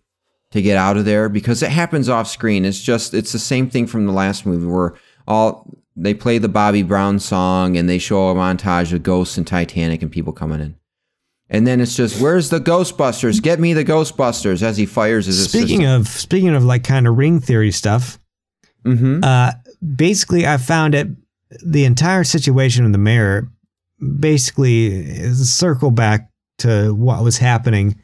to 0.52 0.62
get 0.62 0.78
out 0.78 0.98
of 0.98 1.06
there? 1.06 1.30
Because 1.30 1.62
it 1.64 1.70
happens 1.72 2.10
off 2.10 2.28
screen. 2.28 2.66
It's 2.66 2.82
just 2.82 3.14
it's 3.14 3.32
the 3.32 3.40
same 3.40 3.70
thing 3.70 3.88
from 3.88 4.06
the 4.06 4.14
last 4.14 4.46
movie 4.46 4.66
where 4.68 4.94
all 5.28 5.70
they 5.96 6.14
play 6.14 6.38
the 6.38 6.50
Bobby 6.50 6.84
Brown 6.84 7.20
song 7.20 7.78
and 7.78 7.88
they 7.88 7.98
show 7.98 8.30
a 8.30 8.36
montage 8.36 8.92
of 8.94 9.04
ghosts 9.04 9.38
and 9.38 9.48
Titanic 9.48 10.02
and 10.02 10.12
people 10.12 10.34
coming 10.34 10.60
in. 10.60 10.76
And 11.50 11.66
then 11.68 11.80
it's 11.80 11.96
just, 11.96 12.20
where's 12.20 12.50
the 12.50 12.60
Ghostbusters? 12.60 13.42
Get 13.42 13.60
me 13.60 13.74
the 13.74 13.86
Ghostbusters 13.86 14.62
as 14.64 14.78
he 14.78 14.86
fires 14.88 15.28
his 15.28 15.44
Speaking 15.48 15.84
assistant. 15.86 16.02
of 16.02 16.08
speaking 16.08 16.50
of 16.56 16.64
like 16.64 16.84
kind 16.84 17.08
of 17.08 17.18
ring 17.18 17.40
theory 17.40 17.72
stuff, 17.72 18.20
Mhm. 18.86 19.24
uh, 19.24 19.52
basically 19.96 20.46
I 20.48 20.58
found 20.58 20.96
it 20.96 21.08
the 21.64 21.86
entire 21.86 22.24
situation 22.24 22.84
in 22.84 22.92
the 22.92 22.98
mayor 22.98 23.48
basically 24.20 25.22
uh, 25.24 25.34
circle 25.34 25.92
back 25.92 26.30
to 26.60 26.94
what 26.96 27.24
was 27.24 27.38
happening 27.38 27.96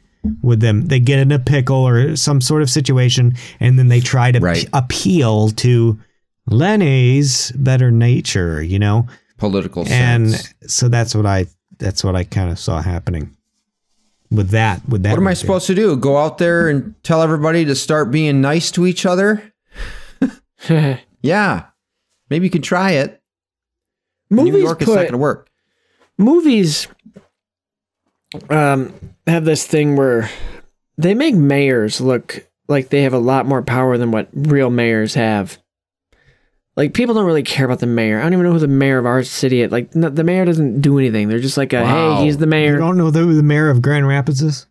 with 0.42 0.60
them. 0.60 0.86
They 0.86 1.00
get 1.00 1.18
in 1.18 1.32
a 1.32 1.38
pickle 1.38 1.76
or 1.86 2.14
some 2.16 2.40
sort 2.40 2.62
of 2.62 2.70
situation, 2.70 3.34
and 3.60 3.78
then 3.78 3.88
they 3.88 4.00
try 4.00 4.30
to 4.32 4.40
Right. 4.40 4.62
p- 4.62 4.68
appeal 4.72 5.48
to 5.50 5.98
Lenny's 6.46 7.50
better 7.52 7.90
nature, 7.90 8.62
you 8.62 8.78
know. 8.78 9.06
political 9.38 9.84
And 9.88 10.30
sense. 10.30 10.54
so 10.66 10.88
that's 10.88 11.14
what 11.14 11.26
I 11.26 11.46
that's 11.78 12.04
what 12.04 12.14
I 12.14 12.22
kind 12.24 12.50
of 12.50 12.58
saw 12.60 12.80
happening 12.80 13.36
with 14.30 14.50
that. 14.50 14.88
With 14.88 15.02
that, 15.02 15.10
What 15.10 15.18
am 15.18 15.26
I 15.26 15.30
right 15.30 15.30
there. 15.30 15.40
supposed 15.40 15.66
to 15.66 15.74
do? 15.74 15.96
Go 15.96 16.16
out 16.18 16.38
there 16.38 16.68
and 16.68 16.94
tell 17.02 17.22
everybody 17.22 17.64
to 17.64 17.74
start 17.74 18.12
being 18.12 18.40
nice 18.40 18.70
to 18.72 18.86
each 18.86 19.04
other? 19.04 19.42
yeah. 21.22 21.64
Maybe 22.30 22.46
you 22.46 22.50
can 22.50 22.62
try 22.62 22.92
it. 22.92 23.20
New 24.30 24.44
Movies 24.44 24.62
York, 24.62 24.80
it's 24.82 24.88
not 24.88 24.94
going 24.96 25.12
to 25.12 25.18
work. 25.18 25.48
Movies 26.22 26.88
um 28.48 28.92
have 29.26 29.44
this 29.44 29.66
thing 29.66 29.96
where 29.96 30.30
they 30.96 31.14
make 31.14 31.34
mayors 31.34 32.00
look 32.00 32.46
like 32.68 32.88
they 32.88 33.02
have 33.02 33.12
a 33.12 33.18
lot 33.18 33.46
more 33.46 33.62
power 33.62 33.98
than 33.98 34.10
what 34.10 34.28
real 34.32 34.70
mayors 34.70 35.14
have. 35.14 35.58
Like 36.76 36.94
people 36.94 37.14
don't 37.14 37.26
really 37.26 37.42
care 37.42 37.66
about 37.66 37.80
the 37.80 37.86
mayor. 37.86 38.18
I 38.18 38.22
don't 38.22 38.32
even 38.32 38.46
know 38.46 38.52
who 38.52 38.58
the 38.58 38.66
mayor 38.68 38.98
of 38.98 39.04
our 39.04 39.22
city 39.22 39.60
is. 39.62 39.70
Like 39.70 39.94
no, 39.94 40.08
the 40.08 40.24
mayor 40.24 40.44
doesn't 40.46 40.80
do 40.80 40.98
anything. 40.98 41.28
They're 41.28 41.38
just 41.38 41.58
like, 41.58 41.72
a, 41.74 41.82
Wow. 41.82 42.16
hey, 42.16 42.24
he's 42.24 42.38
the 42.38 42.46
mayor. 42.46 42.72
You 42.72 42.78
don't 42.78 42.96
know 42.96 43.10
who 43.10 43.34
the 43.34 43.42
mayor 43.42 43.68
of 43.68 43.82
Grand 43.82 44.08
Rapids 44.08 44.40
is? 44.42 44.66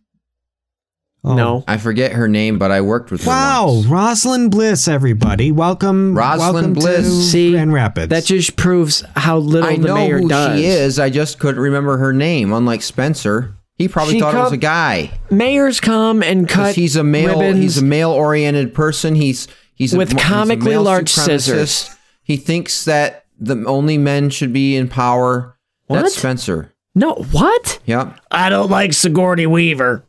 Oh. 1.24 1.34
No. 1.34 1.64
I 1.68 1.76
forget 1.76 2.12
her 2.12 2.26
name, 2.26 2.58
but 2.58 2.72
I 2.72 2.80
worked 2.80 3.12
with 3.12 3.22
her. 3.22 3.28
Wow, 3.28 3.66
once. 3.74 3.86
Rosalynn 3.86 4.50
Bliss, 4.50 4.88
everybody. 4.88 5.52
Welcome, 5.52 6.14
Rosalynn 6.16 6.38
welcome 6.38 6.72
Bliss. 6.72 7.06
to 7.06 7.22
See, 7.22 7.52
Grand 7.52 7.72
Rapids. 7.72 8.08
That 8.10 8.24
just 8.24 8.56
proves 8.56 9.04
how 9.14 9.38
little 9.38 9.68
I 9.68 9.76
the 9.76 9.82
know 9.86 9.94
mayor 9.94 10.18
who 10.18 10.28
does. 10.28 10.58
she 10.58 10.66
is. 10.66 10.98
I 10.98 11.10
just 11.10 11.38
couldn't 11.38 11.60
remember 11.62 11.96
her 11.98 12.12
name. 12.12 12.52
Unlike 12.52 12.82
Spencer, 12.82 13.54
he 13.76 13.86
probably 13.86 14.14
She 14.14 14.20
thought 14.20 14.34
it 14.34 14.38
was 14.38 14.52
a 14.52 14.56
guy. 14.56 15.12
Mayors 15.30 15.78
come 15.78 16.24
and 16.24 16.48
cut. 16.48 16.74
he's 16.74 16.96
a 16.96 17.04
male. 17.04 17.38
ribbons. 17.38 17.60
He's 17.62 17.78
a 17.78 17.84
male-oriented 17.84 18.74
person. 18.74 19.14
He's 19.14 19.46
he's 19.76 19.94
With 19.94 20.10
a, 20.10 20.14
he's 20.16 20.22
a 20.24 20.26
comically 20.26 20.70
male 20.70 20.82
large 20.82 21.12
supremacist. 21.12 21.24
scissors. 21.24 21.96
He 22.24 22.36
thinks 22.36 22.84
that 22.86 23.26
the 23.38 23.64
only 23.66 23.96
men 23.96 24.28
should 24.30 24.52
be 24.52 24.74
in 24.76 24.88
power. 24.88 25.56
What? 25.86 26.02
That's 26.02 26.16
Spencer. 26.16 26.72
no 26.96 27.14
what? 27.30 27.78
Yep. 27.86 28.18
I 28.32 28.48
don't 28.48 28.70
like 28.70 28.92
Sigourney 28.92 29.46
Weaver. 29.46 30.04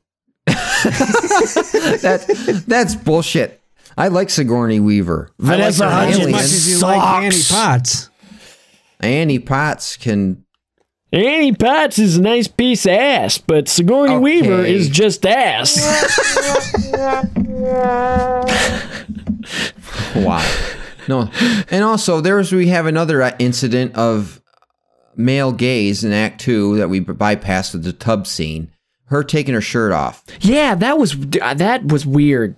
that 2.01 2.63
that's 2.67 2.95
bullshit. 2.95 3.61
I 3.97 4.07
like 4.07 4.29
Sigourney 4.29 4.79
Weaver. 4.79 5.29
Vanessa 5.39 5.85
I 5.85 5.87
like 5.87 5.93
her 5.93 6.05
Hudgens 6.11 6.25
as 6.25 6.31
much 6.31 6.41
as 6.43 6.71
you 6.71 6.79
like 6.79 7.23
Annie 7.23 7.31
sucks. 7.31 7.51
Potts. 7.51 8.09
Annie 8.99 9.39
Potts 9.39 9.97
can. 9.97 10.45
Annie 11.11 11.53
Potts 11.53 11.99
is 11.99 12.17
a 12.17 12.21
nice 12.21 12.47
piece 12.47 12.85
of 12.85 12.93
ass, 12.93 13.37
but 13.37 13.67
Sigourney 13.67 14.17
Weaver 14.17 14.63
is 14.65 14.89
just 14.89 15.25
ass. 15.25 15.77
Wow. 20.15 20.45
No. 21.07 21.29
And 21.69 21.83
also, 21.83 22.21
there's 22.21 22.51
we 22.51 22.67
have 22.67 22.85
another 22.85 23.21
uh, 23.21 23.31
incident 23.39 23.95
of 23.95 24.41
male 25.15 25.51
gaze 25.51 26.03
in 26.03 26.13
Act 26.13 26.41
Two 26.41 26.77
that 26.77 26.89
we 26.89 27.01
bypassed 27.01 27.81
the 27.83 27.93
tub 27.93 28.27
scene. 28.27 28.72
Her 29.13 29.23
taking 29.23 29.53
her 29.53 29.61
shirt 29.61 29.91
off, 29.91 30.23
yeah, 30.39 30.73
that 30.73 30.97
was 30.97 31.15
that 31.19 31.85
was 31.85 32.03
weird. 32.03 32.55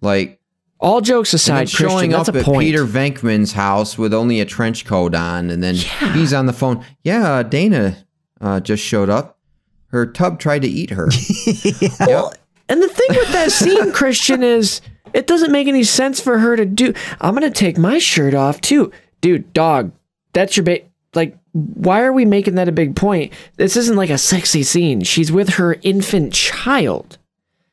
like 0.00 0.40
All 0.80 1.00
jokes 1.00 1.32
aside, 1.34 1.68
Christian, 1.68 1.88
showing 1.88 2.10
that's 2.10 2.28
up 2.28 2.34
a 2.34 2.38
at 2.40 2.44
point. 2.44 2.64
Peter 2.66 2.84
Venkman's 2.84 3.52
house 3.52 3.96
with 3.96 4.12
only 4.12 4.40
a 4.40 4.44
trench 4.44 4.84
coat 4.84 5.14
on, 5.14 5.50
and 5.50 5.62
then 5.62 5.76
he's 6.12 6.34
on 6.34 6.46
the 6.46 6.52
phone. 6.52 6.84
Yeah, 7.04 7.34
uh, 7.34 7.42
Dana 7.44 7.96
uh, 8.40 8.58
just 8.58 8.82
showed 8.82 9.08
up. 9.08 9.38
Her 9.86 10.04
tub 10.04 10.40
tried 10.40 10.62
to 10.62 10.68
eat 10.68 10.90
her. 10.90 11.08
Well, 12.00 12.34
and 12.68 12.82
the 12.82 12.88
thing 12.88 13.08
with 13.10 13.30
that 13.32 13.52
scene, 13.52 13.92
Christian, 13.92 14.42
is 14.42 14.80
it 15.12 15.28
doesn't 15.28 15.52
make 15.52 15.68
any 15.68 15.84
sense 15.84 16.20
for 16.20 16.40
her 16.40 16.56
to 16.56 16.64
do. 16.66 16.92
I'm 17.20 17.34
gonna 17.34 17.50
take 17.52 17.78
my 17.78 17.98
shirt 17.98 18.34
off 18.34 18.60
too, 18.60 18.90
dude. 19.20 19.52
Dog, 19.52 19.92
that's 20.32 20.56
your 20.56 20.64
bait. 20.64 20.86
Like, 21.14 21.38
why 21.54 22.02
are 22.02 22.12
we 22.12 22.24
making 22.24 22.56
that 22.56 22.68
a 22.68 22.72
big 22.72 22.94
point? 22.96 23.32
This 23.56 23.76
isn't 23.76 23.96
like 23.96 24.10
a 24.10 24.18
sexy 24.18 24.62
scene. 24.62 25.02
She's 25.02 25.32
with 25.32 25.50
her 25.50 25.76
infant 25.82 26.32
child. 26.34 27.16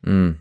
Mm. 0.06 0.38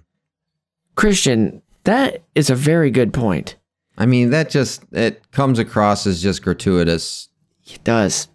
Christian, 0.94 1.62
that 1.84 2.22
is 2.34 2.50
a 2.50 2.54
very 2.54 2.90
good 2.90 3.12
point. 3.12 3.56
I 3.96 4.06
mean, 4.06 4.30
that 4.30 4.50
just 4.50 4.82
it 4.92 5.30
comes 5.32 5.58
across 5.58 6.06
as 6.06 6.22
just 6.22 6.42
gratuitous. 6.42 7.28
It 7.66 7.82
does. 7.84 8.28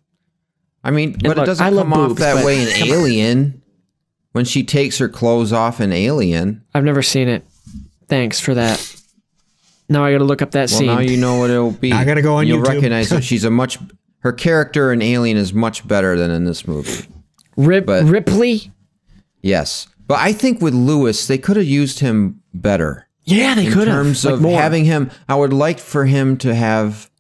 I 0.84 0.92
mean, 0.92 1.14
but 1.14 1.24
look, 1.24 1.38
it 1.38 1.46
doesn't 1.46 1.66
I 1.66 1.70
love 1.70 1.86
come 1.86 1.94
off 1.94 2.08
boobs, 2.10 2.20
that 2.22 2.46
way 2.46 2.62
in 2.62 2.88
Alien. 2.90 3.62
When 4.34 4.44
she 4.44 4.64
takes 4.64 4.98
her 4.98 5.08
clothes 5.08 5.54
off 5.54 5.80
in 5.80 5.94
Alien. 5.94 6.62
I've 6.74 6.84
never 6.84 7.02
seen 7.02 7.30
it. 7.30 7.46
Thanks 8.10 8.40
for 8.40 8.54
that. 8.56 9.02
Now 9.88 10.04
I 10.04 10.12
got 10.12 10.18
to 10.18 10.26
look 10.26 10.42
up 10.42 10.52
that 10.52 10.70
Well, 10.72 10.80
scene. 10.80 10.88
now 10.88 11.00
you 11.00 11.16
know 11.16 11.38
what 11.38 11.50
it'll 11.52 11.72
be. 11.72 11.94
I 11.94 12.04
gotta 12.04 12.22
go 12.22 12.36
on 12.36 12.46
You'll 12.46 12.60
YouTube. 12.62 12.68
recognize 12.76 13.10
that 13.10 13.24
she's 13.24 13.44
a 13.46 13.50
much. 13.52 13.80
Her 14.26 14.34
character 14.34 14.92
in 14.92 15.04
Alien 15.04 15.38
is 15.38 15.54
much 15.54 15.88
better 15.88 16.18
than 16.18 16.32
in 16.32 16.46
this 16.46 16.68
movie. 16.68 17.06
Rip, 17.58 17.86
but- 17.86 18.06
Ripley. 18.06 18.72
Yes, 19.44 19.86
but 20.08 20.18
I 20.18 20.34
think 20.34 20.60
with 20.64 20.74
Lewis, 20.74 21.28
they 21.28 21.38
could 21.38 21.58
have 21.58 21.68
used 21.68 22.00
him 22.00 22.42
better. 22.52 23.08
Yeah, 23.26 23.54
they 23.54 23.66
could 23.68 23.88
have. 23.88 24.00
In 24.00 24.06
terms 24.06 24.26
Like 24.26 24.34
of 24.34 24.42
more. 24.42 24.60
having 24.60 24.84
him. 24.86 25.12
I 25.30 25.36
would 25.36 25.54
like 25.54 25.78
for 25.78 26.06
him 26.06 26.38
to 26.38 26.56
have 26.56 27.12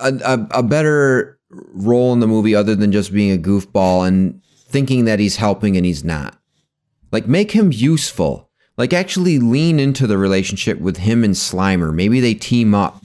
a, 0.00 0.14
a, 0.24 0.58
a 0.60 0.62
better 0.62 1.38
role 1.50 2.14
in 2.14 2.20
the 2.20 2.26
movie 2.26 2.54
other 2.54 2.74
than 2.74 2.90
just 2.90 3.12
being 3.12 3.32
a 3.38 3.42
goofball 3.42 4.08
and 4.08 4.40
thinking 4.68 5.04
that 5.04 5.18
he's 5.20 5.36
helping 5.36 5.76
and 5.76 5.84
he's 5.84 6.04
not. 6.04 6.38
Like 7.12 7.28
make 7.28 7.50
him 7.50 7.70
useful. 7.70 8.48
Like 8.78 8.94
actually 8.94 9.38
lean 9.38 9.78
into 9.78 10.06
the 10.06 10.16
relationship 10.16 10.78
with 10.80 10.96
him 10.96 11.22
and 11.22 11.34
Slimer. 11.34 11.92
Maybe 11.94 12.20
they 12.20 12.32
team 12.32 12.74
up 12.74 13.03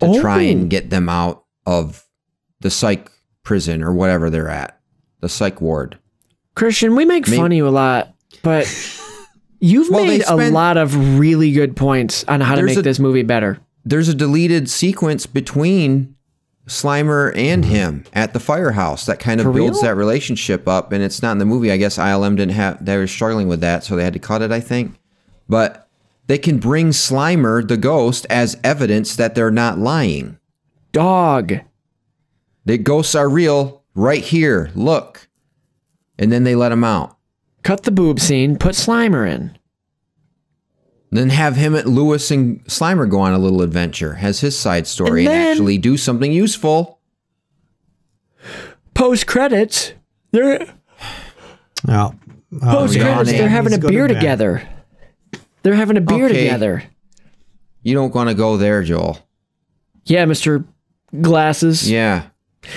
to 0.00 0.20
try 0.20 0.44
Oh. 0.46 0.50
and 0.50 0.70
get 0.70 0.90
them 0.90 1.08
out 1.08 1.44
of 1.66 2.04
the 2.60 2.70
psych 2.70 3.10
prison 3.42 3.82
or 3.82 3.92
whatever 3.92 4.30
they're 4.30 4.48
at. 4.48 4.78
The 5.20 5.28
psych 5.28 5.60
ward. 5.60 5.98
Christian, 6.54 6.94
we 6.96 7.04
make 7.04 7.26
Maybe- 7.26 7.36
fun 7.36 7.52
of 7.52 7.56
you 7.56 7.66
a 7.66 7.70
lot, 7.70 8.14
but 8.42 8.66
you've 9.60 9.90
Well, 9.90 10.04
made 10.06 10.22
a 10.26 10.50
lot 10.50 10.76
of 10.76 11.18
really 11.18 11.52
good 11.52 11.76
points 11.76 12.24
on 12.28 12.40
how 12.40 12.54
to 12.54 12.62
make 12.62 12.76
a- 12.78 12.82
this 12.82 12.98
movie 12.98 13.22
better. 13.22 13.58
there's 13.84 14.08
a 14.08 14.14
deleted 14.14 14.68
sequence 14.68 15.24
between 15.26 16.14
Slimer 16.66 17.32
and 17.34 17.64
him 17.64 18.04
at 18.12 18.34
the 18.34 18.40
firehouse. 18.40 19.06
That 19.06 19.18
kind 19.18 19.40
of 19.40 19.46
For 19.46 19.52
builds 19.52 19.78
real? 19.78 19.84
that 19.84 19.94
relationship 19.96 20.68
up, 20.68 20.92
and 20.92 21.02
it's 21.02 21.22
not 21.22 21.32
in 21.32 21.38
the 21.38 21.46
movie. 21.46 21.72
I 21.72 21.78
guess 21.78 21.96
ILM 21.96 22.36
didn't 22.36 22.52
have. 22.54 22.84
They 22.84 22.96
were 22.98 23.06
struggling 23.06 23.48
with 23.48 23.60
that, 23.60 23.84
so 23.84 23.96
they 23.96 24.04
had 24.04 24.12
to 24.12 24.18
cut 24.18 24.42
it. 24.42 24.52
I 24.52 24.60
think, 24.60 24.94
but 25.48 25.87
they 26.28 26.38
can 26.38 26.58
bring 26.58 26.90
Slimer, 26.90 27.66
the 27.66 27.76
ghost, 27.76 28.26
as 28.30 28.56
evidence 28.62 29.16
that 29.16 29.34
they're 29.34 29.50
not 29.50 29.78
lying. 29.78 30.38
Dog. 30.92 31.54
The 32.64 32.78
ghosts 32.78 33.14
are 33.14 33.28
real 33.28 33.82
right 33.94 34.22
here. 34.22 34.70
Look, 34.74 35.28
and 36.18 36.30
then 36.30 36.44
they 36.44 36.54
let 36.54 36.70
him 36.72 36.84
out. 36.84 37.16
Cut 37.64 37.82
the 37.82 37.90
boob 37.90 38.20
scene. 38.20 38.56
Put 38.56 38.74
Slimer 38.76 39.28
in. 39.28 39.58
Then 41.10 41.30
have 41.30 41.56
him 41.56 41.74
at 41.74 41.86
Lewis 41.86 42.30
and 42.30 42.62
Slimer 42.66 43.08
go 43.08 43.20
on 43.20 43.32
a 43.32 43.38
little 43.38 43.62
adventure, 43.62 44.14
has 44.14 44.40
his 44.40 44.56
side 44.58 44.86
story, 44.86 45.22
And 45.24 45.28
and, 45.32 45.40
then- 45.42 45.50
actually 45.52 45.78
do 45.78 45.96
something 45.96 46.30
useful. 46.30 47.00
Post 48.94 49.26
credits. 49.26 49.92
They're 50.32 50.66
Oh, 51.88 52.14
post 52.60 52.98
credits. 52.98 53.30
They're 53.32 53.48
having 53.48 53.72
a 53.72 53.76
Let's 53.76 53.86
to 53.86 53.88
beer 53.92 54.08
bed. 54.08 54.14
together. 54.14 54.68
They're 55.68 55.76
having 55.76 55.98
a 55.98 56.00
beer 56.00 56.24
Okay. 56.24 56.44
together. 56.44 56.82
You 57.82 57.92
don't 57.94 58.14
want 58.14 58.30
to 58.30 58.34
go 58.34 58.56
there, 58.56 58.82
Joel. 58.82 59.18
Yeah, 60.06 60.24
Mister 60.24 60.64
Glasses. 61.20 61.90
Yeah. 61.90 62.28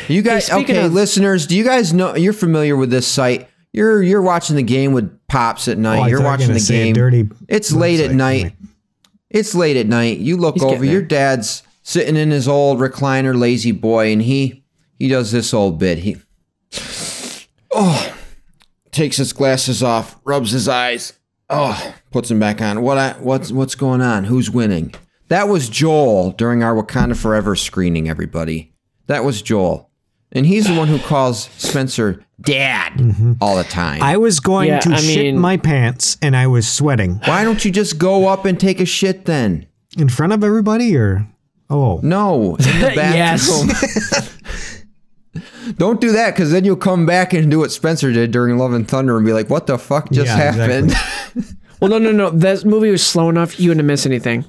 You 0.10 0.22
guys, 0.22 0.50
Hey, 0.50 0.62
okay, 0.62 0.86
of- 0.86 0.92
listeners, 0.94 1.48
do 1.48 1.56
you 1.56 1.64
guys 1.64 1.94
know 1.94 2.18
you're 2.18 2.34
familiar 2.34 2.76
with 2.76 2.90
this 2.90 3.08
site? 3.08 3.48
You're 3.72 4.04
you're 4.04 4.22
watching 4.22 4.58
the 4.58 4.62
game 4.64 4.92
with 4.92 5.26
pops 5.30 5.70
at 5.70 5.78
night. 5.78 6.00
Oh, 6.00 6.06
you're 6.08 6.18
thought 6.20 6.42
you 6.42 6.48
were 6.48 6.54
watching 6.54 6.54
the 6.54 6.60
game. 6.60 6.94
dirty 6.94 7.30
it's 7.48 7.72
late 7.72 8.02
at 8.02 8.12
night. 8.12 8.56
It's 9.30 9.56
late 9.56 9.78
at 9.78 9.88
night. 9.88 10.18
You 10.18 10.36
look 10.36 10.56
He's 10.56 10.64
over. 10.66 10.84
Your 10.84 11.02
dad's 11.02 11.64
sitting 11.82 12.18
in 12.18 12.30
his 12.30 12.50
old 12.50 12.80
recliner, 12.80 13.34
lazy 13.40 13.72
boy, 13.72 14.12
and 14.12 14.22
he 14.22 14.66
he 15.00 15.08
does 15.08 15.32
this 15.32 15.54
old 15.54 15.80
bit. 15.80 16.00
He 16.00 16.18
oh 17.72 18.14
takes 18.92 19.16
his 19.16 19.32
glasses 19.32 19.82
off, 19.82 20.18
rubs 20.26 20.52
his 20.52 20.68
eyes, 20.68 21.14
oh 21.50 21.96
puts 22.12 22.30
him 22.30 22.40
back 22.40 22.62
on. 22.62 22.82
What 22.82 22.98
I 22.98 23.14
what's 23.20 23.52
what's 23.52 23.76
going 23.76 24.02
on? 24.02 24.26
Who's 24.26 24.50
winning? 24.52 24.94
That 25.30 25.48
was 25.48 25.70
Joel 25.70 26.32
during 26.32 26.62
our 26.64 26.76
Wakanda 26.76 27.16
Forever 27.16 27.56
screening. 27.56 28.10
Everybody, 28.10 28.74
that 29.08 29.24
was 29.24 29.42
Joel, 29.42 29.90
and 30.32 30.46
he's 30.46 30.68
the 30.68 30.76
one 30.76 30.88
who 30.90 31.00
calls 31.00 31.46
Spencer 31.58 32.24
Dad 32.42 32.94
mm-hmm. 32.94 33.34
all 33.40 33.56
the 33.56 33.64
time. 33.64 34.02
I 34.04 34.18
was 34.18 34.40
going 34.40 34.68
Yeah, 34.70 34.80
to 34.82 34.90
I 34.92 34.98
shit 34.98 35.18
mean- 35.34 35.38
my 35.40 35.58
pants 35.58 36.18
and 36.22 36.36
I 36.36 36.48
was 36.48 36.68
sweating 36.68 37.22
Why 37.26 37.44
don't 37.44 37.64
you 37.64 37.72
just 37.72 37.98
go 37.98 38.28
up 38.28 38.46
and 38.46 38.60
take 38.60 38.80
a 38.80 38.86
shit 38.86 39.26
then? 39.26 39.68
in 39.98 40.08
front 40.10 40.32
of 40.34 40.42
everybody, 40.44 40.96
or 40.96 41.28
oh, 41.70 42.00
No, 42.02 42.56
in 42.56 42.80
the 42.82 42.92
Yes. 42.96 43.48
bathroom. 43.48 44.32
Don't 45.78 46.02
do 46.02 46.12
that 46.14 46.34
because 46.34 46.52
then 46.52 46.66
you'll 46.66 46.76
come 46.76 47.06
back 47.06 47.34
and 47.34 47.50
do 47.50 47.60
what 47.60 47.72
Spencer 47.72 48.12
did 48.12 48.32
during 48.32 48.58
Love 48.58 48.74
and 48.74 48.88
Thunder 48.88 49.16
and 49.16 49.26
be 49.26 49.32
like, 49.32 49.50
"What 49.50 49.68
the 49.68 49.78
fuck 49.78 50.12
just 50.12 50.28
Yeah, 50.28 50.52
happened?" 50.52 50.94
Well, 51.82 51.90
no, 51.90 51.98
no, 51.98 52.12
no. 52.12 52.30
That 52.30 52.64
movie 52.64 52.92
was 52.92 53.06
slow 53.06 53.28
enough. 53.30 53.60
You 53.60 53.72
wouldn't 53.72 53.86
miss 53.88 54.06
anything. 54.06 54.46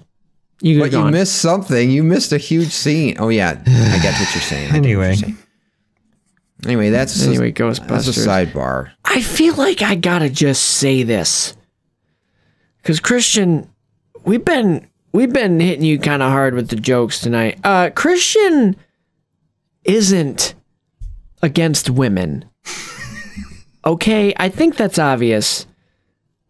You 0.61 0.81
could 0.81 0.93
but 0.93 0.99
you 0.99 1.11
missed 1.11 1.37
something. 1.37 1.91
You 1.91 2.05
missed 2.05 2.33
a 2.33 2.39
huge 2.39 2.71
scene. 2.71 3.17
Oh 3.19 3.31
yeah, 3.31 3.51
I 3.67 3.99
get 4.03 4.15
what 4.21 4.35
you're 4.35 4.43
saying. 4.43 4.69
I 4.71 4.73
get 4.75 4.75
what 4.75 4.85
Anyway. 4.87 5.07
you're 5.07 5.15
saying. 5.17 5.39
anyway, 6.67 6.91
that's 6.91 7.27
Anyway, 7.27 7.51
a, 7.51 7.53
that's 7.53 8.07
a 8.07 8.13
sidebar. 8.13 8.91
I 9.05 9.23
feel 9.23 9.55
like 9.57 9.83
I 9.83 9.95
gotta 9.97 10.29
just 10.31 10.63
say 10.63 11.03
this 11.03 11.57
because 12.77 13.01
Christian, 13.01 13.69
we've 14.25 14.45
been 14.45 14.87
we've 15.13 15.33
been 15.33 15.59
hitting 15.59 15.85
you 15.85 15.99
kind 15.99 16.23
of 16.23 16.31
hard 16.31 16.55
with 16.55 16.69
the 16.69 16.77
jokes 16.77 17.21
tonight. 17.21 17.59
Uh, 17.65 17.91
Christian 17.91 18.77
isn't 19.85 20.55
against 21.43 21.89
women. 21.91 22.45
Okay, 23.85 24.33
I 24.37 24.49
think 24.49 24.77
that's 24.77 24.97
obvious, 25.01 25.67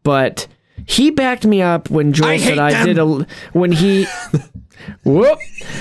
but 0.02 0.46
he 0.86 1.10
backed 1.10 1.44
me 1.46 1.62
up 1.62 1.90
when 1.90 2.12
Joel 2.12 2.28
I 2.28 2.36
said 2.38 2.58
I 2.58 2.70
them. 2.72 2.86
did 2.86 2.98
a 2.98 3.26
when 3.52 3.72
he 3.72 4.06
whoop 5.04 5.38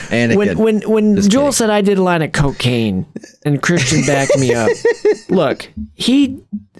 And 0.09 0.35
when 0.35 0.57
when 0.57 0.81
when 0.81 1.21
Joel 1.21 1.51
said 1.51 1.69
I 1.69 1.81
did 1.81 1.97
a 1.97 2.03
line 2.03 2.21
of 2.21 2.31
cocaine 2.31 3.05
and 3.45 3.61
Christian 3.61 4.01
backed 4.05 4.37
me 4.37 4.53
up. 4.53 4.69
Look, 5.29 5.69
he 5.93 6.39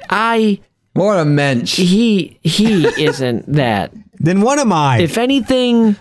I 0.10 0.60
what 0.94 1.18
a 1.20 1.26
mensch. 1.26 1.78
He 1.78 2.40
he 2.44 2.86
isn't 3.02 3.52
that. 3.54 3.94
Then 4.20 4.42
what 4.42 4.60
am 4.60 4.72
I? 4.74 5.00
If 5.00 5.18
anything, 5.18 5.96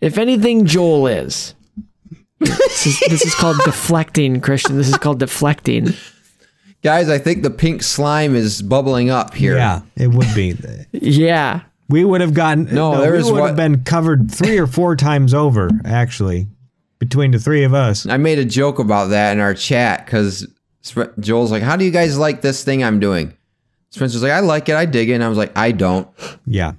if 0.00 0.18
anything, 0.18 0.66
Joel 0.66 1.06
is. 1.06 1.54
This 2.40 2.86
is, 2.86 3.00
this 3.08 3.24
is 3.24 3.34
called 3.34 3.56
deflecting, 3.64 4.40
Christian. 4.42 4.76
This 4.76 4.88
is 4.88 4.98
called 4.98 5.18
deflecting. 5.20 5.94
Guys, 6.84 7.08
I 7.08 7.18
think 7.18 7.42
the 7.42 7.50
pink 7.50 7.82
slime 7.82 8.34
is 8.36 8.60
bubbling 8.62 9.08
up 9.10 9.34
here. 9.34 9.56
yeah, 9.56 9.80
it 9.96 10.08
would 10.08 10.32
be. 10.34 10.54
Yeah. 10.92 11.62
We 11.88 12.04
would 12.04 12.20
have 12.22 12.32
gotten 12.34 12.64
No, 12.74 13.00
there 13.00 13.12
we 13.12 13.18
is 13.18 13.24
would 13.30 13.40
what- 13.40 13.46
have 13.48 13.56
been 13.56 13.84
covered 13.84 14.30
three 14.30 14.58
or 14.58 14.66
four 14.66 14.94
times 14.96 15.34
over, 15.34 15.68
actually, 15.84 16.46
between 16.98 17.30
the 17.32 17.38
three 17.38 17.64
of 17.64 17.74
us. 17.74 18.06
I 18.06 18.16
made 18.16 18.38
a 18.38 18.44
joke 18.44 18.78
about 18.78 19.06
that 19.10 19.32
in 19.32 19.40
our 19.40 19.52
chat 19.54 20.04
because 20.06 20.46
Joel's 21.20 21.50
like, 21.50 21.62
"How 21.62 21.76
do 21.76 21.84
you 21.84 21.90
guys 21.90 22.16
like 22.18 22.40
this 22.42 22.64
thing 22.64 22.82
I'm 22.84 23.00
doing?" 23.00 23.34
Spencer's 23.90 24.22
like, 24.22 24.32
"I 24.32 24.40
like 24.40 24.68
it. 24.70 24.76
I 24.76 24.86
dig 24.86 25.10
it." 25.10 25.14
And 25.14 25.24
I 25.24 25.28
was 25.28 25.36
like, 25.38 25.56
"I 25.56 25.72
don't. 25.72 26.08
Yeah. 26.46 26.72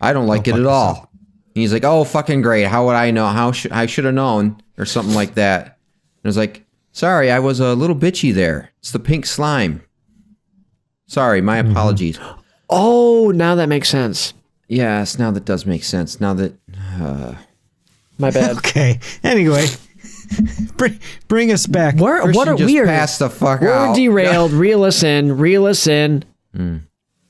I 0.00 0.12
don't 0.14 0.26
like 0.26 0.48
it 0.48 0.54
at 0.54 0.66
all." 0.66 1.10
And 1.54 1.60
he's 1.62 1.72
like, 1.72 1.84
"Oh, 1.84 2.04
fucking 2.04 2.40
great. 2.42 2.64
How 2.64 2.86
would 2.86 2.96
I 2.96 3.10
know? 3.10 3.26
How 3.26 3.52
should 3.52 3.72
I 3.72 3.84
should 3.86 4.04
have 4.06 4.14
known 4.14 4.62
or 4.78 4.84
something 4.86 5.14
like 5.14 5.34
that?" 5.34 5.64
And 5.66 6.24
I 6.24 6.28
was 6.28 6.36
like, 6.38 6.64
"Sorry, 6.98 7.30
I 7.30 7.38
was 7.38 7.60
a 7.60 7.74
little 7.74 7.94
bitchy 7.96 8.34
there. 8.34 8.72
It's 8.80 8.90
the 8.90 8.98
pink 8.98 9.24
slime. 9.24 9.82
Sorry, 11.06 11.40
my 11.40 11.62
Mm-hmm. 11.62 11.70
apologies." 11.70 12.18
Oh, 12.68 13.30
now 13.34 13.54
that 13.54 13.68
makes 13.68 13.88
sense. 13.88 14.34
Yes, 14.66 15.16
now 15.18 15.30
that 15.30 15.44
does 15.44 15.64
make 15.64 15.84
sense. 15.84 16.20
Now 16.20 16.34
that 16.34 16.52
uh, 17.00 17.34
My 18.18 18.30
bad. 18.30 18.56
Okay. 18.58 18.98
Anyway, 19.22 19.66
bring, 20.76 20.98
bring 21.28 21.52
us 21.52 21.66
back. 21.66 21.96
Where, 21.98 22.20
what 22.32 22.48
Christian 22.48 22.48
are 22.48 22.66
we 22.66 22.78
are 22.80 22.84
passed 22.86 23.20
the 23.20 23.30
fuck 23.30 23.60
we're 23.62 23.72
out. 23.72 23.94
derailed. 23.96 24.50
Reel 24.52 24.82
us 24.84 25.02
in. 25.02 25.38
Reel 25.38 25.64
us 25.66 25.86
in. 25.86 26.24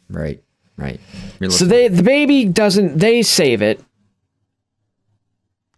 right, 0.08 0.42
right. 0.78 0.98
So 1.50 1.64
they 1.66 1.86
the 1.88 2.02
baby 2.02 2.46
doesn't. 2.46 2.98
They 2.98 3.22
save 3.22 3.62
it. 3.62 3.80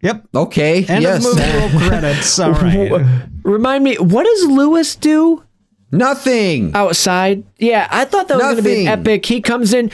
Yep. 0.01 0.25
Okay. 0.33 0.83
End 0.85 1.03
yes. 1.03 1.23
of 1.23 1.35
movie 1.37 1.51
roll 1.59 1.69
credits. 1.89 2.39
All 2.39 2.53
right. 2.53 3.27
Remind 3.43 3.83
me, 3.83 3.95
what 3.97 4.23
does 4.25 4.45
Louis 4.45 4.95
do 4.95 5.43
Nothing. 5.91 6.73
outside? 6.75 7.43
Yeah, 7.57 7.87
I 7.91 8.05
thought 8.05 8.27
that 8.27 8.35
was 8.37 8.43
going 8.43 8.55
to 8.57 8.61
be 8.63 8.81
an 8.85 8.87
epic. 8.87 9.25
He 9.25 9.41
comes 9.41 9.73
in. 9.73 9.91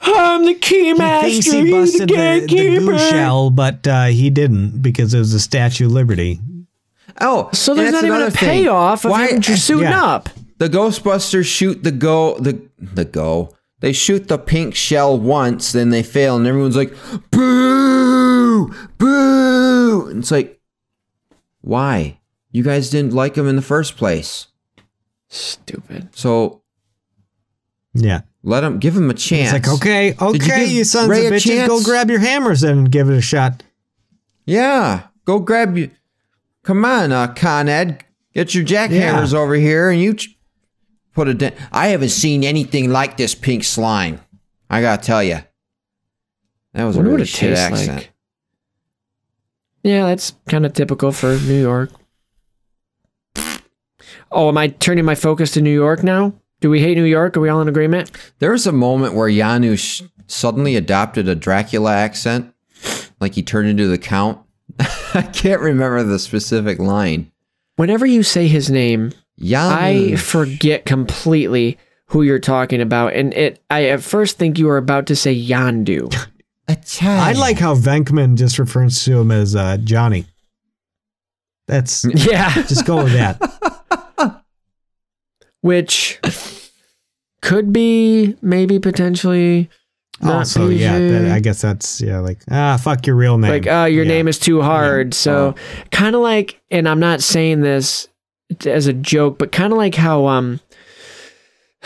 I'm 0.00 0.44
the 0.44 0.54
key 0.54 0.84
He 0.84 0.94
master. 0.94 1.28
thinks 1.30 1.50
he 1.50 1.70
busted 1.70 2.08
the 2.10 2.14
the, 2.46 2.46
the 2.46 2.78
goo 2.80 2.98
shell, 2.98 3.50
but 3.50 3.86
uh, 3.88 4.04
he 4.06 4.30
didn't 4.30 4.82
because 4.82 5.14
it 5.14 5.18
was 5.18 5.32
the 5.32 5.40
Statue 5.40 5.86
of 5.86 5.92
Liberty. 5.92 6.38
Oh, 7.20 7.48
So 7.52 7.74
there's 7.74 7.92
not 7.92 8.04
even 8.04 8.20
a 8.22 8.30
thing. 8.30 8.64
payoff 8.64 9.04
of 9.04 9.10
Why- 9.12 9.28
him 9.28 9.40
just 9.40 9.64
suiting 9.66 9.84
yeah. 9.84 10.04
up. 10.04 10.28
The 10.58 10.68
Ghostbusters 10.68 11.46
shoot 11.46 11.82
the 11.82 11.90
go 11.90 12.38
the 12.38 12.60
the 12.78 13.04
go. 13.04 13.54
They 13.80 13.92
shoot 13.92 14.28
the 14.28 14.38
pink 14.38 14.74
shell 14.74 15.18
once, 15.18 15.72
then 15.72 15.90
they 15.90 16.02
fail, 16.02 16.36
and 16.36 16.46
everyone's 16.46 16.76
like, 16.76 16.94
"Boo! 17.30 18.72
Boo!" 18.98 20.08
And 20.08 20.20
it's 20.20 20.30
like, 20.30 20.58
why? 21.60 22.18
You 22.56 22.62
guys 22.62 22.88
didn't 22.88 23.12
like 23.12 23.36
him 23.36 23.46
in 23.46 23.56
the 23.56 23.60
first 23.74 23.96
place, 23.98 24.46
Stupid. 25.28 26.08
so 26.16 26.62
Yeah. 27.92 28.22
let 28.42 28.64
him 28.64 28.78
give 28.78 28.96
him 28.96 29.10
a 29.10 29.14
chance. 29.14 29.52
It's 29.52 29.68
like, 29.68 29.76
okay, 29.76 30.10
Did 30.12 30.20
you 30.46 30.52
okay, 30.52 30.64
you, 30.64 30.84
sons 30.84 31.08
Ray 31.10 31.26
of 31.26 31.32
bitches, 31.34 31.66
go 31.66 31.82
grab 31.82 32.08
your 32.08 32.20
hammers 32.20 32.62
and 32.62 32.90
give 32.90 33.10
it 33.10 33.16
a 33.16 33.20
shot. 33.20 33.62
Yeah, 34.46 35.08
go 35.26 35.38
grab 35.38 35.76
you. 35.76 35.90
Come 36.62 36.84
on, 36.86 37.12
uh, 37.12 37.34
Con 37.34 37.68
Ed, 37.68 38.02
get 38.32 38.54
your 38.54 38.64
jackhammers 38.64 39.34
over 39.34 39.54
here, 39.56 39.90
and 39.90 40.00
you 40.00 40.14
ch- 40.14 40.38
put 41.12 41.28
a 41.28 41.34
dent. 41.34 41.56
I 41.72 41.88
haven't 41.88 42.08
seen 42.08 42.42
anything 42.42 42.90
like 42.90 43.18
this 43.18 43.34
pink 43.34 43.64
slime. 43.64 44.20
I 44.70 44.80
gotta 44.80 45.02
tell 45.02 45.22
you, 45.22 45.40
that 46.72 46.84
was 46.84 46.96
a 46.96 47.00
Wonder 47.00 47.10
what 47.10 47.16
really 47.16 47.22
it 47.24 47.28
shit 47.28 47.50
tastes 47.54 47.64
accent. 47.64 47.96
like. 47.98 48.12
Yeah, 49.82 50.06
that's 50.06 50.32
kind 50.48 50.64
of 50.64 50.72
typical 50.72 51.12
for 51.12 51.36
New 51.36 51.60
York. 51.60 51.90
Oh, 54.32 54.48
am 54.48 54.58
I 54.58 54.68
turning 54.68 55.04
my 55.04 55.14
focus 55.14 55.52
to 55.52 55.60
New 55.60 55.72
York 55.72 56.02
now? 56.02 56.32
Do 56.60 56.70
we 56.70 56.80
hate 56.80 56.96
New 56.96 57.04
York? 57.04 57.36
Are 57.36 57.40
we 57.40 57.48
all 57.48 57.60
in 57.60 57.68
agreement? 57.68 58.10
There 58.38 58.52
was 58.52 58.66
a 58.66 58.72
moment 58.72 59.14
where 59.14 59.28
Janosz 59.28 60.08
suddenly 60.26 60.76
adopted 60.76 61.28
a 61.28 61.34
Dracula 61.34 61.94
accent, 61.94 62.52
like 63.20 63.34
he 63.34 63.42
turned 63.42 63.68
into 63.68 63.86
the 63.86 63.98
Count. 63.98 64.40
I 65.14 65.22
can't 65.32 65.60
remember 65.60 66.02
the 66.02 66.18
specific 66.18 66.78
line. 66.78 67.30
Whenever 67.76 68.06
you 68.06 68.22
say 68.22 68.48
his 68.48 68.70
name, 68.70 69.12
I 69.44 70.16
forget 70.16 70.86
completely 70.86 71.78
who 72.06 72.22
you're 72.22 72.38
talking 72.38 72.80
about, 72.80 73.12
and 73.12 73.34
it. 73.34 73.62
I 73.68 73.86
at 73.86 74.02
first 74.02 74.38
think 74.38 74.58
you 74.58 74.66
were 74.66 74.78
about 74.78 75.06
to 75.06 75.16
say 75.16 75.34
Yondu. 75.38 76.14
I 77.02 77.32
like 77.34 77.58
how 77.58 77.74
Venkman 77.74 78.36
just 78.36 78.58
refers 78.58 79.04
to 79.04 79.20
him 79.20 79.30
as 79.30 79.54
uh, 79.54 79.76
Johnny. 79.76 80.26
That's 81.68 82.04
Yeah. 82.14 82.52
Just 82.62 82.86
go 82.86 83.04
with 83.04 83.12
that. 83.12 83.40
Which 85.66 86.20
could 87.42 87.72
be 87.72 88.36
maybe 88.42 88.78
potentially 88.78 89.68
not 90.22 90.34
also, 90.36 90.68
yeah, 90.70 90.98
that, 90.98 91.30
I 91.30 91.40
guess 91.40 91.60
that's 91.60 92.00
yeah, 92.00 92.20
like 92.20 92.38
ah, 92.50 92.78
fuck 92.82 93.06
your 93.06 93.16
real 93.16 93.36
name. 93.36 93.50
like 93.50 93.66
oh 93.66 93.84
your 93.84 94.04
Yeah. 94.04 94.08
name 94.14 94.28
is 94.28 94.38
too 94.38 94.62
hard 94.62 95.12
so 95.12 95.54
Oh. 95.56 95.84
kind 95.90 96.14
of 96.16 96.22
like 96.22 96.58
and 96.70 96.88
i'm 96.88 97.00
not 97.00 97.20
saying 97.20 97.60
this 97.60 98.08
as 98.64 98.86
a 98.86 98.94
joke 98.94 99.36
but 99.38 99.52
kind 99.52 99.72
of 99.72 99.76
like 99.76 99.94
how 99.94 100.26
um 100.26 100.60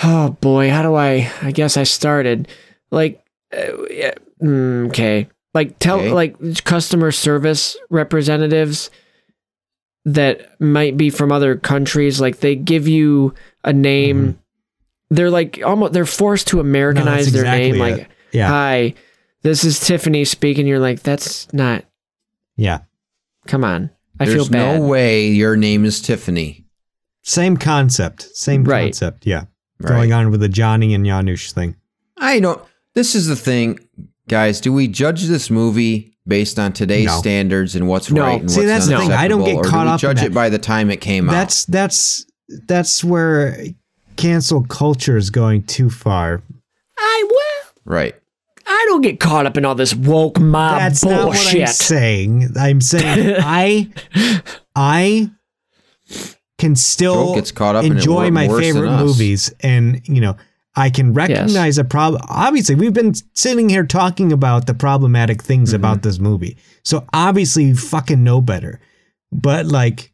oh 0.04 0.30
boy 0.40 0.70
how 0.70 0.82
do 0.82 0.94
i 0.94 1.28
i 1.42 1.50
guess 1.50 1.76
i 1.76 1.82
started 1.82 2.46
like 2.92 3.20
uh, 3.52 3.82
yeah, 3.90 4.14
okay 4.40 5.26
like 5.52 5.76
tell 5.80 5.98
Okay. 5.98 6.12
like 6.12 6.64
customer 6.64 7.10
service 7.10 7.76
representatives 7.90 8.90
that 10.04 10.60
might 10.60 10.96
be 10.96 11.10
from 11.10 11.30
other 11.32 11.56
countries 11.56 12.20
like 12.20 12.38
they 12.40 12.56
give 12.56 12.88
you 12.88 13.34
a 13.64 13.72
name 13.72 14.20
mm-hmm. 14.20 15.14
they're 15.14 15.30
like 15.30 15.60
almost 15.64 15.92
they're 15.92 16.06
forced 16.06 16.48
to 16.48 16.60
americanize 16.60 17.32
their 17.32 17.42
exactly 17.42 17.72
name 17.72 17.74
it. 17.74 17.78
like 17.98 18.08
Yeah. 18.32 18.48
hi 18.48 18.94
this 19.42 19.62
is 19.64 19.78
tiffany 19.80 20.24
speaking 20.24 20.66
you're 20.66 20.78
like 20.78 21.02
that's 21.02 21.52
not 21.52 21.84
Yeah. 22.56 22.78
come 23.46 23.62
on 23.64 23.90
i 24.18 24.24
There's 24.24 24.36
feel 24.36 24.50
bad 24.52 24.70
There's 24.70 24.80
no 24.80 24.86
way 24.86 25.28
your 25.28 25.56
name 25.56 25.84
is 25.84 26.00
Tiffany. 26.00 26.66
Same 27.22 27.56
concept. 27.58 28.22
Same 28.34 28.64
Right. 28.64 28.86
concept. 28.86 29.26
Yeah. 29.26 29.44
Right. 29.78 29.88
Going 29.90 30.12
on 30.12 30.30
with 30.30 30.40
the 30.40 30.48
Johnny 30.48 30.94
and 30.94 31.04
Janosz 31.06 31.52
thing. 31.52 31.76
I 32.18 32.40
don't. 32.40 32.60
This 32.94 33.14
is 33.14 33.26
the 33.28 33.36
thing, 33.36 33.78
guys. 34.28 34.60
Do 34.60 34.72
we 34.72 34.88
judge 34.88 35.24
this 35.24 35.48
movie 35.50 36.09
based 36.26 36.58
on 36.58 36.72
today's 36.72 37.06
No. 37.06 37.18
standards 37.18 37.74
and 37.76 37.88
what's 37.88 38.10
No. 38.10 38.22
right 38.22 38.40
and 38.40 38.50
See, 38.50 38.60
what's 38.60 38.68
that's 38.68 38.86
the 38.88 38.98
thing. 38.98 39.12
I 39.12 39.26
don't 39.28 39.44
get 39.44 39.56
or 39.56 39.62
caught 39.62 39.84
do 39.84 39.86
we 39.86 39.90
up 39.90 39.94
in 39.94 39.98
judge 39.98 40.20
that. 40.20 40.26
it 40.26 40.34
by 40.34 40.48
the 40.48 40.58
time 40.58 40.90
it 40.90 41.00
came 41.00 41.28
out? 41.28 41.32
That's 41.32 41.64
that's 41.66 42.26
that's 42.66 43.02
where 43.04 43.64
cancel 44.16 44.62
culture 44.64 45.16
is 45.16 45.30
going 45.30 45.62
too 45.62 45.88
far. 45.88 46.42
i 46.98 47.24
will 47.26 47.72
right. 47.84 48.14
i 48.66 48.84
don't 48.88 49.00
get 49.00 49.18
caught 49.20 49.46
up 49.46 49.56
in 49.56 49.64
all 49.64 49.74
this 49.74 49.94
woke 49.94 50.38
mob 50.38 50.78
That's 50.78 51.04
not 51.04 51.28
what 51.28 51.36
I'm 51.38 51.42
bullshit 51.42 51.68
saying. 51.70 52.48
I'm 52.58 52.80
saying 52.80 53.36
I 53.40 53.88
I 54.76 55.30
can 56.58 56.76
still 56.76 57.34
gets 57.34 57.52
caught 57.52 57.76
up 57.76 57.84
enjoy 57.84 58.24
wor- 58.24 58.30
my 58.30 58.48
favorite 58.48 58.90
movies 58.98 59.52
and 59.60 60.06
you 60.06 60.20
know 60.20 60.36
I 60.80 60.90
can 60.90 61.12
recognize 61.14 61.78
a 61.78 61.84
problem. 61.84 62.22
Obviously, 62.28 62.74
we've 62.74 62.92
been 62.94 63.14
sitting 63.34 63.68
here 63.68 63.84
talking 63.84 64.32
about 64.32 64.66
the 64.66 64.74
problematic 64.74 65.42
things 65.42 65.70
Mm-hmm. 65.70 65.76
about 65.76 66.02
this 66.02 66.18
movie. 66.18 66.56
So 66.82 67.04
obviously, 67.12 67.64
you 67.64 67.76
fucking 67.76 68.22
know 68.24 68.40
better. 68.40 68.80
But 69.30 69.66
like 69.66 70.12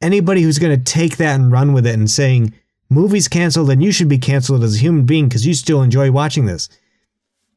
anybody 0.00 0.42
who's 0.42 0.58
going 0.58 0.76
to 0.76 0.82
take 0.92 1.16
that 1.18 1.38
and 1.38 1.52
run 1.52 1.72
with 1.72 1.86
it 1.86 1.94
and 1.94 2.10
saying 2.10 2.52
movies 2.90 3.28
canceled 3.28 3.70
and 3.70 3.82
you 3.82 3.92
should 3.92 4.08
be 4.08 4.18
canceled 4.18 4.64
as 4.64 4.74
a 4.76 4.78
human 4.78 5.04
being 5.06 5.28
because 5.28 5.46
you 5.46 5.54
still 5.54 5.82
enjoy 5.82 6.10
watching 6.10 6.46
this, 6.46 6.68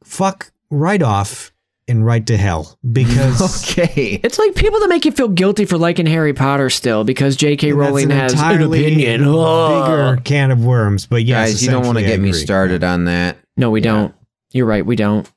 fuck 0.04 0.52
right 0.70 1.02
off 1.02 1.52
and 1.88 2.06
right 2.06 2.26
to 2.28 2.36
hell 2.38 2.78
because 2.92 3.70
Okay. 3.72 4.20
it's 4.24 4.40
like 4.40 4.56
people 4.56 4.80
that 4.80 4.88
make 4.90 5.06
you 5.06 5.12
feel 5.12 5.28
guilty 5.28 5.66
for 5.66 5.78
liking 5.78 6.06
harry 6.08 6.34
potter 6.34 6.70
still 6.70 7.04
because 7.04 7.36
j.k 7.36 7.74
rowling 7.74 8.08
that's 8.08 8.34
has 8.34 8.42
an 8.42 8.52
entirely 8.52 8.86
opinion 8.86 9.22
bigger 9.22 10.20
can 10.24 10.50
of 10.52 10.66
worms. 10.66 11.06
But 11.06 11.24
yes, 11.26 11.52
Guys, 11.52 11.64
you 11.64 11.70
don't 11.72 11.86
want 11.86 11.98
to 12.00 12.04
get 12.04 12.20
me 12.20 12.34
started 12.34 12.84
on 12.84 13.06
that. 13.06 13.38
no 13.58 13.70
we 13.70 13.82
don't 13.82 14.14
you're 14.52 14.66
right 14.66 14.86
we 14.86 14.96
don't 14.96 15.30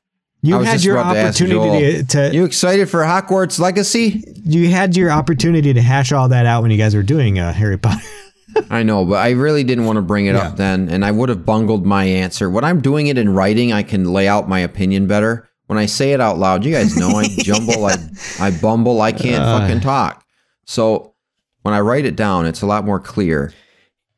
You 0.43 0.59
I 0.59 0.65
had 0.65 0.83
your 0.85 0.97
about 0.97 1.13
to 1.15 1.21
opportunity 1.27 1.97
Joel, 1.97 2.05
to, 2.07 2.35
You 2.35 2.45
excited 2.45 2.89
for 2.89 3.01
Hogwarts 3.03 3.59
Legacy? 3.59 4.23
You 4.45 4.69
had 4.69 4.97
your 4.97 5.11
opportunity 5.11 5.73
to 5.75 5.83
hash 5.83 6.13
all 6.13 6.29
that 6.29 6.47
out 6.47 6.63
when 6.63 6.71
you 6.71 6.79
guys 6.79 6.95
were 6.95 7.03
doing 7.03 7.39
uh, 7.39 7.53
Harry 7.53 7.77
Potter. 7.77 8.03
I 8.71 8.83
know, 8.83 9.05
but 9.05 9.17
I 9.17 9.31
really 9.33 9.63
didn't 9.65 9.85
want 9.85 9.97
to 9.97 10.03
bring 10.03 10.27
it 10.27 10.35
up 10.35 10.57
then, 10.57 10.89
and 10.89 11.05
I 11.05 11.11
would 11.11 11.29
have 11.29 11.45
bungled 11.45 11.85
my 11.85 12.05
answer. 12.05 12.49
When 12.49 12.65
I'm 12.65 12.81
doing 12.81 13.09
it 13.09 13.19
in 13.19 13.29
writing, 13.35 13.73
I 13.73 13.83
can 13.83 14.05
lay 14.13 14.27
out 14.27 14.49
my 14.49 14.61
opinion 14.61 15.07
better. 15.07 15.48
When 15.69 15.79
I 15.79 15.87
say 15.87 16.13
it 16.13 16.21
out 16.21 16.39
loud, 16.39 16.65
you 16.65 16.73
guys 16.73 16.97
know 16.97 17.11
I 17.17 17.25
jumble, 17.39 17.87
I, 17.87 17.95
I 18.41 18.51
bumble, 18.51 19.01
I 19.01 19.13
can't 19.13 19.43
Uh. 19.45 19.59
fucking 19.61 19.81
talk. 19.81 20.25
So 20.65 21.15
when 21.63 21.73
I 21.75 21.81
write 21.81 22.05
it 22.05 22.17
down, 22.17 22.45
it's 22.47 22.63
a 22.63 22.67
lot 22.67 22.85
more 22.85 22.99
clear. 23.01 23.53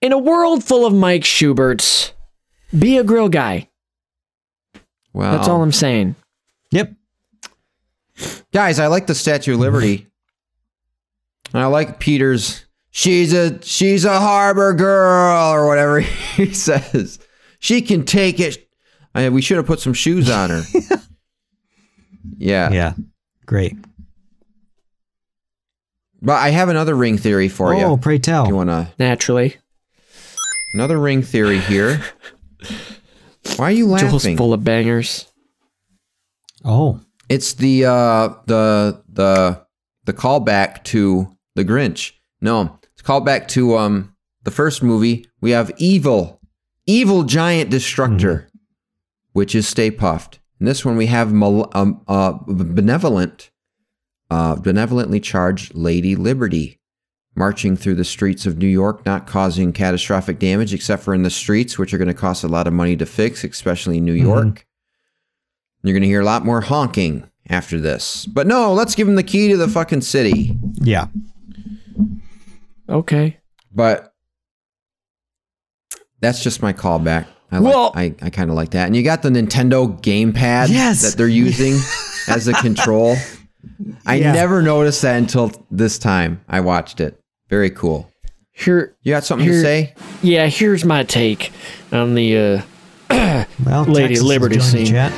in 0.01 0.13
a 0.13 0.19
world 0.19 0.65
full 0.65 0.87
of 0.87 0.95
mike 0.95 1.23
schuberts 1.23 2.13
be 2.79 2.97
a 2.97 3.05
grill 3.05 3.29
guy 3.29 3.69
Well, 5.13 5.33
that's 5.37 5.49
all 5.49 5.63
i'm 5.63 5.73
saying 5.73 6.15
Yep. 6.71 6.93
guys. 8.53 8.79
I 8.79 8.87
like 8.87 9.07
the 9.09 9.15
Statue 9.15 9.55
of 9.55 9.61
Liberty. 9.61 10.07
And 11.53 11.61
I 11.63 11.67
like 11.67 11.99
Peter's. 11.99 12.65
She's 12.93 13.33
a 13.33 13.61
she's 13.63 14.05
a 14.05 14.21
harbor 14.21 14.73
girl 14.73 15.51
or 15.53 15.67
whatever 15.67 15.99
he 16.37 16.53
says. 16.55 17.19
She 17.59 17.83
can 17.83 18.05
take 18.05 18.39
it. 18.41 18.69
I, 19.17 19.29
we 19.31 19.43
should 19.43 19.57
have 19.57 19.67
put 19.67 19.81
some 19.81 19.95
shoes 19.95 20.31
on 20.31 20.51
her. 20.51 20.63
yeah. 22.37 22.71
Yeah. 22.71 22.95
Great. 23.47 23.77
But 26.23 26.35
I 26.35 26.51
have 26.51 26.69
another 26.69 26.95
ring 26.95 27.17
theory 27.17 27.49
for 27.49 27.75
you. 27.75 27.83
Oh, 27.83 27.97
pray 27.97 28.19
tell. 28.19 28.47
You 28.47 28.55
want 28.55 28.71
to 28.71 28.89
naturally 28.99 29.57
another 30.75 30.99
ring 30.99 31.23
theory 31.23 31.59
here? 31.59 32.03
Why 33.57 33.67
are 33.67 33.71
you 33.73 33.87
joel's 33.99 34.25
laughing? 34.25 34.37
full 34.37 34.53
of 34.53 34.63
bangers 34.63 35.27
Oh. 36.65 37.01
It's 37.29 37.55
the 37.55 37.85
uh 37.87 38.29
the 38.47 39.03
the 39.09 39.65
the 40.05 40.13
callback 40.13 40.85
to 40.85 41.29
the 41.55 41.65
Grinch. 41.65 42.13
No, 42.41 42.79
it's 42.93 43.03
callback 43.03 43.49
to 43.49 43.77
um 43.77 44.15
the 44.43 44.51
first 44.51 44.83
movie. 44.83 45.27
We 45.41 45.53
have 45.53 45.73
evil, 45.79 46.41
evil 46.87 47.23
giant 47.23 47.71
destructor, 47.71 48.49
which 49.33 49.55
is 49.55 49.69
Stay 49.69 49.91
Puft. 49.91 50.40
In 50.61 50.67
this 50.67 50.85
one, 50.85 50.97
we 50.97 51.07
have 51.07 51.33
mal- 51.33 51.71
um, 51.75 52.03
uh, 52.07 52.35
benevolent, 52.47 53.51
uh, 54.31 54.57
benevolently 54.57 55.19
charged 55.19 55.75
Lady 55.75 56.15
Liberty 56.15 56.79
marching 57.35 57.77
through 57.77 57.95
the 57.95 58.05
streets 58.05 58.45
of 58.45 58.59
New 58.59 58.67
York, 58.67 59.07
not 59.07 59.27
causing 59.27 59.73
catastrophic 59.73 60.39
damage 60.39 60.75
except 60.75 61.03
for 61.03 61.15
in 61.15 61.23
the 61.23 61.31
streets, 61.31 61.79
which 61.79 61.95
are 61.95 61.99
going 61.99 62.09
to 62.09 62.15
cost 62.15 62.45
a 62.45 62.49
lot 62.49 62.67
of 62.67 62.73
money 62.73 62.97
to 62.97 63.07
fix, 63.07 63.43
especially 63.45 63.99
in 63.99 64.05
New 64.05 64.13
York. 64.13 64.67
You're 65.83 65.95
going 65.95 66.03
to 66.03 66.09
hear 66.09 66.21
a 66.21 66.25
lot 66.27 66.45
more 66.45 66.61
honking 66.61 67.25
after 67.49 67.81
this. 67.81 68.27
But 68.27 68.47
no, 68.47 68.75
let's 68.75 68.95
give 68.95 69.09
him 69.09 69.15
the 69.15 69.23
key 69.23 69.49
to 69.49 69.57
the 69.57 69.69
fucking 69.69 70.03
city. 70.03 70.59
Yeah. 70.75 71.07
okay 72.89 73.39
But 73.73 74.13
that's 76.21 76.43
just 76.43 76.61
my 76.61 76.75
callback. 76.75 77.27
I 77.53 77.61
Well- 77.61 77.93
like, 77.95 78.23
I, 78.23 78.27
I 78.27 78.31
kind 78.31 78.51
of 78.51 78.57
like 78.57 78.71
that. 78.71 78.87
And 78.87 78.97
you 78.97 79.03
got 79.03 79.23
the 79.23 79.31
Nintendo 79.31 80.01
gamepad 80.03 80.69
Yes. 80.71 81.03
that 81.03 81.17
they're 81.17 81.29
using 81.29 81.79
as 82.29 82.49
a 82.49 82.53
control. 82.55 83.17
I 84.07 84.17
Yeah. 84.17 84.33
never 84.33 84.63
noticed 84.63 85.03
that 85.03 85.17
until 85.17 85.53
this 85.71 85.99
time 85.99 86.41
I 86.49 86.61
watched 86.61 87.01
it. 87.01 87.19
Very 87.49 87.71
cool. 87.71 88.11
here 88.53 88.95
You 89.03 89.13
got 89.15 89.25
something 89.25 89.49
to 89.49 89.61
say? 89.61 89.95
yeah 90.23 90.47
here's 90.47 90.85
my 90.85 91.03
take 91.03 91.51
on 91.93 92.15
the 92.15 92.63
uh 93.09 93.09
Well, 93.65 93.85
Lady 93.85 94.09
Texas 94.15 94.27
Liberty 94.27 94.57
joined 94.57 94.67
the 94.73 94.77
scene. 94.79 94.87
Chat. 94.87 95.13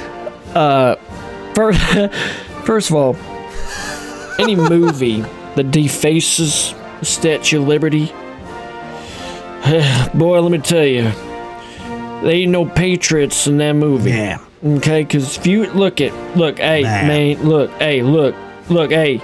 Uh, 0.56 0.96
first, 1.54 1.80
first 2.64 2.90
of 2.90 2.96
all, 2.96 3.16
any 4.38 4.56
movie 4.56 5.20
that 5.56 5.70
defaces 5.70 6.74
the 7.00 7.06
Statue 7.06 7.60
of 7.62 7.68
Liberty, 7.68 8.06
boy, 10.14 10.40
let 10.40 10.50
me 10.50 10.59
tell 10.59 10.84
you, 10.84 11.10
there 12.23 12.32
ain't 12.32 12.51
no 12.53 12.65
patriots 12.66 13.47
in 13.47 13.59
that 13.59 13.73
movie. 13.74 14.11
Yeah. 14.11 14.39
Okay, 14.65 15.03
because 15.03 15.36
if 15.39 15.47
you 15.47 15.66
look 15.73 16.01
at, 16.01 16.12
look, 16.36 16.59
hey, 16.59 16.82
Nah. 16.82 16.89
man, 17.07 17.43
look, 17.43 17.70
hey, 17.78 18.03
look, 18.03 18.35
look, 18.69 18.90
hey, 18.90 19.20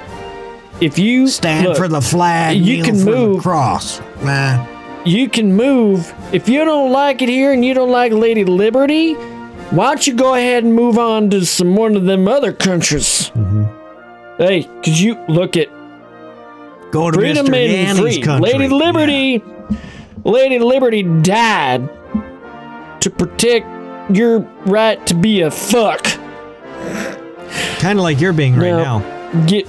if 0.81 0.99
you 0.99 1.29
Stand 1.29 1.67
look, 1.67 1.77
for 1.77 1.89
the 1.89 2.01
flag. 2.01 2.57
you 2.57 2.83
can 2.83 3.05
move. 3.05 3.43
cross. 3.43 4.01
Nah. 4.23 4.67
you 5.05 5.29
can 5.29 5.55
move. 5.55 6.13
If 6.33 6.49
you 6.49 6.65
don't 6.65 6.91
like 6.93 7.23
it 7.23 7.29
here 7.29 7.53
and 7.53 7.65
you 7.65 7.73
don't 7.73 7.91
like 7.91 8.13
Lady 8.13 8.45
Liberty, 8.45 9.15
why 9.71 9.87
don't 9.89 10.07
you 10.07 10.15
go 10.15 10.35
ahead 10.35 10.65
and 10.65 10.75
move 10.75 10.99
on 10.99 11.31
to 11.31 11.45
some 11.47 11.77
one 11.77 11.95
of 11.97 12.05
them 12.05 12.27
other 12.29 12.53
countries? 12.53 13.31
Mm-hmm. 13.35 13.65
Hey, 14.43 14.63
cause 14.85 15.01
you 15.01 15.17
look 15.29 15.57
at 15.57 15.69
Go 16.91 17.11
to 17.11 17.19
freedom 17.19 17.47
Mr. 17.47 17.55
and 17.65 17.73
Yanni's 17.99 17.99
free. 18.17 18.23
country. 18.23 18.53
Lady 18.53 18.69
Liberty, 18.69 19.43
Lady 20.25 20.59
Liberty 20.59 21.03
died 21.03 21.89
to 23.01 23.11
protect 23.11 23.67
your 24.17 24.41
right 24.67 25.05
to 25.07 25.15
be 25.15 25.43
a 25.43 25.51
fuck. 25.51 26.05
Kind 27.79 27.99
of 27.99 28.03
like 28.03 28.21
you're 28.21 28.33
being 28.33 28.57
right 28.57 28.71
Now- 28.73 28.99
now. 28.99 29.45
Get, 29.47 29.67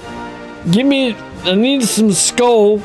give 0.70 0.86
me. 0.86 1.14
I 1.44 1.54
need 1.54 1.82
some 1.84 2.12
skull 2.12 2.80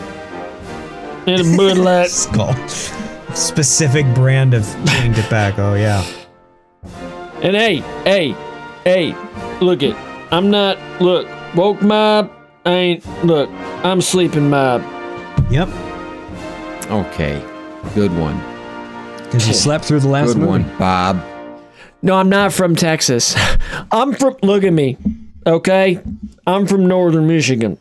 and 1.27 1.41
a 1.41 1.57
Bud 1.57 1.77
Light. 1.87 2.09
Skull. 2.09 2.53
Specific 3.33 4.05
brand 4.13 4.53
of 4.53 4.65
chewing 4.87 5.13
tobacco. 5.13 5.73
Yeah. 5.75 6.05
And 7.41 7.55
hey, 7.55 7.77
hey, 8.05 8.31
hey, 8.83 9.15
look 9.61 9.83
it. 9.83 9.95
I'm 10.31 10.49
not 10.51 10.77
look 11.01 11.27
woke 11.55 11.81
mob. 11.81 12.31
I 12.65 12.71
ain't. 12.71 13.25
Look, 13.25 13.49
I'm 13.83 14.01
sleeping 14.01 14.49
mob. 14.49 14.81
Yep. 15.49 15.69
Okay. 16.91 17.43
Good 17.93 18.17
one. 18.17 18.39
Because 19.35 19.49
you 19.49 19.53
slept 19.53 19.83
through 19.83 19.99
the 19.99 20.07
last 20.07 20.27
Good 20.27 20.37
movie. 20.37 20.49
one, 20.49 20.77
Bob. 20.77 21.21
No, 22.01 22.15
I'm 22.15 22.29
not 22.29 22.53
from 22.53 22.73
Texas. 22.73 23.35
I'm 23.91 24.13
from. 24.13 24.37
Look 24.41 24.63
at 24.63 24.71
me. 24.71 24.95
Okay, 25.45 25.99
I'm 26.47 26.65
from 26.65 26.87
Northern 26.87 27.27
Michigan. 27.27 27.77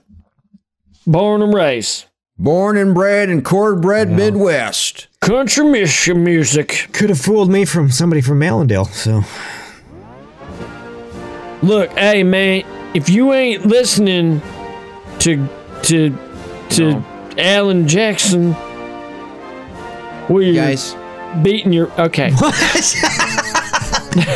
Born 1.06 1.43
and 1.43 1.55
raised. 1.55 2.06
Born 2.36 2.76
and 2.76 2.93
bred 2.93 3.31
in 3.31 3.43
cornbread 3.43 4.10
Midwest. 4.10 5.06
Country 5.20 5.64
Michigan 5.64 6.24
music. 6.24 6.89
Could 6.93 7.10
have 7.10 7.20
fooled 7.20 7.52
me 7.52 7.64
from 7.64 7.89
somebody 7.89 8.20
from 8.20 8.43
Allendale. 8.43 8.86
So 8.86 9.22
Look, 11.62 11.97
hey 11.97 12.24
man, 12.24 12.64
if 12.94 13.09
you 13.09 13.32
ain't 13.32 13.64
listening 13.64 14.43
to 15.20 15.48
to 15.85 16.18
to 16.70 17.05
Alan 17.39 17.86
Jackson, 17.86 18.55
well, 20.28 20.43
you 20.43 20.55
guys 20.55 20.97
beating 21.43 21.73
your 21.73 21.90
okay. 22.01 22.31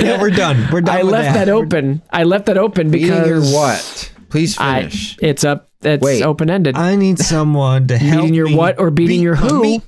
yeah, 0.01 0.21
we're 0.21 0.31
done. 0.31 0.69
We're 0.73 0.81
done. 0.81 0.97
I 0.97 1.03
with 1.03 1.13
left 1.13 1.35
that, 1.35 1.49
open. 1.49 2.03
I 2.11 2.25
left 2.25 2.47
that 2.47 2.59
open 2.59 2.91
Beating 2.91 3.09
because 3.09 3.29
your 3.29 3.41
what? 3.55 4.13
Please 4.29 4.59
I, 4.59 4.81
finish. 4.81 5.17
it's 5.21 5.45
up. 5.45 5.71
It's 5.83 6.23
open 6.23 6.51
ended. 6.51 6.77
I 6.77 6.97
need 6.97 7.19
someone 7.19 7.87
to 7.89 7.97
help 7.99 8.23
beating 8.23 8.35
your 8.35 8.47
me 8.49 8.57
what 8.57 8.79
or 8.81 8.91
beating 8.91 9.19
beat 9.19 9.23
your 9.23 9.37
who? 9.37 9.63
me. 9.63 9.83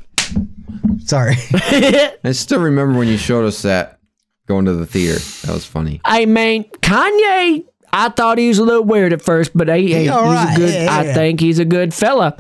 Sorry. 1.05 1.35
I 1.53 2.33
still 2.33 2.61
remember 2.61 2.99
when 2.99 3.09
you 3.09 3.17
showed 3.17 3.45
us 3.45 3.63
that 3.63 3.99
going 4.47 4.67
to 4.67 4.75
the 4.75 4.87
theater. 4.87 5.19
That 5.47 5.53
was 5.55 5.65
funny. 5.65 6.01
I 6.05 6.27
mean, 6.27 6.65
Kanye. 6.81 7.65
I 7.93 8.09
thought 8.11 8.39
he 8.39 8.47
was 8.47 8.59
a 8.59 8.65
little 8.65 8.85
weird 8.85 9.13
at 9.13 9.21
first, 9.21 9.51
but 9.53 9.69
he, 9.69 9.89
he- 9.89 9.95
he's 10.03 10.11
all 10.11 10.23
right. 10.33 10.55
a 10.55 10.57
good. 10.57 10.73
Yeah, 10.85 10.93
I 10.93 11.03
yeah. 11.07 11.15
think 11.15 11.41
he's 11.41 11.59
a 11.59 11.65
good 11.65 11.93
fella. 11.93 12.37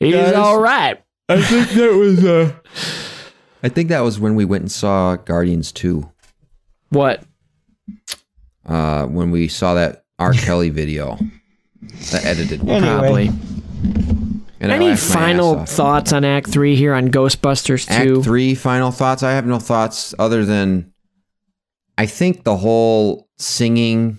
He's 0.00 0.14
Guys, 0.14 0.32
all 0.34 0.58
right. 0.58 1.02
I 1.28 1.42
think 1.42 1.68
that 1.70 1.92
was 1.92 2.24
uh 2.24 2.54
I 3.62 3.68
think 3.68 3.88
that 3.88 4.00
was 4.00 4.20
when 4.20 4.34
we 4.34 4.44
went 4.44 4.62
and 4.62 4.72
saw 4.72 5.16
Guardians 5.16 5.72
2. 5.72 6.08
What? 6.90 7.24
Uh 8.64 9.06
when 9.06 9.30
we 9.30 9.48
saw 9.48 9.74
that 9.74 10.04
R. 10.18 10.32
Kelly 10.34 10.70
video. 10.70 11.18
The 11.80 12.20
edited 12.24 12.62
one. 12.62 12.82
Probably. 12.82 13.30
And 14.60 14.72
Any 14.72 14.88
laughed 14.88 15.08
my 15.08 15.14
ass 15.14 15.14
final 15.14 15.64
thoughts 15.64 16.12
on 16.12 16.24
Act 16.24 16.50
Three 16.50 16.74
here 16.74 16.92
on 16.92 17.10
Ghostbusters 17.10 17.86
Two? 17.86 18.16
Act 18.16 18.24
three, 18.24 18.54
final 18.54 18.90
thoughts. 18.90 19.22
I 19.22 19.32
have 19.32 19.46
no 19.46 19.58
thoughts 19.60 20.14
other 20.18 20.44
than 20.44 20.92
I 21.96 22.06
think 22.06 22.44
the 22.44 22.56
whole 22.56 23.28
singing 23.38 24.18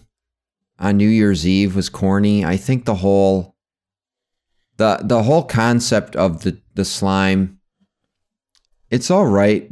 on 0.80 0.96
New 0.96 1.10
Year's 1.10 1.46
Eve 1.46 1.76
was 1.76 1.90
corny. 1.90 2.46
I 2.46 2.56
think 2.56 2.86
the 2.86 2.96
whole 2.96 3.56
the 4.78 5.00
the 5.04 5.24
whole 5.24 5.44
concept 5.44 6.16
of 6.16 6.44
the 6.44 6.62
the 6.74 6.86
slime 6.86 7.59
it's 8.92 9.10
all 9.12 9.26
right, 9.28 9.70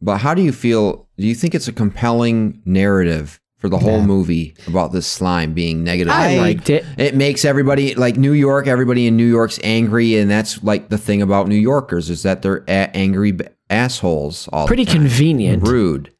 but 0.00 0.18
how 0.18 0.34
do 0.34 0.42
you 0.42 0.52
feel? 0.52 1.08
Do 1.16 1.26
you 1.26 1.34
think 1.34 1.54
it's 1.54 1.68
a 1.68 1.72
compelling 1.72 2.62
narrative 2.64 3.40
for 3.58 3.68
the 3.68 3.78
whole 3.78 4.02
movie 4.02 4.54
about 4.68 4.92
this 4.92 5.06
slime 5.06 5.52
being 5.52 5.82
negative? 5.82 6.12
I 6.12 6.36
Like, 6.36 6.56
liked 6.58 6.70
it. 6.70 6.84
It 6.96 7.14
makes 7.16 7.44
everybody 7.44 7.94
like 7.96 8.16
New 8.16 8.32
York. 8.32 8.66
Everybody 8.68 9.06
in 9.06 9.16
New 9.16 9.26
York's 9.26 9.58
angry, 9.64 10.16
and 10.16 10.30
that's 10.30 10.62
like 10.62 10.88
the 10.90 10.98
thing 10.98 11.22
about 11.22 11.48
New 11.48 11.56
Yorkers 11.56 12.08
is 12.10 12.22
that 12.22 12.42
they're 12.42 12.64
a- 12.68 12.96
angry 12.96 13.32
b- 13.32 13.46
assholes. 13.70 14.48
All 14.52 14.64
the 14.66 14.68
Pretty 14.68 14.84
convenient. 14.84 15.66
rude. 15.66 16.12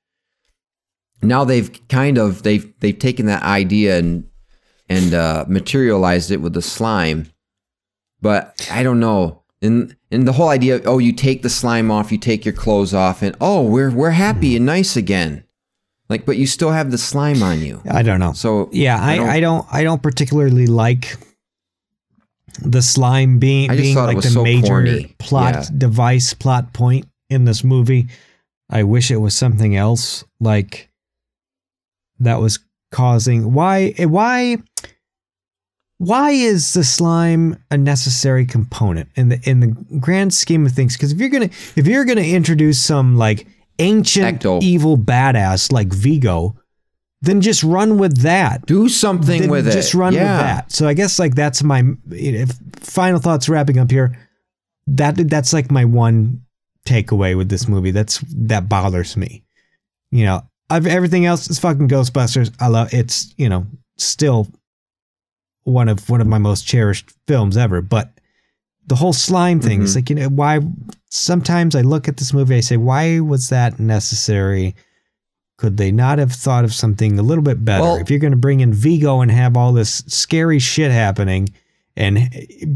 Now 1.23 1.45
they've 1.45 1.71
kind 1.89 2.17
of 2.19 2.43
they've 2.43 2.73
they've 2.81 2.99
taken 2.99 3.27
that 3.27 3.43
idea 3.43 3.99
and 3.99 4.25
and 4.89 5.13
uh, 5.15 5.45
materialized 5.49 6.31
it 6.31 6.41
with 6.41 6.55
the 6.55 6.63
slime, 6.63 7.27
but 8.23 8.67
I 8.73 8.83
don't 8.83 9.01
know. 9.01 9.43
And 9.61 9.97
and 10.11 10.27
the 10.27 10.33
whole 10.33 10.49
idea, 10.49 10.77
of 10.77 10.87
oh, 10.87 10.99
you 10.99 11.13
take 11.13 11.43
the 11.43 11.51
slime 11.51 11.91
off, 11.91 12.13
you 12.13 12.19
take 12.19 12.45
your 12.45 12.55
clothes 12.55 12.95
off, 12.95 13.23
and 13.23 13.35
oh, 13.41 13.63
we're 13.63 13.91
we're 13.91 14.11
happy 14.11 14.55
and 14.57 14.65
nice 14.65 14.97
again. 14.97 15.45
Like, 16.09 16.25
but 16.25 16.37
you 16.39 16.47
still 16.47 16.71
have 16.71 16.91
the 16.91 16.99
slime 16.99 17.43
on 17.43 17.61
you. 17.61 17.83
I 17.91 18.03
don't 18.03 18.21
know. 18.21 18.33
So 18.33 18.71
Yeah, 18.73 18.99
I, 19.01 19.19
I 19.37 19.41
don't 19.41 19.67
I 19.71 19.83
don't 19.83 20.03
particularly 20.03 20.67
like 20.67 21.17
the 22.63 22.83
slime 22.83 23.39
being 23.39 23.69
being 23.71 23.97
like 23.97 24.21
the 24.21 24.31
so 24.31 24.43
major 24.43 24.67
corny. 24.69 25.15
plot 25.19 25.55
Yeah. 25.55 25.65
device 25.77 26.35
plot 26.35 26.73
point 26.73 27.07
in 27.29 27.45
this 27.45 27.63
movie. 27.63 28.09
I 28.71 28.85
wish 28.85 29.11
it 29.11 29.17
was 29.19 29.35
something 29.37 29.77
else 29.77 30.25
like 30.41 30.89
that 32.21 32.41
was 32.41 32.59
causing 32.91 33.53
why 33.53 33.91
why 33.99 34.57
why 35.99 36.31
is 36.31 36.75
the 36.75 36.85
slime 36.85 37.63
a 37.71 37.77
necessary 37.77 38.47
component 38.47 39.09
in 39.17 39.29
the 39.31 39.41
in 39.45 39.61
the 39.61 39.67
grand 39.99 40.33
scheme 40.33 40.65
of 40.67 40.73
things? 40.73 40.97
Because 40.97 41.13
if 41.13 41.19
you're 41.21 41.29
gonna 41.29 41.51
if 41.77 41.87
you're 41.87 42.05
gonna 42.05 42.21
introduce 42.23 42.81
some 42.81 43.17
like 43.17 43.47
ancient 43.81 44.45
evil 44.63 44.97
badass 44.99 45.71
like 45.73 45.93
vigo 45.93 46.57
then 47.21 47.41
just 47.41 47.65
run 47.65 47.99
with 47.99 48.19
that. 48.23 48.65
Do 48.67 48.89
something 48.89 49.41
Then 49.43 49.51
with 49.51 49.67
it. 49.67 49.73
just 49.73 49.93
run 49.93 50.13
Yeah. 50.15 50.37
with 50.37 50.41
that. 50.47 50.73
So 50.73 50.87
i 50.87 50.95
guess 50.95 51.19
like 51.19 51.35
that's 51.35 51.63
my 51.65 51.83
if 52.13 52.53
final 52.77 53.19
thoughts 53.19 53.49
wrapping 53.49 53.79
up 53.79 53.91
here 53.91 54.17
that 54.87 55.17
that's 55.29 55.53
like 55.53 55.71
my 55.71 55.85
one 55.85 56.43
takeaway 56.87 57.37
with 57.37 57.49
this 57.51 57.69
movie. 57.69 57.91
That's 57.91 58.19
that 58.35 58.69
bothers 58.69 59.17
me. 59.17 59.43
You 60.13 60.25
know 60.27 60.43
I've, 60.71 60.87
everything 60.87 61.27
else 61.27 61.51
is 61.51 61.59
fucking 61.59 61.89
ghostbusters. 61.89 62.55
I 62.61 62.69
love 62.69 62.95
it's 62.95 63.35
you 63.37 63.49
know 63.49 63.67
still 63.97 64.47
one 65.69 65.89
of 65.89 66.09
one 66.11 66.21
of 66.21 66.27
my 66.27 66.39
most 66.39 66.67
cherished 66.67 67.11
films 67.27 67.57
ever 67.57 67.81
but 67.83 68.13
the 68.87 68.97
whole 68.97 69.13
slime 69.13 69.61
thing 69.61 69.83
is 69.83 69.93
Mhm. 69.93 69.95
like 69.97 70.11
you 70.11 70.17
know 70.17 70.29
why 70.29 70.61
sometimes 71.11 71.75
i 71.75 71.81
look 71.83 72.09
at 72.09 72.17
this 72.17 72.33
movie 72.33 72.57
i 72.57 72.61
say 72.61 72.77
why 72.77 73.21
was 73.21 73.49
that 73.51 73.79
necessary? 73.79 74.75
Could 75.59 75.77
they 75.77 75.91
not 75.91 76.19
have 76.21 76.31
thought 76.33 76.63
of 76.65 76.73
something 76.73 77.19
a 77.19 77.23
little 77.23 77.43
bit 77.43 77.65
better? 77.65 77.83
Well- 77.83 77.97
if 77.97 78.11
you're 78.11 78.21
going 78.21 78.31
to 78.31 78.37
bring 78.39 78.61
in 78.61 78.73
vigo 78.73 79.21
and 79.23 79.31
have 79.31 79.57
all 79.57 79.73
this 79.73 80.05
scary 80.07 80.61
shit 80.61 80.93
happening 80.93 81.49
and 81.97 82.31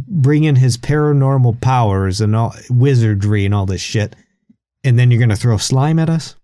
bring 0.09 0.43
in 0.43 0.57
his 0.57 0.77
paranormal 0.77 1.61
powers 1.61 2.21
and 2.21 2.35
all 2.35 2.53
wizardry 2.69 3.45
and 3.45 3.55
all 3.55 3.67
this 3.67 3.81
shit 3.81 4.17
and 4.83 4.99
then 4.99 5.11
you're 5.13 5.21
going 5.21 5.29
to 5.29 5.37
throw 5.37 5.57
slime 5.59 6.01
at 6.01 6.11
us 6.11 6.35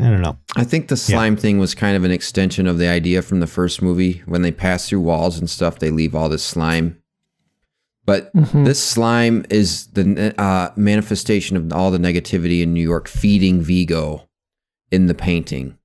i 0.00 0.10
don't 0.10 0.22
know 0.22 0.36
I 0.56 0.64
think 0.64 0.88
the 0.88 0.96
slime 0.96 1.36
thing 1.36 1.58
was 1.58 1.74
kind 1.74 1.96
of 1.96 2.04
an 2.04 2.10
extension 2.10 2.66
of 2.66 2.78
the 2.78 2.86
idea 2.88 3.22
from 3.22 3.40
the 3.40 3.46
first 3.48 3.82
movie. 3.82 4.22
When 4.26 4.42
they 4.42 4.52
pass 4.52 4.88
through 4.88 5.00
walls 5.00 5.36
and 5.38 5.50
stuff, 5.50 5.80
they 5.80 5.90
leave 5.90 6.14
all 6.14 6.28
this 6.28 6.44
slime. 6.44 6.96
But 8.06 8.32
Mhm. 8.34 8.64
this 8.64 8.78
slime 8.82 9.44
is 9.50 9.86
the 9.88 10.32
uh, 10.40 10.70
manifestation 10.76 11.56
of 11.56 11.72
all 11.72 11.90
the 11.90 11.98
negativity 11.98 12.62
in 12.62 12.72
New 12.72 12.82
York 12.82 13.08
feeding 13.08 13.62
Vigo 13.62 14.28
in 14.92 15.06
the 15.06 15.14
painting. 15.14 15.76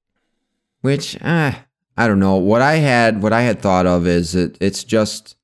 Which, 0.82 1.18
ah, 1.24 1.66
I 1.98 2.08
don't 2.08 2.20
know. 2.20 2.36
What 2.36 2.62
I 2.62 2.76
had, 2.76 3.24
what 3.24 3.34
I 3.34 3.42
had 3.42 3.60
thought 3.62 3.88
of 3.88 4.06
is 4.06 4.34
that 4.34 4.56
it's 4.62 4.84
just 4.84 5.36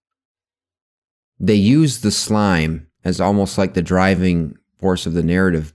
they 1.39 1.55
use 1.55 2.01
the 2.01 2.11
slime 2.11 2.87
as 3.03 3.19
almost 3.19 3.57
like 3.57 3.73
the 3.73 3.81
driving 3.81 4.55
force 4.79 5.05
of 5.07 5.13
the 5.13 5.23
narrative, 5.23 5.73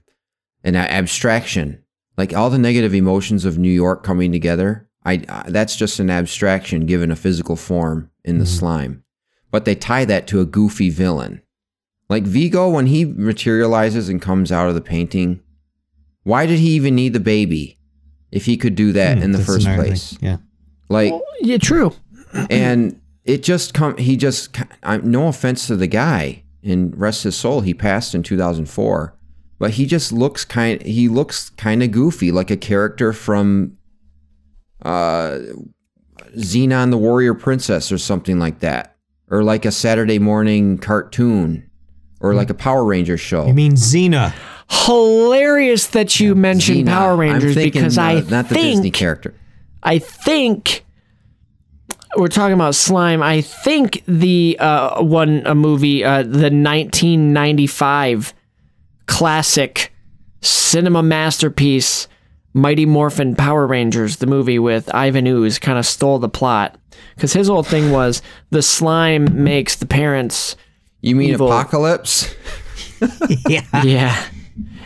an 0.63 0.75
a- 0.75 0.79
abstraction 0.79 1.80
like 2.21 2.35
all 2.35 2.51
the 2.51 2.59
negative 2.59 2.93
emotions 2.93 3.45
of 3.45 3.57
New 3.57 3.71
York 3.71 4.03
coming 4.03 4.31
together. 4.31 4.87
I, 5.03 5.23
I 5.27 5.49
that's 5.49 5.75
just 5.75 5.99
an 5.99 6.11
abstraction 6.11 6.85
given 6.85 7.09
a 7.09 7.15
physical 7.15 7.55
form 7.55 8.11
in 8.23 8.37
the 8.37 8.45
slime, 8.45 9.03
but 9.49 9.65
they 9.65 9.73
tie 9.73 10.05
that 10.05 10.27
to 10.27 10.39
a 10.39 10.45
goofy 10.45 10.91
villain, 10.91 11.41
like 12.09 12.23
Vigo 12.23 12.69
when 12.69 12.85
he 12.85 13.05
materializes 13.05 14.07
and 14.07 14.21
comes 14.21 14.51
out 14.51 14.69
of 14.69 14.75
the 14.75 14.81
painting. 14.81 15.41
Why 16.23 16.45
did 16.45 16.59
he 16.59 16.69
even 16.75 16.93
need 16.93 17.13
the 17.13 17.19
baby 17.19 17.79
if 18.31 18.45
he 18.45 18.55
could 18.57 18.75
do 18.75 18.91
that 18.91 19.17
Hmm, 19.17 19.23
in 19.23 19.31
the 19.31 19.39
first 19.43 19.65
another 19.65 19.81
thing. 19.81 19.89
place? 19.91 20.17
yeah 20.21 20.37
Like 20.89 21.11
Yeah, 21.41 21.57
true. 21.57 21.93
and 22.51 23.01
it 23.25 23.41
just 23.41 23.73
come 23.73 23.97
he 23.97 24.15
just 24.17 24.55
I'm 24.83 25.09
no 25.09 25.27
offense 25.27 25.65
to 25.67 25.75
the 25.75 25.87
guy 25.87 26.43
and 26.63 26.95
rest 26.95 27.23
his 27.23 27.35
soul 27.35 27.61
he 27.61 27.73
passed 27.73 28.13
in 28.13 28.21
2004 28.21 29.15
but 29.61 29.71
he 29.71 29.85
just 29.85 30.11
looks 30.11 30.43
kind 30.43 30.81
he 30.81 31.07
looks 31.07 31.51
kind 31.51 31.83
of 31.83 31.91
goofy 31.91 32.31
like 32.31 32.49
a 32.49 32.57
character 32.57 33.13
from 33.13 33.77
uh 34.83 35.37
Xenon 36.35 36.89
the 36.89 36.97
Warrior 36.97 37.35
Princess 37.35 37.91
or 37.91 37.99
something 37.99 38.39
like 38.39 38.59
that. 38.59 38.95
Or 39.29 39.43
like 39.43 39.63
a 39.65 39.71
Saturday 39.71 40.17
morning 40.19 40.77
cartoon. 40.77 41.69
Or 42.19 42.33
like 42.33 42.49
a 42.49 42.53
Power 42.53 42.83
Ranger 42.83 43.17
show. 43.17 43.47
You 43.47 43.53
mean 43.53 43.73
xena. 43.73 44.33
Hilarious 44.69 45.87
that 45.87 46.19
you 46.19 46.35
mentioned 46.35 46.87
Xena. 46.87 46.91
Power 46.91 47.13
I'm 47.13 47.19
Rangers 47.19 47.55
because 47.55 47.97
uh, 47.97 48.01
I 48.01 48.13
not 48.21 48.49
the 48.49 48.55
think 48.55 48.75
Disney 48.75 48.91
character. 48.91 49.33
I 49.83 49.99
think 49.99 50.85
we're 52.15 52.27
talking 52.27 52.53
about 52.53 52.75
slime. 52.75 53.23
I 53.23 53.41
think 53.41 54.03
the 54.07 54.57
uh, 54.59 55.03
one 55.03 55.41
a 55.45 55.55
movie, 55.55 56.03
uh, 56.03 56.23
the 56.23 56.49
1995 56.49 58.33
classic 59.11 59.93
cinema 60.41 61.03
masterpiece 61.03 62.07
Mighty 62.53 62.85
Morphin 62.85 63.35
Power 63.35 63.67
Rangers, 63.67 64.17
the 64.17 64.25
movie 64.25 64.57
with 64.59 64.93
Ivan 64.93 65.27
Ooze, 65.27 65.59
kind 65.59 65.77
of 65.77 65.85
stole 65.85 66.19
the 66.19 66.29
plot 66.29 66.77
because 67.15 67.33
his 67.33 67.47
whole 67.47 67.63
thing 67.63 67.91
was 67.91 68.21
the 68.49 68.61
slime 68.61 69.43
makes 69.43 69.75
the 69.75 69.85
parents. 69.85 70.55
You 71.01 71.15
mean 71.15 71.31
evil. 71.31 71.47
Apocalypse? 71.47 72.33
yeah. 73.47 73.83
Yeah. 73.83 74.25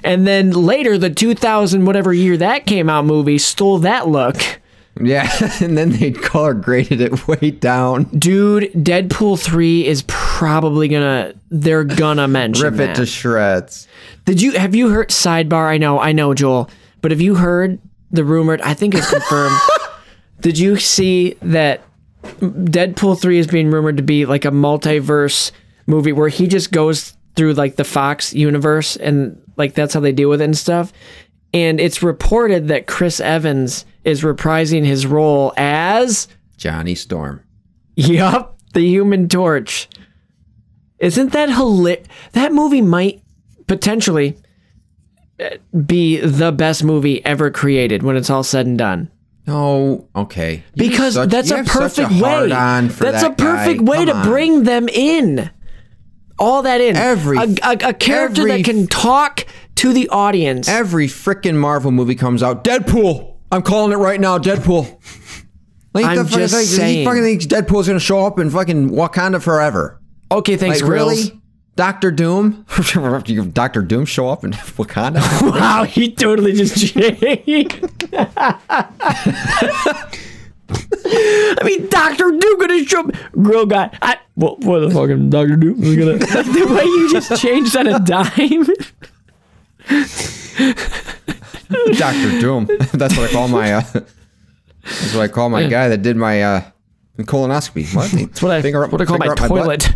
And 0.04 0.28
then 0.28 0.52
later, 0.52 0.98
the 0.98 1.10
2000 1.10 1.86
whatever 1.86 2.14
year 2.14 2.38
that 2.38 2.66
came 2.66 2.90
out 2.90 3.06
movie 3.06 3.38
stole 3.38 3.80
that 3.80 4.08
look. 4.08 4.38
Yeah, 5.02 5.30
and 5.62 5.78
then 5.78 5.90
they 5.92 6.12
color 6.12 6.54
graded 6.54 7.02
it 7.02 7.28
way 7.28 7.52
down. 7.52 8.04
Dude, 8.06 8.72
Deadpool 8.74 9.40
3 9.42 9.86
is 9.86 10.04
probably 10.08 10.88
gonna 10.88 11.34
they're 11.50 11.84
gonna 11.84 12.28
mention 12.30 12.64
Rip 12.64 12.74
it 12.76 12.78
that. 12.78 12.96
to 12.96 13.06
shreds. 13.06 13.88
Did 14.26 14.42
you 14.42 14.54
have 14.54 14.74
you 14.76 14.90
heard 14.90 15.10
sidebar? 15.10 15.68
I 15.70 15.78
know, 15.78 16.00
I 16.00 16.12
know, 16.14 16.34
Joel, 16.34 16.70
but 17.02 17.12
have 17.12 17.22
you 17.22 17.36
heard 17.36 17.80
the 18.12 18.24
rumored? 18.24 18.62
I 18.62 18.74
think 18.74 18.96
it's 18.96 19.10
confirmed. 19.10 19.58
Did 20.42 20.58
you 20.58 20.78
see 20.78 21.36
that 21.42 21.82
Deadpool 22.40 23.20
3 23.20 23.38
is 23.38 23.48
being 23.48 23.70
rumored 23.72 23.98
to 23.98 24.04
be 24.04 24.26
like 24.26 24.46
a 24.46 24.50
multiverse 24.52 25.52
movie 25.88 26.12
where 26.12 26.30
he 26.30 26.48
just 26.48 26.72
goes 26.72 27.14
through 27.36 27.54
like 27.54 27.76
the 27.76 27.84
Fox 27.84 28.34
universe 28.34 28.96
and 28.96 29.42
like 29.58 29.74
that's 29.74 29.94
how 29.94 30.00
they 30.00 30.12
deal 30.12 30.30
with 30.30 30.42
it 30.42 30.46
and 30.46 30.58
stuff? 30.58 30.94
And 31.54 31.80
it's 31.80 32.02
reported 32.04 32.68
that 32.70 32.88
Chris 32.88 33.20
Evans 33.20 33.86
is 34.06 34.22
reprising 34.22 34.86
his 34.86 35.06
role 35.06 35.52
as 35.58 36.28
Johnny 36.58 36.96
Storm. 36.96 37.42
Yup, 37.96 38.58
the 38.74 38.82
Human 38.82 39.28
Torch. 39.28 39.90
Isn't 41.00 41.34
that 41.34 41.50
hilarious? 41.50 42.08
That 42.34 42.54
movie 42.54 42.82
might 42.82 43.22
potentially 43.68 44.38
uh, 45.40 45.50
be 45.86 46.18
the 46.20 46.52
best 46.52 46.84
movie 46.84 47.26
ever 47.26 47.52
created 47.52 48.04
when 48.04 48.16
it's 48.16 48.30
all 48.30 48.44
said 48.44 48.66
and 48.66 48.78
done. 48.78 49.12
No, 49.48 50.08
okay. 50.16 50.64
You 50.74 50.88
Because 50.90 51.14
such- 51.16 51.30
that's 51.30 51.52
a 51.52 51.64
perfect 51.64 52.12
way. 52.12 52.48
That's 52.50 52.98
that 53.00 53.32
a 53.32 53.36
perfect 53.36 53.82
way 53.82 54.06
to 54.06 54.16
on. 54.16 54.26
bring 54.28 54.64
them 54.64 54.88
in. 54.90 55.52
All 56.40 56.64
that 56.64 56.82
in. 56.82 56.96
Every- 56.96 57.38
a, 57.38 57.42
a, 57.64 57.90
a 57.90 57.94
character 57.94 58.42
every- 58.42 58.64
that 58.64 58.66
can 58.66 58.88
talk 58.88 59.46
to 59.76 59.94
the 59.94 60.10
audience. 60.10 60.68
Every 60.68 61.08
freaking 61.08 61.56
Marvel 61.56 61.92
movie 61.92 62.16
comes 62.16 62.42
out. 62.42 62.64
Deadpool. 62.64 63.35
I'm 63.52 63.62
calling 63.62 63.92
it 63.92 63.98
right 63.98 64.20
now. 64.20 64.38
Deadpool. 64.38 65.00
Like 65.94 66.06
I'm 66.06 66.28
just 66.28 66.54
like, 66.54 66.66
saying. 66.66 67.00
He 67.00 67.06
fucking 67.06 67.24
thinks 67.24 67.46
Deadpool's 67.46 67.88
gonna 67.88 68.00
show 68.00 68.26
up 68.26 68.38
in 68.38 68.50
fucking 68.50 68.90
Wakanda 68.90 69.42
forever. 69.42 70.02
Okay, 70.30 70.58
thanks, 70.58 70.82
like, 70.82 70.90
Grills. 70.90 71.30
really? 71.30 71.42
Doctor 71.78 72.12
Doom? 72.12 72.66
Doctor 73.54 73.82
Doom 73.82 74.06
show 74.06 74.28
up 74.28 74.44
in 74.44 74.52
Wakanda? 74.52 75.22
wow, 75.52 75.84
he 75.84 76.12
totally 76.12 76.54
just 76.54 76.78
changed. 76.78 77.86
I 81.08 81.64
mean, 81.64 81.88
Doctor 81.90 82.32
Doom 82.32 82.60
gonna 82.60 82.84
show 82.86 83.02
up. 83.02 83.12
Grill 83.32 83.66
guy. 83.66 83.90
I, 84.02 84.18
what, 84.34 84.60
what 84.62 84.80
the 84.80 84.90
fuck? 84.90 85.10
am 85.10 85.30
Doctor 85.30 85.56
Doom 85.56 85.82
is 85.82 85.96
gonna. 85.96 86.18
the 86.18 86.74
way 86.74 86.84
you 86.84 87.12
just 87.12 87.42
changed 87.42 87.78
on 87.78 87.88
a 87.88 88.00
dime. 88.00 88.66
Doctor 91.98 92.40
Doom. 92.40 92.66
That's 92.94 93.18
what 93.18 93.30
I 93.30 93.32
call 93.32 93.48
my. 93.48 93.74
Uh, 93.74 93.82
that's 94.84 95.16
what 95.16 95.22
I 95.24 95.28
call 95.28 95.50
my 95.50 95.66
guy 95.68 95.88
that 95.90 96.04
did 96.04 96.16
my 96.16 96.44
uh, 96.44 96.62
colonoscopy. 97.18 97.94
What? 97.96 98.12
That's 98.12 98.42
what 98.42 98.52
I, 98.52 98.62
Finger 98.62 98.84
up- 98.86 98.92
what 98.92 99.02
I 99.02 99.06
call 99.06 99.18
my 99.18 99.34
toilet. 99.34 99.90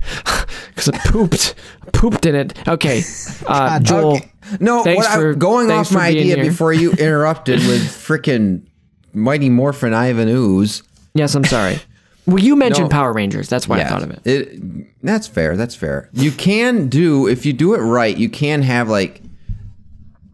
Because 0.69 0.89
I 0.89 0.97
pooped, 1.09 1.55
pooped 1.93 2.25
in 2.25 2.33
it. 2.35 2.67
Okay, 2.67 3.03
uh, 3.47 3.79
Joel. 3.81 4.15
Okay. 4.17 4.31
No, 4.59 4.83
thanks 4.83 5.05
what 5.05 5.19
for 5.19 5.31
I'm 5.33 5.39
going 5.39 5.69
off 5.69 5.91
my 5.91 6.07
idea 6.07 6.35
here. 6.37 6.45
before 6.45 6.73
you 6.73 6.91
interrupted 6.93 7.59
with 7.67 7.81
frickin' 7.83 8.65
Mighty 9.13 9.49
Morphin 9.49 9.93
Ivan 9.93 10.27
Ooze. 10.27 10.81
Yes, 11.13 11.35
I'm 11.35 11.43
sorry. 11.43 11.79
Well, 12.25 12.39
you 12.39 12.55
mentioned 12.55 12.89
No. 12.89 12.95
Power 12.95 13.13
Rangers. 13.13 13.49
That's 13.49 13.67
why 13.67 13.81
I 13.81 13.85
thought 13.85 14.03
of 14.03 14.11
it. 14.11 14.21
it. 14.25 15.01
That's 15.03 15.27
fair. 15.27 15.55
That's 15.57 15.75
fair. 15.75 16.09
You 16.13 16.31
can 16.31 16.87
do 16.87 17.27
if 17.27 17.45
you 17.45 17.53
do 17.53 17.73
it 17.73 17.79
right. 17.79 18.15
You 18.15 18.29
can 18.29 18.61
have 18.61 18.87
like 18.89 19.21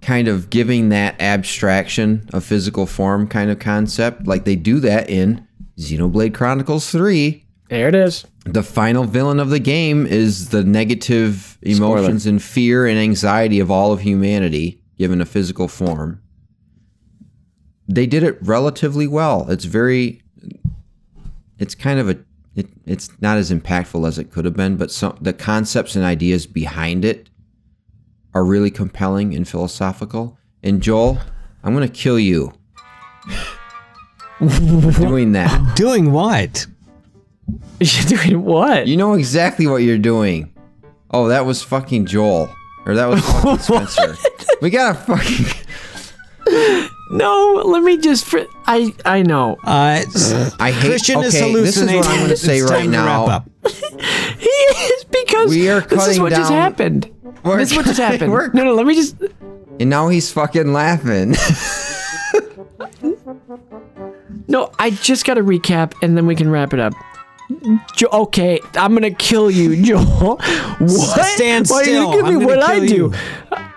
kind 0.05 0.27
of 0.27 0.51
giving 0.51 0.89
that 0.89 1.19
abstraction 1.19 2.29
a 2.31 2.39
physical 2.39 2.85
form 2.85 3.27
kind 3.27 3.49
of 3.49 3.57
concept. 3.57 4.27
Like 4.27 4.45
they 4.45 4.55
do 4.55 4.79
that 4.81 5.09
in 5.09 5.47
Xenoblade 5.79 6.35
Chronicles 6.35 6.91
Three. 6.91 7.43
There 7.69 7.87
it 7.87 7.95
is. 7.95 8.23
The 8.45 8.61
final 8.61 9.05
villain 9.05 9.39
of 9.39 9.49
the 9.49 9.59
game 9.59 10.05
is 10.05 10.49
the 10.49 10.63
negative 10.63 11.57
emotions 11.63 12.27
and 12.27 12.41
fear 12.41 12.85
and 12.85 12.99
anxiety 12.99 13.59
of 13.59 13.71
all 13.71 13.91
of 13.91 14.01
humanity 14.01 14.79
given 14.95 15.21
a 15.21 15.25
physical 15.25 15.67
form. 15.67 16.21
They 17.87 18.05
did 18.05 18.21
it 18.21 18.37
relatively 18.41 19.07
well. 19.07 19.49
It's 19.49 19.65
very 19.65 20.21
it's 21.57 21.73
kind 21.73 21.99
of 21.99 22.09
a 22.09 22.19
it, 22.55 22.67
it's 22.85 23.09
not 23.21 23.37
as 23.37 23.51
impactful 23.51 24.07
as 24.07 24.19
it 24.19 24.31
could 24.31 24.45
have 24.45 24.55
been, 24.55 24.77
but 24.77 24.91
some 24.91 25.17
the 25.19 25.33
concepts 25.33 25.95
and 25.95 26.05
ideas 26.05 26.45
behind 26.45 27.03
it 27.03 27.27
are 28.35 28.43
really 28.45 28.69
compelling 28.69 29.33
and 29.33 29.47
philosophical. 29.47 30.37
And 30.61 30.81
Joel, 30.83 31.17
I'm 31.63 31.73
going 31.73 31.87
to 31.87 31.93
kill 31.93 32.19
you. 32.19 32.53
doing 34.39 35.31
that. 35.31 35.71
Doing 35.75 36.11
what? 36.11 36.67
You're 37.79 38.05
doing 38.05 38.43
what? 38.43 38.87
You 38.87 38.97
know 38.97 39.13
exactly 39.13 39.67
what 39.67 39.77
you're 39.83 39.97
doing. 39.99 40.51
Oh, 41.11 41.27
that 41.27 41.45
was 41.45 41.61
fucking 41.61 42.05
Joel. 42.07 42.53
Or 42.85 42.95
that 42.95 43.07
was 43.07 43.21
fucking 43.25 43.57
Spencer. 43.59 44.15
We 44.61 44.69
got 44.71 44.93
to 44.93 44.99
fucking. 45.17 45.45
No, 47.11 47.61
let 47.65 47.83
me 47.83 47.97
just. 47.97 48.25
Fr- 48.25 48.39
I 48.65 48.93
I 49.05 49.21
know. 49.21 49.57
Uh, 49.63 50.03
I 50.59 50.71
hate. 50.71 50.89
Christian 50.89 51.19
is 51.21 51.35
okay, 51.35 51.53
this 51.53 51.77
is 51.77 51.91
what 51.91 52.07
I'm 52.07 52.17
going 52.17 52.29
to 52.29 52.37
say 52.37 52.61
right 52.61 52.69
time 52.81 52.91
to 52.93 52.97
wrap 52.97 53.05
now. 53.05 53.25
up. 53.27 53.49
He 54.39 54.49
is 54.49 55.03
because 55.03 55.49
We 55.49 55.69
are 55.69 55.81
cutting 55.81 55.97
this 55.97 56.07
is 56.07 56.17
cutting 56.17 56.23
what 56.23 56.33
just 56.33 56.51
happened. 56.51 57.11
We're 57.45 57.57
this 57.57 57.71
is 57.71 57.77
what 57.77 57.85
just 57.85 57.99
happened. 58.09 58.31
we're- 58.31 58.49
No, 58.53 58.63
no, 58.63 58.73
let 58.73 58.85
me 58.85 58.95
just. 58.95 59.15
And 59.79 59.89
now 59.89 60.07
he's 60.09 60.31
fucking 60.31 60.73
laughing. 60.73 61.35
No, 64.47 64.71
I 64.77 64.91
just 64.91 65.25
got 65.25 65.33
to 65.35 65.41
recap 65.43 65.93
and 66.03 66.15
then 66.15 66.27
we 66.27 66.35
can 66.35 66.49
wrap 66.51 66.71
it 66.73 66.79
up. 66.79 66.93
Jo- 67.95 68.09
okay, 68.13 68.59
I'm 68.75 68.93
gonna 68.93 69.09
kill 69.11 69.49
you, 69.49 69.81
Joel. 69.83 70.37
What? 70.37 71.25
Stand 71.35 71.67
Why 71.67 71.81
are 71.81 71.83
you 71.85 72.11
giving 72.13 72.25
I'm 72.25 72.37
me 72.39 72.45
what 72.45 72.61
I 72.61 72.79
do? 72.85 72.95
you. 72.95 73.13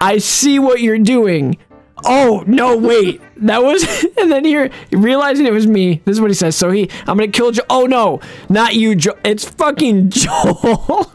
I 0.01 0.19
see 0.19 0.59
what 0.59 0.81
you're 0.83 0.99
doing. 0.99 1.57
Oh 2.05 2.45
no! 2.47 2.77
Wait, 2.77 3.21
that 3.39 3.63
was. 3.63 3.83
And 4.19 4.31
then 4.31 4.45
you're 4.45 4.69
realizing 4.93 5.47
it 5.47 5.53
was 5.53 5.67
me. 5.67 6.01
This 6.05 6.17
is 6.17 6.21
what 6.21 6.29
he 6.31 6.35
says. 6.35 6.55
So 6.55 6.71
he, 6.71 6.91
I'm 7.07 7.17
gonna 7.17 7.29
kill 7.29 7.51
Joel. 7.53 7.67
Oh 7.71 7.87
no, 7.87 8.21
not 8.51 8.75
you, 8.75 8.95
Joel. 8.95 9.17
It's 9.25 9.45
fucking 9.49 10.11
Joel. 10.11 11.11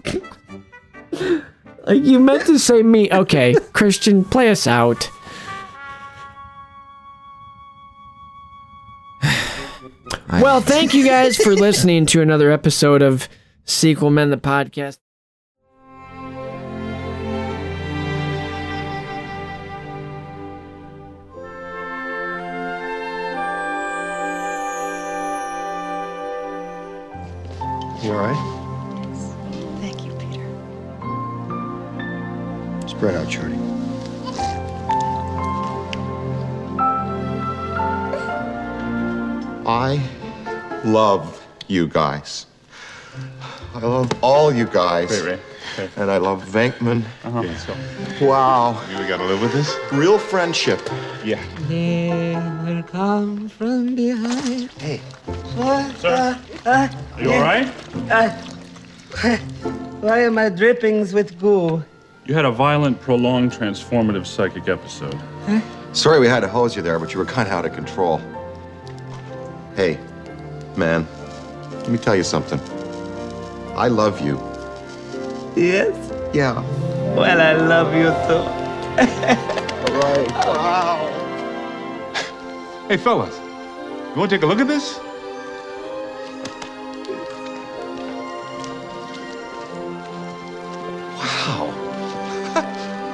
Like 1.85 2.03
you 2.03 2.19
meant 2.19 2.45
to 2.47 2.57
say 2.59 2.81
me. 2.83 3.11
Okay, 3.11 3.55
Christian, 3.73 4.23
play 4.25 4.49
us 4.49 4.67
out. 4.67 5.09
Well, 10.41 10.61
thank 10.61 10.95
you 10.95 11.05
guys 11.05 11.37
for 11.37 11.53
listening 11.53 12.07
to 12.07 12.21
another 12.21 12.49
episode 12.49 13.03
of 13.03 13.29
Sequel 13.65 14.09
Men 14.09 14.31
the 14.31 14.37
podcast. 14.37 14.97
You 28.03 28.11
all 28.11 28.17
right? 28.17 28.52
Spread 33.03 33.15
out, 33.15 33.29
Shorty. 33.29 33.55
I 39.67 40.01
love 40.85 41.45
you 41.67 41.89
guys. 41.89 42.45
I 43.75 43.79
love 43.79 44.09
all 44.23 44.53
you 44.53 44.63
guys. 44.67 45.09
Wait, 45.09 45.25
Ray. 45.25 45.39
Okay. 45.73 46.01
And 46.01 46.09
I 46.09 46.15
love 46.15 46.45
Venkman. 46.45 47.03
Uh-huh. 47.25 47.41
let's 47.41 47.65
go. 47.65 47.75
Wow. 48.25 48.81
We 48.87 49.05
gotta 49.05 49.25
live 49.25 49.41
with 49.41 49.51
this? 49.51 49.75
Real 49.91 50.17
friendship. 50.17 50.79
Yeah. 51.25 51.43
They 51.67 52.37
will 52.63 52.83
come 52.83 53.49
from 53.49 53.95
behind. 53.95 54.71
Hey. 54.79 55.01
Sir? 55.97 56.39
Are 56.65 56.89
you 57.21 57.33
all 57.33 57.41
right? 57.41 57.67
Uh, 58.09 58.29
why 59.99 60.19
am 60.19 60.37
I 60.37 60.47
drippings 60.47 61.13
with 61.13 61.37
goo? 61.37 61.83
You 62.25 62.33
had 62.33 62.45
a 62.45 62.51
violent, 62.51 63.01
prolonged, 63.01 63.51
transformative 63.51 64.25
psychic 64.25 64.69
episode. 64.69 65.19
Sorry 65.91 66.19
we 66.19 66.27
had 66.27 66.39
to 66.39 66.47
hose 66.47 66.75
you 66.75 66.81
there, 66.81 66.97
but 66.97 67.13
you 67.13 67.19
were 67.19 67.25
kind 67.25 67.47
of 67.47 67.53
out 67.53 67.65
of 67.65 67.73
control. 67.73 68.21
Hey, 69.75 69.99
man, 70.77 71.05
let 71.71 71.89
me 71.89 71.97
tell 71.97 72.15
you 72.15 72.23
something. 72.23 72.59
I 73.75 73.89
love 73.89 74.21
you. 74.21 74.37
Yes? 75.55 75.93
Yeah. 76.33 76.61
Well, 77.13 77.41
I 77.41 77.53
love 77.53 77.93
you 77.93 78.09
too. 78.27 79.49
Right. 79.93 80.31
Wow. 80.47 80.97
Hey, 82.87 82.97
fellas, 82.97 83.37
you 83.37 84.15
want 84.19 84.31
to 84.31 84.37
take 84.37 84.43
a 84.43 84.47
look 84.47 84.59
at 84.59 84.67
this? 84.67 84.99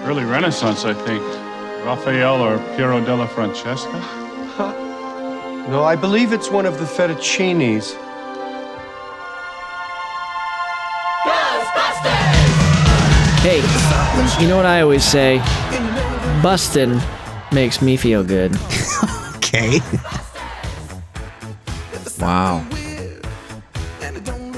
Early 0.10 0.26
Renaissance, 0.26 0.86
I 0.86 0.94
think. 0.96 1.22
Raphael 1.86 2.42
or 2.42 2.58
Piero 2.76 3.00
della 3.00 3.28
Francesca? 3.28 3.92
No, 5.70 5.84
I 5.84 5.96
believe 5.96 6.34
it's 6.34 6.50
one 6.50 6.66
of 6.66 6.80
the 6.80 6.86
fettuccinis. 6.86 7.94
Hey, 13.44 13.62
you 14.42 14.48
know 14.48 14.58
what 14.58 14.66
I 14.66 14.82
always 14.82 15.04
say? 15.04 15.38
Bustin' 16.42 17.00
makes 17.52 17.80
me 17.80 17.96
feel 17.96 18.24
good. 18.24 18.58
okay. 19.36 19.80
Wow. 22.20 22.66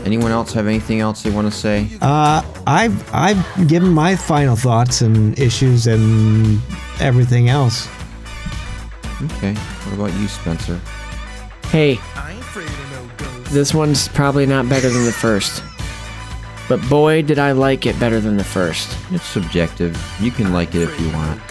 Anyone 0.06 0.32
else 0.32 0.52
have 0.54 0.68
anything 0.68 1.00
else 1.00 1.22
they 1.24 1.30
want 1.30 1.52
to 1.52 1.58
say? 1.58 1.90
Uh, 2.02 2.42
I've 2.66 3.14
I've 3.14 3.68
given 3.68 3.92
my 3.94 4.16
final 4.16 4.56
thoughts 4.56 5.02
and 5.02 5.38
issues 5.38 5.88
and 5.88 6.60
everything 7.00 7.50
else. 7.50 7.88
Okay. 9.24 9.54
What 9.54 9.94
about 9.94 10.20
you, 10.20 10.28
Spencer? 10.28 10.80
Hey, 11.66 12.00
this 13.50 13.74
one's 13.74 14.08
probably 14.08 14.46
not 14.46 14.68
better 14.68 14.90
than 14.90 15.06
the 15.06 15.12
first. 15.12 15.64
But 16.68 16.82
boy, 16.90 17.22
did 17.22 17.38
I 17.38 17.52
like 17.52 17.86
it 17.86 18.00
better 18.00 18.20
than 18.20 18.38
the 18.38 18.44
first. 18.44 18.98
It's 19.12 19.26
subjective. 19.26 20.02
You 20.20 20.32
can 20.32 20.54
like 20.54 20.74
it 20.74 20.84
if 20.84 21.00
you 21.00 21.12
want. 21.12 21.42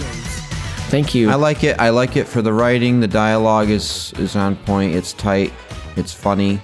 Thank 0.91 1.15
you. 1.15 1.31
I 1.31 1.37
like 1.37 1.63
it. 1.63 1.79
I 1.79 1.91
like 1.91 2.17
it 2.17 2.27
for 2.27 2.43
the 2.43 2.53
writing. 2.53 3.01
The 3.01 3.09
dialogue 3.09 3.71
is 3.71 4.13
is 4.19 4.35
on 4.35 4.57
point. 4.57 4.95
It's 4.95 5.13
tight. 5.13 5.53
It's 5.97 6.13
funny. 6.13 6.61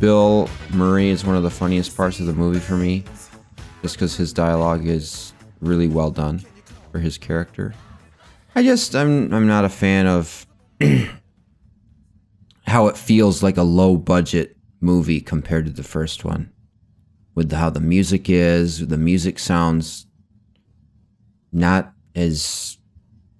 Bill 0.00 0.48
Murray 0.74 1.08
is 1.08 1.24
one 1.24 1.36
of 1.36 1.42
the 1.42 1.50
funniest 1.50 1.96
parts 1.96 2.20
of 2.20 2.26
the 2.26 2.32
movie 2.32 2.60
for 2.60 2.76
me, 2.76 3.04
just 3.82 3.94
because 3.94 4.16
his 4.16 4.32
dialogue 4.32 4.86
is 4.86 5.32
really 5.60 5.88
well 5.88 6.10
done 6.10 6.42
for 6.92 6.98
his 6.98 7.16
character. 7.18 7.74
I 8.54 8.62
just 8.62 8.94
I'm 8.94 9.32
I'm 9.32 9.46
not 9.46 9.64
a 9.64 9.68
fan 9.68 10.06
of 10.06 10.46
how 12.66 12.86
it 12.88 12.96
feels 12.96 13.42
like 13.42 13.56
a 13.56 13.62
low 13.62 13.96
budget 13.96 14.56
movie 14.80 15.20
compared 15.20 15.66
to 15.66 15.72
the 15.72 15.82
first 15.82 16.24
one. 16.24 16.52
With 17.34 17.50
how 17.52 17.70
the 17.70 17.80
music 17.80 18.28
is, 18.28 18.88
the 18.88 18.98
music 18.98 19.38
sounds 19.38 20.06
not 21.50 21.92
as 22.14 22.76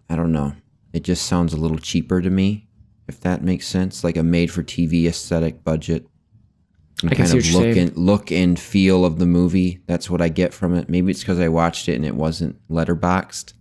I 0.09 0.17
don't 0.17 0.33
know. 0.33 0.55
It 0.93 1.05
just 1.05 1.27
sounds 1.27 1.53
a 1.53 1.59
little 1.59 1.79
cheaper 1.79 2.23
to 2.23 2.31
me, 2.31 2.69
if 3.07 3.21
that 3.21 3.43
makes 3.43 3.67
sense. 3.67 4.03
Like 4.03 4.17
a 4.17 4.23
made 4.23 4.51
for 4.51 4.63
TV 4.63 5.07
aesthetic 5.07 5.63
budget. 5.63 6.07
And 7.03 7.13
I 7.13 7.15
kind 7.15 7.33
of 7.33 7.53
look 7.53 7.77
and 7.77 7.97
look 7.97 8.33
and 8.33 8.59
feel 8.59 9.05
of 9.05 9.19
the 9.19 9.27
movie. 9.27 9.83
That's 9.87 10.11
what 10.11 10.21
I 10.21 10.29
get 10.29 10.53
from 10.53 10.75
it. 10.75 10.89
Maybe 10.89 11.13
it's 11.13 11.21
because 11.21 11.39
I 11.39 11.49
watched 11.49 11.89
it 11.89 11.95
and 11.95 12.05
it 12.05 12.17
wasn't 12.17 12.57
letterboxed. 12.69 13.53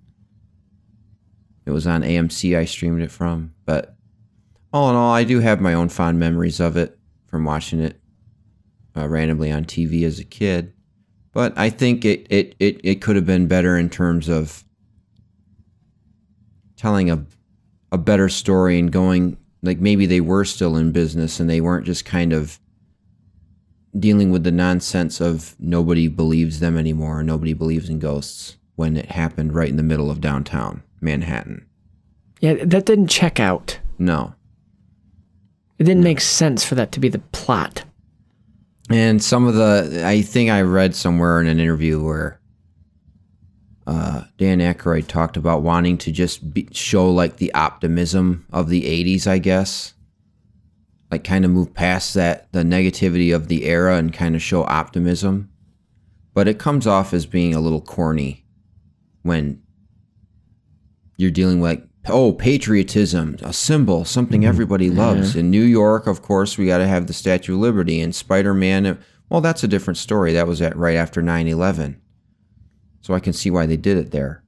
It 1.65 1.71
was 1.71 1.85
on 1.85 2.01
AMC 2.01 2.57
I 2.57 2.65
streamed 2.65 3.01
it 3.01 3.11
from. 3.11 3.53
But 3.65 3.95
all 4.73 4.89
in 4.89 4.95
all, 4.95 5.13
I 5.13 5.23
do 5.23 5.39
have 5.39 5.61
my 5.61 5.73
own 5.73 5.89
fond 5.89 6.19
memories 6.19 6.59
of 6.59 6.77
it 6.77 6.97
from 7.27 7.45
watching 7.45 7.79
it 7.79 7.99
uh, 8.95 9.07
randomly 9.07 9.51
on 9.51 9.65
TV 9.65 10.03
as 10.03 10.19
a 10.19 10.23
kid. 10.23 10.73
But 11.31 11.53
I 11.55 11.69
think 11.69 12.05
it, 12.05 12.25
it, 12.31 12.55
it, 12.59 12.81
it 12.83 13.01
could 13.01 13.15
have 13.15 13.25
been 13.25 13.47
better 13.47 13.77
in 13.77 13.89
terms 13.89 14.29
of 14.29 14.63
telling 16.75 17.11
a, 17.11 17.23
a 17.91 17.97
better 17.99 18.29
story 18.29 18.79
and 18.79 18.91
going, 18.91 19.37
like 19.61 19.79
maybe 19.79 20.07
they 20.07 20.21
were 20.21 20.45
still 20.45 20.75
in 20.75 20.91
business 20.91 21.39
and 21.39 21.47
they 21.47 21.61
weren't 21.61 21.85
just 21.85 22.05
kind 22.05 22.33
of 22.33 22.59
dealing 23.99 24.31
with 24.31 24.43
the 24.43 24.51
nonsense 24.51 25.19
of 25.19 25.55
nobody 25.59 26.07
believes 26.07 26.59
them 26.59 26.77
anymore, 26.77 27.23
nobody 27.23 27.53
believes 27.53 27.89
in 27.89 27.99
ghosts 27.99 28.57
when 28.75 28.95
it 28.95 29.11
happened 29.11 29.53
right 29.53 29.69
in 29.69 29.77
the 29.77 29.83
middle 29.83 30.11
of 30.11 30.21
downtown 30.21 30.83
Manhattan. 31.01 31.65
Yeah, 32.39 32.65
that 32.65 32.85
didn't 32.85 33.07
check 33.07 33.39
out. 33.39 33.79
No. 33.97 34.35
It 35.79 35.83
didn't 35.83 36.03
make 36.03 36.21
sense 36.21 36.63
for 36.63 36.75
that 36.75 36.91
to 36.93 36.99
be 36.99 37.09
the 37.09 37.19
plot. 37.19 37.83
And 38.89 39.21
some 39.21 39.47
of 39.47 39.55
the, 39.55 40.03
I 40.05 40.21
think 40.21 40.49
I 40.49 40.61
read 40.61 40.95
somewhere 40.95 41.41
in 41.41 41.47
an 41.47 41.59
interview 41.59 42.03
where 42.03 42.39
uh, 43.85 44.23
Dan 44.37 44.59
Aykroyd 44.59 45.07
talked 45.07 45.37
about 45.37 45.61
wanting 45.61 45.97
to 45.99 46.11
just 46.11 46.53
be, 46.53 46.67
show 46.71 47.09
like 47.09 47.37
the 47.37 47.53
optimism 47.53 48.45
of 48.51 48.69
the 48.69 48.83
80s, 48.83 49.27
I 49.27 49.39
guess. 49.39 49.93
Like 51.09 51.23
kind 51.23 51.45
of 51.45 51.51
move 51.51 51.73
past 51.73 52.13
that, 52.15 52.51
the 52.51 52.63
negativity 52.63 53.33
of 53.33 53.47
the 53.47 53.65
era 53.65 53.97
and 53.97 54.13
kind 54.13 54.35
of 54.35 54.41
show 54.41 54.63
optimism. 54.63 55.49
But 56.33 56.47
it 56.47 56.59
comes 56.59 56.85
off 56.85 57.13
as 57.13 57.25
being 57.25 57.55
a 57.55 57.61
little 57.61 57.81
corny 57.81 58.45
when 59.23 59.61
you're 61.15 61.31
dealing 61.31 61.59
with 61.59 61.71
like, 61.71 61.87
oh, 62.09 62.33
patriotism, 62.33 63.37
a 63.41 63.51
symbol, 63.51 64.05
something 64.05 64.41
mm-hmm. 64.41 64.49
everybody 64.49 64.89
loves. 64.89 65.35
In 65.35 65.49
New 65.49 65.63
York, 65.63 66.07
of 66.07 66.21
course, 66.21 66.57
we 66.57 66.65
got 66.65 66.77
to 66.77 66.87
have 66.87 67.07
the 67.07 67.13
Statue 67.13 67.55
of 67.55 67.59
Liberty. 67.59 67.99
And 68.01 68.15
Spider 68.15 68.53
Man, 68.53 68.99
well, 69.29 69.41
that's 69.41 69.63
a 69.63 69.67
different 69.67 69.97
story. 69.97 70.33
That 70.33 70.47
was 70.47 70.61
at 70.61 70.77
right 70.77 70.95
after 70.95 71.21
9 71.21 71.47
11. 71.47 72.01
So 73.01 73.13
I 73.13 73.19
can 73.19 73.33
see 73.33 73.49
why 73.49 73.65
they 73.65 73.77
did 73.77 73.97
it 73.97 74.11
there. 74.11 74.43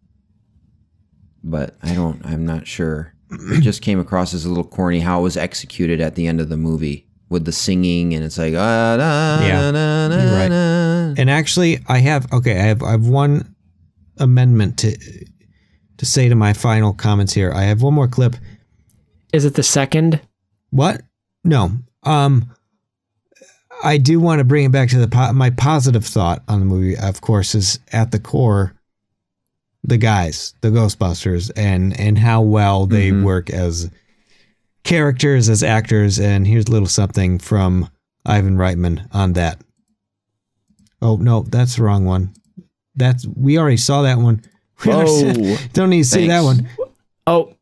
But 1.43 1.75
I 1.81 1.93
don't, 1.93 2.25
I'm 2.25 2.45
not 2.45 2.67
sure. 2.67 3.13
It 3.31 3.61
just 3.61 3.81
came 3.81 3.99
across 3.99 4.33
as 4.33 4.45
a 4.45 4.49
little 4.49 4.63
corny 4.63 4.99
how 4.99 5.19
it 5.19 5.23
was 5.23 5.37
executed 5.37 6.01
at 6.01 6.15
the 6.15 6.27
end 6.27 6.39
of 6.41 6.49
the 6.49 6.57
movie 6.57 7.05
with 7.29 7.45
the 7.45 7.51
singing, 7.51 8.13
and 8.15 8.23
it's 8.23 8.37
like, 8.39 8.55
ah, 8.55 8.97
da, 8.97 9.45
Yeah, 9.45 9.71
da, 9.71 10.07
da, 10.09 10.35
right. 10.35 10.47
da. 10.49 11.21
And 11.21 11.29
actually, 11.29 11.79
I 11.87 11.99
have 11.99 12.31
okay. 12.33 12.53
I 12.59 12.63
have 12.63 12.81
I 12.81 12.91
have 12.91 13.07
one 13.07 13.55
amendment 14.17 14.77
to 14.79 14.97
to 15.97 16.05
say 16.05 16.27
to 16.29 16.35
my 16.35 16.53
final 16.53 16.93
comments 16.93 17.33
here. 17.33 17.51
I 17.53 17.63
have 17.63 17.81
one 17.81 17.93
more 17.93 18.07
clip. 18.07 18.35
Is 19.31 19.45
it 19.45 19.53
the 19.53 19.63
second? 19.63 20.21
What? 20.71 21.01
No. 21.43 21.71
Um, 22.03 22.49
I 23.83 23.97
do 23.97 24.19
want 24.19 24.39
to 24.39 24.43
bring 24.43 24.65
it 24.65 24.71
back 24.71 24.89
to 24.89 24.97
the 24.99 25.07
po- 25.07 25.33
my 25.33 25.51
positive 25.51 26.05
thought 26.05 26.41
on 26.47 26.59
the 26.59 26.65
movie. 26.65 26.97
Of 26.97 27.21
course, 27.21 27.53
is 27.53 27.79
at 27.91 28.11
the 28.11 28.19
core 28.19 28.73
the 29.83 29.97
guys, 29.97 30.53
the 30.61 30.69
Ghostbusters, 30.69 31.51
and 31.55 31.97
and 31.99 32.17
how 32.17 32.41
well 32.41 32.85
they 32.85 33.11
work 33.11 33.49
as 33.49 33.89
characters, 34.83 35.49
as 35.49 35.63
actors. 35.63 36.19
And 36.19 36.45
here's 36.45 36.65
a 36.67 36.71
little 36.71 36.87
something 36.87 37.39
from 37.39 37.89
Ivan 38.25 38.57
Reitman 38.57 39.07
on 39.13 39.33
that. 39.33 39.61
Oh 41.01 41.15
no, 41.17 41.43
that's 41.43 41.77
the 41.77 41.83
wrong 41.83 42.05
one. 42.05 42.33
That's 42.95 43.25
we 43.35 43.57
already 43.57 43.77
saw 43.77 44.01
that 44.03 44.17
one. 44.17 44.41
We 44.85 44.93
Whoa. 44.93 45.57
don't 45.73 45.89
need 45.89 46.03
to 46.03 46.09
see 46.09 46.27
that 46.27 46.39
one. 46.39 46.69
Oh, 47.27 47.53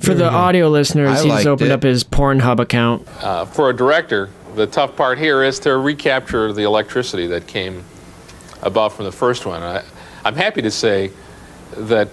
for 0.00 0.14
the 0.14 0.28
go. 0.28 0.36
audio 0.36 0.68
listeners, 0.68 1.20
I 1.20 1.36
he's 1.36 1.46
opened 1.46 1.70
it. 1.70 1.72
up 1.72 1.84
his 1.84 2.02
Pornhub 2.02 2.58
account. 2.58 3.06
Uh, 3.22 3.44
for 3.44 3.70
a 3.70 3.76
director, 3.76 4.30
the 4.56 4.66
tough 4.66 4.96
part 4.96 5.18
here 5.18 5.44
is 5.44 5.60
to 5.60 5.76
recapture 5.76 6.52
the 6.52 6.64
electricity 6.64 7.28
that 7.28 7.46
came 7.46 7.84
about 8.62 8.92
from 8.94 9.04
the 9.04 9.12
first 9.12 9.46
one. 9.46 9.62
I, 9.62 9.84
I'm 10.24 10.34
happy 10.34 10.60
to 10.62 10.72
say 10.72 11.12
that 11.76 12.08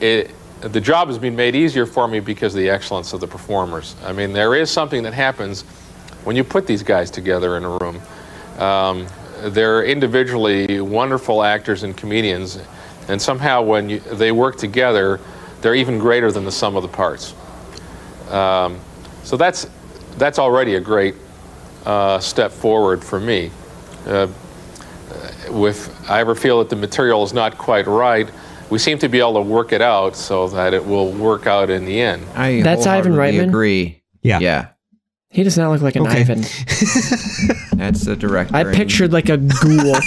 it, 0.00 0.30
the 0.60 0.80
job 0.80 1.08
has 1.08 1.18
been 1.18 1.36
made 1.36 1.54
easier 1.54 1.86
for 1.86 2.06
me 2.06 2.20
because 2.20 2.54
of 2.54 2.60
the 2.60 2.68
excellence 2.68 3.12
of 3.12 3.20
the 3.20 3.26
performers. 3.26 3.96
I 4.04 4.12
mean, 4.12 4.32
there 4.32 4.54
is 4.54 4.70
something 4.70 5.02
that 5.04 5.14
happens 5.14 5.62
when 6.24 6.36
you 6.36 6.44
put 6.44 6.66
these 6.66 6.82
guys 6.82 7.10
together 7.10 7.56
in 7.56 7.64
a 7.64 7.70
room. 7.78 8.00
Um, 8.58 9.06
they're 9.42 9.84
individually 9.84 10.80
wonderful 10.80 11.42
actors 11.42 11.82
and 11.82 11.96
comedians, 11.96 12.58
and 13.08 13.20
somehow 13.20 13.62
when 13.62 13.88
you, 13.88 14.00
they 14.00 14.32
work 14.32 14.56
together, 14.56 15.18
they're 15.62 15.74
even 15.74 15.98
greater 15.98 16.30
than 16.30 16.44
the 16.44 16.52
sum 16.52 16.76
of 16.76 16.82
the 16.82 16.88
parts. 16.88 17.34
Um, 18.28 18.78
so 19.22 19.36
that's 19.36 19.66
that's 20.18 20.38
already 20.38 20.74
a 20.74 20.80
great 20.80 21.14
uh, 21.86 22.18
step 22.18 22.52
forward 22.52 23.02
for 23.02 23.18
me. 23.18 23.50
Uh, 24.06 24.28
if 25.46 26.10
I 26.10 26.20
ever 26.20 26.34
feel 26.34 26.58
that 26.58 26.68
the 26.68 26.76
material 26.76 27.22
is 27.22 27.32
not 27.32 27.58
quite 27.58 27.86
right, 27.86 28.28
we 28.70 28.78
seem 28.78 28.98
to 28.98 29.08
be 29.08 29.18
able 29.18 29.34
to 29.34 29.40
work 29.42 29.72
it 29.72 29.82
out 29.82 30.16
so 30.16 30.48
that 30.48 30.72
it 30.74 30.86
will 30.86 31.10
work 31.12 31.46
out 31.46 31.70
in 31.70 31.84
the 31.84 32.00
end. 32.00 32.24
I 32.34 32.62
That's 32.62 32.86
Ivan 32.86 33.12
wholeheartedly 33.12 33.44
Reitman? 33.44 33.48
agree. 33.48 34.02
Yeah. 34.22 34.38
Yeah. 34.40 34.68
He 35.32 35.42
does 35.44 35.56
not 35.56 35.70
look 35.70 35.80
like 35.80 35.94
an 35.96 36.06
Okay. 36.06 36.20
Ivan. 36.22 36.40
That's 37.76 38.04
the 38.04 38.16
director. 38.18 38.54
I 38.56 38.64
pictured 38.64 39.12
like 39.12 39.28
a 39.28 39.36
ghoul. 39.36 39.94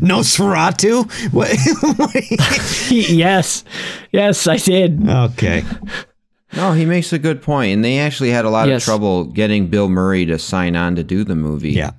Nosferatu? 0.00 1.04
What? 1.32 1.50
yes, 2.90 3.64
yes, 4.12 4.46
I 4.46 4.56
did. 4.56 5.08
Okay. 5.08 5.64
No, 6.54 6.72
he 6.72 6.84
makes 6.86 7.12
a 7.12 7.18
good 7.18 7.42
point, 7.42 7.72
and 7.72 7.84
they 7.84 7.98
actually 7.98 8.30
had 8.30 8.44
a 8.44 8.50
lot 8.50 8.68
Yes. 8.68 8.82
of 8.82 8.84
trouble 8.84 9.24
getting 9.24 9.66
Bill 9.66 9.88
Murray 9.88 10.24
to 10.26 10.38
sign 10.38 10.76
on 10.76 10.94
to 10.96 11.02
do 11.04 11.24
the 11.24 11.36
movie. 11.36 11.72
Yeah. 11.72 11.90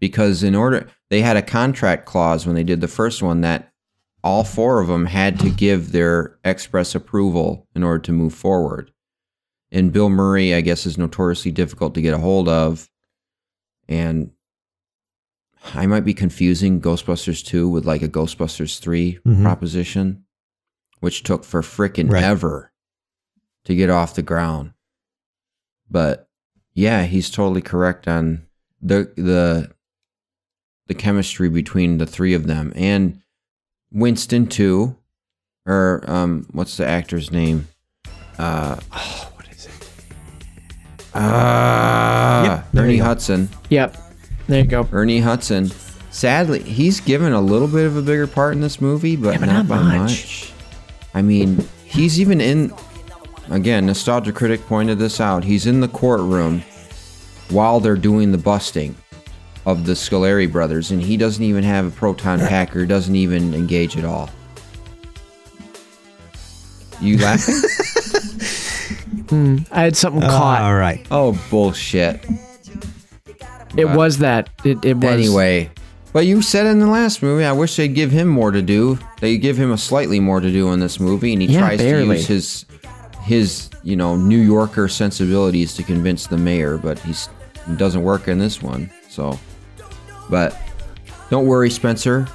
because 0.00 0.42
in 0.42 0.54
order 0.54 0.88
they 1.10 1.20
had 1.22 1.36
a 1.36 1.42
contract 1.42 2.06
clause 2.06 2.44
when 2.46 2.56
they 2.56 2.64
did 2.64 2.80
the 2.80 2.88
first 2.88 3.22
one 3.22 3.42
that 3.42 3.71
all 4.24 4.44
four 4.44 4.80
of 4.80 4.86
them 4.88 5.06
had 5.06 5.38
to 5.40 5.50
give 5.50 5.92
their 5.92 6.38
express 6.44 6.94
approval 6.94 7.66
in 7.74 7.82
order 7.82 7.98
to 8.00 8.12
move 8.12 8.34
forward. 8.34 8.90
and 9.74 9.90
Bill 9.90 10.10
Murray, 10.10 10.52
I 10.54 10.60
guess, 10.60 10.84
is 10.84 10.98
notoriously 10.98 11.50
difficult 11.50 11.94
to 11.94 12.02
get 12.02 12.12
a 12.12 12.18
hold 12.18 12.46
of. 12.46 12.90
And 13.88 14.32
I 15.72 15.86
might 15.86 16.04
be 16.04 16.12
confusing 16.12 16.78
Ghostbusters 16.78 17.42
2 17.42 17.70
with 17.70 17.86
like 17.86 18.02
a 18.02 18.08
Ghostbusters 18.10 18.78
3 18.78 19.18
Mhm. 19.24 19.42
proposition, 19.42 20.24
which 21.00 21.22
took 21.22 21.42
for 21.42 21.62
frickin' 21.62 22.10
Right. 22.12 22.22
ever 22.22 22.70
to 23.64 23.74
get 23.74 23.88
off 23.88 24.14
the 24.14 24.20
ground. 24.20 24.74
But 25.90 26.28
yeah, 26.74 27.04
he's 27.04 27.30
totally 27.30 27.62
correct 27.62 28.06
on 28.06 28.46
the 28.82 29.10
the 29.16 29.74
the 30.86 30.94
chemistry 30.94 31.48
between 31.48 31.96
the 31.96 32.06
three 32.06 32.34
of 32.34 32.46
them 32.46 32.74
and 32.76 33.21
Winston 33.92 34.46
too, 34.46 34.96
or 35.66 36.04
um, 36.06 36.46
what's 36.52 36.76
the 36.76 36.86
actor's 36.86 37.30
name? 37.30 37.68
Uh, 38.38 38.76
oh, 38.92 39.32
what 39.34 39.48
is 39.50 39.66
it? 39.66 39.90
Uh, 41.14 42.62
Yep, 42.72 42.76
Ernie. 42.76 42.96
Hudson. 42.98 43.48
Yep. 43.70 43.96
There 44.48 44.60
you 44.60 44.66
go. 44.66 44.88
Ernie 44.92 45.20
Hudson. 45.20 45.70
Sadly, 46.10 46.62
he's 46.62 47.00
given 47.00 47.32
a 47.32 47.40
little 47.40 47.68
bit 47.68 47.86
of 47.86 47.96
a 47.96 48.02
bigger 48.02 48.26
part 48.26 48.54
in 48.54 48.60
this 48.60 48.80
movie, 48.80 49.16
but, 49.16 49.38
but 49.40 49.46
not, 49.46 49.66
not 49.66 49.68
by 49.68 49.82
much. 49.82 49.98
much. 49.98 50.52
I 51.14 51.22
mean, 51.22 51.66
he's 51.84 52.20
even 52.20 52.40
in. 52.40 52.72
Again, 53.50 53.86
Nostalgia 53.86 54.32
Critic 54.32 54.60
pointed 54.66 54.98
this 54.98 55.20
out. 55.20 55.44
He's 55.44 55.66
in 55.66 55.80
the 55.80 55.88
courtroom 55.88 56.62
while 57.50 57.80
they're 57.80 57.96
doing 57.96 58.32
the 58.32 58.38
busting 58.38 58.94
of 59.66 59.86
the 59.86 59.92
Scoleri 59.92 60.50
brothers, 60.50 60.90
and 60.90 61.00
he 61.02 61.16
doesn't 61.16 61.42
even 61.44 61.62
have 61.64 61.86
a 61.86 61.90
proton 61.90 62.38
packer. 62.48 62.84
Doesn't 62.86 63.16
even 63.16 63.54
engage 63.54 63.96
at 63.96 64.04
all. 64.04 64.30
You 67.00 67.18
laughing? 67.18 67.54
Hmm, 69.28 69.58
I 69.70 69.82
had 69.82 69.96
something 69.96 70.20
caught. 70.20 70.60
All 70.60 70.74
right. 70.74 71.06
Oh 71.10 71.40
bullshit. 71.50 72.22
It 73.78 73.86
was 73.86 74.18
that. 74.18 74.50
It, 74.62 74.84
it 74.84 74.94
was. 74.98 75.04
Anyway, 75.04 75.70
but 76.12 76.26
you 76.26 76.42
said 76.42 76.66
in 76.66 76.80
the 76.80 76.86
last 76.86 77.22
movie, 77.22 77.44
I 77.44 77.52
wish 77.52 77.76
they'd 77.76 77.94
give 77.94 78.10
him 78.10 78.28
more 78.28 78.50
to 78.50 78.60
do. 78.60 78.98
They 79.20 79.38
give 79.38 79.56
him 79.56 79.72
a 79.72 79.78
slightly 79.78 80.20
more 80.20 80.40
to 80.40 80.50
do 80.52 80.70
in 80.72 80.80
this 80.80 81.00
movie, 81.00 81.32
and 81.32 81.40
he 81.40 81.48
Yeah, 81.48 81.60
tries 81.60 81.78
barely. 81.78 82.08
to 82.08 82.12
use 82.14 82.26
his 82.26 82.66
his 83.22 83.70
you 83.82 83.96
know 83.96 84.16
New 84.16 84.40
Yorker 84.40 84.86
sensibilities 84.88 85.72
to 85.76 85.82
convince 85.82 86.26
the 86.26 86.36
mayor, 86.36 86.76
but 86.76 86.98
he's 86.98 87.30
it 87.70 87.78
doesn't 87.78 88.02
work 88.02 88.28
in 88.28 88.38
this 88.38 88.60
one. 88.60 88.90
So, 89.08 89.38
but 90.32 90.58
don't 91.30 91.46
worry, 91.46 91.70
Spencer. 91.70 92.26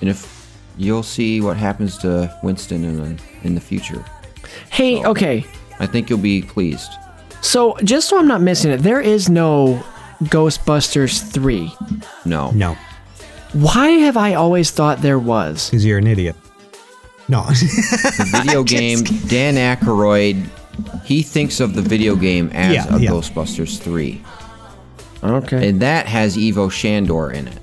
And 0.00 0.08
if 0.10 0.54
you'll 0.76 1.02
see 1.02 1.40
what 1.40 1.56
happens 1.56 1.98
to 1.98 2.32
Winston 2.42 2.84
in 2.84 2.96
the, 3.16 3.22
in 3.42 3.54
the 3.56 3.60
future, 3.60 4.04
Hey, 4.70 5.04
okay. 5.04 5.44
I 5.80 5.86
think 5.86 6.08
you'll 6.10 6.18
be 6.18 6.42
pleased. 6.42 6.90
So 7.40 7.76
just 7.82 8.08
so 8.08 8.18
I'm 8.18 8.28
not 8.28 8.40
missing 8.42 8.70
it, 8.70 8.78
there 8.78 9.00
is 9.00 9.28
no 9.28 9.82
Ghostbusters 10.24 11.22
3. 11.32 11.74
No. 12.24 12.50
No. 12.52 12.76
Why 13.54 13.88
have 13.88 14.16
I 14.16 14.34
always 14.34 14.70
thought 14.70 14.98
there 15.02 15.18
was? 15.18 15.70
Because 15.70 15.84
you're 15.84 15.98
an 15.98 16.06
idiot. 16.06 16.36
No. 17.28 17.42
the 17.48 18.28
video 18.42 18.62
game 18.76 19.02
Dan 19.28 19.54
Aykroyd 19.56 20.46
he 21.04 21.22
thinks 21.22 21.60
of 21.60 21.74
the 21.74 21.82
video 21.82 22.16
game 22.16 22.48
as 22.52 22.74
Yeah, 22.74 22.94
a 22.96 22.98
yeah. 22.98 23.10
Ghostbusters 23.10 23.78
3 23.78 24.22
okay 25.22 25.68
and 25.68 25.80
that 25.80 26.06
has 26.06 26.36
Ivo 26.36 26.68
Shandor 26.68 27.30
in 27.32 27.48
it 27.48 27.58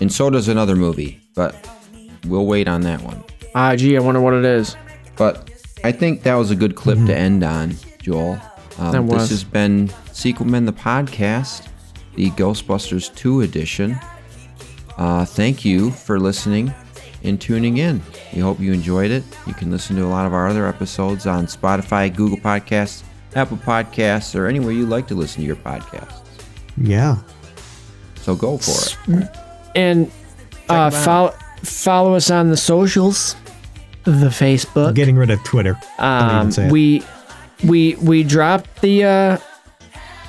and 0.00 0.12
so 0.12 0.30
does 0.30 0.48
another 0.48 0.76
movie 0.76 1.20
but 1.34 1.68
we'll 2.26 2.46
wait 2.46 2.68
on 2.68 2.82
that 2.82 3.02
one 3.02 3.22
Ah, 3.54 3.74
gee, 3.74 3.96
I 3.96 4.00
wonder 4.00 4.20
what 4.20 4.34
it 4.34 4.44
is. 4.44 4.76
but 5.16 5.50
I 5.82 5.90
think 5.90 6.22
that 6.22 6.34
was 6.34 6.50
a 6.50 6.56
good 6.56 6.76
clip 6.76 6.98
to 7.06 7.16
end 7.16 7.42
on 7.42 7.74
Joel 8.00 8.38
um, 8.78 8.92
That 8.92 9.02
was. 9.02 9.22
this 9.22 9.30
has 9.30 9.44
been 9.44 9.90
Sequel 10.12 10.46
Men 10.46 10.64
the 10.66 10.72
podcast 10.72 11.66
the 12.14 12.30
Ghostbusters 12.32 13.14
2 13.16 13.40
edition 13.42 13.98
uh, 14.96 15.24
thank 15.24 15.64
you 15.64 15.90
for 15.92 16.18
listening 16.18 16.72
and 17.24 17.40
tuning 17.40 17.78
in. 17.78 18.00
We 18.32 18.40
hope 18.40 18.58
you 18.60 18.72
enjoyed 18.72 19.10
it. 19.12 19.22
You 19.46 19.54
can 19.54 19.70
listen 19.72 19.94
to 19.96 20.04
a 20.04 20.06
lot 20.08 20.26
of 20.26 20.32
our 20.32 20.46
other 20.48 20.66
episodes 20.66 21.24
on 21.26 21.46
Spotify, 21.46 22.14
Google 22.14 22.38
Podcasts, 22.38 23.02
Apple 23.38 23.56
Podcasts, 23.56 24.34
or 24.38 24.46
anywhere 24.46 24.72
you 24.72 24.84
like 24.86 25.06
to 25.08 25.14
listen 25.14 25.40
to 25.40 25.46
your 25.46 25.56
podcasts. 25.56 26.20
yeah. 26.76 27.16
So 28.16 28.34
go 28.36 28.58
for 28.58 28.72
it. 29.14 29.28
And 29.74 30.10
uh, 30.68 30.90
follow 30.90 31.34
follow 31.62 32.14
us 32.14 32.30
on 32.30 32.50
the 32.50 32.56
socials, 32.58 33.36
the 34.04 34.28
Facebook. 34.28 34.94
Getting 34.94 35.16
rid 35.16 35.30
of 35.30 35.42
Twitter. 35.44 35.78
Um, 35.98 36.36
even 36.40 36.52
say 36.52 36.66
it. 36.66 36.72
we 36.72 37.02
we 37.64 37.94
we 37.96 38.22
dropped 38.24 38.82
the 38.82 39.04
uh, 39.04 39.38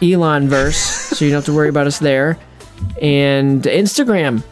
Elon 0.01 0.47
verse, 0.47 0.77
so 0.77 1.25
you 1.25 1.31
don't 1.31 1.39
have 1.39 1.45
to 1.45 1.53
worry 1.53 1.67
about 1.67 1.87
us 1.87 1.99
there. 1.99 2.37
And 3.01 3.63
Instagram, 3.63 4.43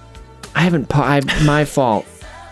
I 0.53 0.61
haven't. 0.61 0.89
Po- 0.89 1.01
I 1.03 1.21
my 1.45 1.63
fault. 1.63 2.05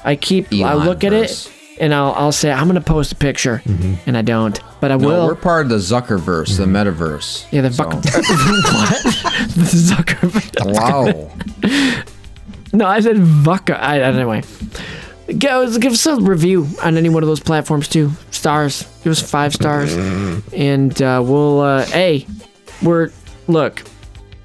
I 0.05 0.15
keep. 0.15 0.47
I 0.53 0.61
Elon 0.71 0.85
look 0.87 1.03
at 1.03 1.11
verse. 1.11 1.47
it, 1.47 1.51
and 1.79 1.93
I'll 1.93 2.13
I'll 2.13 2.31
say 2.31 2.51
I'm 2.51 2.67
gonna 2.67 2.81
post 2.81 3.11
a 3.11 3.15
picture, 3.15 3.61
and 4.05 4.17
I 4.17 4.21
don't, 4.21 4.59
but 4.81 4.91
I 4.91 4.97
No, 4.97 5.07
will. 5.07 5.27
we're 5.27 5.35
part 5.35 5.65
of 5.65 5.69
the 5.69 5.77
Zuckerverse, 5.77 6.57
the 6.57 6.65
metaverse. 6.65 7.45
yeah, 7.51 7.61
the 7.61 7.71
So- 7.73 7.83
fuck. 7.83 7.93
what? 7.95 8.03
the 9.55 9.69
Zucker. 9.71 10.73
wow. 10.73 11.31
No, 12.73 12.85
I 12.85 12.99
said 12.99 13.15
Vucka. 13.15 13.79
I, 13.79 14.01
anyway, 14.01 14.43
go 15.39 15.77
give 15.79 15.93
us 15.93 16.05
a 16.07 16.17
review 16.17 16.67
on 16.83 16.97
any 16.97 17.07
one 17.07 17.23
of 17.23 17.27
those 17.27 17.39
platforms 17.39 17.87
too. 17.87 18.11
Stars. 18.31 18.83
Give 19.01 19.11
us 19.11 19.21
five 19.21 19.53
stars, 19.53 19.93
and 20.53 21.01
uh, 21.01 21.21
we'll. 21.25 21.61
Uh, 21.61 21.85
hey, 21.85 22.25
we're 22.83 23.11
look. 23.47 23.79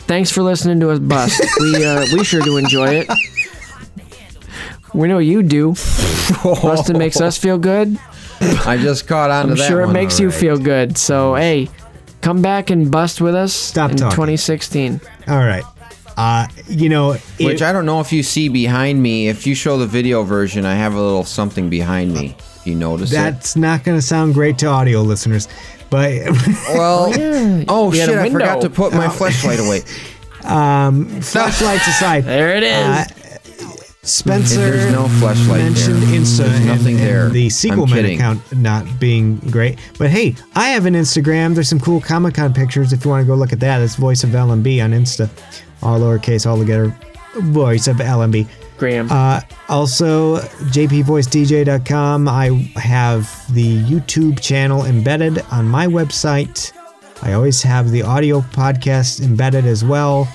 Thanks 0.01 0.31
for 0.31 0.43
listening 0.43 0.79
to 0.79 0.91
us 0.91 1.01
bust. 1.01 1.43
we 1.61 1.85
uh, 1.85 2.05
we 2.13 2.23
sure 2.23 2.41
do 2.43 2.57
enjoy 2.57 3.03
it. 3.03 3.09
We 4.95 5.09
know 5.09 5.19
you 5.19 5.43
do. 5.43 5.73
Busting 6.45 6.99
makes 6.99 7.21
us 7.21 7.37
feel 7.39 7.59
good. 7.59 7.99
I 8.41 8.77
just 8.81 9.07
caught 9.07 9.31
on 9.31 9.47
to 9.47 9.53
I'm 9.53 9.59
that 9.59 9.69
sure 9.69 9.81
it 9.83 9.87
one 9.87 9.93
makes 9.95 10.19
you 10.19 10.27
already. 10.29 10.41
feel 10.41 10.59
good. 10.59 10.97
So 10.99 11.35
hey, 11.35 11.69
come 12.23 12.41
back 12.43 12.71
and 12.71 12.91
bust 12.91 13.21
with 13.21 13.35
us 13.35 13.53
Stop 13.53 13.91
in 13.93 13.97
talking. 13.99 14.17
2016. 14.17 15.01
All 15.29 15.37
right. 15.39 15.65
Uh, 16.17 16.47
you 16.69 16.89
know, 16.89 17.13
Which 17.13 17.61
it- 17.61 17.63
I 17.63 17.73
don't 17.73 17.87
know 17.87 18.01
if 18.01 18.13
you 18.13 18.23
see 18.23 18.49
behind 18.49 19.03
me. 19.03 19.29
If 19.29 19.47
you 19.47 19.55
show 19.55 19.79
the 19.79 19.87
video 19.87 20.23
version, 20.23 20.65
I 20.67 20.75
have 20.75 20.95
a 20.95 21.01
little 21.01 21.25
something 21.25 21.71
behind 21.71 22.13
me. 22.15 22.37
If 22.57 22.67
you 22.67 22.75
notice 22.75 23.11
it. 23.11 23.15
that's 23.15 23.57
not 23.57 23.85
going 23.85 23.97
to 23.99 24.03
sound 24.03 24.35
great 24.35 24.59
to 24.59 24.67
audio 24.67 25.01
listeners, 25.03 25.49
but 25.89 26.13
Well, 26.75 27.13
oh 27.69 27.93
You 27.93 28.01
had 28.01 28.09
shit! 28.11 28.19
I 28.19 28.29
forgot 28.31 28.57
window. 28.59 28.69
to 28.69 28.75
put 28.75 28.93
my 28.93 29.09
flashlight 29.09 29.61
away. 29.61 29.83
um, 30.45 31.07
flashlights 31.23 31.87
aside, 31.89 32.25
There 32.25 32.55
it 32.57 32.63
is. 32.65 33.20
Spencer 34.03 34.71
There's 34.71 34.93
no 34.93 35.09
flashlight 35.09 35.61
mentioned 35.63 36.03
there. 36.03 36.21
Insta 36.21 36.39
There's 36.39 36.57
and- 36.57 36.67
nothing 36.67 36.97
and 36.97 37.07
there. 37.07 37.29
the 37.29 37.45
I'm 37.45 37.51
sequel 37.51 37.87
kidding. 37.87 38.17
account 38.19 38.41
not 38.57 38.87
being 38.99 39.37
great. 39.51 39.79
But 39.99 40.09
hey, 40.11 40.35
I 40.57 40.71
have 40.71 40.87
an 40.87 40.95
Instagram. 40.95 41.55
There's 41.55 41.69
some 41.69 41.81
cool 41.81 42.01
Comic 42.01 42.35
Con 42.35 42.55
pictures 42.55 42.93
if 42.95 43.05
you 43.05 43.11
want 43.11 43.23
to 43.25 43.27
go 43.27 43.35
look 43.35 43.53
at 43.53 43.61
that. 43.61 43.83
It's 43.83 43.97
Voice 43.97 44.25
of 44.25 44.31
LMB 44.31 44.83
on 44.83 44.93
Insta, 44.93 45.29
all 45.83 46.01
lowercase, 46.01 46.47
all 46.47 46.59
together. 46.59 46.97
Voice 47.37 47.89
of 47.89 47.97
LMB. 47.97 48.47
Graham. 48.79 49.09
Uh, 49.13 49.43
also, 49.69 50.39
jpvoicedj.com. 50.39 52.27
I 52.27 52.47
have 52.77 53.55
the 53.55 53.83
YouTube 53.85 54.41
channel 54.41 54.87
embedded 54.87 55.45
on 55.53 55.69
my 55.69 55.87
website. 55.87 56.73
I 57.23 57.35
always 57.35 57.63
have 57.63 57.91
the 57.91 58.01
audio 58.03 58.41
podcast 58.41 59.21
embedded 59.23 59.67
as 59.67 59.85
well. 59.85 60.27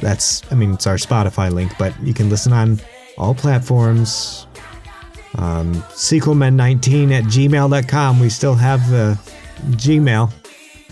That's, 0.00 0.42
I 0.50 0.56
mean, 0.56 0.74
it's 0.74 0.88
our 0.88 0.96
Spotify 0.96 1.52
link, 1.52 1.72
but 1.78 1.94
you 2.02 2.12
can 2.12 2.28
listen 2.28 2.52
on 2.52 2.80
all 3.18 3.34
platforms. 3.34 4.46
Um, 5.36 5.74
sequelmen19 5.74 7.12
at 7.12 7.24
gmail.com. 7.24 8.20
We 8.20 8.28
still 8.28 8.54
have 8.54 8.88
the 8.88 9.18
Gmail. 9.72 10.32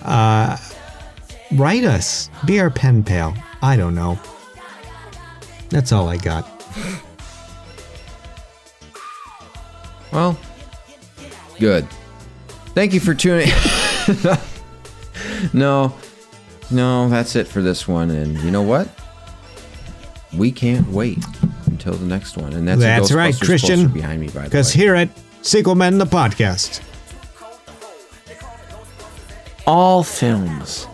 Uh, 0.02 0.56
write 1.52 1.84
us. 1.84 2.28
Be 2.44 2.60
our 2.60 2.70
pen 2.70 3.04
pal. 3.04 3.34
I 3.60 3.76
don't 3.76 3.94
know. 3.94 4.18
That's 5.68 5.92
all 5.92 6.08
I 6.08 6.16
got. 6.16 6.48
Well, 10.12 10.38
good. 11.58 11.86
Thank 12.74 12.92
you 12.92 13.00
for 13.00 13.14
tuning. 13.14 13.48
no, 15.52 15.94
no, 16.70 17.08
that's 17.08 17.36
it 17.36 17.46
for 17.46 17.62
this 17.62 17.86
one. 17.86 18.10
And 18.10 18.38
you 18.40 18.50
know 18.50 18.62
what? 18.62 18.88
We 20.36 20.50
can't 20.50 20.88
wait 20.88 21.18
until 21.84 21.98
the 21.98 22.06
next 22.06 22.36
one. 22.36 22.52
And 22.52 22.66
that's, 22.68 22.78
a 22.80 22.84
That's 22.84 23.12
right, 23.12 23.38
Christian. 23.38 23.88
behind 23.88 24.20
me, 24.20 24.28
by 24.28 24.32
the 24.32 24.38
way. 24.40 24.44
Because 24.44 24.72
here 24.72 24.94
at 24.94 25.08
Sequel 25.42 25.74
Men, 25.74 25.98
the 25.98 26.04
podcast, 26.06 26.80
All 29.66 30.02
films 30.02 30.86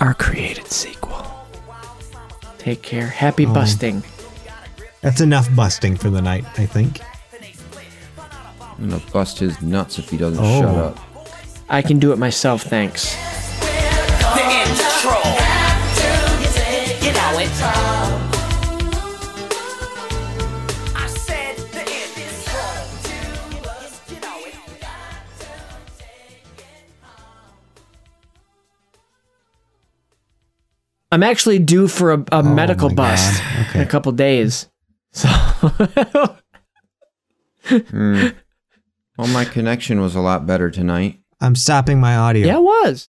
are 0.00 0.14
created 0.14 0.66
sequel. 0.68 1.26
Take 2.58 2.82
care. 2.82 3.06
Happy 3.06 3.46
Oh. 3.46 3.52
busting. 3.52 4.02
that's 5.00 5.20
enough 5.20 5.54
busting 5.54 5.96
for 5.96 6.08
the 6.08 6.22
night, 6.22 6.44
I 6.56 6.66
think. 6.66 7.00
I'm 8.78 8.88
gonna 8.90 9.02
bust 9.12 9.38
his 9.38 9.60
nuts 9.60 9.98
if 9.98 10.08
he 10.10 10.16
doesn't 10.16 10.42
Oh. 10.42 10.60
shut 10.60 10.74
up. 10.74 10.98
I 11.68 11.82
can 11.82 11.98
do 11.98 12.12
it 12.12 12.18
myself, 12.18 12.62
thanks. 12.62 13.14
I'm 31.14 31.22
actually 31.22 31.60
due 31.60 31.86
for 31.86 32.12
a, 32.12 32.24
a 32.32 32.42
medical 32.42 32.92
bust 32.92 33.40
God. 33.40 33.76
in 33.76 33.80
a 33.82 33.86
couple 33.86 34.10
days. 34.10 34.68
So 35.12 35.28
Hmm. 37.68 38.26
Well, 39.16 39.28
my 39.28 39.44
connection 39.44 40.00
was 40.00 40.16
a 40.16 40.20
lot 40.20 40.44
better 40.44 40.72
tonight. 40.72 41.20
I'm 41.40 41.54
stopping 41.54 42.00
my 42.00 42.16
audio. 42.16 42.48
yeah, 42.48 42.56
it 42.56 42.62
was. 42.62 43.08